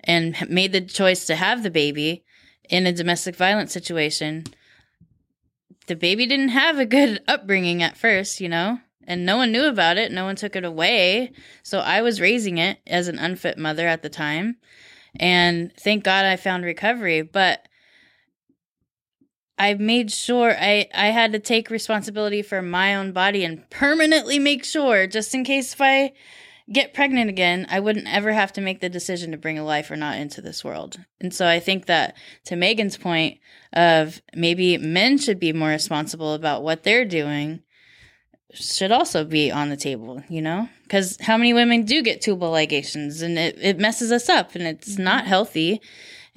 and 0.00 0.34
made 0.48 0.72
the 0.72 0.80
choice 0.80 1.26
to 1.26 1.36
have 1.36 1.62
the 1.62 1.70
baby 1.70 2.24
in 2.70 2.86
a 2.86 2.92
domestic 2.94 3.36
violence 3.36 3.74
situation. 3.74 4.44
The 5.86 5.96
baby 5.96 6.24
didn't 6.24 6.48
have 6.48 6.78
a 6.78 6.86
good 6.86 7.22
upbringing 7.28 7.82
at 7.82 7.98
first, 7.98 8.40
you 8.40 8.48
know, 8.48 8.80
and 9.06 9.26
no 9.26 9.36
one 9.36 9.52
knew 9.52 9.66
about 9.66 9.98
it. 9.98 10.12
No 10.12 10.24
one 10.24 10.36
took 10.36 10.56
it 10.56 10.64
away. 10.64 11.32
So 11.62 11.80
I 11.80 12.00
was 12.00 12.18
raising 12.18 12.56
it 12.56 12.78
as 12.86 13.06
an 13.06 13.18
unfit 13.18 13.58
mother 13.58 13.86
at 13.86 14.00
the 14.00 14.08
time. 14.08 14.56
And 15.20 15.74
thank 15.76 16.04
God 16.04 16.24
I 16.24 16.36
found 16.36 16.64
recovery. 16.64 17.20
But 17.20 17.67
I 19.58 19.74
made 19.74 20.10
sure 20.10 20.54
I 20.58 20.88
I 20.94 21.08
had 21.08 21.32
to 21.32 21.38
take 21.38 21.70
responsibility 21.70 22.42
for 22.42 22.62
my 22.62 22.94
own 22.94 23.12
body 23.12 23.44
and 23.44 23.68
permanently 23.70 24.38
make 24.38 24.64
sure 24.64 25.06
just 25.06 25.34
in 25.34 25.44
case 25.44 25.72
if 25.72 25.80
I 25.80 26.12
get 26.70 26.94
pregnant 26.94 27.30
again, 27.30 27.66
I 27.70 27.80
wouldn't 27.80 28.12
ever 28.12 28.32
have 28.32 28.52
to 28.54 28.60
make 28.60 28.80
the 28.80 28.88
decision 28.88 29.30
to 29.30 29.38
bring 29.38 29.58
a 29.58 29.64
life 29.64 29.90
or 29.90 29.96
not 29.96 30.18
into 30.18 30.40
this 30.40 30.62
world. 30.62 30.98
And 31.20 31.32
so 31.32 31.46
I 31.46 31.60
think 31.60 31.86
that 31.86 32.14
to 32.44 32.56
Megan's 32.56 32.96
point 32.96 33.38
of 33.72 34.20
maybe 34.34 34.76
men 34.78 35.18
should 35.18 35.40
be 35.40 35.52
more 35.52 35.70
responsible 35.70 36.34
about 36.34 36.62
what 36.62 36.82
they're 36.82 37.06
doing 37.06 37.62
should 38.52 38.92
also 38.92 39.24
be 39.24 39.50
on 39.50 39.68
the 39.68 39.76
table, 39.76 40.22
you 40.28 40.40
know? 40.40 40.68
Because 40.82 41.18
how 41.20 41.36
many 41.36 41.52
women 41.52 41.84
do 41.84 42.02
get 42.02 42.22
tubal 42.22 42.50
ligations 42.50 43.22
and 43.22 43.38
it, 43.38 43.58
it 43.60 43.78
messes 43.78 44.10
us 44.10 44.28
up 44.28 44.54
and 44.54 44.64
it's 44.64 44.98
not 44.98 45.20
mm-hmm. 45.20 45.28
healthy. 45.28 45.80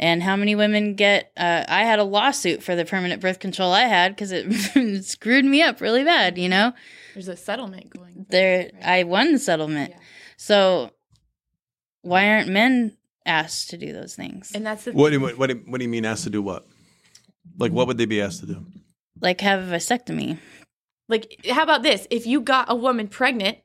And 0.01 0.23
how 0.23 0.35
many 0.35 0.55
women 0.55 0.95
get, 0.95 1.31
uh, 1.37 1.63
I 1.67 1.83
had 1.83 1.99
a 1.99 2.03
lawsuit 2.03 2.63
for 2.63 2.75
the 2.75 2.85
permanent 2.85 3.21
birth 3.21 3.39
control 3.39 3.71
I 3.71 3.83
had 3.83 4.15
because 4.15 4.31
it 4.31 5.03
screwed 5.05 5.45
me 5.45 5.61
up 5.61 5.79
really 5.79 6.03
bad, 6.03 6.39
you 6.39 6.49
know? 6.49 6.73
There's 7.13 7.27
a 7.27 7.37
settlement 7.37 7.91
going. 7.91 8.25
There, 8.29 8.71
I 8.83 9.03
won 9.03 9.31
the 9.31 9.39
settlement. 9.39 9.91
Yeah. 9.91 9.99
So 10.37 10.89
why 12.01 12.29
aren't 12.29 12.49
men 12.49 12.97
asked 13.27 13.69
to 13.69 13.77
do 13.77 13.93
those 13.93 14.15
things? 14.15 14.51
And 14.55 14.65
that's 14.65 14.85
the 14.85 14.91
What 14.93 15.11
do 15.11 15.19
you, 15.19 15.37
what 15.37 15.49
do 15.49 15.61
what 15.67 15.77
do 15.77 15.83
you 15.83 15.89
mean 15.89 16.03
asked 16.05 16.23
to 16.23 16.31
do 16.31 16.41
what? 16.41 16.65
Like 17.59 17.71
what 17.71 17.85
would 17.85 17.99
they 17.99 18.05
be 18.05 18.21
asked 18.21 18.39
to 18.39 18.47
do? 18.47 18.65
Like 19.19 19.41
have 19.41 19.61
a 19.61 19.75
vasectomy. 19.75 20.39
like 21.07 21.45
how 21.47 21.61
about 21.61 21.83
this? 21.83 22.07
If 22.09 22.25
you 22.25 22.41
got 22.41 22.71
a 22.71 22.75
woman 22.75 23.07
pregnant, 23.07 23.59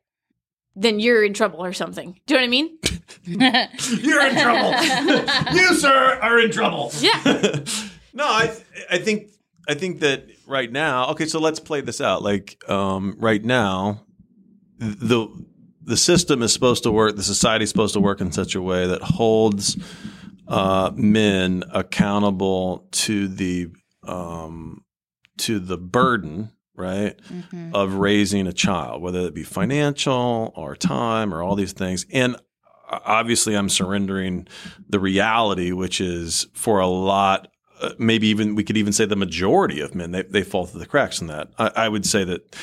then 0.76 1.00
you're 1.00 1.24
in 1.24 1.32
trouble 1.32 1.64
or 1.64 1.72
something. 1.72 2.20
Do 2.26 2.34
you 2.34 2.40
know 2.40 2.42
what 2.42 2.46
I 2.46 2.50
mean? 2.50 2.78
You're 4.04 4.26
in 4.26 4.36
trouble. 4.36 5.54
you 5.54 5.74
sir 5.74 6.18
are 6.22 6.38
in 6.38 6.50
trouble. 6.52 6.92
Yeah. 7.00 7.22
no, 8.12 8.24
I 8.24 8.54
I 8.90 8.98
think 8.98 9.30
I 9.68 9.74
think 9.74 10.00
that 10.00 10.26
right 10.46 10.70
now. 10.70 11.08
Okay, 11.10 11.24
so 11.24 11.40
let's 11.40 11.58
play 11.58 11.80
this 11.80 12.00
out. 12.00 12.22
Like 12.22 12.62
um, 12.68 13.16
right 13.18 13.42
now, 13.42 14.02
the 14.78 15.28
the 15.82 15.96
system 15.96 16.42
is 16.42 16.52
supposed 16.52 16.82
to 16.84 16.92
work. 16.92 17.16
The 17.16 17.22
society 17.22 17.64
is 17.64 17.70
supposed 17.70 17.94
to 17.94 18.00
work 18.00 18.20
in 18.20 18.30
such 18.30 18.54
a 18.54 18.62
way 18.62 18.86
that 18.86 19.02
holds 19.02 19.76
uh, 20.46 20.92
men 20.94 21.64
accountable 21.72 22.86
to 22.92 23.28
the 23.28 23.68
um, 24.04 24.84
to 25.38 25.58
the 25.58 25.78
burden 25.78 26.52
right 26.76 27.18
of 27.72 27.94
raising 27.94 28.46
a 28.46 28.52
child 28.52 29.02
whether 29.02 29.20
it 29.20 29.34
be 29.34 29.42
financial 29.42 30.52
or 30.54 30.76
time 30.76 31.32
or 31.32 31.42
all 31.42 31.54
these 31.54 31.72
things. 31.72 32.06
And 32.12 32.36
obviously 32.88 33.56
i'm 33.56 33.68
surrendering 33.68 34.46
the 34.88 35.00
reality 35.00 35.72
which 35.72 36.00
is 36.00 36.46
for 36.52 36.78
a 36.78 36.86
lot 36.86 37.48
uh, 37.80 37.90
maybe 37.98 38.26
even 38.28 38.54
we 38.54 38.64
could 38.64 38.76
even 38.76 38.92
say 38.92 39.04
the 39.04 39.16
majority 39.16 39.80
of 39.80 39.94
men 39.94 40.12
they, 40.12 40.22
they 40.22 40.42
fall 40.42 40.66
through 40.66 40.80
the 40.80 40.86
cracks 40.86 41.20
in 41.20 41.26
that. 41.26 41.48
I, 41.58 41.72
I 41.76 41.88
would 41.88 42.06
say 42.06 42.24
that 42.24 42.56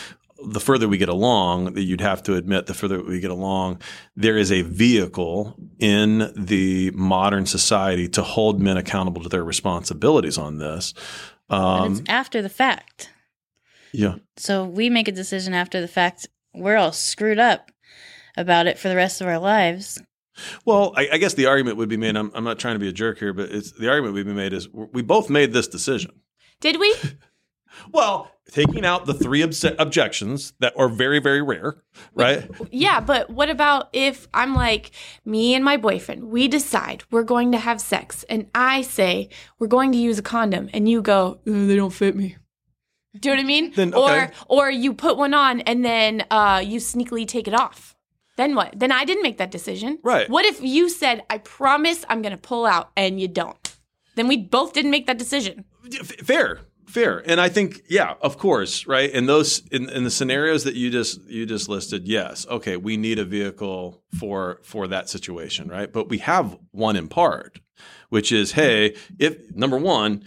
the 0.45 0.59
further 0.59 0.89
we 0.89 0.97
get 0.97 1.09
along 1.09 1.73
that 1.73 1.83
you'd 1.83 2.01
have 2.01 2.23
to 2.23 2.35
admit 2.35 2.65
the 2.65 2.73
further 2.73 3.01
we 3.01 3.19
get 3.19 3.31
along 3.31 3.79
there 4.15 4.37
is 4.37 4.51
a 4.51 4.61
vehicle 4.63 5.55
in 5.79 6.31
the 6.35 6.91
modern 6.91 7.45
society 7.45 8.09
to 8.09 8.23
hold 8.23 8.59
men 8.59 8.75
accountable 8.75 9.21
to 9.21 9.29
their 9.29 9.43
responsibilities 9.43 10.37
on 10.37 10.57
this. 10.57 10.93
Um, 11.49 11.93
it's 11.93 12.01
after 12.09 12.41
the 12.41 12.49
fact. 12.49 13.09
Yeah 13.93 14.15
So 14.37 14.65
we 14.65 14.89
make 14.89 15.07
a 15.07 15.11
decision 15.11 15.53
after 15.53 15.79
the 15.79 15.87
fact. 15.87 16.27
We're 16.53 16.77
all 16.77 16.91
screwed 16.91 17.39
up 17.39 17.71
about 18.35 18.67
it 18.67 18.77
for 18.77 18.89
the 18.89 18.95
rest 18.95 19.21
of 19.21 19.27
our 19.27 19.39
lives. 19.39 20.01
Well, 20.65 20.93
I, 20.95 21.09
I 21.13 21.17
guess 21.17 21.35
the 21.35 21.45
argument 21.45 21.77
would 21.77 21.89
be 21.89 21.97
made. 21.97 22.15
I'm, 22.15 22.31
I'm 22.33 22.43
not 22.43 22.59
trying 22.59 22.75
to 22.75 22.79
be 22.79 22.87
a 22.89 22.93
jerk 22.93 23.19
here, 23.19 23.33
but 23.33 23.51
it's 23.51 23.71
the 23.71 23.89
argument 23.89 24.15
would 24.15 24.25
be 24.25 24.33
made 24.33 24.53
is 24.53 24.67
we 24.69 25.01
both 25.01 25.29
made 25.29 25.53
this 25.53 25.67
decision. 25.67 26.11
Did 26.59 26.79
we? 26.79 26.95
Well, 27.91 28.31
taking 28.51 28.85
out 28.85 29.05
the 29.05 29.13
three 29.13 29.41
obs- 29.41 29.63
objections 29.63 30.53
that 30.59 30.73
are 30.77 30.87
very, 30.87 31.19
very 31.19 31.41
rare, 31.41 31.81
right? 32.13 32.49
Yeah, 32.71 32.99
but 32.99 33.29
what 33.29 33.49
about 33.49 33.89
if 33.93 34.27
I'm 34.33 34.53
like, 34.53 34.91
me 35.25 35.55
and 35.55 35.65
my 35.65 35.77
boyfriend, 35.77 36.25
we 36.25 36.47
decide 36.47 37.03
we're 37.09 37.23
going 37.23 37.51
to 37.51 37.57
have 37.57 37.81
sex, 37.81 38.23
and 38.29 38.47
I 38.53 38.81
say 38.83 39.29
we're 39.59 39.67
going 39.67 39.91
to 39.93 39.97
use 39.97 40.19
a 40.19 40.21
condom, 40.21 40.69
and 40.73 40.87
you 40.87 41.01
go, 41.01 41.39
"Uh, 41.47 41.65
they 41.65 41.75
don't 41.75 41.89
fit 41.93 42.15
me. 42.15 42.35
Do 43.19 43.29
you 43.29 43.35
know 43.35 43.41
what 43.41 43.45
I 43.45 43.47
mean? 43.47 43.71
Then, 43.75 43.93
okay. 43.93 44.31
Or 44.47 44.65
or 44.65 44.71
you 44.71 44.93
put 44.93 45.17
one 45.17 45.33
on 45.33 45.61
and 45.61 45.85
then 45.85 46.25
uh, 46.31 46.63
you 46.65 46.79
sneakily 46.79 47.27
take 47.27 47.47
it 47.47 47.53
off. 47.53 47.95
Then 48.35 48.55
what? 48.55 48.73
Then 48.75 48.91
I 48.91 49.05
didn't 49.05 49.21
make 49.21 49.37
that 49.37 49.51
decision. 49.51 49.99
Right. 50.01 50.27
What 50.27 50.45
if 50.45 50.59
you 50.59 50.89
said, 50.89 51.23
I 51.29 51.37
promise 51.37 52.03
I'm 52.09 52.23
going 52.23 52.31
to 52.31 52.41
pull 52.41 52.65
out, 52.65 52.89
and 52.97 53.21
you 53.21 53.27
don't? 53.27 53.77
Then 54.15 54.27
we 54.27 54.37
both 54.37 54.73
didn't 54.73 54.89
make 54.89 55.05
that 55.05 55.19
decision. 55.19 55.65
Fair, 56.01 56.61
fair, 56.87 57.21
and 57.29 57.39
I 57.39 57.49
think, 57.49 57.83
yeah, 57.87 58.15
of 58.21 58.39
course, 58.39 58.87
right. 58.87 59.11
In 59.11 59.27
those, 59.27 59.61
in, 59.71 59.87
in 59.89 60.03
the 60.03 60.09
scenarios 60.09 60.63
that 60.63 60.73
you 60.73 60.89
just 60.89 61.21
you 61.29 61.45
just 61.45 61.69
listed, 61.69 62.07
yes, 62.07 62.47
okay, 62.49 62.75
we 62.75 62.97
need 62.97 63.19
a 63.19 63.25
vehicle 63.25 64.01
for 64.17 64.59
for 64.63 64.87
that 64.87 65.09
situation, 65.09 65.67
right? 65.67 65.93
But 65.93 66.09
we 66.09 66.17
have 66.17 66.57
one 66.71 66.95
in 66.95 67.09
part, 67.09 67.59
which 68.09 68.31
is, 68.31 68.53
hey, 68.53 68.95
if 69.19 69.53
number 69.53 69.77
one. 69.77 70.23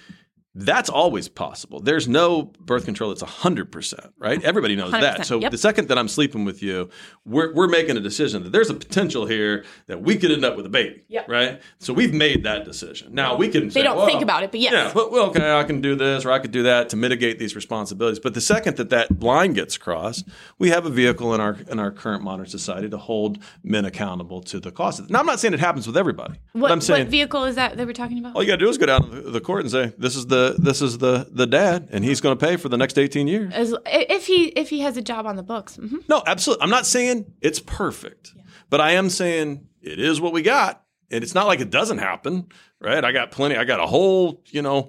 That's 0.59 0.89
always 0.89 1.29
possible. 1.29 1.81
There's 1.81 2.09
no 2.09 2.45
birth 2.61 2.87
control 2.87 3.11
that's 3.11 3.23
100%, 3.23 4.13
right? 4.19 4.43
Everybody 4.43 4.75
knows 4.75 4.93
that. 4.93 5.19
100%, 5.21 5.25
So 5.27 5.39
yep. 5.41 5.51
the 5.53 5.59
second 5.59 5.89
that 5.89 5.99
I'm 5.99 6.09
sleeping 6.09 6.47
with 6.47 6.63
you, 6.63 6.89
we're, 7.27 7.53
we're 7.53 7.69
making 7.69 7.99
a 7.99 8.01
decision 8.01 8.43
that 8.45 8.53
there's 8.53 8.71
a 8.71 8.75
potential 8.75 9.27
here 9.27 9.65
that 9.87 10.01
we 10.03 10.17
could 10.17 10.31
end 10.31 10.47
up 10.47 10.57
with 10.57 10.65
a 10.65 10.71
baby, 10.71 11.05
Yep. 11.09 11.29
right? 11.29 11.61
So 11.79 11.93
we've 11.93 12.15
made 12.15 12.45
that 12.45 12.65
decision. 12.65 13.15
Now 13.15 13.37
we 13.37 13.49
can 13.49 13.65
They 13.65 13.71
say, 13.71 13.83
don't 13.83 13.99
well, 13.99 14.07
think 14.07 14.23
about 14.23 14.45
it, 14.45 14.51
but 14.51 14.61
yes. 14.61 14.73
yeah, 14.73 14.93
well, 14.95 15.27
okay, 15.31 15.53
I 15.59 15.65
can 15.65 15.83
do 15.83 15.95
this 15.95 16.25
or 16.25 16.33
I 16.33 16.39
could 16.39 16.53
do 16.53 16.63
that 16.63 16.89
to 16.89 16.97
mitigate 16.97 17.39
these 17.39 17.55
responsibilities. 17.55 18.19
But 18.19 18.33
the 18.33 18.41
second 18.41 18.79
that 18.79 18.89
that 18.91 19.21
line 19.23 19.53
gets 19.53 19.77
crossed, 19.77 20.27
we 20.59 20.71
have 20.71 20.87
a 20.87 20.91
vehicle 20.91 21.35
in 21.35 21.41
our 21.43 21.57
in 21.71 21.79
our 21.79 21.91
current 21.91 22.23
modern 22.23 22.47
society 22.47 22.89
to 22.89 22.97
hold 22.99 23.39
men 23.63 23.85
accountable 23.85 24.41
to 24.45 24.59
the 24.59 24.71
cost. 24.73 25.01
of 25.01 25.05
it. 25.07 25.11
Now, 25.11 25.21
I'm 25.21 25.27
not 25.27 25.39
saying 25.39 25.53
it 25.53 25.61
happens 25.61 25.87
with 25.87 25.97
everybody. 25.99 26.35
What, 26.53 26.63
but 26.69 26.73
I'm 26.73 26.81
saying 26.81 27.05
what 27.05 27.11
vehicle 27.11 27.45
is 27.45 27.57
that 27.57 27.77
that 27.77 27.87
we're 27.87 27.93
talking 27.93 28.19
about? 28.19 28.35
all 28.35 28.43
you 28.43 28.49
got 28.49 28.57
to 28.57 28.65
do 28.65 28.69
is 28.71 28.79
go 28.79 28.87
down 28.87 29.11
to 29.11 29.21
the 29.31 29.41
court 29.41 29.61
and 29.61 29.71
say, 29.71 29.93
"This 29.99 30.17
is 30.17 30.27
the 30.27 30.46
this 30.59 30.83
is 30.83 30.99
the 30.99 31.29
the 31.31 31.47
dad, 31.47 31.89
and 31.91 32.05
he's 32.05 32.21
going 32.21 32.37
to 32.37 32.47
pay 32.47 32.57
for 32.57 32.69
the 32.69 32.77
next 32.77 32.99
18 32.99 33.27
years." 33.29 33.53
As, 33.53 33.75
if 33.87 34.27
he 34.27 34.47
if 34.49 34.71
he 34.71 34.81
has 34.81 34.97
a 34.97 35.03
job 35.03 35.27
on 35.27 35.37
the 35.37 35.43
books. 35.43 35.77
hmm 35.77 35.97
No, 36.09 36.23
absolutely. 36.27 36.63
I'm 36.63 36.71
not 36.71 36.87
saying 36.87 37.33
it's 37.41 37.61
perfect, 37.61 38.33
but 38.71 38.81
I 38.81 38.93
am 38.93 39.11
saying 39.11 39.67
it 39.83 39.99
is 39.99 40.21
what 40.21 40.33
we 40.33 40.43
got. 40.43 40.83
And 41.11 41.23
it's 41.23 41.35
not 41.35 41.47
like 41.47 41.61
it 41.61 41.71
doesn't 41.71 41.99
happen, 41.99 42.47
right? 42.81 43.05
I 43.05 43.13
got 43.13 43.31
plenty, 43.31 43.57
I 43.57 43.63
got 43.65 43.79
a 43.79 43.87
whole, 43.87 44.43
you 44.47 44.61
know, 44.61 44.89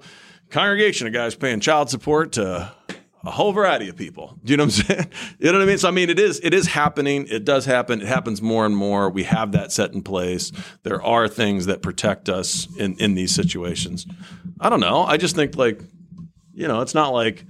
congregation 0.50 1.06
of 1.06 1.12
guys 1.12 1.36
paying 1.36 1.60
child 1.60 1.90
support 1.90 2.32
to 2.32 2.72
a 3.24 3.30
whole 3.30 3.52
variety 3.52 3.88
of 3.88 3.96
people. 3.96 4.38
Do 4.44 4.52
you 4.52 4.56
know 4.56 4.64
what 4.64 4.78
I'm 4.78 4.84
saying? 4.96 5.10
You 5.38 5.52
know 5.52 5.58
what 5.58 5.64
I 5.64 5.66
mean? 5.66 5.78
So 5.78 5.88
I 5.88 5.90
mean 5.90 6.10
it 6.10 6.18
is 6.18 6.40
it 6.42 6.54
is 6.54 6.68
happening. 6.68 7.26
It 7.28 7.44
does 7.44 7.66
happen. 7.66 8.00
It 8.00 8.08
happens 8.08 8.40
more 8.40 8.64
and 8.66 8.76
more. 8.76 9.10
We 9.10 9.24
have 9.24 9.52
that 9.52 9.72
set 9.72 9.92
in 9.92 10.02
place. 10.02 10.52
There 10.82 11.02
are 11.02 11.28
things 11.28 11.66
that 11.66 11.82
protect 11.82 12.28
us 12.28 12.68
in, 12.76 12.96
in 12.98 13.14
these 13.14 13.34
situations. 13.34 14.06
I 14.60 14.68
don't 14.70 14.80
know. 14.80 15.02
I 15.04 15.16
just 15.16 15.36
think 15.36 15.56
like, 15.56 15.80
you 16.52 16.68
know, 16.68 16.80
it's 16.80 16.94
not 16.94 17.12
like 17.12 17.44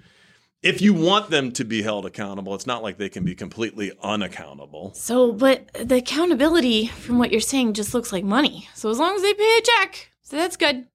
if 0.63 0.83
you 0.83 0.93
want 0.93 1.31
them 1.31 1.53
to 1.53 1.65
be 1.65 1.83
held 1.83 2.05
accountable, 2.05 2.55
it's 2.55 2.67
not 2.67 2.83
like 2.83 2.99
they 2.99 3.09
can 3.09 3.25
be 3.25 3.35
completely 3.35 3.93
unaccountable. 4.03 4.93
So, 4.95 5.33
but 5.33 5.73
the 5.75 5.97
accountability 5.97 6.89
from 6.89 7.19
what 7.19 7.31
you're 7.31 7.41
saying 7.41 7.75
just 7.75 7.95
looks 7.95 8.13
like 8.13 8.25
money. 8.25 8.69
So 8.75 8.91
as 8.91 8.99
long 8.99 9.15
as 9.15 9.23
they 9.23 9.35
pay 9.35 9.59
a 9.59 9.63
check, 9.63 10.11
so 10.23 10.37
that's 10.37 10.57
good. 10.57 10.87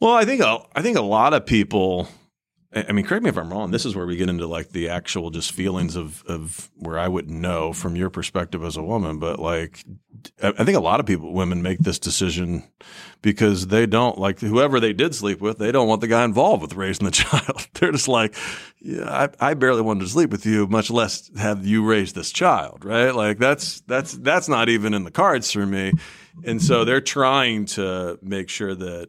Well, 0.00 0.12
I 0.14 0.24
think 0.24 0.40
a, 0.40 0.60
I 0.74 0.82
think 0.82 0.96
a 0.96 1.02
lot 1.02 1.34
of 1.34 1.44
people. 1.46 2.08
I 2.70 2.92
mean, 2.92 3.06
correct 3.06 3.22
me 3.24 3.30
if 3.30 3.38
I'm 3.38 3.50
wrong. 3.50 3.70
This 3.70 3.86
is 3.86 3.96
where 3.96 4.04
we 4.04 4.16
get 4.16 4.28
into 4.28 4.46
like 4.46 4.70
the 4.70 4.90
actual 4.90 5.30
just 5.30 5.52
feelings 5.52 5.96
of 5.96 6.22
of 6.26 6.70
where 6.76 6.98
I 6.98 7.08
wouldn't 7.08 7.38
know 7.38 7.72
from 7.72 7.96
your 7.96 8.10
perspective 8.10 8.62
as 8.62 8.76
a 8.76 8.82
woman, 8.82 9.18
but 9.18 9.38
like 9.38 9.82
I 10.42 10.48
I 10.48 10.64
think 10.64 10.76
a 10.76 10.80
lot 10.80 11.00
of 11.00 11.06
people, 11.06 11.32
women, 11.32 11.62
make 11.62 11.78
this 11.78 11.98
decision 11.98 12.64
because 13.22 13.68
they 13.68 13.86
don't 13.86 14.18
like 14.18 14.40
whoever 14.40 14.80
they 14.80 14.92
did 14.92 15.14
sleep 15.14 15.40
with. 15.40 15.56
They 15.56 15.72
don't 15.72 15.88
want 15.88 16.02
the 16.02 16.08
guy 16.08 16.24
involved 16.24 16.60
with 16.60 16.74
raising 16.74 17.06
the 17.06 17.10
child. 17.24 17.66
They're 17.72 17.92
just 17.92 18.06
like, 18.06 18.36
yeah, 18.80 19.28
I, 19.40 19.50
I 19.50 19.54
barely 19.54 19.80
wanted 19.80 20.00
to 20.00 20.10
sleep 20.10 20.28
with 20.28 20.44
you, 20.44 20.66
much 20.66 20.90
less 20.90 21.30
have 21.38 21.64
you 21.64 21.86
raise 21.86 22.12
this 22.12 22.30
child, 22.30 22.84
right? 22.84 23.14
Like 23.14 23.38
that's 23.38 23.80
that's 23.82 24.12
that's 24.12 24.48
not 24.48 24.68
even 24.68 24.92
in 24.92 25.04
the 25.04 25.10
cards 25.10 25.50
for 25.50 25.64
me. 25.64 25.94
And 26.44 26.62
so 26.62 26.84
they're 26.84 27.00
trying 27.00 27.64
to 27.66 28.18
make 28.22 28.48
sure 28.48 28.74
that 28.74 29.08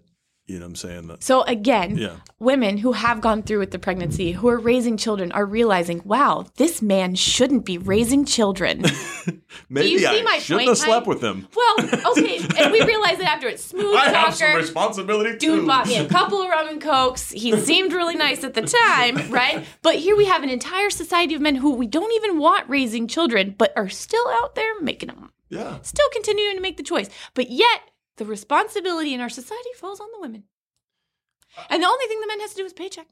you 0.49 0.59
know 0.59 0.65
what 0.65 0.69
I'm 0.69 0.75
saying 0.75 1.07
that 1.07 1.23
So 1.23 1.43
again, 1.43 1.95
Yeah. 1.97 2.15
women 2.39 2.77
who 2.77 2.91
have 2.93 3.21
gone 3.21 3.43
through 3.43 3.59
with 3.59 3.71
the 3.71 3.79
pregnancy, 3.79 4.31
who 4.33 4.47
are 4.49 4.57
raising 4.57 4.97
children, 4.97 5.31
are 5.31 5.45
realizing, 5.45 6.01
wow, 6.05 6.45
this 6.57 6.81
man 6.81 7.15
shouldn't 7.15 7.65
be 7.65 7.77
raising 7.77 8.25
children. 8.25 8.83
maybe 9.69 9.89
you 9.89 9.99
see 9.99 10.07
I 10.07 10.21
my 10.23 10.39
shouldn't 10.39 10.67
point, 10.67 10.69
have 10.69 10.77
slept 10.77 11.07
with 11.07 11.23
him. 11.23 11.47
well, 11.55 12.11
okay, 12.17 12.37
and 12.57 12.71
we 12.71 12.81
realized 12.83 13.19
it 13.21 13.27
afterwards. 13.27 13.63
Smooth 13.63 13.95
I 13.95 14.09
have 14.09 14.33
some 14.35 14.47
talker. 14.47 14.57
responsibility 14.59 15.31
Dude 15.37 15.61
too. 15.61 15.67
bought 15.67 15.87
me 15.87 15.97
a 15.97 16.07
couple 16.07 16.41
of 16.41 16.49
rum 16.49 16.67
and 16.67 16.81
cokes. 16.81 17.29
He 17.31 17.55
seemed 17.69 17.93
really 17.93 18.15
nice 18.15 18.43
at 18.43 18.53
the 18.55 18.61
time, 18.63 19.31
right? 19.31 19.65
But 19.81 19.95
here 19.95 20.15
we 20.15 20.25
have 20.25 20.43
an 20.43 20.49
entire 20.49 20.89
society 20.89 21.35
of 21.35 21.41
men 21.41 21.55
who 21.55 21.75
we 21.75 21.87
don't 21.87 22.11
even 22.13 22.39
want 22.39 22.67
raising 22.69 23.07
children, 23.07 23.55
but 23.57 23.71
are 23.75 23.89
still 23.89 24.27
out 24.29 24.55
there 24.55 24.79
making 24.81 25.07
them, 25.07 25.31
yeah. 25.49 25.77
still 25.83 26.07
continuing 26.11 26.55
to 26.55 26.61
make 26.61 26.77
the 26.77 26.83
choice. 26.83 27.09
But 27.33 27.51
yet, 27.51 27.81
the 28.19 28.25
responsibility 28.25 29.13
in 29.13 29.21
our 29.21 29.29
society 29.29 29.69
falls 29.75 29.99
on 29.99 30.07
the 30.13 30.21
women. 30.21 30.43
And 31.69 31.81
the 31.81 31.87
only 31.87 32.05
thing 32.05 32.21
the 32.21 32.27
man 32.27 32.39
has 32.41 32.51
to 32.51 32.57
do 32.57 32.65
is 32.65 32.73
paycheck. 32.73 33.07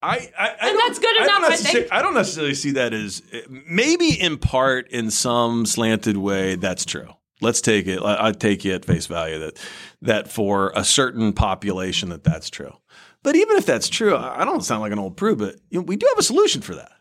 I, 0.00 0.30
I, 0.38 0.48
I 0.48 0.68
And 0.70 0.78
that's 0.78 0.98
good 0.98 1.16
I 1.20 1.24
enough, 1.24 1.40
don't, 1.40 1.52
I 1.52 1.56
think. 1.56 1.88
I 1.92 2.02
don't 2.02 2.14
necessarily 2.14 2.54
see 2.54 2.72
that 2.72 2.92
as 2.94 3.22
eh, 3.32 3.42
maybe 3.68 4.08
in 4.18 4.38
part 4.38 4.88
in 4.90 5.10
some 5.10 5.66
slanted 5.66 6.16
way. 6.16 6.56
That's 6.56 6.84
true. 6.84 7.08
Let's 7.40 7.60
take 7.60 7.86
it. 7.86 8.00
I, 8.02 8.32
take 8.32 8.64
you 8.64 8.72
at 8.72 8.84
face 8.84 9.06
value 9.06 9.38
that 9.40 9.58
that 10.02 10.28
for 10.28 10.72
a 10.74 10.84
certain 10.84 11.32
population 11.32 12.08
that 12.10 12.24
that's 12.24 12.48
true. 12.48 12.72
But 13.22 13.36
even 13.36 13.56
if 13.56 13.66
that's 13.66 13.88
true, 13.88 14.14
I 14.14 14.42
I 14.42 14.44
don't 14.44 14.62
sound 14.62 14.80
like 14.80 14.92
an 14.92 14.98
old 14.98 15.16
prude, 15.16 15.38
but 15.38 15.56
you 15.68 15.80
know, 15.80 15.84
we 15.84 15.96
do 15.96 16.06
have 16.10 16.18
a 16.18 16.22
solution 16.22 16.62
for 16.62 16.74
that. 16.74 16.92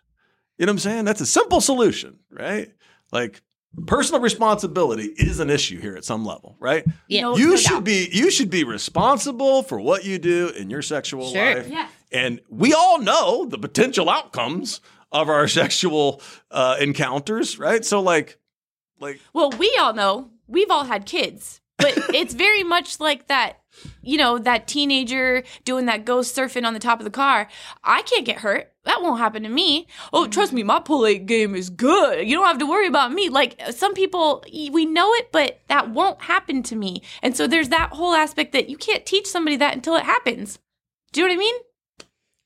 You 0.57 0.65
know 0.65 0.71
what 0.71 0.75
I'm 0.75 0.79
saying? 0.79 1.05
That's 1.05 1.21
a 1.21 1.25
simple 1.25 1.61
solution, 1.61 2.19
right? 2.31 2.71
Like 3.11 3.41
personal 3.87 4.21
responsibility 4.21 5.05
is 5.17 5.39
an 5.39 5.49
issue 5.49 5.79
here 5.79 5.95
at 5.95 6.05
some 6.05 6.25
level, 6.25 6.55
right? 6.59 6.85
Yeah. 7.07 7.21
No- 7.21 7.37
you 7.37 7.49
no 7.51 7.55
should 7.55 7.69
doubt. 7.71 7.83
be 7.83 8.09
you 8.11 8.29
should 8.31 8.49
be 8.49 8.63
responsible 8.63 9.63
for 9.63 9.79
what 9.79 10.05
you 10.05 10.19
do 10.19 10.49
in 10.49 10.69
your 10.69 10.81
sexual 10.81 11.31
Sure. 11.31 11.55
life. 11.55 11.67
Yes. 11.69 11.91
And 12.11 12.39
we 12.49 12.73
all 12.73 12.99
know 12.99 13.45
the 13.45 13.57
potential 13.57 14.09
outcomes 14.09 14.81
of 15.11 15.29
our 15.29 15.47
sexual 15.59 16.21
uh, 16.51 16.77
encounters, 16.79 17.57
right? 17.57 17.83
So 17.83 17.99
like 18.01 18.37
like 18.99 19.19
Well, 19.33 19.49
we 19.51 19.75
all 19.81 19.93
know 19.93 20.29
we've 20.47 20.69
all 20.71 20.83
had 20.85 21.05
kids, 21.05 21.61
but 21.77 21.93
it's 22.13 22.33
very 22.33 22.63
much 22.63 22.99
like 22.99 23.27
that, 23.27 23.61
you 24.01 24.17
know, 24.17 24.37
that 24.37 24.67
teenager 24.67 25.43
doing 25.65 25.85
that 25.87 26.05
ghost 26.05 26.35
surfing 26.35 26.65
on 26.65 26.73
the 26.73 26.79
top 26.79 26.99
of 26.99 27.05
the 27.05 27.11
car. 27.11 27.47
I 27.83 28.03
can't 28.03 28.25
get 28.25 28.37
hurt. 28.37 28.72
That 28.85 29.01
won't 29.01 29.19
happen 29.19 29.43
to 29.43 29.49
me. 29.49 29.87
Oh, 30.11 30.27
trust 30.27 30.51
me, 30.51 30.61
my 30.61 30.79
pull 30.79 31.05
eight 31.05 31.25
game 31.25 31.55
is 31.55 31.69
good. 31.69 32.27
You 32.27 32.35
don't 32.35 32.45
have 32.45 32.57
to 32.57 32.65
worry 32.65 32.87
about 32.87 33.13
me. 33.13 33.29
Like 33.29 33.61
some 33.71 33.93
people, 33.93 34.43
we 34.51 34.85
know 34.85 35.13
it, 35.13 35.31
but 35.31 35.61
that 35.69 35.89
won't 35.91 36.21
happen 36.23 36.63
to 36.63 36.75
me. 36.75 37.01
And 37.21 37.35
so 37.35 37.47
there's 37.47 37.69
that 37.69 37.91
whole 37.91 38.13
aspect 38.13 38.51
that 38.51 38.69
you 38.69 38.77
can't 38.77 39.05
teach 39.05 39.25
somebody 39.25 39.55
that 39.57 39.73
until 39.73 39.95
it 39.95 40.03
happens. 40.03 40.59
Do 41.13 41.21
you 41.21 41.27
know 41.27 41.33
what 41.33 41.37
I 41.37 41.39
mean? 41.39 41.55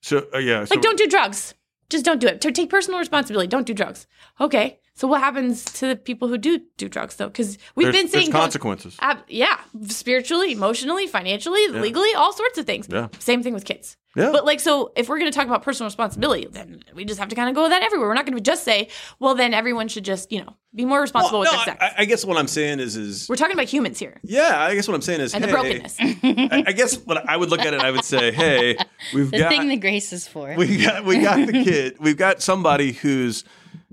so 0.01 0.27
uh, 0.33 0.37
yeah, 0.37 0.63
so 0.65 0.75
Like, 0.75 0.83
don't 0.83 0.97
do 0.97 1.07
drugs. 1.07 1.55
Just 1.89 2.05
don't 2.05 2.19
do 2.19 2.27
it. 2.27 2.41
Take 2.41 2.69
personal 2.69 2.99
responsibility. 2.99 3.47
Don't 3.47 3.65
do 3.65 3.73
drugs. 3.73 4.05
Okay. 4.39 4.79
So 4.97 5.07
what 5.07 5.21
happens 5.21 5.63
to 5.63 5.89
the 5.89 5.95
people 5.95 6.27
who 6.27 6.39
do 6.39 6.59
do 6.77 6.89
drugs 6.89 7.17
though? 7.17 7.27
Because 7.27 7.59
we've 7.75 7.85
there's, 7.85 7.95
been 7.95 8.07
saying 8.07 8.31
there's 8.31 8.41
consequences. 8.41 8.97
Ab- 8.99 9.23
yeah, 9.27 9.59
spiritually, 9.85 10.51
emotionally, 10.53 11.05
financially, 11.05 11.67
legally, 11.67 12.15
all 12.15 12.33
sorts 12.33 12.57
of 12.57 12.65
things. 12.65 12.87
Yeah. 12.89 13.09
Same 13.19 13.43
thing 13.43 13.53
with 13.53 13.63
kids. 13.63 13.95
Yeah. 14.15 14.31
But 14.31 14.43
like, 14.43 14.59
so 14.59 14.91
if 14.95 15.07
we're 15.07 15.19
going 15.19 15.31
to 15.31 15.35
talk 15.35 15.45
about 15.45 15.61
personal 15.61 15.85
responsibility, 15.85 16.47
then 16.49 16.81
we 16.95 17.05
just 17.05 17.19
have 17.19 17.29
to 17.29 17.35
kind 17.35 17.47
of 17.47 17.53
go 17.53 17.61
with 17.61 17.69
that 17.71 17.83
everywhere. 17.83 18.07
We're 18.07 18.15
not 18.15 18.25
going 18.25 18.37
to 18.37 18.41
just 18.41 18.63
say, 18.63 18.87
well, 19.19 19.35
then 19.35 19.53
everyone 19.53 19.87
should 19.87 20.03
just, 20.03 20.31
you 20.31 20.43
know, 20.43 20.55
be 20.73 20.85
more 20.85 20.99
responsible 20.99 21.41
Well, 21.41 21.51
with 21.51 21.59
no, 21.59 21.65
their 21.65 21.77
sex. 21.77 21.93
I, 21.99 22.01
I 22.01 22.05
guess 22.05 22.25
what 22.25 22.35
I'm 22.35 22.47
saying 22.47 22.79
is 22.79 22.95
is 22.95 23.29
we're 23.29 23.35
talking 23.35 23.53
about 23.53 23.65
humans 23.65 23.99
here 23.99 24.19
yeah, 24.23 24.59
I 24.59 24.73
guess 24.73 24.87
what 24.87 24.95
I'm 24.95 25.01
saying 25.03 25.21
is 25.21 25.35
and 25.35 25.43
the 25.43 25.47
brokenness. 25.47 25.97
I, 25.99 26.63
I 26.67 26.71
guess 26.71 26.95
what 26.97 27.29
I 27.29 27.37
would 27.37 27.51
look 27.51 27.59
at 27.59 27.75
it, 27.75 27.81
I 27.81 27.91
would 27.91 28.03
say, 28.03 28.31
hey, 28.31 28.77
we've 29.13 29.29
The 29.29 29.37
got 29.37 29.49
the 29.51 29.57
thing 29.57 29.67
that 29.67 29.79
grace 29.81 30.11
is 30.11 30.27
for. 30.27 30.55
we 30.55 30.83
got 30.83 31.05
we 31.05 31.19
got 31.19 31.45
the 31.45 31.53
kid. 31.53 31.97
We've 31.99 32.17
got 32.17 32.41
somebody 32.41 32.93
who's 32.93 33.43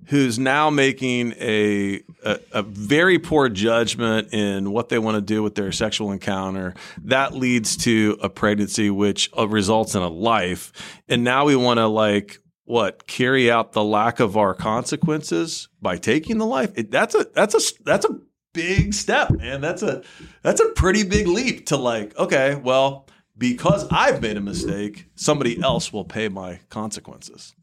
who's 0.06 0.38
now 0.38 0.70
making 0.70 1.32
a, 1.40 2.02
a 2.24 2.40
a 2.52 2.62
very 2.62 3.18
poor 3.18 3.48
judgment 3.48 4.32
in 4.32 4.70
what 4.70 4.88
they 4.88 4.98
want 4.98 5.16
to 5.16 5.20
do 5.20 5.42
with 5.42 5.54
their 5.54 5.72
sexual 5.72 6.12
encounter. 6.12 6.74
That 7.04 7.34
leads 7.34 7.76
to 7.78 8.18
a 8.22 8.28
pregnancy, 8.28 8.90
which 8.90 9.30
uh, 9.36 9.48
results 9.48 9.94
in 9.94 10.02
a 10.02 10.08
life. 10.08 10.72
And 11.08 11.24
now 11.24 11.44
we 11.46 11.56
want 11.56 11.78
to 11.78 11.86
like 11.86 12.40
what 12.64 13.06
carry 13.06 13.50
out 13.50 13.72
the 13.72 13.84
lack 13.84 14.20
of 14.20 14.36
our 14.36 14.54
consequences 14.54 15.68
by 15.80 15.98
taking 15.98 16.38
the 16.38 16.46
life. 16.46 16.72
It, 16.76 16.90
that's 16.90 17.14
a 17.14 17.26
that's 17.34 17.54
a 17.54 17.82
that's 17.84 18.06
a 18.06 18.18
big 18.52 18.94
step, 18.94 19.30
man. 19.30 19.60
That's 19.60 19.82
a 19.82 20.02
that's 20.42 20.60
a 20.60 20.68
pretty 20.70 21.04
big 21.04 21.26
leap 21.26 21.66
to 21.66 21.76
like. 21.76 22.16
Okay, 22.18 22.54
well. 22.56 23.06
Because 23.36 23.84
I've 23.90 24.22
made 24.22 24.36
a 24.36 24.40
mistake, 24.40 25.08
somebody 25.16 25.60
else 25.60 25.92
will 25.92 26.04
pay 26.04 26.28
my 26.28 26.60
consequences. 26.68 27.56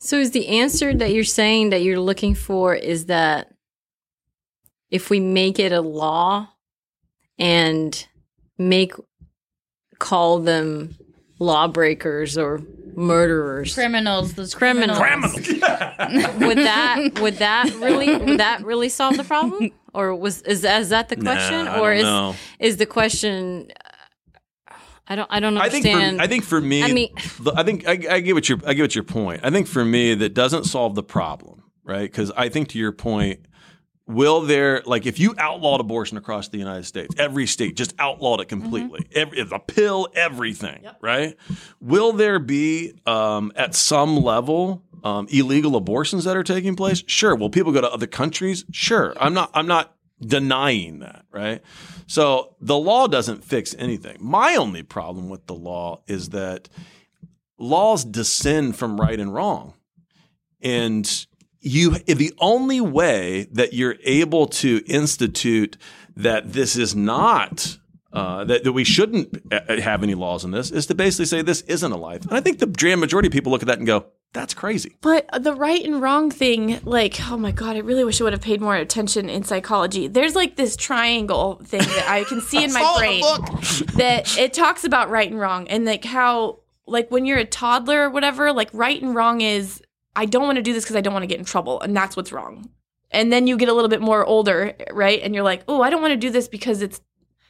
So 0.00 0.16
is 0.16 0.30
the 0.30 0.48
answer 0.48 0.94
that 0.94 1.12
you're 1.12 1.24
saying 1.24 1.70
that 1.70 1.82
you're 1.82 1.98
looking 2.00 2.34
for 2.34 2.74
is 2.74 3.06
that 3.06 3.52
if 4.90 5.10
we 5.10 5.20
make 5.20 5.58
it 5.58 5.72
a 5.72 5.80
law 5.80 6.48
and 7.38 8.06
make 8.58 8.92
call 9.98 10.38
them 10.38 10.96
lawbreakers 11.40 12.38
or 12.38 12.60
murderers 12.94 13.74
criminals, 13.74 14.34
those 14.34 14.54
Criminals. 14.54 14.98
criminals. 14.98 15.34
would 15.36 16.58
that 16.58 17.18
would 17.20 17.36
that 17.36 17.72
really 17.80 18.16
would 18.16 18.38
that 18.40 18.64
really 18.64 18.88
solve 18.88 19.16
the 19.16 19.24
problem 19.24 19.70
or 19.94 20.14
was 20.14 20.42
is 20.42 20.62
that, 20.62 20.80
is 20.80 20.88
that 20.88 21.08
the 21.08 21.16
question 21.16 21.64
Nah, 21.66 21.72
I 21.74 21.78
or 21.80 21.90
don't 21.90 21.96
is 21.98 22.02
know. 22.04 22.34
is 22.58 22.76
the 22.78 22.86
question 22.86 23.70
I 25.08 25.16
don't 25.16 25.26
I 25.30 25.40
don't 25.40 25.56
I 25.56 25.68
think 25.68 25.84
for, 25.86 25.90
understand 25.92 26.22
I 26.22 26.26
think 26.26 26.44
for 26.44 26.60
me, 26.60 26.82
I 26.82 26.92
mean- 26.92 27.14
I 27.56 27.62
think 27.62 27.86
I, 27.88 27.92
I 28.16 28.20
get 28.20 28.34
what 28.34 28.48
your 28.48 28.58
I 28.66 28.74
get 28.74 28.82
what 28.82 28.94
your 28.94 29.04
point. 29.04 29.40
I 29.42 29.50
think 29.50 29.66
for 29.66 29.84
me 29.84 30.14
that 30.14 30.34
doesn't 30.34 30.64
solve 30.64 30.94
the 30.94 31.02
problem, 31.02 31.62
right? 31.84 32.02
Because 32.10 32.30
I 32.36 32.48
think 32.48 32.68
to 32.70 32.78
your 32.78 32.92
point, 32.92 33.40
will 34.06 34.40
there 34.42 34.82
like 34.86 35.06
if 35.06 35.18
you 35.18 35.34
outlawed 35.38 35.80
abortion 35.80 36.16
across 36.18 36.48
the 36.48 36.58
United 36.58 36.84
States, 36.84 37.14
every 37.18 37.46
state 37.46 37.76
just 37.76 37.94
outlawed 37.98 38.40
it 38.40 38.48
completely, 38.48 39.00
Mm-hmm. 39.00 39.18
every 39.18 39.42
the 39.44 39.58
pill, 39.58 40.08
everything, 40.14 40.84
right? 41.00 41.36
Will 41.80 42.12
there 42.12 42.38
be 42.38 42.92
um, 43.06 43.52
at 43.56 43.74
some 43.74 44.16
level 44.16 44.82
um, 45.04 45.26
illegal 45.30 45.76
abortions 45.76 46.24
that 46.24 46.36
are 46.36 46.42
taking 46.42 46.74
place? 46.76 47.02
Sure. 47.06 47.34
Will 47.36 47.50
people 47.50 47.72
go 47.72 47.80
to 47.80 47.90
other 47.90 48.06
countries? 48.08 48.64
Sure. 48.72 49.14
I'm 49.20 49.32
not. 49.34 49.50
I'm 49.54 49.66
not 49.66 49.94
denying 50.20 51.00
that, 51.00 51.24
right? 51.30 51.62
So 52.06 52.56
the 52.60 52.78
law 52.78 53.06
doesn't 53.06 53.44
fix 53.44 53.74
anything. 53.78 54.16
My 54.20 54.56
only 54.56 54.82
problem 54.82 55.28
with 55.28 55.46
the 55.46 55.54
law 55.54 56.02
is 56.06 56.30
that 56.30 56.68
laws 57.58 58.04
descend 58.04 58.76
from 58.76 59.00
right 59.00 59.18
and 59.18 59.32
wrong. 59.32 59.74
And 60.60 61.26
you 61.60 61.90
the 61.90 62.32
only 62.38 62.80
way 62.80 63.48
that 63.52 63.72
you're 63.72 63.96
able 64.04 64.46
to 64.46 64.82
institute 64.86 65.76
that 66.16 66.52
this 66.52 66.76
is 66.76 66.94
not 66.94 67.78
uh, 68.12 68.44
that, 68.44 68.64
that 68.64 68.72
we 68.72 68.84
shouldn't 68.84 69.52
uh, 69.52 69.80
have 69.80 70.02
any 70.02 70.14
laws 70.14 70.44
in 70.44 70.50
this 70.50 70.70
is 70.70 70.86
to 70.86 70.94
basically 70.94 71.26
say 71.26 71.42
this 71.42 71.60
isn't 71.62 71.92
a 71.92 71.96
life. 71.96 72.24
And 72.24 72.32
I 72.32 72.40
think 72.40 72.58
the 72.58 72.66
grand 72.66 73.00
majority 73.00 73.28
of 73.28 73.32
people 73.32 73.52
look 73.52 73.62
at 73.62 73.68
that 73.68 73.78
and 73.78 73.86
go, 73.86 74.06
that's 74.32 74.54
crazy. 74.54 74.96
But 75.00 75.28
the 75.42 75.54
right 75.54 75.82
and 75.82 76.02
wrong 76.02 76.30
thing, 76.30 76.80
like, 76.84 77.18
oh 77.30 77.36
my 77.36 77.50
God, 77.50 77.76
I 77.76 77.80
really 77.80 78.04
wish 78.04 78.20
I 78.20 78.24
would 78.24 78.32
have 78.32 78.42
paid 78.42 78.60
more 78.60 78.76
attention 78.76 79.28
in 79.30 79.42
psychology. 79.42 80.06
There's 80.06 80.34
like 80.34 80.56
this 80.56 80.76
triangle 80.76 81.60
thing 81.64 81.80
that 81.80 82.06
I 82.08 82.24
can 82.24 82.40
see 82.40 82.62
in 82.64 82.72
my 82.72 82.96
brain 82.98 83.20
book. 83.20 83.60
that 83.94 84.36
it 84.38 84.52
talks 84.52 84.84
about 84.84 85.10
right 85.10 85.30
and 85.30 85.40
wrong 85.40 85.66
and 85.68 85.84
like 85.84 86.04
how, 86.04 86.60
like, 86.86 87.10
when 87.10 87.26
you're 87.26 87.38
a 87.38 87.44
toddler 87.44 88.02
or 88.04 88.10
whatever, 88.10 88.52
like, 88.52 88.70
right 88.72 89.00
and 89.00 89.14
wrong 89.14 89.40
is 89.40 89.82
I 90.14 90.26
don't 90.26 90.44
want 90.44 90.56
to 90.56 90.62
do 90.62 90.72
this 90.72 90.84
because 90.84 90.96
I 90.96 91.00
don't 91.00 91.12
want 91.12 91.22
to 91.22 91.28
get 91.28 91.38
in 91.38 91.44
trouble. 91.44 91.80
And 91.80 91.96
that's 91.96 92.16
what's 92.16 92.32
wrong. 92.32 92.68
And 93.10 93.32
then 93.32 93.46
you 93.46 93.56
get 93.56 93.68
a 93.68 93.72
little 93.72 93.88
bit 93.88 94.02
more 94.02 94.24
older, 94.24 94.74
right? 94.92 95.20
And 95.22 95.34
you're 95.34 95.44
like, 95.44 95.62
oh, 95.68 95.80
I 95.80 95.90
don't 95.90 96.02
want 96.02 96.12
to 96.12 96.16
do 96.16 96.30
this 96.30 96.48
because 96.48 96.82
it's 96.82 97.00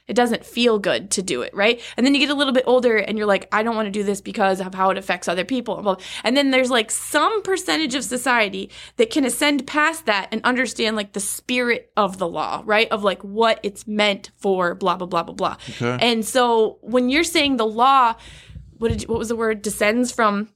it 0.08 0.14
doesn't 0.14 0.44
feel 0.44 0.78
good 0.78 1.10
to 1.12 1.22
do 1.22 1.42
it, 1.42 1.54
right? 1.54 1.80
And 1.96 2.04
then 2.04 2.14
you 2.14 2.20
get 2.20 2.30
a 2.30 2.34
little 2.34 2.52
bit 2.52 2.64
older 2.66 2.96
and 2.96 3.16
you're 3.16 3.26
like, 3.26 3.46
I 3.52 3.62
don't 3.62 3.76
want 3.76 3.86
to 3.86 3.92
do 3.92 4.02
this 4.02 4.20
because 4.20 4.60
of 4.60 4.74
how 4.74 4.90
it 4.90 4.98
affects 4.98 5.28
other 5.28 5.44
people. 5.44 6.00
And 6.24 6.36
then 6.36 6.50
there's 6.50 6.70
like 6.70 6.90
some 6.90 7.42
percentage 7.42 7.94
of 7.94 8.02
society 8.02 8.70
that 8.96 9.10
can 9.10 9.24
ascend 9.24 9.66
past 9.66 10.06
that 10.06 10.28
and 10.32 10.40
understand 10.44 10.96
like 10.96 11.12
the 11.12 11.20
spirit 11.20 11.92
of 11.96 12.18
the 12.18 12.26
law, 12.26 12.62
right? 12.64 12.90
Of 12.90 13.04
like 13.04 13.22
what 13.22 13.60
it's 13.62 13.86
meant 13.86 14.30
for, 14.38 14.74
blah, 14.74 14.96
blah, 14.96 15.06
blah, 15.06 15.22
blah, 15.22 15.34
blah. 15.34 15.56
And 16.00 16.24
so 16.24 16.78
when 16.80 17.10
you're 17.10 17.22
saying 17.24 17.58
the 17.58 17.66
law, 17.66 18.14
what 18.78 18.88
did 18.88 19.02
you, 19.02 19.08
what 19.08 19.18
was 19.18 19.28
the 19.28 19.36
word? 19.36 19.60
Descends 19.62 20.10
from 20.10 20.48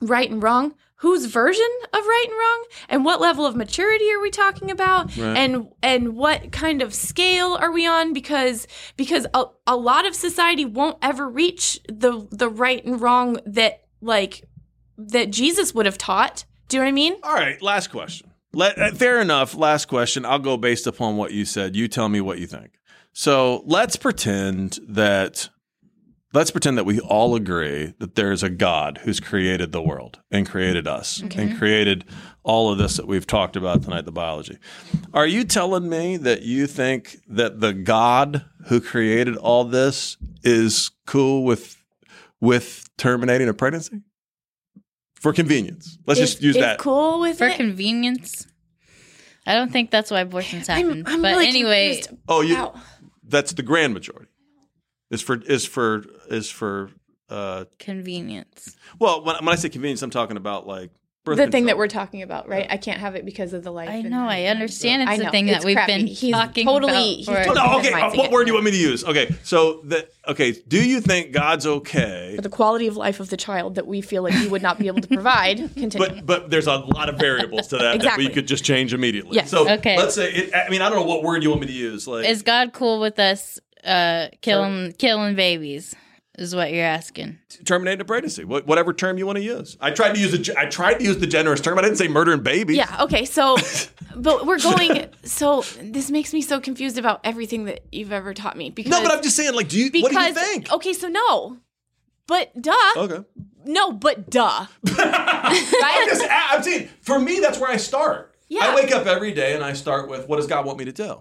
right 0.00 0.30
and 0.30 0.42
wrong 0.42 0.74
whose 1.00 1.26
version 1.26 1.68
of 1.92 2.04
right 2.04 2.24
and 2.28 2.38
wrong 2.38 2.64
and 2.88 3.04
what 3.04 3.20
level 3.20 3.46
of 3.46 3.56
maturity 3.56 4.10
are 4.12 4.20
we 4.20 4.30
talking 4.30 4.70
about 4.70 5.16
and 5.18 5.68
and 5.82 6.14
what 6.14 6.52
kind 6.52 6.82
of 6.82 6.94
scale 6.94 7.56
are 7.60 7.72
we 7.72 7.86
on 7.86 8.12
because 8.12 8.66
because 8.96 9.26
a, 9.34 9.44
a 9.66 9.76
lot 9.76 10.06
of 10.06 10.14
society 10.14 10.64
won't 10.64 10.98
ever 11.02 11.28
reach 11.28 11.80
the 11.88 12.26
the 12.30 12.48
right 12.48 12.84
and 12.84 13.00
wrong 13.00 13.38
that 13.46 13.84
like 14.00 14.44
that 14.98 15.30
Jesus 15.30 15.74
would 15.74 15.86
have 15.86 15.98
taught 15.98 16.44
do 16.68 16.76
you 16.76 16.82
know 16.82 16.86
what 16.86 16.90
I 16.90 16.92
mean 16.92 17.16
All 17.22 17.34
right, 17.34 17.60
last 17.62 17.88
question. 17.88 18.30
Let, 18.52 18.78
uh, 18.78 18.90
fair 18.92 19.20
enough. 19.20 19.54
Last 19.54 19.86
question. 19.86 20.24
I'll 20.24 20.40
go 20.40 20.56
based 20.56 20.88
upon 20.88 21.16
what 21.16 21.32
you 21.32 21.44
said. 21.44 21.76
You 21.76 21.86
tell 21.86 22.08
me 22.08 22.20
what 22.20 22.38
you 22.38 22.46
think. 22.48 22.72
So 23.12 23.62
let's 23.64 23.96
pretend 23.96 24.78
that 24.88 25.48
let's 26.32 26.50
pretend 26.50 26.78
that 26.78 26.84
we 26.84 27.00
all 27.00 27.34
agree 27.34 27.94
that 27.98 28.14
there's 28.14 28.42
a 28.42 28.50
God 28.50 28.98
who's 29.04 29.20
created 29.20 29.72
the 29.72 29.82
world 29.82 30.20
and 30.30 30.48
created 30.48 30.86
us 30.86 31.20
and 31.20 31.58
created 31.58 32.04
all 32.42 32.70
of 32.72 32.78
this 32.78 32.96
that 32.96 33.06
we've 33.06 33.26
talked 33.26 33.56
about 33.56 33.82
tonight, 33.82 34.04
the 34.04 34.12
biology. 34.12 34.58
Are 35.12 35.26
you 35.26 35.44
telling 35.44 35.88
me 35.88 36.16
that 36.18 36.42
you 36.42 36.66
think 36.66 37.16
that 37.28 37.60
the 37.60 37.72
God 37.72 38.44
who 38.68 38.80
created 38.80 39.36
all 39.36 39.64
this 39.64 40.16
is 40.42 40.90
cool 41.06 41.44
with 41.44 41.76
with 42.40 42.88
terminating 42.96 43.48
a 43.48 43.54
pregnancy? 43.54 44.00
For 45.14 45.34
convenience. 45.34 45.98
Let's 46.06 46.18
Is- 46.18 46.30
just 46.30 46.42
use 46.42 46.56
is 46.56 46.62
that. 46.62 46.78
cool 46.78 47.20
with 47.20 47.36
for 47.38 47.48
it 47.48 47.56
convenience. 47.56 48.46
I 49.46 49.54
don't 49.54 49.70
think 49.70 49.90
that's 49.90 50.10
why 50.10 50.20
abortions 50.20 50.66
happen. 50.68 51.04
I'm, 51.06 51.14
I'm 51.14 51.22
but 51.22 51.32
really 51.32 51.48
anyway, 51.48 51.96
confused 51.96 52.22
Oh, 52.28 52.40
you 52.40 52.54
about- 52.54 52.76
that's 53.28 53.52
the 53.52 53.62
grand 53.62 53.92
majority. 53.92 54.29
Is 55.10 55.20
for 55.22 55.40
is 55.42 55.66
for 55.66 56.04
is 56.28 56.50
for 56.50 56.90
uh, 57.28 57.64
Convenience. 57.78 58.76
well, 58.98 59.24
when, 59.24 59.36
when 59.44 59.48
I 59.48 59.56
say 59.56 59.68
convenience, 59.68 60.02
I'm 60.02 60.10
talking 60.10 60.36
about 60.36 60.66
like 60.66 60.90
birth 61.24 61.36
the 61.36 61.48
thing 61.48 61.66
that 61.66 61.76
we're 61.76 61.86
talking 61.88 62.22
about, 62.22 62.48
right? 62.48 62.66
I 62.70 62.76
can't 62.76 62.98
have 62.98 63.14
it 63.16 63.24
because 63.24 63.52
of 63.52 63.62
the 63.64 63.70
life. 63.70 63.88
I 63.88 64.02
know. 64.02 64.26
I 64.26 64.44
understand. 64.44 65.02
It's 65.02 65.10
I 65.10 65.16
the 65.24 65.30
thing 65.30 65.48
it's 65.48 65.58
that 65.58 65.64
we've 65.66 65.76
crappy. 65.76 65.92
been 65.98 66.06
He's 66.06 66.32
talking 66.32 66.64
totally- 66.66 66.92
about. 66.92 67.02
he's 67.02 67.26
totally- 67.26 67.54
No, 67.56 67.78
okay. 67.78 67.90
minimizing 67.90 68.18
What 68.18 68.26
it. 68.26 68.32
word 68.32 68.44
do 68.44 68.48
you 68.50 68.54
want 68.54 68.64
me 68.64 68.70
to 68.70 68.76
use? 68.76 69.04
Okay, 69.04 69.34
so 69.42 69.80
that 69.84 70.10
okay. 70.28 70.52
Do 70.52 70.82
you 70.82 71.00
think 71.00 71.32
God's 71.32 71.66
okay? 71.66 72.32
For 72.36 72.42
the 72.42 72.48
quality 72.48 72.86
of 72.86 72.96
life 72.96 73.18
of 73.20 73.30
the 73.30 73.36
child 73.36 73.74
that 73.76 73.86
we 73.88 74.00
feel 74.00 74.22
like 74.22 74.34
we 74.34 74.46
would 74.48 74.62
not 74.62 74.78
be 74.78 74.86
able 74.86 75.00
to 75.02 75.08
provide. 75.14 75.58
Continue. 75.74 75.98
But 75.98 76.26
but 76.26 76.50
there's 76.50 76.66
a 76.68 76.76
lot 76.76 77.08
of 77.08 77.16
variables 77.18 77.66
to 77.68 77.78
that 77.78 77.96
Exactly. 77.96 78.24
that 78.24 78.28
we 78.30 78.34
could 78.34 78.46
just 78.48 78.64
change 78.64 78.94
immediately. 78.94 79.34
Yes. 79.36 79.50
So 79.50 79.68
Okay. 79.68 79.96
let's 79.98 80.14
say 80.14 80.32
it, 80.32 80.54
I 80.54 80.68
mean 80.70 80.82
I 80.82 80.88
don't 80.88 80.98
know 81.00 81.04
what 81.06 81.22
word 81.22 81.42
you 81.42 81.50
want 81.50 81.60
me 81.62 81.66
to 81.68 81.72
use. 81.72 82.06
Like 82.08 82.26
Is 82.26 82.42
God 82.42 82.72
cool 82.72 82.98
with 83.00 83.18
us 83.18 83.58
uh, 83.84 84.28
killing 84.40 84.92
killing 84.92 85.34
babies? 85.34 85.94
Is 86.38 86.54
what 86.54 86.72
you're 86.72 86.84
asking. 86.86 87.38
terminating 87.66 88.00
a 88.00 88.04
pregnancy, 88.04 88.44
wh- 88.44 88.66
whatever 88.66 88.94
term 88.94 89.18
you 89.18 89.26
want 89.26 89.36
to 89.36 89.42
use. 89.44 89.76
I 89.78 89.90
tried 89.90 90.14
to 90.14 90.20
use 90.20 90.32
a, 90.32 90.38
ge- 90.38 90.56
I 90.56 90.64
tried 90.66 90.94
to 90.94 91.04
use 91.04 91.18
the 91.18 91.26
generous 91.26 91.60
term. 91.60 91.76
I 91.78 91.82
didn't 91.82 91.96
say 91.98 92.08
murdering 92.08 92.42
babies. 92.42 92.78
yeah. 92.78 92.96
Okay. 93.02 93.26
So, 93.26 93.58
but 94.16 94.46
we're 94.46 94.60
going. 94.60 95.06
So 95.22 95.62
this 95.82 96.10
makes 96.10 96.32
me 96.32 96.40
so 96.40 96.58
confused 96.58 96.96
about 96.96 97.20
everything 97.24 97.64
that 97.66 97.80
you've 97.92 98.12
ever 98.12 98.32
taught 98.32 98.56
me. 98.56 98.70
Because 98.70 98.90
No, 98.90 99.02
but 99.02 99.12
I'm 99.12 99.22
just 99.22 99.36
saying. 99.36 99.54
Like, 99.54 99.68
do 99.68 99.78
you? 99.78 99.90
because 99.90 100.14
what 100.14 100.34
do 100.34 100.40
you 100.40 100.46
think? 100.46 100.72
okay. 100.72 100.92
So 100.94 101.08
no, 101.08 101.58
but 102.26 102.58
duh. 102.58 102.74
Okay. 102.96 103.22
No, 103.66 103.92
but 103.92 104.30
duh. 104.30 104.66
I'm 104.86 104.96
right? 104.96 106.06
just. 106.08 106.24
I'm 106.30 106.62
saying. 106.62 106.88
For 107.02 107.18
me, 107.18 107.40
that's 107.40 107.58
where 107.58 107.70
I 107.70 107.76
start. 107.76 108.34
Yeah. 108.48 108.60
I 108.62 108.74
wake 108.74 108.92
up 108.92 109.06
every 109.06 109.32
day 109.32 109.54
and 109.54 109.62
I 109.62 109.74
start 109.74 110.08
with, 110.08 110.26
"What 110.26 110.36
does 110.36 110.46
God 110.46 110.64
want 110.64 110.78
me 110.78 110.86
to 110.86 110.92
do?" 110.92 111.20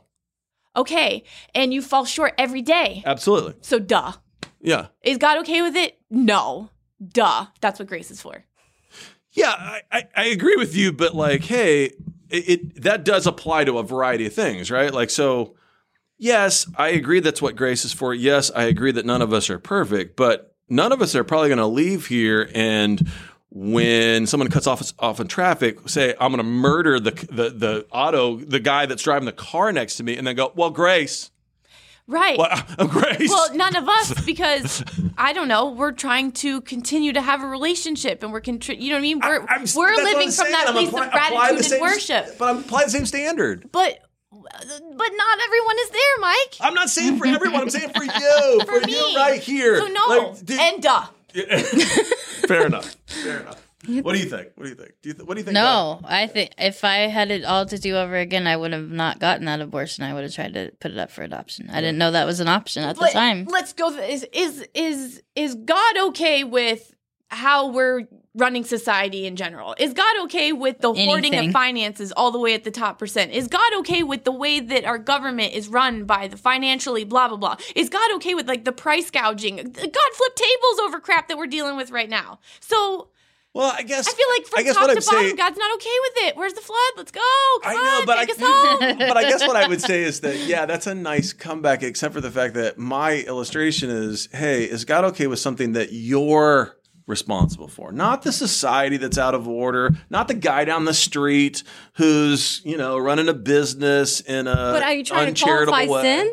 Okay, 0.76 1.24
and 1.56 1.74
you 1.74 1.82
fall 1.82 2.06
short 2.06 2.34
every 2.38 2.62
day. 2.62 3.04
Absolutely. 3.06 3.56
So 3.62 3.80
duh. 3.80 4.14
Yeah. 4.62 4.88
Is 5.04 5.18
God 5.18 5.40
okay 5.40 5.62
with 5.62 5.76
it? 5.76 6.00
No. 6.10 6.70
Duh. 7.06 7.48
That's 7.62 7.80
what 7.80 7.88
grace 7.88 8.12
is 8.12 8.22
for. 8.22 8.44
Yeah, 9.32 9.52
I, 9.52 9.82
I, 9.92 10.04
I 10.16 10.26
agree 10.26 10.56
with 10.56 10.76
you, 10.76 10.92
but 10.92 11.16
like, 11.16 11.44
hey, 11.44 11.86
it, 12.30 12.50
it 12.50 12.82
that 12.84 13.06
does 13.06 13.28
apply 13.28 13.66
to 13.66 13.78
a 13.78 13.84
variety 13.84 14.26
of 14.26 14.34
things, 14.34 14.72
right? 14.72 14.94
Like, 14.94 15.10
so 15.10 15.56
yes, 16.18 16.70
I 16.76 16.90
agree 16.90 17.20
that's 17.20 17.42
what 17.42 17.56
grace 17.56 17.86
is 17.86 17.94
for. 17.94 18.14
Yes, 18.14 18.52
I 18.56 18.64
agree 18.64 18.92
that 18.92 19.06
none 19.06 19.22
of 19.22 19.32
us 19.34 19.50
are 19.50 19.60
perfect, 19.60 20.16
but 20.16 20.56
none 20.68 20.92
of 20.92 21.02
us 21.02 21.16
are 21.16 21.24
probably 21.24 21.50
going 21.50 21.58
to 21.60 21.68
leave 21.68 22.08
here 22.08 22.50
and 22.54 23.08
when 23.52 24.28
someone 24.28 24.50
cuts 24.50 24.68
off 24.68 24.94
off 25.00 25.20
in 25.20 25.28
traffic, 25.28 25.90
say 25.90 26.12
I'm 26.20 26.32
going 26.32 26.38
to 26.38 26.44
murder 26.44 27.00
the 27.00 27.12
the 27.12 27.50
the 27.50 27.86
auto 27.92 28.38
the 28.38 28.60
guy 28.60 28.86
that's 28.86 29.04
driving 29.04 29.26
the 29.26 29.32
car 29.32 29.72
next 29.72 29.98
to 29.98 30.04
me, 30.04 30.16
and 30.18 30.26
then 30.28 30.36
go, 30.36 30.52
well, 30.56 30.70
Grace, 30.70 31.32
Right. 32.08 32.38
well, 32.38 32.64
Grace. 32.88 33.30
Well, 33.30 33.56
none 33.56 33.76
of 33.76 33.88
us, 33.88 34.20
because 34.26 34.84
I 35.18 35.34
don't 35.34 35.48
know. 35.48 35.72
We're 35.72 35.92
trying 35.92 36.32
to 36.34 36.62
continue 36.62 37.14
to 37.14 37.22
have 37.22 37.44
a 37.44 37.48
relationship, 37.48 38.22
and 38.24 38.32
we're 38.32 38.42
contri- 38.42 38.80
You 38.82 38.90
know 38.90 38.96
what 38.96 39.00
I 39.00 39.02
mean? 39.02 39.20
We're 39.20 39.46
I'm- 39.48 39.66
we're 39.76 39.96
living 39.96 40.32
from 40.32 40.52
that 40.52 40.66
I'm 40.68 40.74
place 40.74 40.88
apply- 40.90 41.06
of 41.06 41.12
gratitude 41.12 41.72
and 41.74 41.82
worship. 41.82 42.38
but 42.38 42.50
I'm 42.50 42.58
applying 42.60 42.86
the 42.88 42.92
same 42.92 43.06
standard. 43.06 43.70
But 43.72 44.00
but 44.32 45.10
not 45.16 45.40
everyone 45.44 45.76
is 45.82 45.90
there, 45.90 46.20
Mike. 46.20 46.56
I'm 46.62 46.74
not 46.76 46.90
saying 46.90 47.18
for 47.18 47.26
everyone. 47.28 47.62
I'm 47.62 47.70
saying 47.70 47.90
for 47.96 48.04
you, 48.04 48.62
for, 48.66 48.80
For 48.80 48.86
me. 48.88 48.94
you 49.12 49.16
right 49.18 49.42
here. 49.42 49.80
So 49.80 49.88
no, 49.88 50.06
Like, 50.08 50.46
dude- 50.46 50.60
and 50.60 50.82
duh. 50.84 51.06
Fair 52.48 52.66
enough. 52.66 52.96
Fair 53.08 53.42
enough. 53.42 53.66
What 53.88 54.12
do 54.14 54.20
you 54.20 54.26
think? 54.26 54.50
What 54.56 54.66
do 54.66 54.70
you 54.70 54.76
think? 54.76 54.92
Do 55.02 55.10
you 55.10 55.14
th- 55.14 55.26
what 55.26 55.36
do 55.36 55.40
you 55.40 55.46
think? 55.46 55.54
No, 55.54 56.02
I 56.04 56.28
think 56.28 56.52
if 56.58 56.84
I 56.84 57.08
had 57.08 57.32
it 57.32 57.46
all 57.46 57.66
to 57.66 57.78
do 57.78 57.96
over 57.96 58.18
again, 58.18 58.46
I 58.46 58.58
would 58.58 58.74
have 58.74 58.90
not 58.92 59.20
gotten 59.20 59.46
that 59.46 59.62
abortion. 59.62 60.04
I 60.04 60.14
would 60.14 60.24
have 60.24 60.34
tried 60.34 60.54
to 60.56 60.72
put 60.82 60.92
it 60.92 60.98
up 60.98 61.12
for 61.12 61.24
adoption. 61.24 61.70
I 61.72 61.80
didn't 61.80 61.98
know 61.98 62.12
that 62.12 62.26
was 62.26 62.42
an 62.42 62.50
option 62.50 62.84
at 62.84 62.98
the 62.98 63.04
Let, 63.04 63.14
time. 63.14 63.46
let's 63.46 63.72
go. 63.72 63.90
th- 63.96 64.12
Is 64.12 64.28
is 64.34 64.68
is 64.74 65.24
is 65.36 65.56
God 65.56 65.98
okay 66.10 66.44
with 66.44 66.94
how 67.30 67.72
we're 67.72 68.04
running 68.36 68.64
society 68.64 69.26
in 69.26 69.36
general? 69.36 69.76
Is 69.80 69.94
God 69.94 70.20
okay 70.26 70.54
with 70.54 70.80
the 70.80 70.94
hoarding 70.94 71.34
Anything. 71.34 71.50
of 71.50 71.54
finances 71.54 72.12
all 72.12 72.32
the 72.32 72.40
way 72.40 72.54
at 72.54 72.64
the 72.64 72.72
top 72.72 73.00
percent? 73.00 73.32
Is 73.32 73.48
God 73.48 73.74
okay 73.80 74.04
with 74.04 74.24
the 74.24 74.32
way 74.32 74.60
that 74.60 74.86
our 74.86 74.98
government 74.98 75.54
is 75.54 75.68
run 75.68 76.06
by 76.06 76.28
the 76.28 76.38
financially 76.38 77.04
blah 77.04 77.28
blah 77.28 77.38
blah? 77.38 77.58
Is 77.76 77.90
God 77.90 78.12
okay 78.16 78.36
with 78.36 78.48
like 78.48 78.66
the 78.66 78.72
price 78.72 79.10
gouging? 79.10 79.56
God 79.58 79.74
flipped 80.14 80.38
tables 80.38 80.80
over 80.84 81.00
crap 81.00 81.28
that 81.28 81.38
we're 81.38 81.48
dealing 81.48 81.76
with 81.76 81.92
right 81.92 82.10
now. 82.10 82.40
So 82.60 83.10
Well, 83.54 83.74
I 83.76 83.82
guess 83.82 84.08
I 84.08 84.12
feel 84.12 84.28
like 84.38 84.42
I 84.42 84.50
from 84.50 84.64
guess 84.64 84.76
top 84.76 84.88
what 84.88 84.94
to 84.94 85.00
I'm 85.00 85.06
bottom, 85.06 85.22
saying- 85.26 85.36
God's 85.36 85.58
not 85.58 85.74
okay 85.76 85.98
with 86.04 86.28
it. 86.28 86.38
Where's 86.38 86.54
the 86.54 86.62
flood? 86.62 86.78
Let's 86.98 87.12
go. 87.12 87.20
Come 87.64 87.72
I 87.72 87.74
know, 87.74 88.00
on, 88.02 88.06
but 88.06 88.16
take 88.28 88.30
I, 88.30 88.34
us 88.34 88.40
home. 88.40 88.98
but 89.10 89.18
I 89.18 89.24
guess 89.24 89.42
what 89.48 89.56
I 89.56 89.68
would 89.68 89.82
say 89.82 90.04
is 90.04 90.20
that 90.22 90.38
yeah, 90.46 90.68
that's 90.68 90.86
a 90.86 90.94
nice 90.94 91.34
comeback, 91.34 91.82
except 91.82 92.14
for 92.14 92.22
the 92.22 92.30
fact 92.32 92.54
that 92.54 92.78
my 92.78 93.18
illustration 93.22 93.90
is, 93.90 94.30
hey, 94.32 94.66
is 94.66 94.86
God 94.86 95.04
okay 95.06 95.26
with 95.26 95.40
something 95.40 95.74
that 95.74 95.92
you're 95.92 96.76
responsible 97.10 97.68
for, 97.68 97.92
not 97.92 98.22
the 98.22 98.32
society 98.32 98.96
that's 98.98 99.18
out 99.18 99.34
of 99.36 99.48
order, 99.48 99.96
not 100.10 100.28
the 100.30 100.34
guy 100.36 100.64
down 100.64 100.86
the 100.86 100.94
street 100.94 101.64
who's 101.94 102.62
you 102.64 102.78
know 102.78 102.98
running 102.98 103.28
a 103.28 103.34
business 103.34 104.22
in 104.22 104.48
a 104.48 104.56
But 104.56 104.84
are 104.84 104.94
you 104.94 105.04
trying 105.04 105.34
to 105.34 105.44
uncharitable 105.46 105.74
qualify 105.74 105.92
way. 105.92 106.02
sin? 106.04 106.32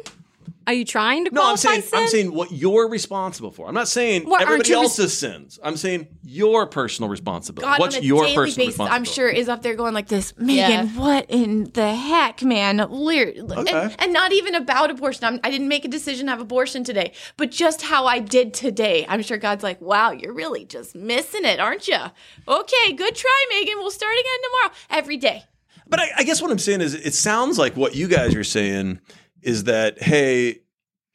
Are 0.66 0.72
you 0.72 0.84
trying 0.84 1.24
to 1.26 1.30
No, 1.32 1.48
I'm 1.48 1.56
saying 1.56 1.82
sin? 1.82 1.98
I'm 1.98 2.08
saying 2.08 2.32
what 2.34 2.50
you're 2.50 2.88
responsible 2.88 3.52
for. 3.52 3.68
I'm 3.68 3.74
not 3.74 3.86
saying 3.86 4.24
what, 4.28 4.42
everybody 4.42 4.68
you 4.70 4.74
res- 4.80 4.82
else's 4.84 5.16
sins. 5.16 5.60
I'm 5.62 5.76
saying 5.76 6.08
your 6.24 6.66
personal 6.66 7.08
responsibility. 7.08 7.70
God 7.70 7.78
What's 7.78 7.96
on 7.96 8.02
a 8.02 8.04
your 8.04 8.24
daily 8.24 8.34
personal 8.34 8.66
basis, 8.66 8.80
I'm 8.80 9.04
sure 9.04 9.28
is 9.28 9.48
up 9.48 9.62
there 9.62 9.76
going 9.76 9.94
like 9.94 10.08
this. 10.08 10.36
Megan, 10.36 10.56
Yeah. 10.56 10.86
what 11.00 11.26
in 11.28 11.70
the 11.72 11.94
heck, 11.94 12.42
man? 12.42 12.78
Lear- 12.90 13.32
Okay. 13.38 13.72
and, 13.80 13.94
and 14.00 14.12
not 14.12 14.32
even 14.32 14.56
about 14.56 14.90
abortion. 14.90 15.24
I'm, 15.24 15.38
I 15.44 15.50
didn't 15.50 15.68
make 15.68 15.84
a 15.84 15.88
decision 15.88 16.26
to 16.26 16.32
have 16.32 16.40
abortion 16.40 16.82
today, 16.82 17.12
but 17.36 17.52
just 17.52 17.82
how 17.82 18.06
I 18.06 18.18
did 18.18 18.52
today. 18.52 19.06
I'm 19.08 19.22
sure 19.22 19.36
God's 19.38 19.62
like, 19.62 19.80
wow, 19.80 20.10
you're 20.10 20.34
really 20.34 20.64
just 20.64 20.96
missing 20.96 21.44
it, 21.44 21.60
aren't 21.60 21.86
you? 21.86 21.98
Okay, 22.48 22.92
good 22.92 23.14
try, 23.14 23.44
Megan. 23.50 23.74
We'll 23.78 23.90
start 23.92 24.14
again 24.14 24.38
tomorrow. 24.42 24.74
Every 24.90 25.16
day. 25.16 25.44
But 25.88 26.00
I, 26.00 26.10
I 26.18 26.22
guess 26.24 26.42
what 26.42 26.50
I'm 26.50 26.58
saying 26.58 26.80
is, 26.80 26.94
it 26.94 27.14
sounds 27.14 27.56
like 27.58 27.76
what 27.76 27.94
you 27.94 28.08
guys 28.08 28.34
are 28.34 28.42
saying 28.42 28.98
is 29.46 29.64
that, 29.64 30.02
hey, 30.02 30.60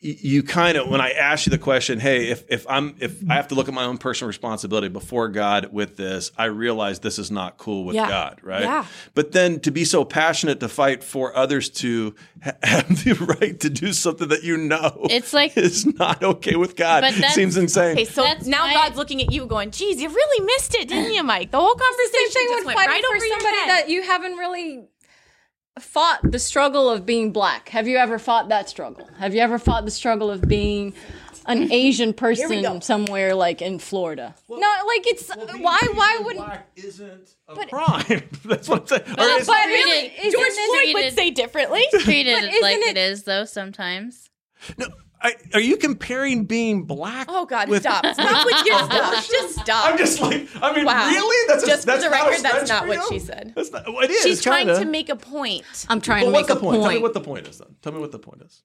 you 0.03 0.41
kind 0.41 0.80
of 0.80 0.88
when 0.90 0.99
I 0.99 1.12
ask 1.12 1.45
you 1.45 1.52
the 1.52 1.60
question, 1.60 1.99
hey, 1.99 2.30
if 2.30 2.44
if 2.49 2.66
I'm 2.68 2.95
if 2.99 3.22
I 3.30 3.36
have 3.36 3.49
to 3.49 3.56
look 3.56 3.68
at 3.68 3.74
my 3.76 3.84
own 3.84 3.99
personal 3.99 4.30
responsibility 4.30 4.88
before 4.88 5.28
God 5.28 5.72
with 5.72 5.95
this, 5.95 6.32
I 6.36 6.45
realize 6.45 6.98
this 7.02 7.20
is 7.20 7.30
not 7.30 7.60
cool 7.60 7.84
with 7.86 7.95
Yeah. 7.95 8.08
God, 8.10 8.40
right? 8.41 8.64
Yeah. 8.64 8.86
But 9.14 9.32
then 9.32 9.60
to 9.60 9.70
be 9.70 9.86
so 9.86 10.03
passionate 10.03 10.60
to 10.62 10.70
fight 10.70 11.03
for 11.03 11.38
others 11.38 11.70
to 11.82 12.16
ha- 12.44 12.53
have 12.64 12.88
the 13.03 13.14
right 13.40 13.60
to 13.60 13.70
do 13.70 13.94
something 13.94 14.30
that 14.30 14.44
you 14.44 14.58
know 14.58 15.06
It's 15.08 15.34
like- 15.34 15.56
is 15.56 15.86
not 15.86 16.24
okay 16.24 16.56
with 16.56 16.76
God 16.76 17.02
But 17.02 17.14
that's- 17.14 17.36
seems 17.36 17.56
insane. 17.56 17.91
Okay, 17.91 18.06
so 18.06 18.24
That's 18.24 18.48
now 18.48 18.66
my- 18.66 18.74
God's 18.74 18.98
looking 18.98 19.22
at 19.22 19.32
you 19.32 19.45
going, 19.45 19.70
geez, 19.70 20.02
you 20.02 20.10
really 20.10 20.45
missed 20.48 20.74
it, 20.74 20.88
didn't 20.88 21.14
you, 21.14 21.22
Mike? 21.22 21.52
The 21.52 21.60
whole 21.60 21.76
conversation 21.76 22.32
Same 22.32 22.48
thing 22.48 22.48
just 22.58 22.66
went 22.66 22.80
fighting 22.80 22.91
right 22.94 23.03
for 23.06 23.16
over 23.18 23.26
your 23.28 23.40
somebody 23.40 23.58
head. 23.58 23.70
that 23.70 23.90
you 23.90 24.02
haven't 24.02 24.36
really 24.38 24.86
fought 25.80 26.19
the 26.23 26.39
struggle 26.39 26.89
of 26.89 27.06
being 27.06 27.31
black. 27.31 27.69
Have 27.69 27.88
you 27.88 27.98
ever 27.98 28.19
fought 28.19 28.49
that 28.49 28.69
struggle? 28.69 29.07
Have 29.19 29.34
you 29.34 29.41
ever 29.41 29.57
fought 29.57 29.85
the 29.85 29.91
struggle 29.91 30.30
of 30.30 30.48
being 30.48 30.93
an 31.45 31.72
Asian 31.72 32.14
person 32.14 32.81
somewhere 32.81 33.34
like 33.34 33.61
in 33.61 33.80
Florida? 33.80 34.35
no, 34.49 34.57
like 34.57 35.07
it's 35.07 35.30
why 35.60 35.80
why 35.93 36.19
wouldn't 36.23 36.45
black 36.45 36.69
isn't 36.76 37.35
a 37.48 37.65
crime? 37.68 38.23
That's 38.45 38.68
what 38.68 38.81
I'm 38.81 38.88
saying. 38.88 39.02
Or 39.11 39.15
But 39.15 39.41
is- 39.41 39.48
but 39.48 39.65
really, 39.68 40.10
really, 40.18 40.31
George 40.31 40.48
it- 40.49 40.91
Floyd 40.93 41.03
would 41.03 41.14
say 41.14 41.31
differently. 41.31 41.84
treated 41.99 42.34
But 42.52 42.61
like 42.61 42.77
isn't 42.77 42.89
it 42.89 42.98
is 42.98 43.23
though 43.23 43.45
sometimes. 43.45 44.30
No, 44.77 44.88
I, 45.23 45.35
are 45.53 45.60
you 45.60 45.77
comparing 45.77 46.45
being 46.45 46.84
black? 46.84 47.27
Oh 47.30 47.45
God, 47.45 47.69
with- 47.69 47.84
stop! 47.84 48.03
Stop 48.14 48.45
with 48.45 48.65
your 48.65 48.80
stuff. 48.80 49.27
Just 49.30 49.60
stop. 49.60 49.85
I'm 49.91 49.98
just 49.98 50.19
like, 50.19 50.48
I 50.61 50.76
mean, 50.76 50.85
Wow. 50.85 51.10
really? 51.10 51.48
That's 51.48 51.64
a, 51.64 51.68
Just 51.68 51.81
for 51.84 51.85
that's 51.88 52.02
the 52.03 52.07
a 52.10 52.11
record, 52.11 52.39
that's 52.43 52.69
not 52.69 52.88
what 52.88 53.07
she 53.07 53.19
said. 53.19 53.53
That's 53.56 53.72
not. 53.72 53.85
Well, 53.88 54.02
it 54.03 54.10
is. 54.10 54.23
She's 54.23 54.41
trying 54.41 54.65
kinda. 54.68 54.80
to 54.80 54.85
make 54.85 55.10
a 55.10 55.15
point. 55.15 55.64
I'm 55.89 56.02
trying 56.02 56.23
Well, 56.23 56.34
to 56.34 56.39
make 56.41 56.49
a 56.49 56.56
point? 56.56 56.81
Tell 56.81 56.91
me 56.91 56.98
what 56.99 57.14
the 57.14 57.22
point 57.22 57.48
is 57.48 57.60
then. 57.60 57.76
Tell 57.81 57.93
me 57.93 57.99
what 57.99 58.11
the 58.11 58.19
point 58.19 58.41
is. 58.41 58.64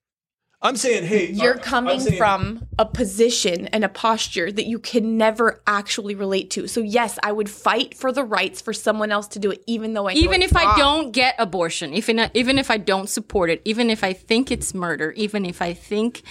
I'm 0.62 0.76
saying, 0.76 1.04
hey, 1.04 1.30
You're 1.30 1.54
I'm 1.54 1.60
coming 1.60 2.00
saying- 2.00 2.16
from 2.16 2.66
a 2.78 2.86
position 2.86 3.66
and 3.68 3.84
a 3.84 3.88
posture 3.88 4.50
that 4.50 4.64
you 4.66 4.78
can 4.78 5.16
never 5.18 5.62
actually 5.66 6.14
relate 6.14 6.50
to. 6.52 6.66
So 6.66 6.80
yes, 6.80 7.18
I 7.22 7.30
would 7.32 7.50
fight 7.50 7.94
for 7.94 8.10
the 8.10 8.24
rights 8.24 8.62
for 8.62 8.72
someone 8.72 9.12
else 9.12 9.28
to 9.28 9.38
do 9.38 9.50
it, 9.50 9.62
even 9.66 9.92
though 9.92 10.08
I 10.08 10.12
even 10.12 10.40
it's 10.42 10.52
if 10.52 10.56
I 10.56 10.64
wrong. 10.64 10.78
don't 10.78 11.12
get 11.12 11.34
abortion, 11.38 11.92
even 11.94 12.30
even 12.34 12.58
if 12.58 12.70
I 12.70 12.78
don't 12.78 13.08
support 13.08 13.50
it, 13.50 13.60
even 13.64 13.90
if 13.90 14.02
I 14.02 14.12
think 14.14 14.50
it's 14.50 14.72
murder, 14.72 15.12
even 15.12 15.44
if 15.44 15.60
I 15.60 15.74
think 15.74 16.22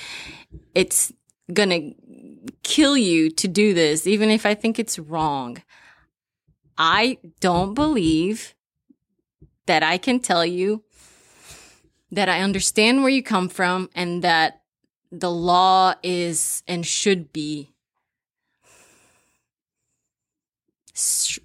it's 0.74 1.14
gonna 1.54 1.92
kill 2.64 2.98
you 2.98 3.30
to 3.30 3.48
do 3.48 3.74
this, 3.76 4.08
even 4.08 4.32
if 4.32 4.46
I 4.46 4.56
think 4.56 4.80
it's 4.80 4.98
wrong, 4.98 5.62
I 6.80 7.20
don't 7.42 7.76
believe 7.76 8.56
that 9.68 9.84
I 9.84 9.98
can 10.00 10.20
tell 10.20 10.46
you 10.46 10.84
that 12.12 12.30
I 12.30 12.42
understand 12.42 13.02
where 13.02 13.10
you 13.10 13.24
come 13.24 13.50
from 13.50 13.90
and 13.96 14.24
that 14.24 14.62
the 15.12 15.32
law 15.32 15.94
is 16.04 16.64
and 16.68 16.86
should 16.86 17.32
be 17.32 17.72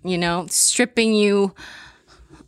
you 0.04 0.16
know 0.16 0.46
stripping 0.48 1.12
you 1.12 1.54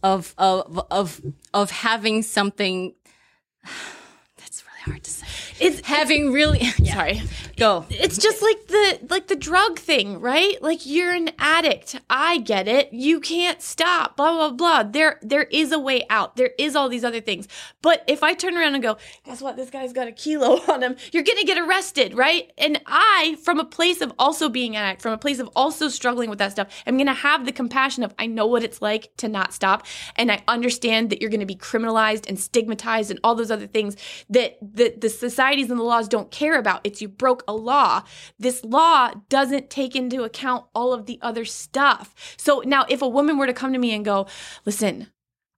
of 0.02 0.34
of 0.38 0.86
of 0.90 1.20
of 1.52 1.70
having 1.70 2.22
something 2.22 2.94
that's 4.36 4.64
really 4.64 4.92
hard 4.92 5.02
to 5.04 5.10
say. 5.10 5.51
It's 5.60 5.86
Having 5.86 6.32
really 6.32 6.64
sorry, 6.84 7.22
go. 7.56 7.86
it's 7.90 8.18
just 8.18 8.42
like 8.42 8.66
the 8.68 8.98
like 9.10 9.26
the 9.28 9.36
drug 9.36 9.78
thing, 9.78 10.20
right? 10.20 10.60
Like 10.62 10.86
you're 10.86 11.12
an 11.12 11.30
addict. 11.38 12.00
I 12.10 12.38
get 12.38 12.68
it. 12.68 12.92
You 12.92 13.20
can't 13.20 13.60
stop. 13.62 14.16
Blah 14.16 14.32
blah 14.32 14.50
blah. 14.50 14.82
There 14.90 15.18
there 15.22 15.44
is 15.44 15.72
a 15.72 15.78
way 15.78 16.04
out. 16.10 16.36
There 16.36 16.50
is 16.58 16.74
all 16.76 16.88
these 16.88 17.04
other 17.04 17.20
things. 17.20 17.48
But 17.82 18.04
if 18.06 18.22
I 18.22 18.34
turn 18.34 18.56
around 18.56 18.74
and 18.74 18.82
go, 18.82 18.96
guess 19.24 19.40
what? 19.40 19.56
This 19.56 19.70
guy's 19.70 19.92
got 19.92 20.08
a 20.08 20.12
kilo 20.12 20.60
on 20.72 20.82
him. 20.82 20.96
You're 21.12 21.22
gonna 21.22 21.44
get 21.44 21.58
arrested, 21.58 22.14
right? 22.16 22.52
And 22.58 22.80
I, 22.86 23.36
from 23.42 23.60
a 23.60 23.64
place 23.64 24.00
of 24.00 24.12
also 24.18 24.48
being 24.48 24.76
an 24.76 24.82
addict, 24.82 25.02
from 25.02 25.12
a 25.12 25.18
place 25.18 25.38
of 25.38 25.48
also 25.54 25.88
struggling 25.88 26.30
with 26.30 26.38
that 26.38 26.52
stuff, 26.52 26.68
I'm 26.86 26.96
gonna 26.98 27.14
have 27.14 27.44
the 27.44 27.52
compassion 27.52 28.02
of 28.02 28.14
I 28.18 28.26
know 28.26 28.46
what 28.46 28.62
it's 28.62 28.80
like 28.82 29.14
to 29.18 29.28
not 29.28 29.52
stop, 29.52 29.86
and 30.16 30.30
I 30.32 30.42
understand 30.48 31.10
that 31.10 31.20
you're 31.20 31.30
gonna 31.30 31.46
be 31.46 31.56
criminalized 31.56 32.28
and 32.28 32.38
stigmatized 32.38 33.10
and 33.10 33.20
all 33.22 33.34
those 33.34 33.50
other 33.50 33.66
things 33.66 33.96
that 34.30 34.58
the 34.60 34.94
the 34.96 35.08
societies 35.42 35.70
and 35.70 35.80
the 35.80 35.84
laws 35.84 36.06
don't 36.06 36.30
care 36.30 36.56
about. 36.56 36.80
It's 36.84 37.02
you 37.02 37.08
broke 37.08 37.42
a 37.48 37.52
law. 37.52 38.04
This 38.38 38.64
law 38.64 39.10
doesn't 39.28 39.70
take 39.70 39.96
into 39.96 40.22
account 40.22 40.66
all 40.72 40.92
of 40.92 41.06
the 41.06 41.18
other 41.20 41.44
stuff. 41.44 42.14
So 42.36 42.62
now 42.64 42.84
if 42.88 43.02
a 43.02 43.08
woman 43.08 43.38
were 43.38 43.48
to 43.48 43.52
come 43.52 43.72
to 43.72 43.78
me 43.80 43.92
and 43.92 44.04
go, 44.04 44.28
listen, 44.64 45.08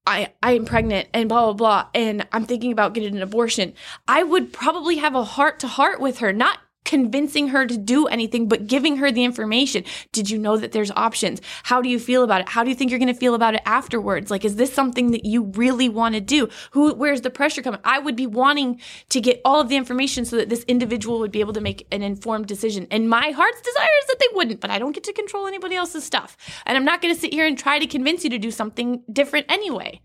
I, 0.06 0.32
I 0.42 0.52
am 0.52 0.64
pregnant 0.64 1.08
and 1.12 1.28
blah 1.28 1.44
blah 1.44 1.52
blah 1.52 1.88
and 1.94 2.26
I'm 2.32 2.46
thinking 2.46 2.72
about 2.72 2.94
getting 2.94 3.14
an 3.14 3.22
abortion, 3.22 3.74
I 4.08 4.22
would 4.22 4.54
probably 4.54 4.96
have 4.96 5.14
a 5.14 5.24
heart 5.24 5.60
to 5.60 5.68
heart 5.68 6.00
with 6.00 6.18
her, 6.20 6.32
not 6.32 6.60
convincing 6.84 7.48
her 7.48 7.66
to 7.66 7.76
do 7.76 8.06
anything, 8.06 8.48
but 8.48 8.66
giving 8.66 8.98
her 8.98 9.10
the 9.10 9.24
information. 9.24 9.84
Did 10.12 10.30
you 10.30 10.38
know 10.38 10.56
that 10.56 10.72
there's 10.72 10.90
options? 10.92 11.40
How 11.64 11.80
do 11.80 11.88
you 11.88 11.98
feel 11.98 12.22
about 12.22 12.42
it? 12.42 12.48
How 12.48 12.62
do 12.62 12.70
you 12.70 12.76
think 12.76 12.90
you're 12.90 12.98
going 12.98 13.12
to 13.12 13.18
feel 13.18 13.34
about 13.34 13.54
it 13.54 13.62
afterwards? 13.64 14.30
Like, 14.30 14.44
is 14.44 14.56
this 14.56 14.72
something 14.72 15.10
that 15.12 15.24
you 15.24 15.44
really 15.54 15.88
want 15.88 16.14
to 16.14 16.20
do? 16.20 16.48
Who, 16.72 16.94
where's 16.94 17.22
the 17.22 17.30
pressure 17.30 17.62
coming? 17.62 17.80
I 17.84 17.98
would 17.98 18.16
be 18.16 18.26
wanting 18.26 18.80
to 19.08 19.20
get 19.20 19.40
all 19.44 19.60
of 19.60 19.68
the 19.68 19.76
information 19.76 20.24
so 20.24 20.36
that 20.36 20.48
this 20.48 20.64
individual 20.64 21.18
would 21.20 21.32
be 21.32 21.40
able 21.40 21.54
to 21.54 21.60
make 21.60 21.86
an 21.90 22.02
informed 22.02 22.46
decision. 22.46 22.86
And 22.90 23.08
my 23.08 23.30
heart's 23.30 23.60
desire 23.60 23.88
is 24.02 24.06
that 24.08 24.18
they 24.20 24.28
wouldn't, 24.32 24.60
but 24.60 24.70
I 24.70 24.78
don't 24.78 24.92
get 24.92 25.04
to 25.04 25.12
control 25.12 25.46
anybody 25.46 25.76
else's 25.76 26.04
stuff. 26.04 26.36
And 26.66 26.76
I'm 26.76 26.84
not 26.84 27.00
going 27.00 27.14
to 27.14 27.20
sit 27.20 27.32
here 27.32 27.46
and 27.46 27.58
try 27.58 27.78
to 27.78 27.86
convince 27.86 28.24
you 28.24 28.30
to 28.30 28.38
do 28.38 28.50
something 28.50 29.02
different 29.10 29.46
anyway. 29.48 30.00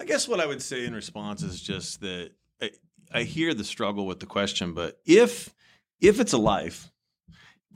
I 0.00 0.04
guess 0.04 0.26
what 0.26 0.40
I 0.40 0.46
would 0.46 0.62
say 0.62 0.84
in 0.84 0.94
response 0.94 1.42
is 1.42 1.60
just 1.60 2.00
that 2.00 2.30
I, 2.60 2.70
I 3.12 3.22
hear 3.22 3.54
the 3.54 3.64
struggle 3.64 4.06
with 4.06 4.20
the 4.20 4.26
question, 4.26 4.72
but 4.74 4.98
if 5.04 5.52
if 6.02 6.20
it's 6.20 6.32
a 6.32 6.38
life, 6.38 6.90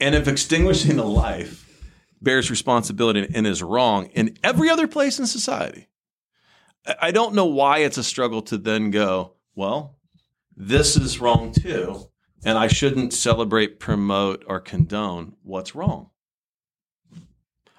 and 0.00 0.14
if 0.14 0.28
extinguishing 0.28 0.98
a 0.98 1.04
life 1.04 1.62
bears 2.20 2.50
responsibility 2.50 3.26
and 3.34 3.46
is 3.46 3.62
wrong 3.62 4.06
in 4.06 4.36
every 4.42 4.68
other 4.68 4.86
place 4.88 5.18
in 5.18 5.26
society, 5.26 5.88
I- 7.00 7.10
don't 7.12 7.34
know 7.34 7.46
why 7.46 7.78
it's 7.78 7.98
a 7.98 8.04
struggle 8.04 8.42
to 8.42 8.58
then 8.58 8.90
go, 8.90 9.34
well, 9.54 9.96
this 10.56 10.96
is 10.96 11.20
wrong 11.20 11.52
too, 11.52 12.08
and 12.44 12.58
I 12.58 12.66
shouldn't 12.66 13.12
celebrate, 13.12 13.80
promote, 13.80 14.44
or 14.46 14.60
condone 14.60 15.36
what's 15.42 15.74
wrong. 15.74 16.10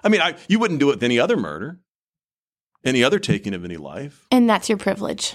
I 0.02 0.08
mean, 0.08 0.20
I, 0.20 0.36
you 0.48 0.58
wouldn't 0.58 0.80
do 0.80 0.90
it 0.90 0.94
with 0.96 1.02
any 1.02 1.18
other 1.18 1.36
murder, 1.36 1.80
any 2.84 3.02
other 3.02 3.18
taking 3.18 3.54
of 3.54 3.64
any 3.64 3.76
life. 3.76 4.26
And 4.30 4.48
that's 4.48 4.68
your 4.68 4.78
privilege. 4.78 5.34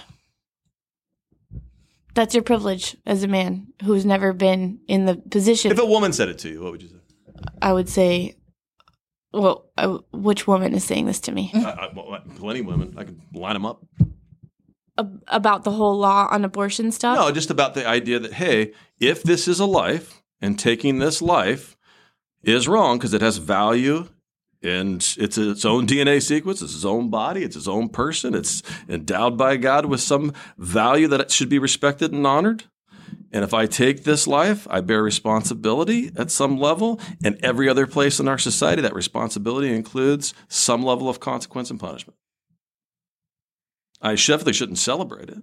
That's 2.14 2.34
your 2.34 2.44
privilege 2.44 2.96
as 3.06 3.22
a 3.22 3.28
man 3.28 3.68
who's 3.82 4.06
never 4.06 4.32
been 4.32 4.80
in 4.86 5.04
the 5.04 5.16
position. 5.16 5.72
If 5.72 5.78
a 5.78 5.86
woman 5.86 6.12
said 6.12 6.28
it 6.28 6.38
to 6.38 6.48
you, 6.48 6.62
what 6.62 6.72
would 6.72 6.82
you 6.82 6.88
say? 6.88 6.96
I 7.60 7.72
would 7.72 7.88
say, 7.88 8.36
well, 9.32 9.66
I, 9.76 9.86
which 10.12 10.46
woman 10.46 10.74
is 10.74 10.84
saying 10.84 11.06
this 11.06 11.20
to 11.20 11.32
me 11.32 11.50
I, 11.54 11.88
I, 11.92 12.20
plenty 12.36 12.60
of 12.60 12.66
women. 12.66 12.94
I 12.96 13.04
could 13.04 13.20
line 13.34 13.54
them 13.54 13.66
up. 13.66 13.84
Ab- 14.96 15.22
about 15.26 15.64
the 15.64 15.72
whole 15.72 15.98
law 15.98 16.28
on 16.30 16.44
abortion 16.44 16.92
stuff? 16.92 17.16
No, 17.16 17.32
just 17.32 17.50
about 17.50 17.74
the 17.74 17.86
idea 17.86 18.20
that 18.20 18.34
hey, 18.34 18.72
if 19.00 19.24
this 19.24 19.48
is 19.48 19.58
a 19.58 19.66
life 19.66 20.22
and 20.40 20.56
taking 20.56 21.00
this 21.00 21.20
life 21.20 21.76
is 22.44 22.68
wrong 22.68 22.98
because 22.98 23.12
it 23.12 23.22
has 23.22 23.38
value 23.38 24.08
and 24.64 24.96
it's 25.18 25.38
its 25.38 25.64
own 25.64 25.86
DNA 25.86 26.22
sequence, 26.22 26.62
it's 26.62 26.74
its 26.74 26.84
own 26.84 27.10
body, 27.10 27.42
it's 27.42 27.56
its 27.56 27.68
own 27.68 27.88
person, 27.88 28.34
it's 28.34 28.62
endowed 28.88 29.36
by 29.38 29.56
God 29.56 29.86
with 29.86 30.00
some 30.00 30.32
value 30.58 31.06
that 31.08 31.20
it 31.20 31.30
should 31.30 31.48
be 31.48 31.58
respected 31.58 32.12
and 32.12 32.26
honored. 32.26 32.64
And 33.32 33.42
if 33.44 33.52
I 33.52 33.66
take 33.66 34.04
this 34.04 34.26
life, 34.26 34.66
I 34.70 34.80
bear 34.80 35.02
responsibility 35.02 36.10
at 36.16 36.30
some 36.30 36.56
level. 36.58 37.00
And 37.24 37.36
every 37.42 37.68
other 37.68 37.86
place 37.86 38.20
in 38.20 38.28
our 38.28 38.38
society, 38.38 38.80
that 38.82 38.94
responsibility 38.94 39.74
includes 39.74 40.34
some 40.48 40.84
level 40.84 41.08
of 41.08 41.18
consequence 41.18 41.68
and 41.70 41.78
punishment. 41.80 42.16
I 44.00 44.14
definitely 44.14 44.52
shouldn't 44.52 44.78
celebrate 44.78 45.30
it 45.30 45.38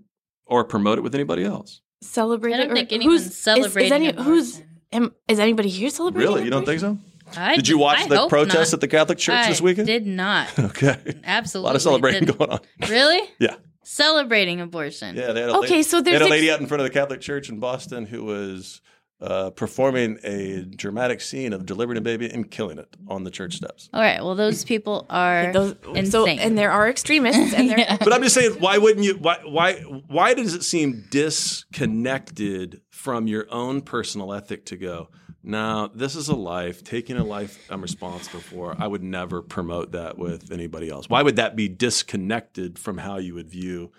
or 0.46 0.64
promote 0.64 1.00
it 1.00 1.02
with 1.02 1.14
anybody 1.16 1.44
else. 1.44 1.82
Celebrate 2.02 2.54
I 2.54 2.58
don't 2.58 2.72
or 2.72 2.76
think 2.76 2.90
who's- 2.92 3.02
anyone's 3.02 3.22
is- 3.24 3.32
is 3.32 3.38
celebrating 3.38 3.94
any- 3.94 4.24
who's 4.24 4.62
am, 4.94 5.14
is 5.28 5.40
anybody 5.40 5.70
here 5.70 5.90
celebrating? 5.90 6.32
Really? 6.34 6.44
You 6.46 6.50
don't 6.52 6.66
think 6.66 6.80
so? 6.80 6.98
I, 7.38 7.56
Did 7.56 7.68
you 7.68 7.78
watch 7.78 8.00
I 8.00 8.08
the 8.08 8.18
hope 8.18 8.30
protests 8.30 8.72
not. 8.72 8.74
at 8.76 8.82
the 8.82 8.88
Catholic 8.88 9.18
Church 9.18 9.36
I 9.36 9.50
this 9.50 9.62
weekend? 9.62 9.88
Did 9.88 10.06
not. 10.08 10.48
Okay. 10.60 10.98
Absolutely. 11.24 11.66
A 11.66 11.70
lot 11.70 11.76
of 11.76 11.82
celebrating 11.82 12.26
didn't. 12.26 12.38
going 12.38 12.52
on. 12.52 12.60
Really? 12.90 13.22
Yeah. 13.40 13.56
Celebrating 13.84 14.62
abortion. 14.62 15.16
Yeah. 15.16 15.32
They 15.34 15.42
had 15.42 15.50
a 15.50 15.58
Okay, 15.58 15.70
lady, 15.70 15.84
so 15.84 16.02
they 16.02 16.12
had 16.12 16.22
there's 16.22 16.30
a 16.30 16.34
ex- 16.34 16.40
lady 16.42 16.52
out 16.52 16.60
in 16.62 16.68
front 16.68 16.82
of 16.82 16.86
the 16.86 16.94
Catholic 16.94 17.20
Church 17.22 17.50
in 17.50 17.60
Boston 17.60 18.06
who 18.06 18.24
was 18.24 18.80
uh, 19.22 19.50
performing 19.52 20.18
a 20.24 20.64
dramatic 20.64 21.22
scene 21.22 21.54
of 21.54 21.66
delivering 21.66 21.98
a 21.98 22.02
baby 22.02 22.28
and 22.30 22.50
killing 22.50 22.78
it 22.80 22.96
on 23.08 23.24
the 23.24 23.30
church 23.30 23.56
steps. 23.56 23.88
All 23.94 24.02
right. 24.02 24.24
Well, 24.24 24.34
those 24.36 24.64
people 24.66 25.06
are 25.10 25.52
Those, 25.54 25.76
insane. 25.94 26.06
so, 26.12 26.28
and 26.28 26.58
there 26.58 26.72
are 26.72 26.90
extremists, 26.90 27.54
and 27.54 27.70
there. 27.72 27.98
But 28.00 28.14
I'm 28.14 28.24
just 28.24 28.34
saying, 28.34 28.54
why 28.60 28.78
wouldn't 28.80 29.06
you? 29.06 29.16
Why? 29.16 29.38
Why? 29.46 29.74
Why 30.08 30.34
does 30.34 30.54
it 30.56 30.64
seem 30.64 31.06
disconnected 31.12 32.82
from 32.90 33.28
your 33.28 33.46
own 33.52 33.82
personal 33.82 34.34
ethic 34.34 34.66
to 34.68 34.78
go? 34.78 35.10
No, 35.44 35.90
this 35.94 36.16
is 36.16 36.28
a 36.28 36.36
life. 36.36 36.84
Taking 36.84 37.18
a 37.18 37.24
life, 37.24 37.60
I'm 37.70 37.82
responsible 37.82 38.42
for. 38.42 38.76
I 38.78 38.86
would 38.86 39.04
never 39.04 39.42
promote 39.42 39.94
that 39.94 40.18
with 40.18 40.52
anybody 40.52 40.90
else. 40.90 41.10
Why 41.10 41.24
would 41.24 41.38
that 41.38 41.56
be 41.56 41.68
disconnected 41.68 42.78
from 42.78 42.98
how 42.98 43.18
you 43.18 43.34
would 43.34 43.50
view 43.50 43.92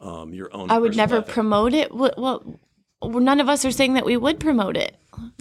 um, 0.00 0.32
your 0.32 0.54
own? 0.54 0.70
I 0.70 0.78
would 0.78 0.96
never 0.96 1.18
ethic? 1.18 1.34
promote 1.34 1.74
it. 1.74 1.92
Well, 1.92 2.14
well, 2.16 3.20
none 3.20 3.40
of 3.40 3.48
us 3.48 3.64
are 3.64 3.70
saying 3.70 3.94
that 3.94 4.04
we 4.04 4.16
would 4.16 4.40
promote 4.40 4.76
it. 4.76 4.96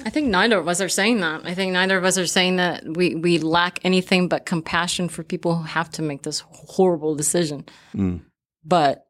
I 0.06 0.10
think 0.10 0.28
neither 0.28 0.58
of 0.58 0.68
us 0.68 0.82
are 0.82 0.90
saying 0.90 1.20
that. 1.22 1.42
I 1.46 1.54
think 1.54 1.72
neither 1.72 1.98
of 1.98 2.06
us 2.06 2.18
are 2.18 2.28
saying 2.28 2.56
that 2.58 2.84
we, 2.88 3.16
we 3.16 3.38
lack 3.40 3.80
anything 3.84 4.28
but 4.28 4.46
compassion 4.46 5.10
for 5.10 5.24
people 5.24 5.56
who 5.56 5.64
have 5.64 5.90
to 5.92 6.02
make 6.02 6.24
this 6.24 6.40
horrible 6.50 7.16
decision. 7.16 7.66
Mm. 7.96 8.22
But 8.64 9.08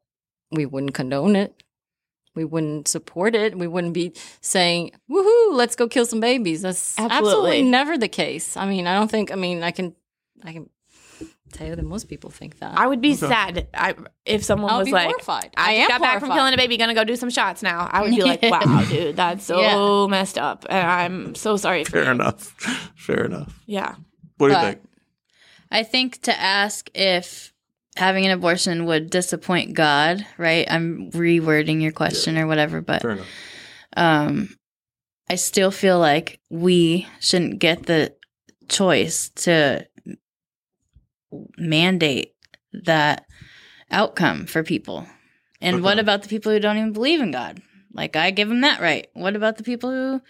we 0.52 0.66
wouldn't 0.66 0.94
condone 0.94 1.36
it. 1.36 1.64
We 2.38 2.46
wouldn't 2.46 2.88
support 2.88 3.36
it. 3.36 3.58
We 3.58 3.68
wouldn't 3.68 3.94
be 3.94 4.14
saying, 4.40 4.92
woohoo, 5.12 5.52
let's 5.54 5.76
go 5.76 5.88
kill 5.90 6.06
some 6.06 6.22
babies. 6.22 6.62
That's 6.62 6.98
absolutely, 6.98 7.28
Absolutely. 7.30 7.62
never 7.64 7.98
the 7.98 8.08
case. 8.08 8.56
I 8.56 8.66
mean, 8.66 8.88
I 8.88 8.94
don't 8.94 9.12
think, 9.12 9.32
I 9.32 9.36
mean, 9.36 9.64
I 9.64 9.72
can, 9.72 9.94
I 10.44 10.54
can 10.54 10.70
tell 11.52 11.68
you 11.68 11.76
that 11.76 11.84
most 11.84 12.08
people 12.08 12.30
think 12.30 12.60
that. 12.60 12.78
I 12.78 12.88
would 12.88 13.02
be 13.02 13.16
sad 13.16 13.68
I, 13.74 13.96
if 14.26 14.44
someone 14.44 14.70
I 14.72 14.76
would 14.76 14.80
was 14.82 14.88
be 14.88 14.92
like, 14.94 15.08
horrified. 15.08 15.50
I, 15.58 15.70
I 15.70 15.74
am 15.74 15.88
got 15.90 16.02
back 16.02 16.20
from 16.20 16.30
killing 16.30 16.54
a 16.54 16.58
baby, 16.58 16.78
gonna 16.78 16.94
go 16.94 17.04
do 17.04 17.16
some 17.16 17.30
shots 17.30 17.64
now. 17.64 17.90
I 17.92 18.02
would 18.04 18.12
be 18.16 18.22
like, 18.24 18.42
wow, 18.44 18.86
dude, 18.88 19.16
that's 19.16 19.46
so 19.46 19.60
Yeah. 19.60 20.08
messed 20.10 20.38
up. 20.38 20.66
And 20.70 20.88
I'm 20.88 21.36
so 21.36 21.58
sorry 21.58 21.84
for 21.84 21.92
Fair 21.92 22.04
you. 22.06 22.12
enough. 22.12 22.44
Fair 22.96 23.26
enough. 23.26 23.62
Yeah. 23.66 23.96
What 24.38 24.50
do 24.50 24.54
you 24.54 24.62
think? 24.62 24.80
I 25.72 25.84
think 25.84 26.22
to 26.24 26.40
ask 26.40 26.90
if 26.94 27.52
having 27.98 28.26
an 28.26 28.32
abortion 28.32 28.86
would 28.86 29.10
disappoint 29.10 29.74
God, 29.74 30.26
right? 30.38 30.66
I'm 30.70 31.12
rewording 31.12 31.82
your 31.82 31.92
question 31.92 32.38
or 32.38 32.48
whatever, 32.48 32.82
but 32.82 33.02
um, 33.96 34.56
I 35.30 35.36
still 35.36 35.72
feel 35.72 36.00
like 36.00 36.40
we 36.50 37.08
shouldn't 37.20 37.60
get 37.60 37.86
the 37.86 38.16
choice 38.70 39.30
to 39.36 39.88
mandate 41.58 42.34
that 42.86 43.26
outcome 43.92 44.46
for 44.46 44.64
people. 44.64 45.06
And 45.62 45.84
what 45.84 45.98
about 46.00 46.22
the 46.22 46.30
people 46.30 46.52
who 46.52 46.60
don't 46.60 46.78
even 46.78 46.94
believe 46.94 47.20
in 47.22 47.32
God? 47.32 47.62
Like 47.94 48.16
I 48.16 48.30
give 48.32 48.48
them 48.48 48.62
that 48.62 48.80
right. 48.80 49.08
What 49.14 49.36
about 49.36 49.58
the 49.58 49.64
people 49.64 49.90
who 49.90 50.22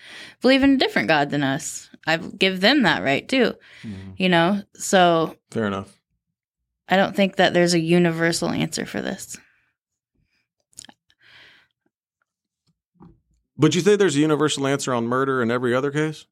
believe 0.42 0.64
in 0.64 0.76
a 0.76 0.78
different 0.78 1.10
God 1.10 1.30
than 1.32 1.44
us? 1.44 1.90
I 2.06 2.18
give 2.18 2.62
them 2.62 2.84
that 2.84 3.04
right 3.04 3.28
too. 3.28 3.56
Mhm. 3.84 4.14
You 4.18 4.30
know, 4.30 4.64
so 4.76 5.36
Fair 5.52 5.68
enough. 5.68 5.97
I 6.90 6.96
don't 6.98 7.16
think 7.16 7.36
that 7.36 7.54
there's 7.54 7.74
a 7.74 7.80
universal 7.80 8.50
answer 8.50 8.86
for 8.86 9.02
this. 9.02 9.38
But 13.58 13.76
you 13.76 13.82
think 13.82 14.00
there's 14.00 14.16
a 14.16 14.20
universal 14.20 14.68
answer 14.68 14.94
on 14.94 15.08
murder 15.08 15.42
in 15.42 15.50
every 15.50 15.74
other 15.74 15.92
case? 15.92 16.26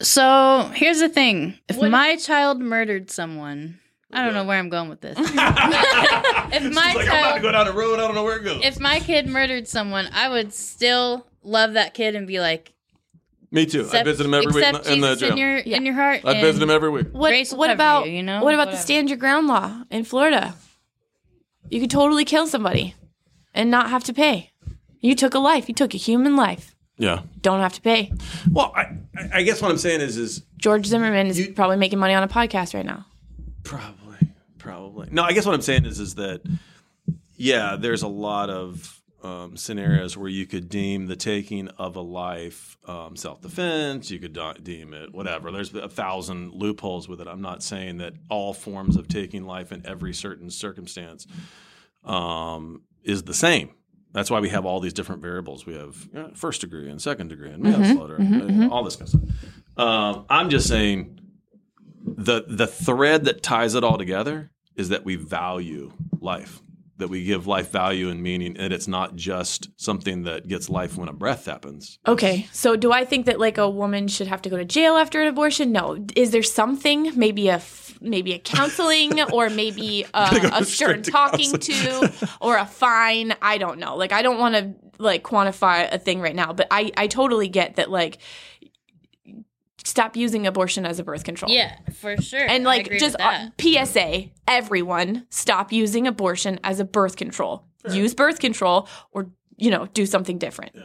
So 0.00 0.70
here's 0.74 1.00
the 1.00 1.08
thing: 1.08 1.58
if 1.68 1.76
What- 1.76 1.90
my 1.90 2.16
child 2.16 2.60
murdered 2.60 3.10
someone, 3.10 3.80
I 4.12 4.24
don't 4.24 4.32
know 4.32 4.44
where 4.44 4.58
I'm 4.58 4.68
going 4.68 4.88
with 4.88 5.00
this. 5.00 5.18
if 5.18 5.34
my 5.34 5.42
like, 5.42 6.62
I'm 6.62 6.62
about 6.72 6.94
to 6.94 7.04
child- 7.06 7.42
go 7.42 7.52
down 7.52 7.66
the 7.66 7.72
road, 7.72 7.94
I 7.98 8.02
don't 8.06 8.14
know 8.14 8.22
where 8.22 8.38
it 8.38 8.44
goes. 8.44 8.60
if 8.64 8.78
my 8.78 9.00
kid 9.00 9.26
murdered 9.26 9.66
someone, 9.66 10.08
I 10.12 10.28
would 10.28 10.52
still 10.52 11.26
love 11.42 11.72
that 11.72 11.94
kid 11.94 12.14
and 12.14 12.26
be 12.28 12.38
like, 12.38 12.72
Me 13.50 13.64
too. 13.66 13.88
I 13.92 14.02
visit 14.02 14.26
him 14.26 14.34
every 14.34 14.52
week 14.52 14.64
accept 14.64 14.86
in 14.88 15.00
the 15.00 15.08
Jesus 15.14 15.20
jail. 15.20 15.32
in 15.32 15.38
your 15.38 15.56
in 15.58 15.86
your 15.86 15.94
heart. 15.94 16.20
I'd 16.24 16.40
visit 16.40 16.62
him 16.62 16.70
every 16.70 16.90
week. 16.90 17.06
What 17.12 17.30
Grace 17.30 17.52
what 17.52 17.70
about 17.70 18.06
you, 18.06 18.12
you 18.16 18.22
know? 18.22 18.42
what 18.44 18.52
about 18.54 18.70
the 18.70 18.76
stand 18.76 19.08
your 19.08 19.18
ground 19.18 19.46
law 19.46 19.84
in 19.90 20.04
Florida? 20.04 20.54
You 21.70 21.80
could 21.80 21.90
totally 21.90 22.24
kill 22.24 22.46
somebody 22.46 22.94
and 23.54 23.70
not 23.70 23.90
have 23.90 24.04
to 24.04 24.12
pay. 24.12 24.50
You 25.00 25.14
took 25.14 25.34
a 25.34 25.38
life. 25.38 25.68
You 25.68 25.74
took 25.74 25.94
a 25.94 25.98
human 25.98 26.36
life. 26.36 26.74
Yeah. 26.98 27.22
Don't 27.40 27.60
have 27.60 27.74
to 27.74 27.80
pay. 27.80 28.12
Well, 28.50 28.72
I, 28.74 28.80
I- 29.16 29.30
I 29.34 29.42
guess 29.42 29.62
what 29.62 29.70
I'm 29.70 29.78
saying 29.78 30.00
is, 30.00 30.16
is 30.16 30.42
George 30.56 30.86
Zimmerman 30.86 31.26
is 31.28 31.38
You- 31.38 31.52
probably 31.52 31.76
making 31.76 31.98
money 31.98 32.14
on 32.14 32.22
a 32.22 32.28
podcast 32.28 32.74
right 32.74 32.84
now. 32.86 33.06
Probably, 33.64 34.18
probably. 34.58 35.08
No, 35.12 35.22
I 35.22 35.32
guess 35.32 35.46
what 35.46 35.54
I'm 35.54 35.62
saying 35.62 35.84
is, 35.86 36.00
is 36.00 36.14
that 36.16 36.40
yeah, 37.36 37.76
there's 37.78 38.02
a 38.02 38.08
lot 38.08 38.50
of 38.50 38.97
um, 39.22 39.56
scenarios 39.56 40.16
where 40.16 40.28
you 40.28 40.46
could 40.46 40.68
deem 40.68 41.06
the 41.06 41.16
taking 41.16 41.68
of 41.70 41.96
a 41.96 42.00
life 42.00 42.76
um, 42.86 43.16
self-defense. 43.16 44.10
You 44.10 44.18
could 44.18 44.38
deem 44.62 44.94
it 44.94 45.12
whatever. 45.12 45.50
There's 45.50 45.74
a 45.74 45.88
thousand 45.88 46.52
loopholes 46.52 47.08
with 47.08 47.20
it. 47.20 47.28
I'm 47.28 47.42
not 47.42 47.62
saying 47.62 47.98
that 47.98 48.14
all 48.28 48.52
forms 48.52 48.96
of 48.96 49.08
taking 49.08 49.44
life 49.44 49.72
in 49.72 49.84
every 49.86 50.14
certain 50.14 50.50
circumstance 50.50 51.26
um, 52.04 52.82
is 53.02 53.24
the 53.24 53.34
same. 53.34 53.70
That's 54.12 54.30
why 54.30 54.40
we 54.40 54.48
have 54.48 54.64
all 54.64 54.80
these 54.80 54.94
different 54.94 55.20
variables. 55.20 55.66
We 55.66 55.74
have 55.74 56.08
you 56.12 56.18
know, 56.20 56.30
first 56.34 56.62
degree 56.62 56.88
and 56.88 57.00
second 57.00 57.28
degree 57.28 57.50
and 57.50 57.62
manslaughter, 57.62 58.16
and 58.16 58.72
all 58.72 58.82
this 58.82 58.96
kind 58.96 59.02
of 59.02 59.20
stuff. 59.20 59.22
Um, 59.76 60.24
I'm 60.30 60.48
just 60.48 60.66
saying 60.66 61.20
the 62.04 62.44
the 62.48 62.66
thread 62.66 63.24
that 63.26 63.42
ties 63.42 63.74
it 63.74 63.84
all 63.84 63.98
together 63.98 64.50
is 64.76 64.88
that 64.88 65.04
we 65.04 65.16
value 65.16 65.92
life 66.20 66.62
that 66.98 67.08
we 67.08 67.24
give 67.24 67.46
life 67.46 67.70
value 67.70 68.08
and 68.10 68.22
meaning 68.22 68.56
and 68.56 68.72
it's 68.72 68.88
not 68.88 69.16
just 69.16 69.68
something 69.76 70.24
that 70.24 70.48
gets 70.48 70.68
life 70.68 70.96
when 70.96 71.08
a 71.08 71.12
breath 71.12 71.46
happens 71.46 71.98
Okay, 72.06 72.46
so 72.52 72.76
do 72.76 72.92
I 72.92 73.04
think 73.04 73.26
that 73.26 73.38
like 73.38 73.58
a 73.58 73.68
woman 73.68 74.08
should 74.08 74.26
have 74.26 74.42
to 74.42 74.50
go 74.50 74.56
to 74.56 74.64
jail 74.64 74.96
after 74.96 75.20
an 75.20 75.28
abortion? 75.28 75.72
No. 75.72 76.04
Is 76.16 76.30
there 76.30 76.42
something, 76.42 77.12
maybe 77.16 77.48
a 77.48 77.56
f- 77.56 77.98
maybe 78.00 78.32
a 78.32 78.38
counseling 78.38 79.20
or 79.32 79.50
maybe 79.50 80.06
uh, 80.14 80.30
a, 80.32 80.40
go 80.40 80.48
a 80.52 80.64
stern 80.64 81.02
to 81.02 81.10
talking 81.10 81.52
counseling. 81.52 82.10
to 82.10 82.28
or 82.40 82.56
a 82.56 82.66
fine? 82.66 83.34
I 83.42 83.58
don't 83.58 83.78
know. 83.78 83.96
Like 83.96 84.12
I 84.12 84.22
don't 84.22 84.38
want 84.38 84.54
to 84.54 84.74
like 84.98 85.22
quantify 85.22 85.92
a 85.92 85.98
thing 85.98 86.20
right 86.20 86.34
now, 86.34 86.52
but 86.52 86.66
I 86.70 86.90
I 86.96 87.06
totally 87.06 87.48
get 87.48 87.76
that 87.76 87.90
like 87.90 88.18
stop 89.88 90.16
using 90.16 90.46
abortion 90.46 90.84
as 90.84 90.98
a 90.98 91.04
birth 91.04 91.24
control. 91.24 91.50
Yeah, 91.50 91.76
for 91.94 92.16
sure. 92.18 92.46
And 92.46 92.64
like 92.64 92.90
just 92.98 93.16
uh, 93.18 93.48
PSA, 93.60 94.26
everyone 94.46 95.26
stop 95.30 95.72
using 95.72 96.06
abortion 96.06 96.60
as 96.62 96.78
a 96.80 96.84
birth 96.84 97.16
control. 97.16 97.64
Use 97.90 98.14
birth 98.14 98.38
control 98.38 98.86
or 99.12 99.30
you 99.56 99.70
know, 99.70 99.86
do 99.86 100.06
something 100.06 100.38
different. 100.38 100.76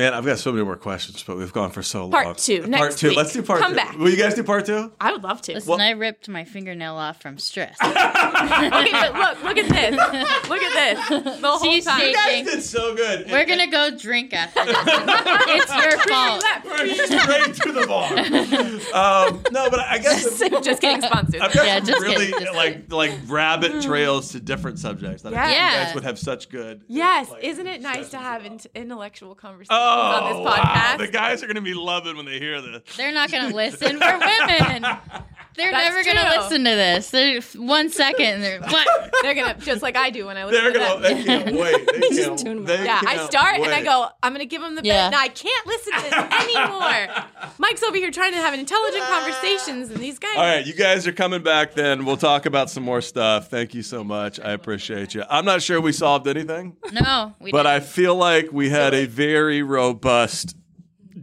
Man 0.00 0.14
i've 0.14 0.24
got 0.24 0.38
so 0.38 0.50
many 0.52 0.64
more 0.64 0.76
questions 0.76 1.22
but 1.22 1.36
we've 1.36 1.52
gone 1.52 1.70
for 1.70 1.82
so 1.82 2.00
long 2.06 2.10
Part 2.24 2.38
two, 2.38 2.58
part 2.60 2.70
next 2.70 2.98
two 2.98 3.08
week. 3.08 3.16
let's 3.16 3.32
do 3.32 3.42
part 3.42 3.60
Come 3.60 3.72
two 3.72 3.76
back. 3.76 3.96
will 3.98 4.08
you 4.10 4.16
guys 4.16 4.34
do 4.34 4.42
part 4.42 4.66
two 4.66 4.90
I 5.00 5.12
would 5.12 5.22
love 5.22 5.42
to. 5.42 5.54
Listen, 5.54 5.80
I 5.80 5.90
ripped 5.90 6.28
my 6.28 6.44
fingernail 6.44 6.94
off 6.96 7.20
from 7.20 7.38
stress. 7.38 7.76
okay, 7.82 8.90
but 8.92 9.14
look, 9.14 9.42
look 9.44 9.58
at 9.58 9.68
this. 9.68 10.48
Look 10.48 10.62
at 10.62 11.08
this. 11.08 11.40
The 11.40 11.48
whole 11.48 11.58
She's 11.60 11.84
time. 11.84 12.00
you 12.00 12.14
guys 12.14 12.44
did 12.46 12.62
so 12.62 12.94
good 12.94 13.30
We're 13.30 13.44
gonna 13.46 13.70
go 13.70 13.90
drink 13.96 14.32
after 14.32 14.64
this. 14.64 14.76
it's 14.86 15.74
your 15.76 15.98
fault. 16.08 16.44
We're 16.64 16.94
straight 16.94 17.54
to 17.54 17.72
the 17.72 17.86
bar 17.86 18.10
um, 18.94 19.42
no 19.52 19.70
but 19.70 19.80
i 19.80 19.98
guess 19.98 20.38
Just 20.62 20.80
getting 20.80 21.02
sponsored. 21.02 21.40
I've 21.40 21.52
got 21.52 21.66
Yeah, 21.66 21.76
some 21.78 21.86
just 21.86 22.02
really 22.02 22.26
kidding, 22.26 22.40
just 22.40 22.54
like 22.54 22.92
like 22.92 23.12
rabbit 23.26 23.82
trails 23.82 24.32
to 24.32 24.40
different 24.40 24.78
subjects 24.78 25.22
that 25.22 25.34
I 25.34 25.44
think 25.46 25.56
Yeah. 25.56 25.78
you 25.80 25.84
guys 25.86 25.94
would 25.94 26.04
have 26.04 26.18
such 26.18 26.48
good 26.48 26.82
Yes, 26.88 27.30
like, 27.30 27.44
isn't 27.44 27.66
it 27.66 27.80
nice 27.82 28.10
to 28.10 28.18
have 28.18 28.44
in- 28.44 28.60
intellectual 28.74 29.34
conversations 29.34 29.68
Oh, 29.70 29.89
on 29.90 30.24
this 30.24 30.36
oh, 30.36 30.44
wow. 30.44 30.96
The 30.98 31.08
guys 31.08 31.42
are 31.42 31.46
going 31.46 31.56
to 31.56 31.62
be 31.62 31.74
loving 31.74 32.16
when 32.16 32.26
they 32.26 32.38
hear 32.38 32.60
this. 32.60 32.82
They're 32.96 33.12
not 33.12 33.30
gonna 33.30 33.54
listen. 33.54 33.98
We're 33.98 34.18
women. 34.18 34.84
They're 35.56 35.72
That's 35.72 35.94
never 35.94 36.04
gonna 36.04 36.40
listen 36.42 36.58
to 36.64 36.70
this. 36.70 37.10
They're 37.10 37.40
one 37.56 37.90
second. 37.90 38.24
And 38.26 38.42
they're 38.42 38.60
what? 38.68 39.12
They're 39.22 39.34
gonna 39.34 39.54
just 39.58 39.82
like 39.82 39.96
I 39.96 40.10
do 40.10 40.26
when 40.26 40.36
I 40.36 40.44
listen 40.44 40.62
They're 40.62 40.72
to 40.72 40.78
going 40.78 41.02
to, 41.02 41.08
them. 41.08 41.16
they 41.18 41.24
can't 41.24 41.56
wait. 41.60 41.88
They 42.00 42.16
can't, 42.16 42.38
tune 42.38 42.58
'em 42.58 42.64
they 42.64 42.84
Yeah, 42.84 43.00
I 43.02 43.16
can't 43.16 43.30
start 43.30 43.56
and 43.56 43.66
I 43.66 43.82
go, 43.82 44.08
I'm 44.22 44.32
gonna 44.32 44.44
give 44.46 44.62
them 44.62 44.76
the 44.76 44.82
Yeah. 44.84 45.08
bit. 45.08 45.16
Now 45.16 45.20
I 45.22 45.28
can't 45.28 45.66
listen 45.66 45.92
to 45.92 46.02
this 46.02 46.12
anymore. 46.12 47.24
Mike's 47.58 47.82
over 47.82 47.96
here 47.96 48.10
trying 48.10 48.32
to 48.32 48.38
have 48.38 48.54
intelligent 48.54 49.02
conversations, 49.08 49.90
and 49.90 49.98
these 49.98 50.18
guys. 50.18 50.36
All 50.36 50.42
right, 50.44 50.64
you 50.66 50.72
guys 50.72 51.06
are 51.06 51.12
coming 51.12 51.42
back 51.42 51.74
then. 51.74 52.04
We'll 52.04 52.16
talk 52.16 52.46
about 52.46 52.70
some 52.70 52.82
more 52.84 53.00
stuff. 53.00 53.48
Thank 53.50 53.74
you 53.74 53.82
so 53.82 54.02
much. 54.04 54.38
I 54.40 54.52
appreciate 54.52 55.14
you. 55.14 55.24
I'm 55.28 55.44
not 55.44 55.62
sure 55.62 55.80
we 55.80 55.92
solved 55.92 56.26
anything, 56.28 56.76
No, 56.92 57.34
we 57.40 57.50
but 57.52 57.64
didn't. 57.64 57.72
I 57.74 57.80
feel 57.80 58.14
like 58.14 58.48
we 58.52 58.70
had 58.70 58.94
a 58.94 59.06
very 59.06 59.62
robust, 59.62 60.56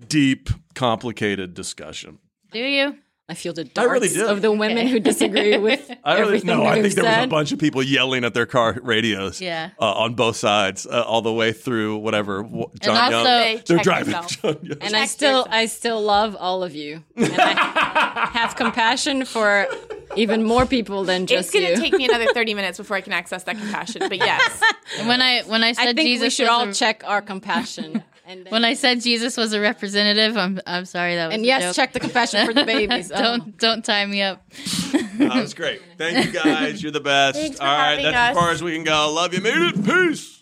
deep, 0.08 0.50
complicated 0.76 1.54
discussion. 1.54 2.20
do 2.52 2.60
you? 2.60 2.98
I 3.30 3.34
feel 3.34 3.52
the 3.54 3.70
I 3.76 3.84
really 3.84 4.22
of 4.22 4.42
the 4.42 4.54
women 4.54 4.88
who 4.88 5.02
disagree 5.02 5.58
with 5.58 5.92
I 6.06 6.14
really 6.14 6.38
everything 6.38 6.48
no. 6.48 6.58
that 6.64 6.66
I 6.68 6.74
we've 6.76 6.84
think 6.84 6.96
there 6.96 7.04
was 7.04 7.26
a 7.26 7.28
bunch 7.28 7.52
of 7.52 7.60
people 7.60 7.84
yelling 7.84 8.24
at 8.24 8.34
their 8.34 8.46
car 8.46 8.78
radios. 8.82 9.42
Yeah. 9.42 9.72
uh, 9.82 9.92
on 9.96 10.14
both 10.16 10.38
sides, 10.38 10.86
uh, 10.88 11.04
all 11.06 11.22
the 11.22 11.34
way 11.34 11.52
through 11.52 11.98
whatever 11.98 12.44
w- 12.44 12.68
John 12.82 12.96
also- 13.14 13.18
Young. 13.18 13.26
They 13.58 13.62
They're 13.66 13.78
driving. 13.80 14.14
themselves. 14.14 14.36
John 14.42 14.58
Young. 14.64 14.78
and 14.80 14.96
I 14.96 15.06
still, 15.08 15.30
yourself. 15.40 15.48
I 15.52 15.66
still 15.66 16.02
love 16.02 16.38
all 16.40 16.64
of 16.64 16.74
you, 16.74 17.04
and 17.18 17.34
I 17.38 18.30
have 18.34 18.56
compassion 18.56 19.26
for 19.26 19.68
even 20.16 20.44
more 20.44 20.66
people 20.66 21.04
than 21.04 21.26
just. 21.28 21.48
It's 21.48 21.52
just 21.52 21.64
gonna 21.66 21.76
you. 21.76 21.82
take 21.92 22.00
me 22.00 22.06
another 22.06 22.32
30 22.34 22.54
minutes 22.54 22.78
before 22.78 22.96
I 22.96 23.02
can 23.02 23.12
access 23.12 23.44
that 23.44 23.58
compassion. 23.58 24.04
But 24.08 24.20
yes, 24.20 24.62
when 25.06 25.22
I 25.22 25.42
when 25.42 25.66
I 25.66 25.74
said 25.74 25.82
I 25.90 25.94
think 25.94 26.08
Jesus 26.08 26.24
we 26.28 26.30
should 26.30 26.48
all 26.48 26.70
a- 26.70 26.74
check 26.74 27.04
our 27.06 27.22
compassion. 27.22 28.04
And, 28.30 28.46
then- 28.46 28.52
when 28.52 28.66
I 28.66 28.74
said 28.74 29.00
Jesus 29.02 29.38
was 29.38 29.54
a 29.54 29.62
representative, 29.62 30.36
I'm 30.36 30.60
I'm 30.68 30.84
sorry 30.86 31.16
that 31.16 31.28
was 31.28 31.36
and 31.36 31.44
a 31.44 31.48
yes, 31.48 31.64
joke. 31.64 31.76
check 31.76 31.94
the 31.94 32.02
confession 32.02 32.46
for 32.46 32.54
the 32.54 32.66
babies. 32.76 33.10
Oh. 33.14 33.18
don't 33.22 33.42
um. 33.42 33.54
don't 33.58 33.86
tie 33.86 34.06
me 34.06 34.22
up. 34.22 34.44
that 35.18 35.42
was 35.42 35.54
great. 35.54 35.82
Thank 35.98 36.26
you 36.26 36.32
guys. 36.34 36.84
You're 36.84 36.92
the 36.92 37.00
best. 37.00 37.40
Thanks 37.40 37.58
for 37.58 37.64
all 37.64 37.70
right, 37.78 37.90
having 37.92 38.06
that's 38.06 38.38
as 38.38 38.44
far 38.44 38.52
as 38.52 38.62
we 38.62 38.76
can 38.76 38.84
go. 38.84 39.12
Love 39.14 39.34
you. 39.34 39.42
Made 39.42 39.56
it. 39.56 39.86
Peace. 39.86 40.37